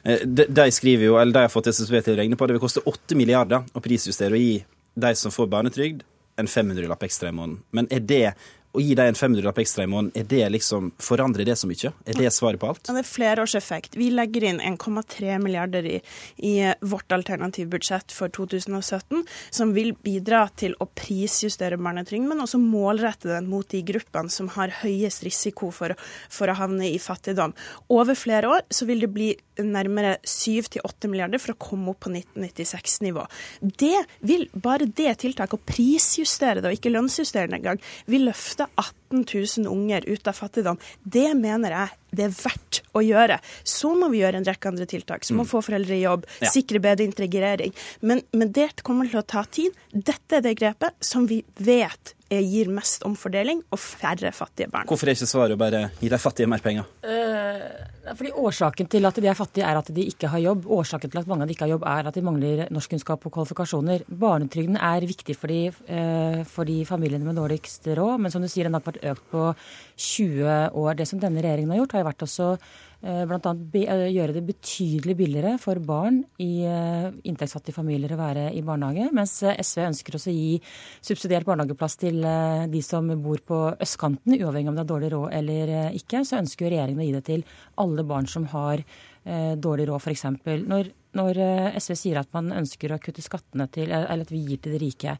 de, 0.03 0.45
de, 0.49 0.67
skriver 0.73 1.09
jo, 1.09 1.17
eller 1.21 1.35
de 1.35 1.43
har 1.45 1.53
fått 1.53 1.69
SSB 1.71 1.99
til 2.01 2.15
å 2.15 2.21
regne 2.21 2.37
på, 2.37 2.47
det 2.47 2.57
vil 2.57 2.63
koste 2.63 2.83
8 2.89 3.17
milliarder 3.19 3.67
å 3.77 3.83
prisjustere 3.83 4.37
og 4.37 4.41
gi 4.41 4.55
de 5.01 5.11
som 5.17 5.33
får 5.33 5.49
barnetrygd, 5.51 6.01
en 6.41 6.49
500-lapp 6.49 7.03
ekstra 7.05 7.29
i 7.29 7.35
måneden. 7.35 7.61
Men 7.75 7.89
er 7.93 8.01
det 8.07 8.25
å 8.71 8.81
gi 8.81 8.95
deg 8.95 9.11
en 9.11 9.17
500-lapp 9.17 9.59
ekstra 9.63 9.83
i 9.83 9.89
måneden, 9.91 10.13
er 10.15 10.27
det 10.31 10.45
liksom, 10.55 10.91
forandrer 11.01 11.47
det 11.47 11.57
så 11.59 11.67
mye? 11.67 11.91
Er 12.07 12.17
det 12.17 12.31
svaret 12.31 12.61
på 12.61 12.69
alt? 12.71 12.85
Ja, 12.87 12.95
det 12.95 13.03
er 13.03 13.09
flerårseffekt. 13.09 13.97
Vi 13.99 14.07
legger 14.13 14.45
inn 14.47 14.61
1,3 14.63 15.37
milliarder 15.43 15.87
i, 15.87 15.97
i 16.37 16.53
vårt 16.79 17.11
alternativbudsjett 17.11 18.15
for 18.15 18.31
2017, 18.31 19.25
som 19.51 19.73
vil 19.75 19.91
bidra 20.05 20.45
til 20.59 20.77
å 20.79 20.87
prisjustere 20.87 21.79
barnetrygden, 21.81 22.29
men 22.31 22.45
også 22.45 22.61
målrette 22.63 23.33
den 23.33 23.49
mot 23.51 23.67
de 23.71 23.83
gruppene 23.87 24.31
som 24.31 24.47
har 24.55 24.71
høyest 24.81 25.25
risiko 25.27 25.71
for, 25.75 25.95
for 26.31 26.51
å 26.51 26.57
havne 26.61 26.87
i 26.93 26.99
fattigdom. 27.01 27.55
Over 27.91 28.15
flere 28.15 28.55
år 28.55 28.67
så 28.71 28.87
vil 28.87 29.03
det 29.03 29.11
bli 29.11 29.31
nærmere 29.61 30.15
7-8 30.23 31.09
milliarder 31.11 31.41
for 31.41 31.53
å 31.53 31.59
komme 31.59 31.91
opp 31.91 32.05
på 32.05 32.13
1996-nivå. 32.13 33.27
Det 33.61 34.05
vil, 34.25 34.47
bare 34.53 34.87
det 34.87 35.17
tiltaket, 35.25 35.59
å 35.59 35.67
prisjustere 35.67 36.63
det 36.63 36.71
og 36.71 36.79
ikke 36.79 36.93
lønnsjustere 36.93 37.51
det 37.51 37.59
engang, 37.59 37.81
vil 38.09 38.29
løfte 38.29 38.60
løfte 38.61 38.81
18 39.11 39.25
000 39.63 39.71
unger 39.71 40.09
ut 40.09 40.27
av 40.27 40.33
fattigdom. 40.33 40.77
Det 41.03 41.33
mener 41.35 41.71
jeg 41.71 41.89
det 42.11 42.25
er 42.25 42.35
verdt 42.35 42.81
å 42.93 43.01
gjøre. 43.03 43.39
Så 43.63 43.93
må 43.95 44.09
vi 44.11 44.21
gjøre 44.21 44.41
en 44.41 44.47
rekke 44.47 44.69
andre 44.69 44.85
tiltak. 44.85 45.23
Så 45.23 45.33
må 45.33 45.45
mm. 45.45 45.49
få 45.51 45.61
foreldre 45.61 45.95
i 45.95 46.03
jobb, 46.03 46.25
ja. 46.41 46.49
sikre 46.51 46.81
bedre 46.83 47.07
integrering. 47.07 47.73
Men, 48.01 48.21
men 48.31 48.51
det 48.51 48.83
kommer 48.83 49.07
til 49.07 49.21
å 49.21 49.27
ta 49.27 49.43
tid. 49.45 49.75
Dette 49.91 50.39
er 50.39 50.45
det 50.45 50.57
grepet 50.59 50.95
som 50.99 51.27
vi 51.29 51.41
vet 51.57 52.15
gir 52.39 52.69
mest 52.71 53.03
omfordeling 53.07 53.63
og 53.71 53.79
færre 53.81 54.31
fattige 54.31 54.69
barn. 54.71 54.87
Hvorfor 54.87 55.09
er 55.09 55.17
ikke 55.17 55.29
svaret 55.29 55.55
å 55.57 55.59
bare 55.59 55.81
gi 55.99 56.11
de 56.11 56.19
fattige 56.21 56.47
mer 56.47 56.63
penger? 56.63 56.87
Eh, 57.03 58.13
fordi 58.15 58.31
Årsaken 58.39 58.89
til 58.91 59.07
at 59.09 59.19
de 59.19 59.27
er 59.27 59.37
fattige, 59.37 59.67
er 59.67 59.79
at 59.79 59.91
de 59.93 60.05
ikke 60.07 60.31
har 60.31 60.43
jobb. 60.43 60.67
Årsaken 60.79 61.11
til 61.11 61.21
at 61.21 61.31
mange 61.31 61.45
av 61.45 61.51
de 61.51 61.57
ikke 61.57 61.67
har 61.67 61.73
jobb, 61.73 61.87
er 61.91 62.11
at 62.11 62.17
de 62.17 62.25
mangler 62.25 62.63
norskkunnskap 62.71 63.27
og 63.27 63.35
kvalifikasjoner. 63.35 64.05
Barnetrygden 64.07 64.79
er 64.79 65.07
viktig 65.09 65.35
for 65.37 65.51
de, 65.51 65.65
eh, 65.67 66.43
for 66.47 66.63
de 66.69 66.85
familiene 66.85 67.27
med 67.27 67.35
dårligst 67.35 67.91
råd, 67.97 68.21
men 68.21 68.31
som 68.31 68.41
du 68.41 68.47
sier, 68.47 68.69
den 68.69 68.79
har 68.79 68.85
vært 68.85 69.03
økt 69.03 69.27
på 69.31 69.49
20 69.97 70.71
år. 70.71 70.95
Det 70.95 71.07
som 71.07 71.19
denne 71.19 71.43
regjeringen 71.43 71.75
har 71.75 71.83
gjort, 71.83 71.99
har 71.99 72.09
vært 72.11 72.27
også 72.27 72.57
Eh, 72.57 72.90
bl.a. 73.01 73.51
Eh, 73.73 74.03
gjøre 74.13 74.35
det 74.35 74.43
betydelig 74.45 75.15
billigere 75.17 75.55
for 75.61 75.81
barn 75.81 76.19
i 76.41 76.61
eh, 76.69 77.07
inntektsfattige 77.25 77.73
familier 77.73 78.13
å 78.13 78.19
være 78.19 78.45
i 78.53 78.61
barnehage. 78.65 79.09
Mens 79.17 79.39
SV 79.41 79.87
ønsker 79.87 80.17
også 80.17 80.29
å 80.29 80.35
gi 80.35 80.59
subsidiert 81.01 81.47
barnehageplass 81.49 81.97
til 82.01 82.21
de 82.21 82.81
som 82.85 83.09
bor 83.23 83.41
på 83.45 83.61
østkanten, 83.81 84.37
uavhengig 84.37 84.69
om 84.69 84.77
det 84.77 84.85
er 84.85 84.91
dårlig 84.93 85.13
råd 85.15 85.37
eller 85.39 85.73
ikke. 85.97 86.21
Så 86.27 86.37
ønsker 86.41 86.69
regjeringen 86.69 87.01
å 87.01 87.07
gi 87.07 87.15
det 87.17 87.25
til 87.31 87.45
alle 87.81 88.05
barn 88.05 88.29
som 88.29 88.45
har 88.53 88.85
dårlig 89.21 89.85
råd, 89.85 90.01
f.eks. 90.01 90.23
Når, 90.65 90.87
når 91.17 91.39
SV 91.77 91.93
sier 91.99 92.17
at 92.17 92.31
man 92.33 92.47
ønsker 92.57 92.89
å 92.89 92.97
kutte 93.01 93.21
skattene 93.21 93.67
til, 93.69 93.91
eller 93.93 94.23
at 94.25 94.31
vi 94.33 94.39
gir 94.47 94.57
til 94.63 94.73
de 94.73 94.79
rike. 94.81 95.13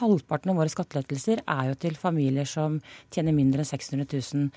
Halvparten 0.00 0.50
av 0.50 0.58
våre 0.58 0.72
skattelettelser 0.72 1.44
er 1.44 1.68
jo 1.70 1.76
til 1.84 1.94
familier 1.98 2.50
som 2.50 2.80
tjener 3.14 3.36
mindre 3.36 3.62
enn 3.62 3.70
600 3.70 4.10
000. 4.10 4.50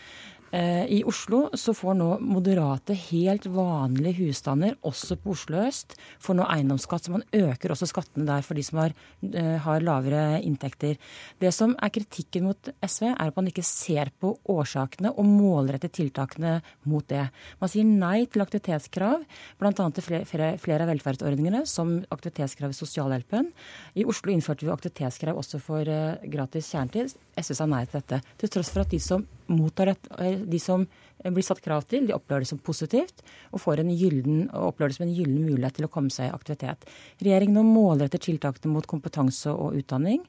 Eh, 0.52 0.86
I 0.88 1.04
Oslo 1.04 1.50
så 1.60 1.74
får 1.76 1.98
nå 2.00 2.08
moderate, 2.24 2.96
helt 3.10 3.48
vanlige 3.52 4.22
husstander, 4.22 4.78
også 4.88 5.18
på 5.20 5.34
Oslo 5.36 5.60
øst, 5.66 5.98
får 6.24 6.38
nå 6.40 6.46
eiendomsskatt. 6.48 7.08
Så 7.08 7.12
man 7.12 7.26
øker 7.36 7.74
også 7.74 7.90
skattene 7.90 8.28
der 8.30 8.46
for 8.46 8.56
de 8.56 8.64
som 8.64 8.80
har, 8.80 8.96
eh, 9.24 9.58
har, 9.60 9.82
lavere 9.82 10.42
inntekter. 10.42 10.98
Det 11.40 11.54
som 11.54 11.76
er 11.82 11.90
kritikken 11.90 12.44
mot 12.48 12.70
SV, 12.82 13.12
er 13.12 13.28
at 13.28 13.36
man 13.36 13.48
ikke 13.48 13.64
ser 13.64 14.12
på 14.20 14.38
årsakene 14.48 15.12
og 15.18 15.26
målretter 15.26 15.92
tiltakene 15.92 16.62
mot 16.86 17.06
det. 17.08 17.30
Man 17.60 17.70
sier 17.70 17.84
nei 17.84 18.26
til 18.26 18.42
aktivitetskrav, 18.42 19.24
bl.a. 19.60 19.72
til 19.72 20.04
flere, 20.26 20.58
flere 20.58 20.84
av 20.84 20.92
velferdsordningene, 20.94 21.66
som 21.68 22.06
aktivitetskrav 22.10 22.72
i 22.72 22.74
sosialhjelpen. 22.74 23.52
I 23.96 24.06
Oslo 24.06 24.32
innførte 24.32 24.66
vi 24.66 24.72
aktivitetskrav 24.72 25.38
også 25.38 25.60
for 25.60 25.82
eh, 25.82 26.24
gratis 26.24 26.72
kjernetid. 26.72 27.27
SV 27.38 27.58
sa 27.58 27.68
nei 27.70 27.84
til 27.86 28.00
dette. 28.00 28.22
Til 28.42 28.52
tross 28.54 28.72
for 28.74 28.84
at 28.84 28.94
de 28.94 29.00
som 29.04 29.26
mottar 29.48 29.94
et, 29.94 30.10
eh, 30.20 30.40
de 30.44 30.60
som 30.60 30.86
blir 31.24 31.46
satt 31.46 31.62
krav 31.64 31.86
til, 31.90 32.06
de 32.08 32.14
opplever 32.16 32.44
det 32.44 32.50
som 32.52 32.60
positivt 32.62 33.24
og, 33.52 33.60
får 33.62 33.82
en 33.82 33.90
gylden, 33.90 34.50
opplever 34.54 34.92
det 34.92 34.98
som 35.00 35.08
en 35.08 35.16
gyllen 35.16 35.46
mulighet 35.48 35.80
til 35.80 35.88
å 35.88 35.92
komme 35.92 36.14
seg 36.14 36.30
i 36.30 36.36
aktivitet. 36.36 36.86
Regjeringen 37.24 37.58
nå 37.58 37.64
målretter 37.66 38.22
tiltakene 38.22 38.74
mot 38.74 38.88
kompetanse 38.90 39.52
og 39.52 39.78
utdanning. 39.80 40.22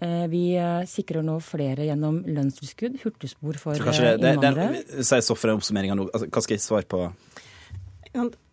Eh, 0.00 0.26
vi 0.32 0.44
eh, 0.56 0.86
sikrer 0.88 1.26
nå 1.26 1.38
flere 1.44 1.88
gjennom 1.88 2.22
lønnstilskudd, 2.26 3.00
hurtigspor 3.04 3.60
for 3.60 3.80
innvandrere. 3.80 4.84
Si 5.04 5.20
så 5.24 5.36
for 5.36 5.56
oppsummeringa 5.56 5.98
nå. 5.98 6.08
Altså, 6.10 6.30
hva 6.30 6.46
skal 6.46 6.56
jeg 6.56 6.64
svare 6.64 6.88
på? 6.88 7.04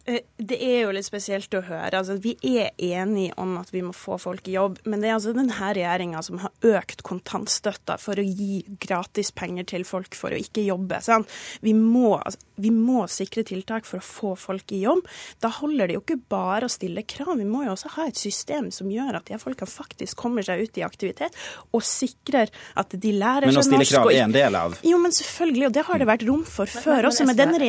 Eh, 0.07 0.23
det 0.37 0.57
er 0.63 0.85
jo 0.85 0.91
litt 0.95 1.05
spesielt 1.07 1.51
å 1.57 1.61
høre. 1.67 1.91
Altså, 1.99 2.15
vi 2.23 2.37
er 2.47 2.71
enige 2.79 3.33
om 3.41 3.57
at 3.59 3.73
vi 3.73 3.81
må 3.83 3.91
få 3.95 4.15
folk 4.21 4.45
i 4.47 4.53
jobb, 4.55 4.77
men 4.87 5.01
det 5.03 5.09
er 5.09 5.17
altså 5.17 5.33
denne 5.35 5.51
regjeringa 5.75 6.21
som 6.23 6.39
har 6.39 6.53
økt 6.77 7.03
kontantstøtta 7.07 7.97
for 7.99 8.19
å 8.19 8.23
gi 8.23 8.61
gratis 8.79 9.33
penger 9.35 9.67
til 9.73 9.83
folk 9.87 10.15
for 10.15 10.31
å 10.31 10.39
ikke 10.39 10.63
jobbe. 10.63 11.01
Sånn. 11.03 11.27
Vi, 11.65 11.73
må, 11.75 12.13
altså, 12.21 12.39
vi, 12.55 12.71
må, 12.71 13.03
sikre 13.11 13.43
tiltak 13.47 13.87
for 13.89 13.99
å 13.99 14.05
få 14.07 14.31
folk 14.39 14.71
i 14.71 14.79
jobb. 14.85 15.03
Da 15.43 15.51
holder 15.57 15.91
det 15.91 15.97
jo 15.97 16.03
ikke 16.05 16.19
bare 16.31 16.69
å 16.69 16.71
stille 16.71 17.03
krav, 17.03 17.35
vi 17.41 17.49
må 17.49 17.65
jo 17.65 17.75
også 17.75 17.91
ha 17.97 18.07
et 18.07 18.19
system 18.19 18.71
som 18.71 18.87
gjør 18.91 19.19
at 19.19 19.27
de 19.27 19.41
folka 19.41 19.67
faktisk 19.67 20.23
kommer 20.23 20.45
seg 20.45 20.63
ut 20.63 20.79
i 20.79 20.85
aktivitet, 20.87 21.35
og 21.75 21.83
sikrer 21.83 22.53
at 22.79 22.95
de 22.95 23.11
lærer 23.11 23.51
seg 23.51 23.59
norsk. 23.59 23.75
Men 23.75 23.83
å 23.83 23.89
stille 23.89 23.91
krav 23.91 24.13
er 24.13 24.23
en 24.23 24.37
del 24.37 24.59
av 24.61 24.79
Jo, 24.87 25.01
men 25.03 25.11
selvfølgelig, 25.19 25.67
og 25.67 25.75
det 25.75 25.85
har 25.91 25.99
det 25.99 26.09
vært 26.13 26.25
rom 26.29 26.47
for 26.47 26.71
før 26.71 27.11
også. 27.11 27.27
Men 27.27 27.41
denne 27.43 27.59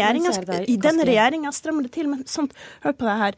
regjeringa 1.11 1.53
strammer 1.57 1.89
det 1.89 1.95
til. 1.99 2.07
men 2.15 2.28
sånt, 2.31 2.55
Hør 2.85 2.95
på 2.99 3.07
det 3.07 3.17
her. 3.23 3.37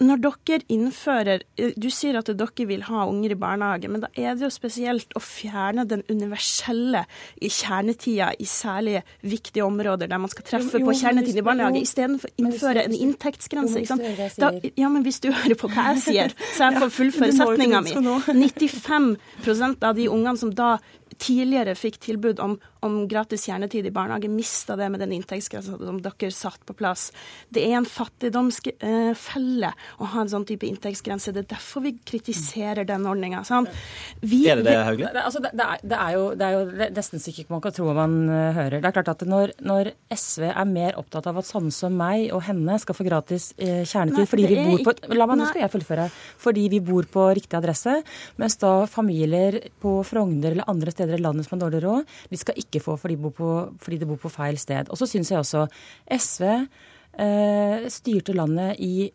Når 0.00 0.22
dere 0.24 0.60
innfører 0.72 1.44
eh, 1.58 1.72
Du 1.80 1.88
sier 1.92 2.18
at 2.18 2.30
dere 2.30 2.66
vil 2.68 2.84
ha 2.88 3.06
unger 3.08 3.34
i 3.34 3.38
barnehage, 3.38 3.90
men 3.90 4.04
da 4.04 4.10
er 4.14 4.36
det 4.36 4.46
jo 4.46 4.52
spesielt 4.52 5.12
å 5.18 5.22
fjerne 5.22 5.86
den 5.88 6.04
universelle 6.10 7.04
kjernetida 7.40 8.30
i 8.38 8.46
særlig 8.48 9.00
viktige 9.22 9.64
områder 9.66 10.10
der 10.10 10.20
man 10.22 10.32
skal 10.32 10.46
treffe 10.46 10.80
på 10.82 10.96
kjernetid 11.00 11.40
i 11.40 11.44
barnehage, 11.46 11.82
istedenfor 11.84 12.30
å 12.30 12.44
innføre 12.44 12.86
en 12.86 12.96
inntektsgrense. 12.96 13.82
Ikke 13.82 13.94
sant? 13.94 14.38
Da, 14.40 14.52
ja, 14.80 14.90
men 14.92 15.04
hvis 15.06 15.20
du 15.24 15.30
hører 15.30 15.58
på 15.58 15.70
hva 15.72 15.90
jeg 15.94 16.04
sier, 16.06 16.36
så 16.54 16.68
jeg 16.68 16.84
får 16.84 16.94
fullføre 16.96 17.36
setninga 17.36 17.84
mi. 17.86 17.96
95% 17.96 19.84
av 19.88 19.98
de 19.98 20.08
ungene 20.10 20.40
som 20.40 20.54
da 20.54 20.76
tidligere 21.20 21.74
fikk 21.78 21.98
tilbud 22.02 22.40
om, 22.42 22.58
om 22.86 23.08
gratis 23.08 23.46
kjernetid 23.48 23.86
i 23.86 23.92
barnehage, 23.94 24.30
mista 24.32 24.76
det 24.78 24.88
med 24.92 25.02
den 25.02 25.12
inntektsgrensa 25.16 25.76
som 25.78 26.00
dere 26.02 26.30
satt 26.34 26.62
på 26.66 26.76
plass. 26.76 27.10
Det 27.52 27.62
er 27.66 27.76
en 27.78 27.88
fattigdomsfelle 27.88 29.72
å 30.00 30.08
ha 30.14 30.22
en 30.22 30.32
sånn 30.32 30.46
type 30.48 30.66
inntektsgrense. 30.68 31.34
Det 31.36 31.44
er 31.44 31.50
derfor 31.54 31.84
vi 31.84 31.94
kritiserer 32.06 32.88
den 32.88 33.06
ordninga. 33.08 33.42
Er 33.44 34.60
det 34.60 34.66
det, 34.66 34.76
Hauglie? 34.86 35.10
Det, 35.12 35.24
altså, 35.24 35.42
det, 35.44 35.52
det, 35.58 35.66
er, 35.66 35.84
det, 35.84 35.98
er 35.98 36.16
jo, 36.16 36.24
det 36.38 36.46
er 36.46 36.56
jo 36.56 36.90
nesten 36.96 37.22
så 37.22 37.32
ikke 37.32 37.54
man 37.54 37.64
kan 37.64 37.74
tro 37.76 37.88
hva 37.88 37.96
man 38.02 38.16
uh, 38.30 38.38
hører. 38.56 38.78
Det 38.78 38.90
er 38.90 38.96
klart 38.96 39.12
at 39.12 39.26
når, 39.28 39.54
når, 39.64 39.92
SV 40.10 40.46
er 40.50 40.68
mer 40.70 40.98
opptatt 41.00 41.28
av 41.30 41.40
at 41.40 41.48
sånne 41.48 41.74
som 41.74 41.94
meg 41.96 42.30
og 42.34 42.44
henne 42.48 42.78
skal 42.82 42.96
få 42.96 43.06
gratis 43.06 43.50
uh, 43.60 43.82
kjernetid 43.84 44.24
Nei, 44.24 44.28
fordi 44.30 44.48
vi 44.48 44.58
bor 44.66 44.84
på 44.88 45.14
La 45.16 45.26
meg, 45.28 45.40
nå 45.40 45.48
skal 45.50 45.64
jeg 45.64 45.74
fullføre. 45.74 46.08
Fordi 46.40 46.66
vi 46.72 46.80
bor 46.84 47.06
på 47.10 47.26
riktig 47.36 47.58
adresse, 47.58 48.00
mens 48.40 48.56
da 48.60 48.72
familier 48.90 49.58
på 49.82 49.98
Frogner 50.06 50.54
eller 50.54 50.68
andre 50.70 50.94
steder 50.94 51.18
i 51.18 51.22
landet 51.22 51.46
som 51.46 51.56
har 51.56 51.64
dårlig 51.66 51.82
råd, 51.84 52.14
de 52.30 52.38
skal 52.40 52.58
ikke 52.60 52.69
få 52.78 52.94
fordi 52.94 53.16
de 53.16 53.22
bor 53.24 53.34
på, 53.34 53.50
de 53.90 54.06
bor 54.06 54.20
på 54.22 54.30
feil 54.30 54.58
sted. 54.58 54.86
Og 54.86 55.00
så 55.00 55.08
syns 55.10 55.32
jeg 55.32 55.42
også 55.42 55.66
SV 56.06 56.46
eh, 56.46 57.88
styrte 57.90 58.36
landet 58.36 58.78
i 58.78 59.10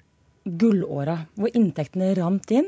gullåra, 0.45 1.15
hvor 1.39 1.49
inntektene 1.57 2.11
rant 2.19 2.51
inn. 2.53 2.67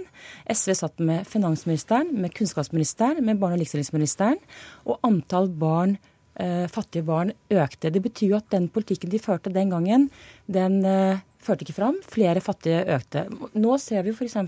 SV 0.49 0.73
satt 0.79 1.03
med 1.03 1.27
finansministeren, 1.29 2.15
med 2.17 2.33
kunnskapsministeren, 2.33 3.19
med 3.25 3.37
barne- 3.37 3.59
og 3.59 3.61
likestillingsministeren, 3.61 4.39
og 4.87 5.03
antall 5.05 5.51
barn 5.51 5.97
eh, 6.39 6.65
fattige 6.71 7.05
barn 7.05 7.33
økte. 7.51 7.91
Det 7.93 8.01
betyr 8.01 8.31
jo 8.31 8.39
at 8.39 8.49
den 8.53 8.69
politikken 8.73 9.11
de 9.13 9.21
førte 9.21 9.53
den 9.53 9.69
gangen, 9.73 10.09
den 10.47 10.79
eh, 10.85 11.21
førte 11.43 11.67
ikke 11.67 11.77
fram. 11.77 11.99
Flere 12.07 12.41
fattige 12.41 12.81
økte. 12.97 13.27
Nå 13.53 13.77
ser 13.81 14.07
vi 14.07 14.15
f.eks. 14.15 14.39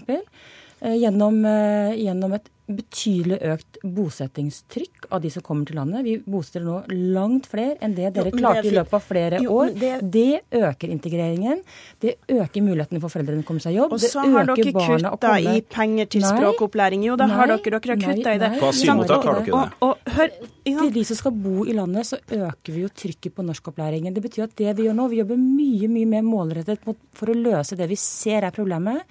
Eh, 0.81 0.95
gjennom, 0.95 1.43
eh, 1.45 1.97
gjennom 1.99 2.33
et 2.37 2.49
betydelig 2.69 3.39
økt 3.49 3.79
bosettingstrykk 3.83 5.07
av 5.09 5.23
de 5.23 5.31
som 5.33 5.43
kommer 5.45 5.67
til 5.67 5.79
landet. 5.79 6.03
Vi 6.05 6.15
bosetter 6.21 6.63
nå 6.65 6.81
langt 7.15 7.49
flere 7.49 7.77
enn 7.83 7.95
det 7.97 8.11
dere 8.15 8.33
klarte 8.33 8.67
i 8.69 8.73
løpet 8.75 8.95
av 8.97 9.05
flere 9.05 9.41
jo, 9.43 9.55
år. 9.61 9.73
Det... 9.73 9.93
det... 10.15 10.27
øker 10.59 10.91
integreringen. 10.91 11.61
Det 12.01 12.15
øker 12.29 12.63
mulighetene 12.65 13.01
for 13.01 13.13
foreldrene 13.13 13.41
til 13.41 13.47
å 13.47 13.49
komme 13.49 13.63
seg 13.63 13.75
i 13.75 13.79
jobb. 13.79 13.95
Og 13.95 14.03
så 14.03 14.23
har 14.25 14.49
dere 14.49 14.73
kutta 14.73 15.33
i 15.39 15.61
penger 15.65 16.09
til 16.15 16.25
nei, 16.25 16.31
språkopplæring. 16.35 17.05
Jo, 17.09 17.17
da 17.19 17.29
nei, 17.29 17.37
har 17.39 17.51
dere, 17.53 17.79
dere 17.79 17.95
har 17.95 18.01
kutta 18.03 18.35
i 18.35 18.41
det. 18.43 18.51
På 18.61 18.71
asylmottak 18.73 19.27
har 19.29 19.39
dere 19.39 19.49
det. 19.49 19.55
Og, 19.59 19.89
og, 19.89 20.15
hør, 20.17 20.33
til 20.69 20.93
de 20.99 21.05
som 21.09 21.19
skal 21.19 21.35
bo 21.35 21.65
i 21.65 21.75
landet, 21.77 22.09
så 22.09 22.19
øker 22.21 22.75
vi 22.75 22.85
jo 22.85 22.91
trykket 23.03 23.35
på 23.35 23.45
norskopplæringen. 23.47 24.13
Det 24.15 24.23
betyr 24.25 24.45
at 24.45 24.57
det 24.61 24.75
vi 24.77 24.87
gjør 24.87 24.97
nå, 24.99 25.09
vi 25.11 25.21
jobber 25.23 25.39
mye 25.41 25.89
mye 25.89 26.09
mer 26.09 26.25
målrettet 26.25 26.85
for 26.85 27.31
å 27.31 27.37
løse 27.37 27.77
det 27.79 27.89
vi 27.89 27.97
ser 27.99 28.45
er 28.45 28.55
problemet, 28.55 29.05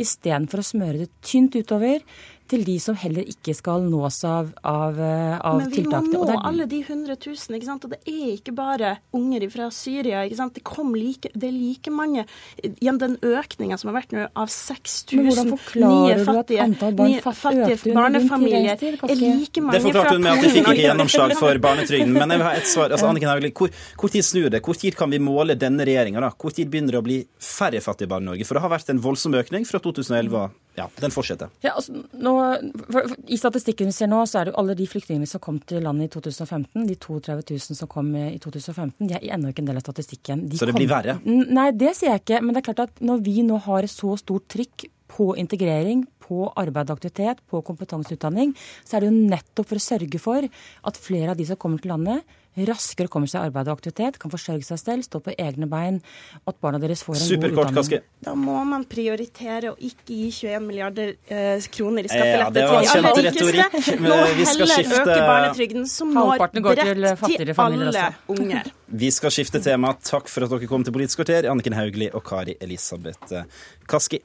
istedenfor 0.00 0.62
å 0.62 0.66
smøre 0.66 1.04
det 1.04 1.10
tynt 1.24 1.56
utover 1.58 2.00
til 2.52 2.64
de 2.66 2.76
som 2.82 2.96
heller 2.98 3.26
ikke 3.28 3.54
skal 3.56 3.84
nås 3.88 4.20
av, 4.28 4.50
av, 4.66 4.98
eh, 5.00 5.36
av 5.40 5.60
Men 5.62 5.72
vi 5.72 5.84
må 5.88 6.00
nå 6.04 6.38
alle 6.42 6.66
de 6.68 6.82
100 6.82 7.16
000, 7.16 7.56
ikke 7.56 7.68
sant? 7.68 7.86
og 7.86 7.94
det 7.94 8.00
er 8.04 8.34
ikke 8.34 8.54
bare 8.56 8.96
unger 9.16 9.46
fra 9.52 9.68
Syria. 9.74 10.24
ikke 10.26 10.38
sant? 10.40 10.54
Det, 10.58 10.64
kom 10.66 10.92
like, 10.96 11.30
det 11.32 11.48
er 11.48 11.54
like 11.56 11.92
mange 11.92 12.26
Gjennom 12.82 12.98
den 13.00 13.14
økninga 13.22 13.78
som 13.80 13.90
har 13.90 13.96
vært 14.00 14.12
nå 14.14 14.26
av 14.38 14.50
6000 14.52 15.52
nye 15.80 16.18
fattige, 16.26 16.66
nye 16.98 17.22
fattige 17.24 17.94
barnefamilier, 17.96 18.76
er 18.76 19.16
like 19.18 19.62
mange 19.64 19.80
fra 19.80 19.82
Polen. 19.82 19.82
Det 19.82 19.82
forklarte 19.86 20.16
hun 20.16 20.26
med 20.26 20.32
at 20.32 20.44
de 20.44 20.52
fikk 20.52 20.70
ikke 20.72 20.86
gjennomslag 20.86 21.36
for 21.38 21.60
barnetrygden. 21.66 22.14
Men 22.16 22.34
jeg 22.34 22.42
vil 22.42 22.48
ha 22.48 22.54
et 22.58 22.68
svar. 22.70 22.92
Altså, 22.92 23.08
Anniken 23.08 23.32
Hauglie, 23.32 23.54
hvor, 23.56 23.72
hvor, 23.98 24.12
tid 24.12 24.26
snur 24.26 24.50
det? 24.52 24.62
Hvor 24.64 24.78
tid 24.78 24.98
kan 24.98 25.12
vi 25.12 25.20
måle 25.22 25.56
denne 25.58 25.86
regjeringa? 25.88 26.32
Hvor 26.38 26.54
tid 26.54 26.70
begynner 26.72 26.96
det 26.96 27.02
å 27.02 27.06
bli 27.06 27.20
færre 27.42 27.82
fattige 27.84 28.12
barn 28.12 28.26
i 28.26 28.32
Norge? 28.32 28.48
For 28.48 28.58
det 28.58 28.64
har 28.66 28.74
vært 28.74 28.92
en 28.92 29.02
voldsom 29.02 29.36
økning 29.38 29.66
fra 29.68 29.80
2011 29.82 30.50
ja, 30.78 30.86
den 31.00 31.12
fortsetter. 31.12 31.50
Ja, 31.64 31.74
altså, 31.76 32.02
nå, 32.12 32.32
for, 32.86 33.10
for, 33.10 33.16
I 33.28 33.38
statistikken 33.40 33.90
vi 33.90 33.96
ser 33.96 34.08
nå, 34.10 34.22
så 34.28 34.40
er 34.40 34.48
det 34.48 34.54
jo 34.54 34.60
alle 34.62 34.76
de 34.78 34.86
flyktningene 34.88 35.28
som 35.28 35.42
kom 35.44 35.60
til 35.68 35.84
landet 35.84 36.08
i 36.08 36.12
2015, 36.14 36.86
de 36.88 36.96
32 36.96 37.36
000 37.50 37.80
som 37.82 37.90
kom 37.92 38.08
i 38.16 38.38
2015, 38.42 38.94
de 39.10 39.18
er 39.18 39.28
ennå 39.36 39.52
ikke 39.52 39.64
en 39.64 39.70
del 39.72 39.82
av 39.82 39.84
statistikken. 39.84 40.46
De 40.48 40.60
så 40.60 40.68
det 40.68 40.76
kom, 40.76 40.80
blir 40.80 40.90
verre? 40.92 41.18
Nei, 41.28 41.68
det 41.76 41.94
sier 41.98 42.14
jeg 42.14 42.24
ikke. 42.24 42.40
Men 42.40 42.56
det 42.56 42.62
er 42.62 42.68
klart 42.70 42.84
at 42.86 43.04
når 43.04 43.24
vi 43.26 43.44
nå 43.46 43.60
har 43.66 43.88
så 43.90 44.16
stort 44.20 44.48
trykk 44.52 44.88
på 45.12 45.32
integrering, 45.40 46.06
på 46.22 46.46
arbeid 46.56 46.88
og 46.88 46.96
aktivitet, 46.96 47.42
på 47.50 47.60
kompetanseutdanning, 47.66 48.54
så 48.86 48.96
er 48.96 49.04
det 49.04 49.10
jo 49.10 49.32
nettopp 49.34 49.68
for 49.68 49.80
å 49.80 49.84
sørge 49.84 50.20
for 50.22 50.46
at 50.48 51.00
flere 51.00 51.34
av 51.34 51.40
de 51.40 51.46
som 51.48 51.58
kommer 51.60 51.82
til 51.82 51.92
landet, 51.92 52.38
raskere 52.68 53.08
kommer 53.08 53.30
seg 53.30 53.40
i 53.40 53.48
arbeid 53.48 53.70
og 53.70 53.78
aktivitet, 53.78 54.18
kan 54.20 54.32
forsørge 54.32 54.66
seg 54.66 54.80
selv, 54.80 55.06
stå 55.06 55.22
på 55.24 55.34
egne 55.40 55.68
bein, 55.70 56.00
at 56.48 56.58
barna 56.62 56.80
deres 56.82 57.04
får 57.06 57.16
en 57.16 57.22
Superkort, 57.22 57.72
god 57.72 57.78
utdanning. 57.78 57.78
Kaske. 57.80 58.26
Da 58.26 58.34
må 58.38 58.58
man 58.68 58.84
prioritere 58.88 59.72
å 59.72 59.76
ikke 59.78 60.18
gi 60.18 60.28
21 60.42 60.66
milliarder 60.66 61.14
eh, 61.32 61.68
kroner 61.72 62.08
i 62.08 62.12
skattelette 62.12 62.64
ja, 62.64 62.82
til 62.92 63.06
de 63.06 63.12
aller 63.12 63.56
rikeste. 63.58 63.96
Nå 64.02 64.18
heller 64.42 64.72
skifte... 64.74 65.00
øke 65.00 65.20
barnetrygden, 65.30 65.88
som 65.90 66.12
når 66.16 66.34
bredt 66.42 66.58
til, 66.84 67.46
til 67.46 67.62
alle 67.66 68.08
unger. 68.36 68.72
Vi 69.02 69.08
skal 69.14 69.32
skifte 69.32 69.62
tema. 69.64 69.94
Takk 70.04 70.28
for 70.28 70.44
at 70.44 70.52
dere 70.52 70.68
kom 70.68 70.84
til 70.84 70.94
Politisk 70.94 71.22
kvarter, 71.22 71.48
Anniken 71.50 71.76
Hauglie 71.78 72.12
og 72.12 72.26
Kari 72.28 72.58
Elisabeth 72.60 73.40
Kaski. 73.88 74.20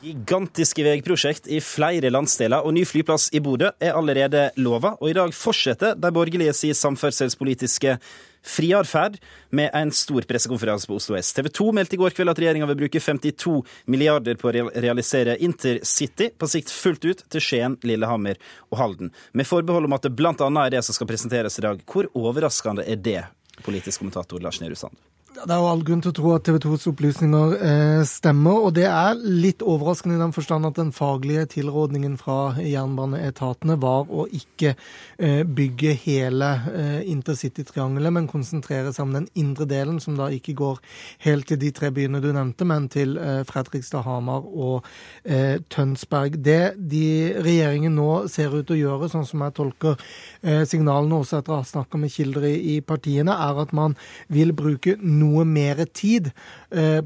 Gigantiske 0.00 0.80
veiprosjekt 0.80 1.48
i 1.52 1.58
flere 1.60 2.08
landsdeler 2.08 2.64
og 2.64 2.72
ny 2.72 2.86
flyplass 2.88 3.28
i 3.36 3.40
Bodø 3.44 3.68
er 3.84 3.96
allerede 3.98 4.46
lova, 4.56 4.94
og 4.96 5.10
i 5.10 5.16
dag 5.16 5.34
fortsetter 5.36 5.98
de 5.98 6.10
borgerlige 6.16 6.54
sin 6.56 6.76
samferdselspolitiske 6.78 7.98
friatferd 8.40 9.18
med 9.52 9.68
en 9.76 9.92
stor 9.92 10.24
pressekonferanse 10.24 10.88
på 10.88 10.96
Oslo 10.96 11.18
S. 11.20 11.34
TV 11.36 11.50
2 11.52 11.68
meldte 11.76 11.98
i 11.98 12.00
går 12.00 12.16
kveld 12.16 12.32
at 12.32 12.40
regjeringa 12.40 12.70
vil 12.70 12.80
bruke 12.80 13.02
52 13.04 13.58
milliarder 13.92 14.40
på 14.40 14.48
å 14.48 14.54
realisere 14.72 15.36
intercity, 15.44 16.30
på 16.32 16.48
sikt 16.48 16.72
fullt 16.72 17.04
ut 17.04 17.22
til 17.28 17.44
Skien, 17.44 17.76
Lillehammer 17.84 18.40
og 18.70 18.80
Halden. 18.80 19.12
Med 19.36 19.48
forbehold 19.50 19.90
om 19.90 19.98
at 19.98 20.08
det 20.08 20.14
bl.a. 20.16 20.32
er 20.32 20.74
det 20.78 20.84
som 20.86 20.96
skal 20.96 21.12
presenteres 21.12 21.60
i 21.60 21.68
dag. 21.68 21.84
Hvor 21.84 22.08
overraskende 22.16 22.88
er 22.88 23.04
det, 23.04 23.20
politisk 23.60 24.00
kommentator 24.00 24.40
Lars 24.40 24.64
Nehru 24.64 24.80
Sand? 24.80 24.96
Det 25.30 25.46
er 25.54 25.60
jo 25.62 25.68
all 25.70 25.82
grunn 25.86 26.00
til 26.02 26.10
å 26.10 26.14
tro 26.16 26.30
at 26.34 26.42
TV 26.42 26.56
2s 26.58 26.88
opplysninger 26.90 27.52
eh, 27.62 28.00
stemmer. 28.08 28.64
Og 28.66 28.72
det 28.74 28.88
er 28.90 29.14
litt 29.14 29.62
overraskende 29.62 30.16
i 30.16 30.20
den 30.20 30.32
forstand 30.34 30.66
at 30.66 30.74
den 30.74 30.90
faglige 30.90 31.44
tilrådningen 31.52 32.16
fra 32.18 32.56
jernbaneetatene 32.58 33.76
var 33.80 34.10
å 34.10 34.24
ikke 34.26 34.72
eh, 34.74 35.44
bygge 35.46 35.94
hele 36.02 36.48
eh, 36.72 36.98
intercitytriangelet, 37.12 38.14
men 38.16 38.26
konsentrere 38.30 38.90
seg 38.90 39.06
om 39.06 39.14
den 39.14 39.28
indre 39.38 39.68
delen, 39.70 40.00
som 40.02 40.16
da 40.18 40.26
ikke 40.34 40.56
går 40.58 40.80
helt 41.28 41.46
til 41.52 41.62
de 41.62 41.70
tre 41.78 41.92
byene 41.94 42.20
du 42.24 42.32
nevnte, 42.34 42.66
men 42.66 42.90
til 42.90 43.14
eh, 43.22 43.44
Fredrikstad, 43.46 44.02
Hamar 44.08 44.50
og 44.50 44.90
eh, 45.22 45.62
Tønsberg. 45.70 46.40
Det 46.42 46.74
de 46.74 47.04
regjeringen 47.38 47.94
nå 48.00 48.08
ser 48.34 48.50
ut 48.58 48.66
til 48.66 48.80
å 48.80 48.82
gjøre, 48.82 49.12
sånn 49.14 49.28
som 49.30 49.46
jeg 49.46 49.56
tolker 49.62 49.94
eh, 50.42 50.66
signalene 50.66 51.22
også 51.22 51.38
etter 51.38 51.54
å 51.54 51.62
ha 51.62 51.70
snakka 51.70 52.02
med 52.02 52.16
kilder 52.18 52.50
i, 52.50 52.56
i 52.74 52.78
partiene, 52.82 53.38
er 53.46 53.62
at 53.62 53.78
man 53.78 53.94
vil 54.26 54.56
bruke 54.58 54.98
noe 54.98 55.19
noe 55.20 55.44
mer 55.44 55.84
tid 56.00 56.32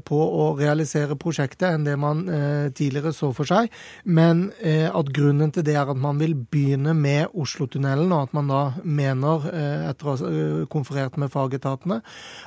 på 0.05 0.17
å 0.17 0.45
realisere 0.59 1.17
prosjektet 1.19 1.67
enn 1.71 1.85
det 1.87 1.95
man 1.99 2.23
tidligere 2.75 3.13
så 3.15 3.31
for 3.35 3.49
seg, 3.49 3.71
men 4.05 4.47
at 4.61 5.09
grunnen 5.15 5.51
til 5.53 5.65
det 5.65 5.75
er 5.77 5.89
at 5.91 5.99
man 5.99 6.19
vil 6.21 6.35
begynne 6.35 6.93
med 6.97 7.33
Oslotunnelen, 7.33 8.11
og 8.13 8.27
at 8.27 8.35
man 8.37 8.51
da 8.51 8.61
mener, 8.83 9.47
etter 9.89 10.11
å 10.11 10.15
ha 10.15 10.67
konferert 10.71 11.17
med 11.21 11.33
fagetatene, 11.33 12.01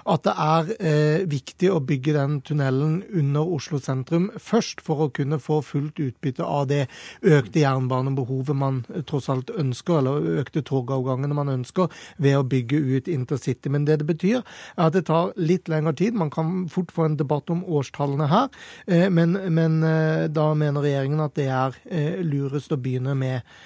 at 0.09 0.27
det 0.27 0.35
er 0.45 1.27
viktig 1.31 1.73
å 1.75 1.81
bygge 1.85 2.15
den 2.17 2.39
tunnelen 2.47 3.01
under 3.09 3.51
Oslo 3.59 3.81
sentrum 3.83 4.31
først, 4.39 4.83
for 4.85 5.07
å 5.07 5.11
kunne 5.15 5.41
få 5.43 5.61
fullt 5.67 5.99
utbytte 6.03 6.47
av 6.47 6.69
det 6.71 6.85
økte 7.27 7.65
jernbanebehovet 7.65 8.57
man 8.59 8.83
tross 9.09 9.29
alt 9.33 9.51
ønsker, 9.51 9.99
eller 10.03 10.43
økte 10.45 10.63
togavgangene 10.67 11.35
man 11.37 11.51
ønsker, 11.59 11.91
ved 12.19 12.39
å 12.39 12.47
bygge 12.47 12.79
ut 12.79 13.11
intercity. 13.11 13.71
Men 13.73 13.87
det 13.89 13.99
det 14.03 14.07
betyr, 14.09 14.43
er 14.77 14.87
at 14.89 14.95
det 14.95 15.07
tar 15.09 15.33
litt 15.41 15.69
lengre 15.71 15.95
tid. 15.99 16.15
Man 16.19 16.31
kan 16.31 16.69
fort 16.71 16.93
få 16.95 17.07
en 17.08 17.08
debatt 17.17 17.51
om 17.55 17.65
årstallene 17.65 18.29
her, 18.29 18.49
eh, 18.87 19.09
men, 19.11 19.37
men 19.55 19.79
eh, 19.87 20.27
da 20.33 20.51
mener 20.59 20.85
regjeringen 20.85 21.23
at 21.25 21.37
det 21.39 21.49
er 21.49 21.79
eh, 21.87 22.21
lurest 22.25 22.75
å 22.75 22.81
begynne 22.81 23.17
med 23.19 23.57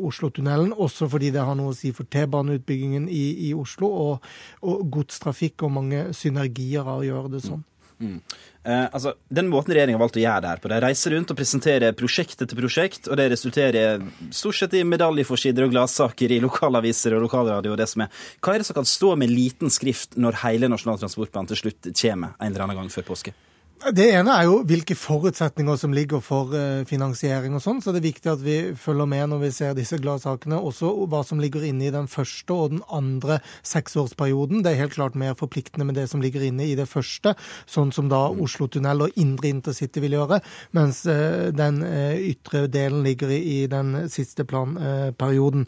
Oslotunnelen, 0.00 0.70
også 0.72 1.04
fordi 1.12 1.28
det 1.34 1.42
har 1.44 1.56
noe 1.58 1.74
å 1.74 1.76
si 1.76 1.90
for 1.92 2.08
T-baneutbyggingen 2.08 3.10
i, 3.12 3.24
i, 3.44 3.50
Oslo, 3.52 3.90
og, 3.92 4.30
og 4.64 4.86
godstrafikk 4.94 5.66
og 5.66 5.74
mange 5.74 6.04
synergier 6.16 6.88
av 6.88 7.02
å 7.02 7.04
gjøre 7.04 7.32
det 7.34 7.42
sånn. 7.44 7.60
Mm. 8.00 8.16
Eh, 8.64 8.86
altså, 8.92 9.14
Den 9.28 9.48
måten 9.48 9.72
regjeringa 9.72 9.96
har 9.96 10.02
valgt 10.04 10.18
å 10.20 10.22
gjøre 10.22 10.44
det 10.44 10.50
her 10.52 10.60
på, 10.60 10.68
de 10.68 10.80
reiser 10.84 11.14
rundt 11.16 11.30
og 11.32 11.38
presenterer 11.38 11.96
prosjekt 11.96 12.42
etter 12.44 12.58
prosjekt, 12.58 13.08
og 13.08 13.16
det 13.16 13.30
resulterer 13.32 14.02
stort 14.36 14.58
sett 14.58 14.76
i 14.76 14.84
medaljeforsider 14.84 15.64
og 15.64 15.72
gladsaker 15.72 16.36
i 16.36 16.42
lokalaviser 16.44 17.16
og 17.16 17.24
lokalradio 17.24 17.72
og 17.72 17.80
det 17.80 17.88
som 17.88 18.04
er. 18.04 18.24
Hva 18.44 18.54
er 18.54 18.60
det 18.60 18.68
som 18.68 18.76
kan 18.76 18.88
stå 18.88 19.14
med 19.20 19.32
liten 19.32 19.72
skrift 19.72 20.18
når 20.20 20.42
hele 20.44 20.68
Nasjonal 20.68 21.00
transportplan 21.00 21.48
til 21.48 21.62
slutt 21.62 21.92
kommer 22.02 22.36
en 22.36 22.52
eller 22.52 22.66
annen 22.66 22.82
gang 22.82 22.92
før 22.92 23.08
påske? 23.14 23.32
Det 23.80 24.10
ene 24.12 24.34
er 24.36 24.44
jo 24.44 24.58
hvilke 24.68 24.92
forutsetninger 24.92 25.78
som 25.80 25.94
ligger 25.96 26.20
for 26.20 26.52
eh, 26.52 26.82
finansiering 26.84 27.54
og 27.56 27.62
sånn. 27.64 27.78
Så 27.80 27.94
det 27.94 28.02
er 28.02 28.10
viktig 28.10 28.28
at 28.28 28.42
vi 28.44 28.56
følger 28.76 29.08
med 29.08 29.30
når 29.32 29.38
vi 29.40 29.48
ser 29.56 29.72
disse 29.78 29.96
gladsakene. 29.96 30.58
Også 30.60 30.90
hva 31.08 31.22
som 31.24 31.40
ligger 31.40 31.64
inne 31.64 31.86
i 31.88 31.92
den 31.94 32.04
første 32.10 32.52
og 32.52 32.74
den 32.74 32.82
andre 32.92 33.38
seksårsperioden. 33.64 34.60
Det 34.60 34.74
er 34.74 34.82
helt 34.82 34.98
klart 34.98 35.16
mer 35.16 35.32
forpliktende 35.38 35.86
med 35.88 35.96
det 35.96 36.04
som 36.12 36.20
ligger 36.20 36.44
inne 36.44 36.66
i 36.68 36.74
det 36.76 36.84
første, 36.90 37.32
sånn 37.64 37.88
som 37.96 38.10
da 38.12 38.26
Oslo-tunnel 38.28 39.06
og 39.06 39.16
indre 39.16 39.48
intercity 39.48 40.04
vil 40.04 40.18
gjøre. 40.18 40.42
Mens 40.76 41.00
eh, 41.08 41.48
den 41.56 41.80
eh, 41.86 42.20
ytre 42.34 42.66
delen 42.68 43.00
ligger 43.08 43.32
i 43.32 43.64
den 43.72 44.10
siste 44.12 44.44
planperioden. 44.44 45.64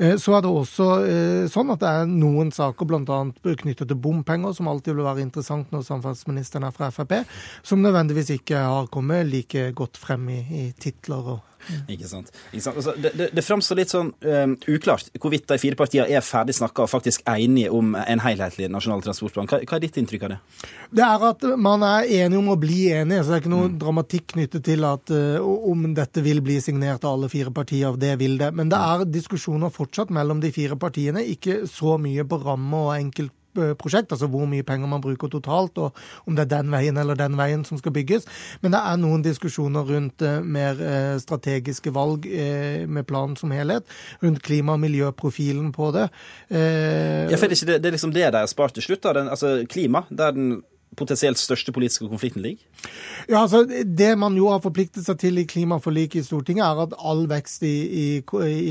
Så 0.00 0.32
er 0.32 0.46
det 0.46 0.48
også 0.48 0.88
sånn 1.52 1.72
at 1.74 1.82
det 1.82 1.92
er 1.92 2.08
noen 2.08 2.48
saker, 2.54 2.88
bl.a. 2.88 3.20
knyttet 3.44 3.90
til 3.90 4.00
bompenger, 4.00 4.56
som 4.56 4.70
alltid 4.72 4.96
vil 4.96 5.04
være 5.04 5.26
interessant 5.26 5.68
når 5.74 5.84
samferdselsministeren 5.84 6.64
er 6.70 6.76
fra 6.76 6.88
Frp 6.94 7.18
som 7.62 7.82
nødvendigvis 7.82 8.34
ikke 8.38 8.64
har 8.64 8.90
kommet 8.92 9.28
like 9.30 9.70
godt 9.76 10.00
frem 10.00 10.28
i, 10.34 10.40
i 10.40 10.64
titler 10.80 11.34
og 11.36 11.46
ikke 11.90 12.08
sant. 12.08 12.30
Ikke 12.50 12.62
sant? 12.64 12.78
Altså, 12.80 12.94
det, 12.96 13.12
det, 13.18 13.28
det 13.36 13.44
framstår 13.44 13.78
litt 13.78 13.92
sånn 13.92 14.10
um, 14.24 14.54
uklart 14.70 15.10
hvorvidt 15.20 15.46
de 15.50 15.58
fire 15.60 15.78
partiene 15.78 16.08
er 16.08 16.24
ferdig 16.24 16.56
snakka 16.56 16.86
og 16.86 16.90
faktisk 16.90 17.24
enige 17.28 17.72
om 17.74 17.92
en 18.00 18.22
helhetlig 18.24 18.70
nasjonal 18.72 19.04
transportplan. 19.04 19.48
Hva, 19.50 19.60
hva, 19.64 19.78
er 19.78 19.84
ditt 19.84 19.98
inntrykk 20.00 20.26
av 20.26 20.34
det? 20.34 20.38
Det 21.00 21.06
er 21.06 21.26
at 21.30 21.46
man 21.60 21.84
er 21.86 22.08
enige 22.22 22.40
om 22.40 22.52
å 22.54 22.58
bli 22.60 22.80
enige. 22.94 23.24
så 23.24 23.32
Det 23.32 23.38
er 23.38 23.44
ikke 23.44 23.54
noe 23.54 23.70
mm. 23.70 23.78
dramatikk 23.82 24.26
knyttet 24.34 24.66
til 24.70 24.86
at 24.88 25.14
uh, 25.14 25.50
om 25.70 25.90
dette 25.96 26.24
vil 26.24 26.42
bli 26.44 26.60
signert 26.64 27.04
av 27.04 27.18
alle 27.18 27.30
fire 27.32 27.52
partier. 27.54 27.98
Det 28.00 28.14
vil 28.22 28.38
det. 28.40 28.52
Men 28.56 28.72
det 28.72 28.80
er 28.80 29.06
diskusjoner 29.10 29.74
fortsatt 29.74 30.14
mellom 30.14 30.42
de 30.42 30.52
fire 30.54 30.80
partiene. 30.80 31.26
Ikke 31.34 31.62
så 31.70 31.98
mye 32.00 32.26
på 32.26 32.40
ramme 32.40 32.86
og 32.86 32.96
enkelt 32.96 33.34
prosjekt, 33.54 34.12
altså 34.12 34.28
hvor 34.30 34.46
mye 34.50 34.66
penger 34.66 34.90
man 34.90 35.02
bruker 35.04 35.30
totalt, 35.32 35.78
og 35.78 35.96
om 36.26 36.36
det 36.36 36.46
er 36.46 36.52
den 36.56 36.72
veien 36.72 36.98
eller 37.00 37.18
den 37.18 37.36
veien 37.38 37.64
som 37.66 37.78
skal 37.80 37.94
bygges. 37.94 38.26
Men 38.62 38.74
det 38.74 38.80
er 38.80 39.00
noen 39.00 39.24
diskusjoner 39.24 39.86
rundt 39.88 40.24
eh, 40.26 40.40
mer 40.42 40.80
eh, 40.80 41.18
strategiske 41.22 41.92
valg 41.94 42.26
eh, 42.30 42.86
med 42.86 43.06
planen 43.08 43.36
som 43.40 43.52
helhet, 43.54 43.86
rundt 44.22 44.42
klima- 44.46 44.76
og 44.76 44.84
miljøprofilen 44.84 45.72
på 45.72 45.90
det. 45.96 46.08
ja, 46.50 47.36
for 47.36 47.50
det 47.50 47.60
er, 47.60 47.66
det, 47.66 47.78
det 47.82 47.90
er 47.90 47.96
liksom 47.96 48.14
det 48.14 48.26
de 48.32 48.42
har 48.42 48.50
spart 48.50 48.76
til 48.76 48.86
slutt, 48.86 49.02
da. 49.04 49.14
Den, 49.20 49.30
altså 49.32 49.60
klima, 49.70 50.04
der 50.10 50.36
den 50.36 50.60
potensielt 51.00 51.40
største 51.40 51.72
politiske 51.74 52.08
konflikten 52.08 52.44
ligger? 52.44 52.62
Ja, 53.28 53.42
altså 53.42 53.64
Det 53.64 54.18
man 54.18 54.36
jo 54.36 54.48
har 54.50 54.60
forpliktet 54.62 55.04
seg 55.06 55.18
til 55.20 55.40
i 55.40 55.46
klimaforliket 55.48 56.20
i 56.20 56.26
Stortinget, 56.26 56.64
er 56.64 56.82
at 56.84 56.94
all 56.98 57.26
vekst 57.30 57.64
i, 57.66 57.74
i, 58.02 58.06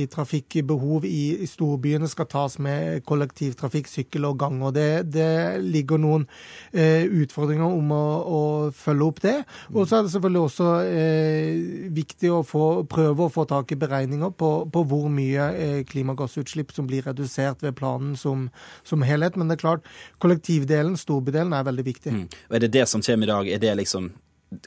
i 0.01 0.05
trafikkbehov 0.11 1.05
i, 1.07 1.43
i, 1.43 1.47
storbyene 1.49 2.09
skal 2.09 2.27
tas 2.29 2.57
med 2.59 3.03
kollektivtrafikk, 3.09 3.89
sykkel 3.89 4.27
og 4.29 4.39
gang. 4.41 4.61
og 4.63 4.73
Det, 4.75 5.11
det 5.13 5.61
ligger 5.63 6.01
noen 6.01 6.25
eh, 6.73 7.05
utfordringer 7.05 7.65
om 7.65 7.93
å, 7.95 8.03
å, 8.19 8.41
følge 8.75 9.07
opp 9.07 9.21
det. 9.25 9.35
Og 9.73 9.87
så 9.87 9.99
er 9.99 10.05
det 10.05 10.13
selvfølgelig 10.15 10.43
også 10.45 10.69
eh, 10.87 11.89
viktig 11.95 12.33
å 12.33 12.41
få, 12.47 12.65
prøve 12.89 13.27
å 13.27 13.33
få 13.33 13.45
tak 13.49 13.73
i 13.73 13.79
beregninger 13.79 14.33
på, 14.37 14.51
på 14.73 14.85
hvor 14.89 15.09
mye 15.13 15.49
eh, 15.55 15.79
klimagassutslipp 15.89 16.73
som 16.75 16.89
blir 16.89 17.07
redusert 17.07 17.63
ved 17.65 17.77
planen 17.79 18.15
som, 18.19 18.49
som 18.87 19.05
helhet. 19.05 19.37
Men 19.39 19.49
det 19.49 19.59
er 19.59 19.65
klart, 19.65 19.89
kollektivdelen, 20.23 20.97
storbydelen, 20.99 21.55
er 21.55 21.67
veldig 21.69 21.87
viktig. 21.87 22.15
Mm. 22.19 22.27
Og 22.49 22.55
Er 22.55 22.65
det 22.65 22.73
det 22.73 22.87
som 22.89 23.01
kommer 23.05 23.27
i 23.27 23.31
dag, 23.31 23.47
er 23.47 23.61
det 23.63 23.75
liksom 23.79 24.11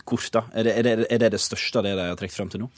kort, 0.07 0.29
da? 0.31 0.45
Er 0.55 0.67
det, 0.67 0.73
er, 0.79 0.83
det, 0.87 1.07
er 1.11 1.19
det, 1.19 1.29
det 1.35 1.41
største 1.43 1.81
av 1.81 1.87
det 1.87 1.97
de 1.99 2.05
har 2.07 2.19
trukket 2.19 2.37
frem 2.37 2.51
til 2.53 2.63
nå? 2.63 2.69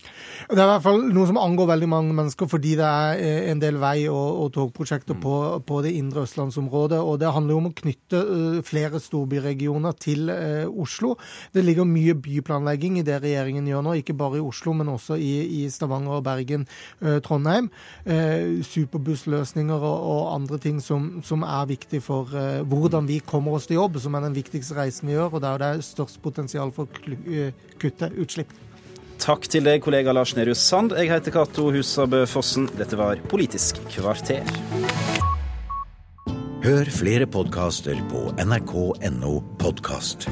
Det 0.48 0.56
er 0.56 0.64
i 0.64 0.70
hvert 0.70 0.84
fall 0.86 1.02
noe 1.12 1.28
som 1.28 1.38
angår 1.40 1.68
veldig 1.74 1.88
mange 1.92 2.14
mennesker, 2.16 2.48
fordi 2.48 2.74
det 2.80 2.86
er 2.88 3.20
eh, 3.20 3.50
en 3.52 3.60
del 3.60 3.76
vei- 3.82 4.08
og, 4.08 4.40
og 4.44 4.52
togprosjekter 4.54 5.18
mm. 5.18 5.20
på, 5.20 5.34
på, 5.68 5.80
det 5.84 5.92
indre 5.98 6.24
østlandsområdet. 6.24 7.00
Og 7.04 7.18
det 7.20 7.32
handler 7.36 7.52
jo 7.54 7.60
om 7.60 7.68
å 7.68 7.74
knytte 7.76 8.20
uh, 8.24 8.60
flere 8.64 9.00
storbyregioner 9.04 9.98
til 10.00 10.32
eh, 10.32 10.64
Oslo. 10.64 11.14
Det 11.52 11.64
ligger 11.64 11.88
mye 11.88 12.16
byplanlegging 12.24 12.96
i 13.00 13.04
det 13.06 13.20
regjeringen 13.24 13.68
gjør 13.68 13.84
nå, 13.84 13.98
ikke 14.00 14.16
bare 14.16 14.40
i 14.40 14.44
Oslo, 14.44 14.72
men 14.78 14.92
også 14.94 15.20
i, 15.20 15.32
i 15.60 15.68
Stavanger, 15.72 16.24
Bergen, 16.24 16.64
eh, 17.02 17.20
Trondheim. 17.24 17.70
superbussløsninger 18.64 19.74
og, 19.76 19.98
og, 20.08 20.22
andre 20.34 20.58
ting 20.60 20.80
som, 20.82 21.06
som 21.24 21.42
er 21.46 21.68
viktig 21.68 22.00
for 22.04 22.28
hvordan 22.68 23.08
vi 23.08 23.20
kommer 23.24 23.56
oss 23.56 23.68
til 23.68 23.78
jobb, 23.78 23.98
som 24.02 24.16
er 24.16 24.26
den 24.26 24.36
viktigste 24.36 24.76
reisen 24.76 25.08
vi 25.08 25.16
gjør, 25.16 25.36
og 25.36 25.44
der 25.44 25.60
det 25.60 25.68
er 25.68 25.84
størst 25.86 26.20
potensial 26.24 26.72
for 26.74 26.88
Eh, 26.93 26.93
kutte 27.80 28.10
utslipp. 28.20 28.52
Takk 29.24 29.46
til 29.48 29.64
deg, 29.64 29.80
kollega 29.84 30.12
Lars 30.12 30.34
Nehru 30.36 30.52
Sand. 30.58 30.92
Jeg 30.98 31.08
heter 31.12 31.32
Cato 31.32 31.70
Husabø 31.72 32.24
Fossen. 32.28 32.66
Dette 32.76 32.98
var 32.98 33.22
Politisk 33.30 33.78
kvarter. 33.94 34.44
Hør 36.64 36.88
flere 36.88 37.28
podkaster 37.28 37.98
på 38.10 38.30
nrk.no 38.40 39.34
podkast. 39.60 40.28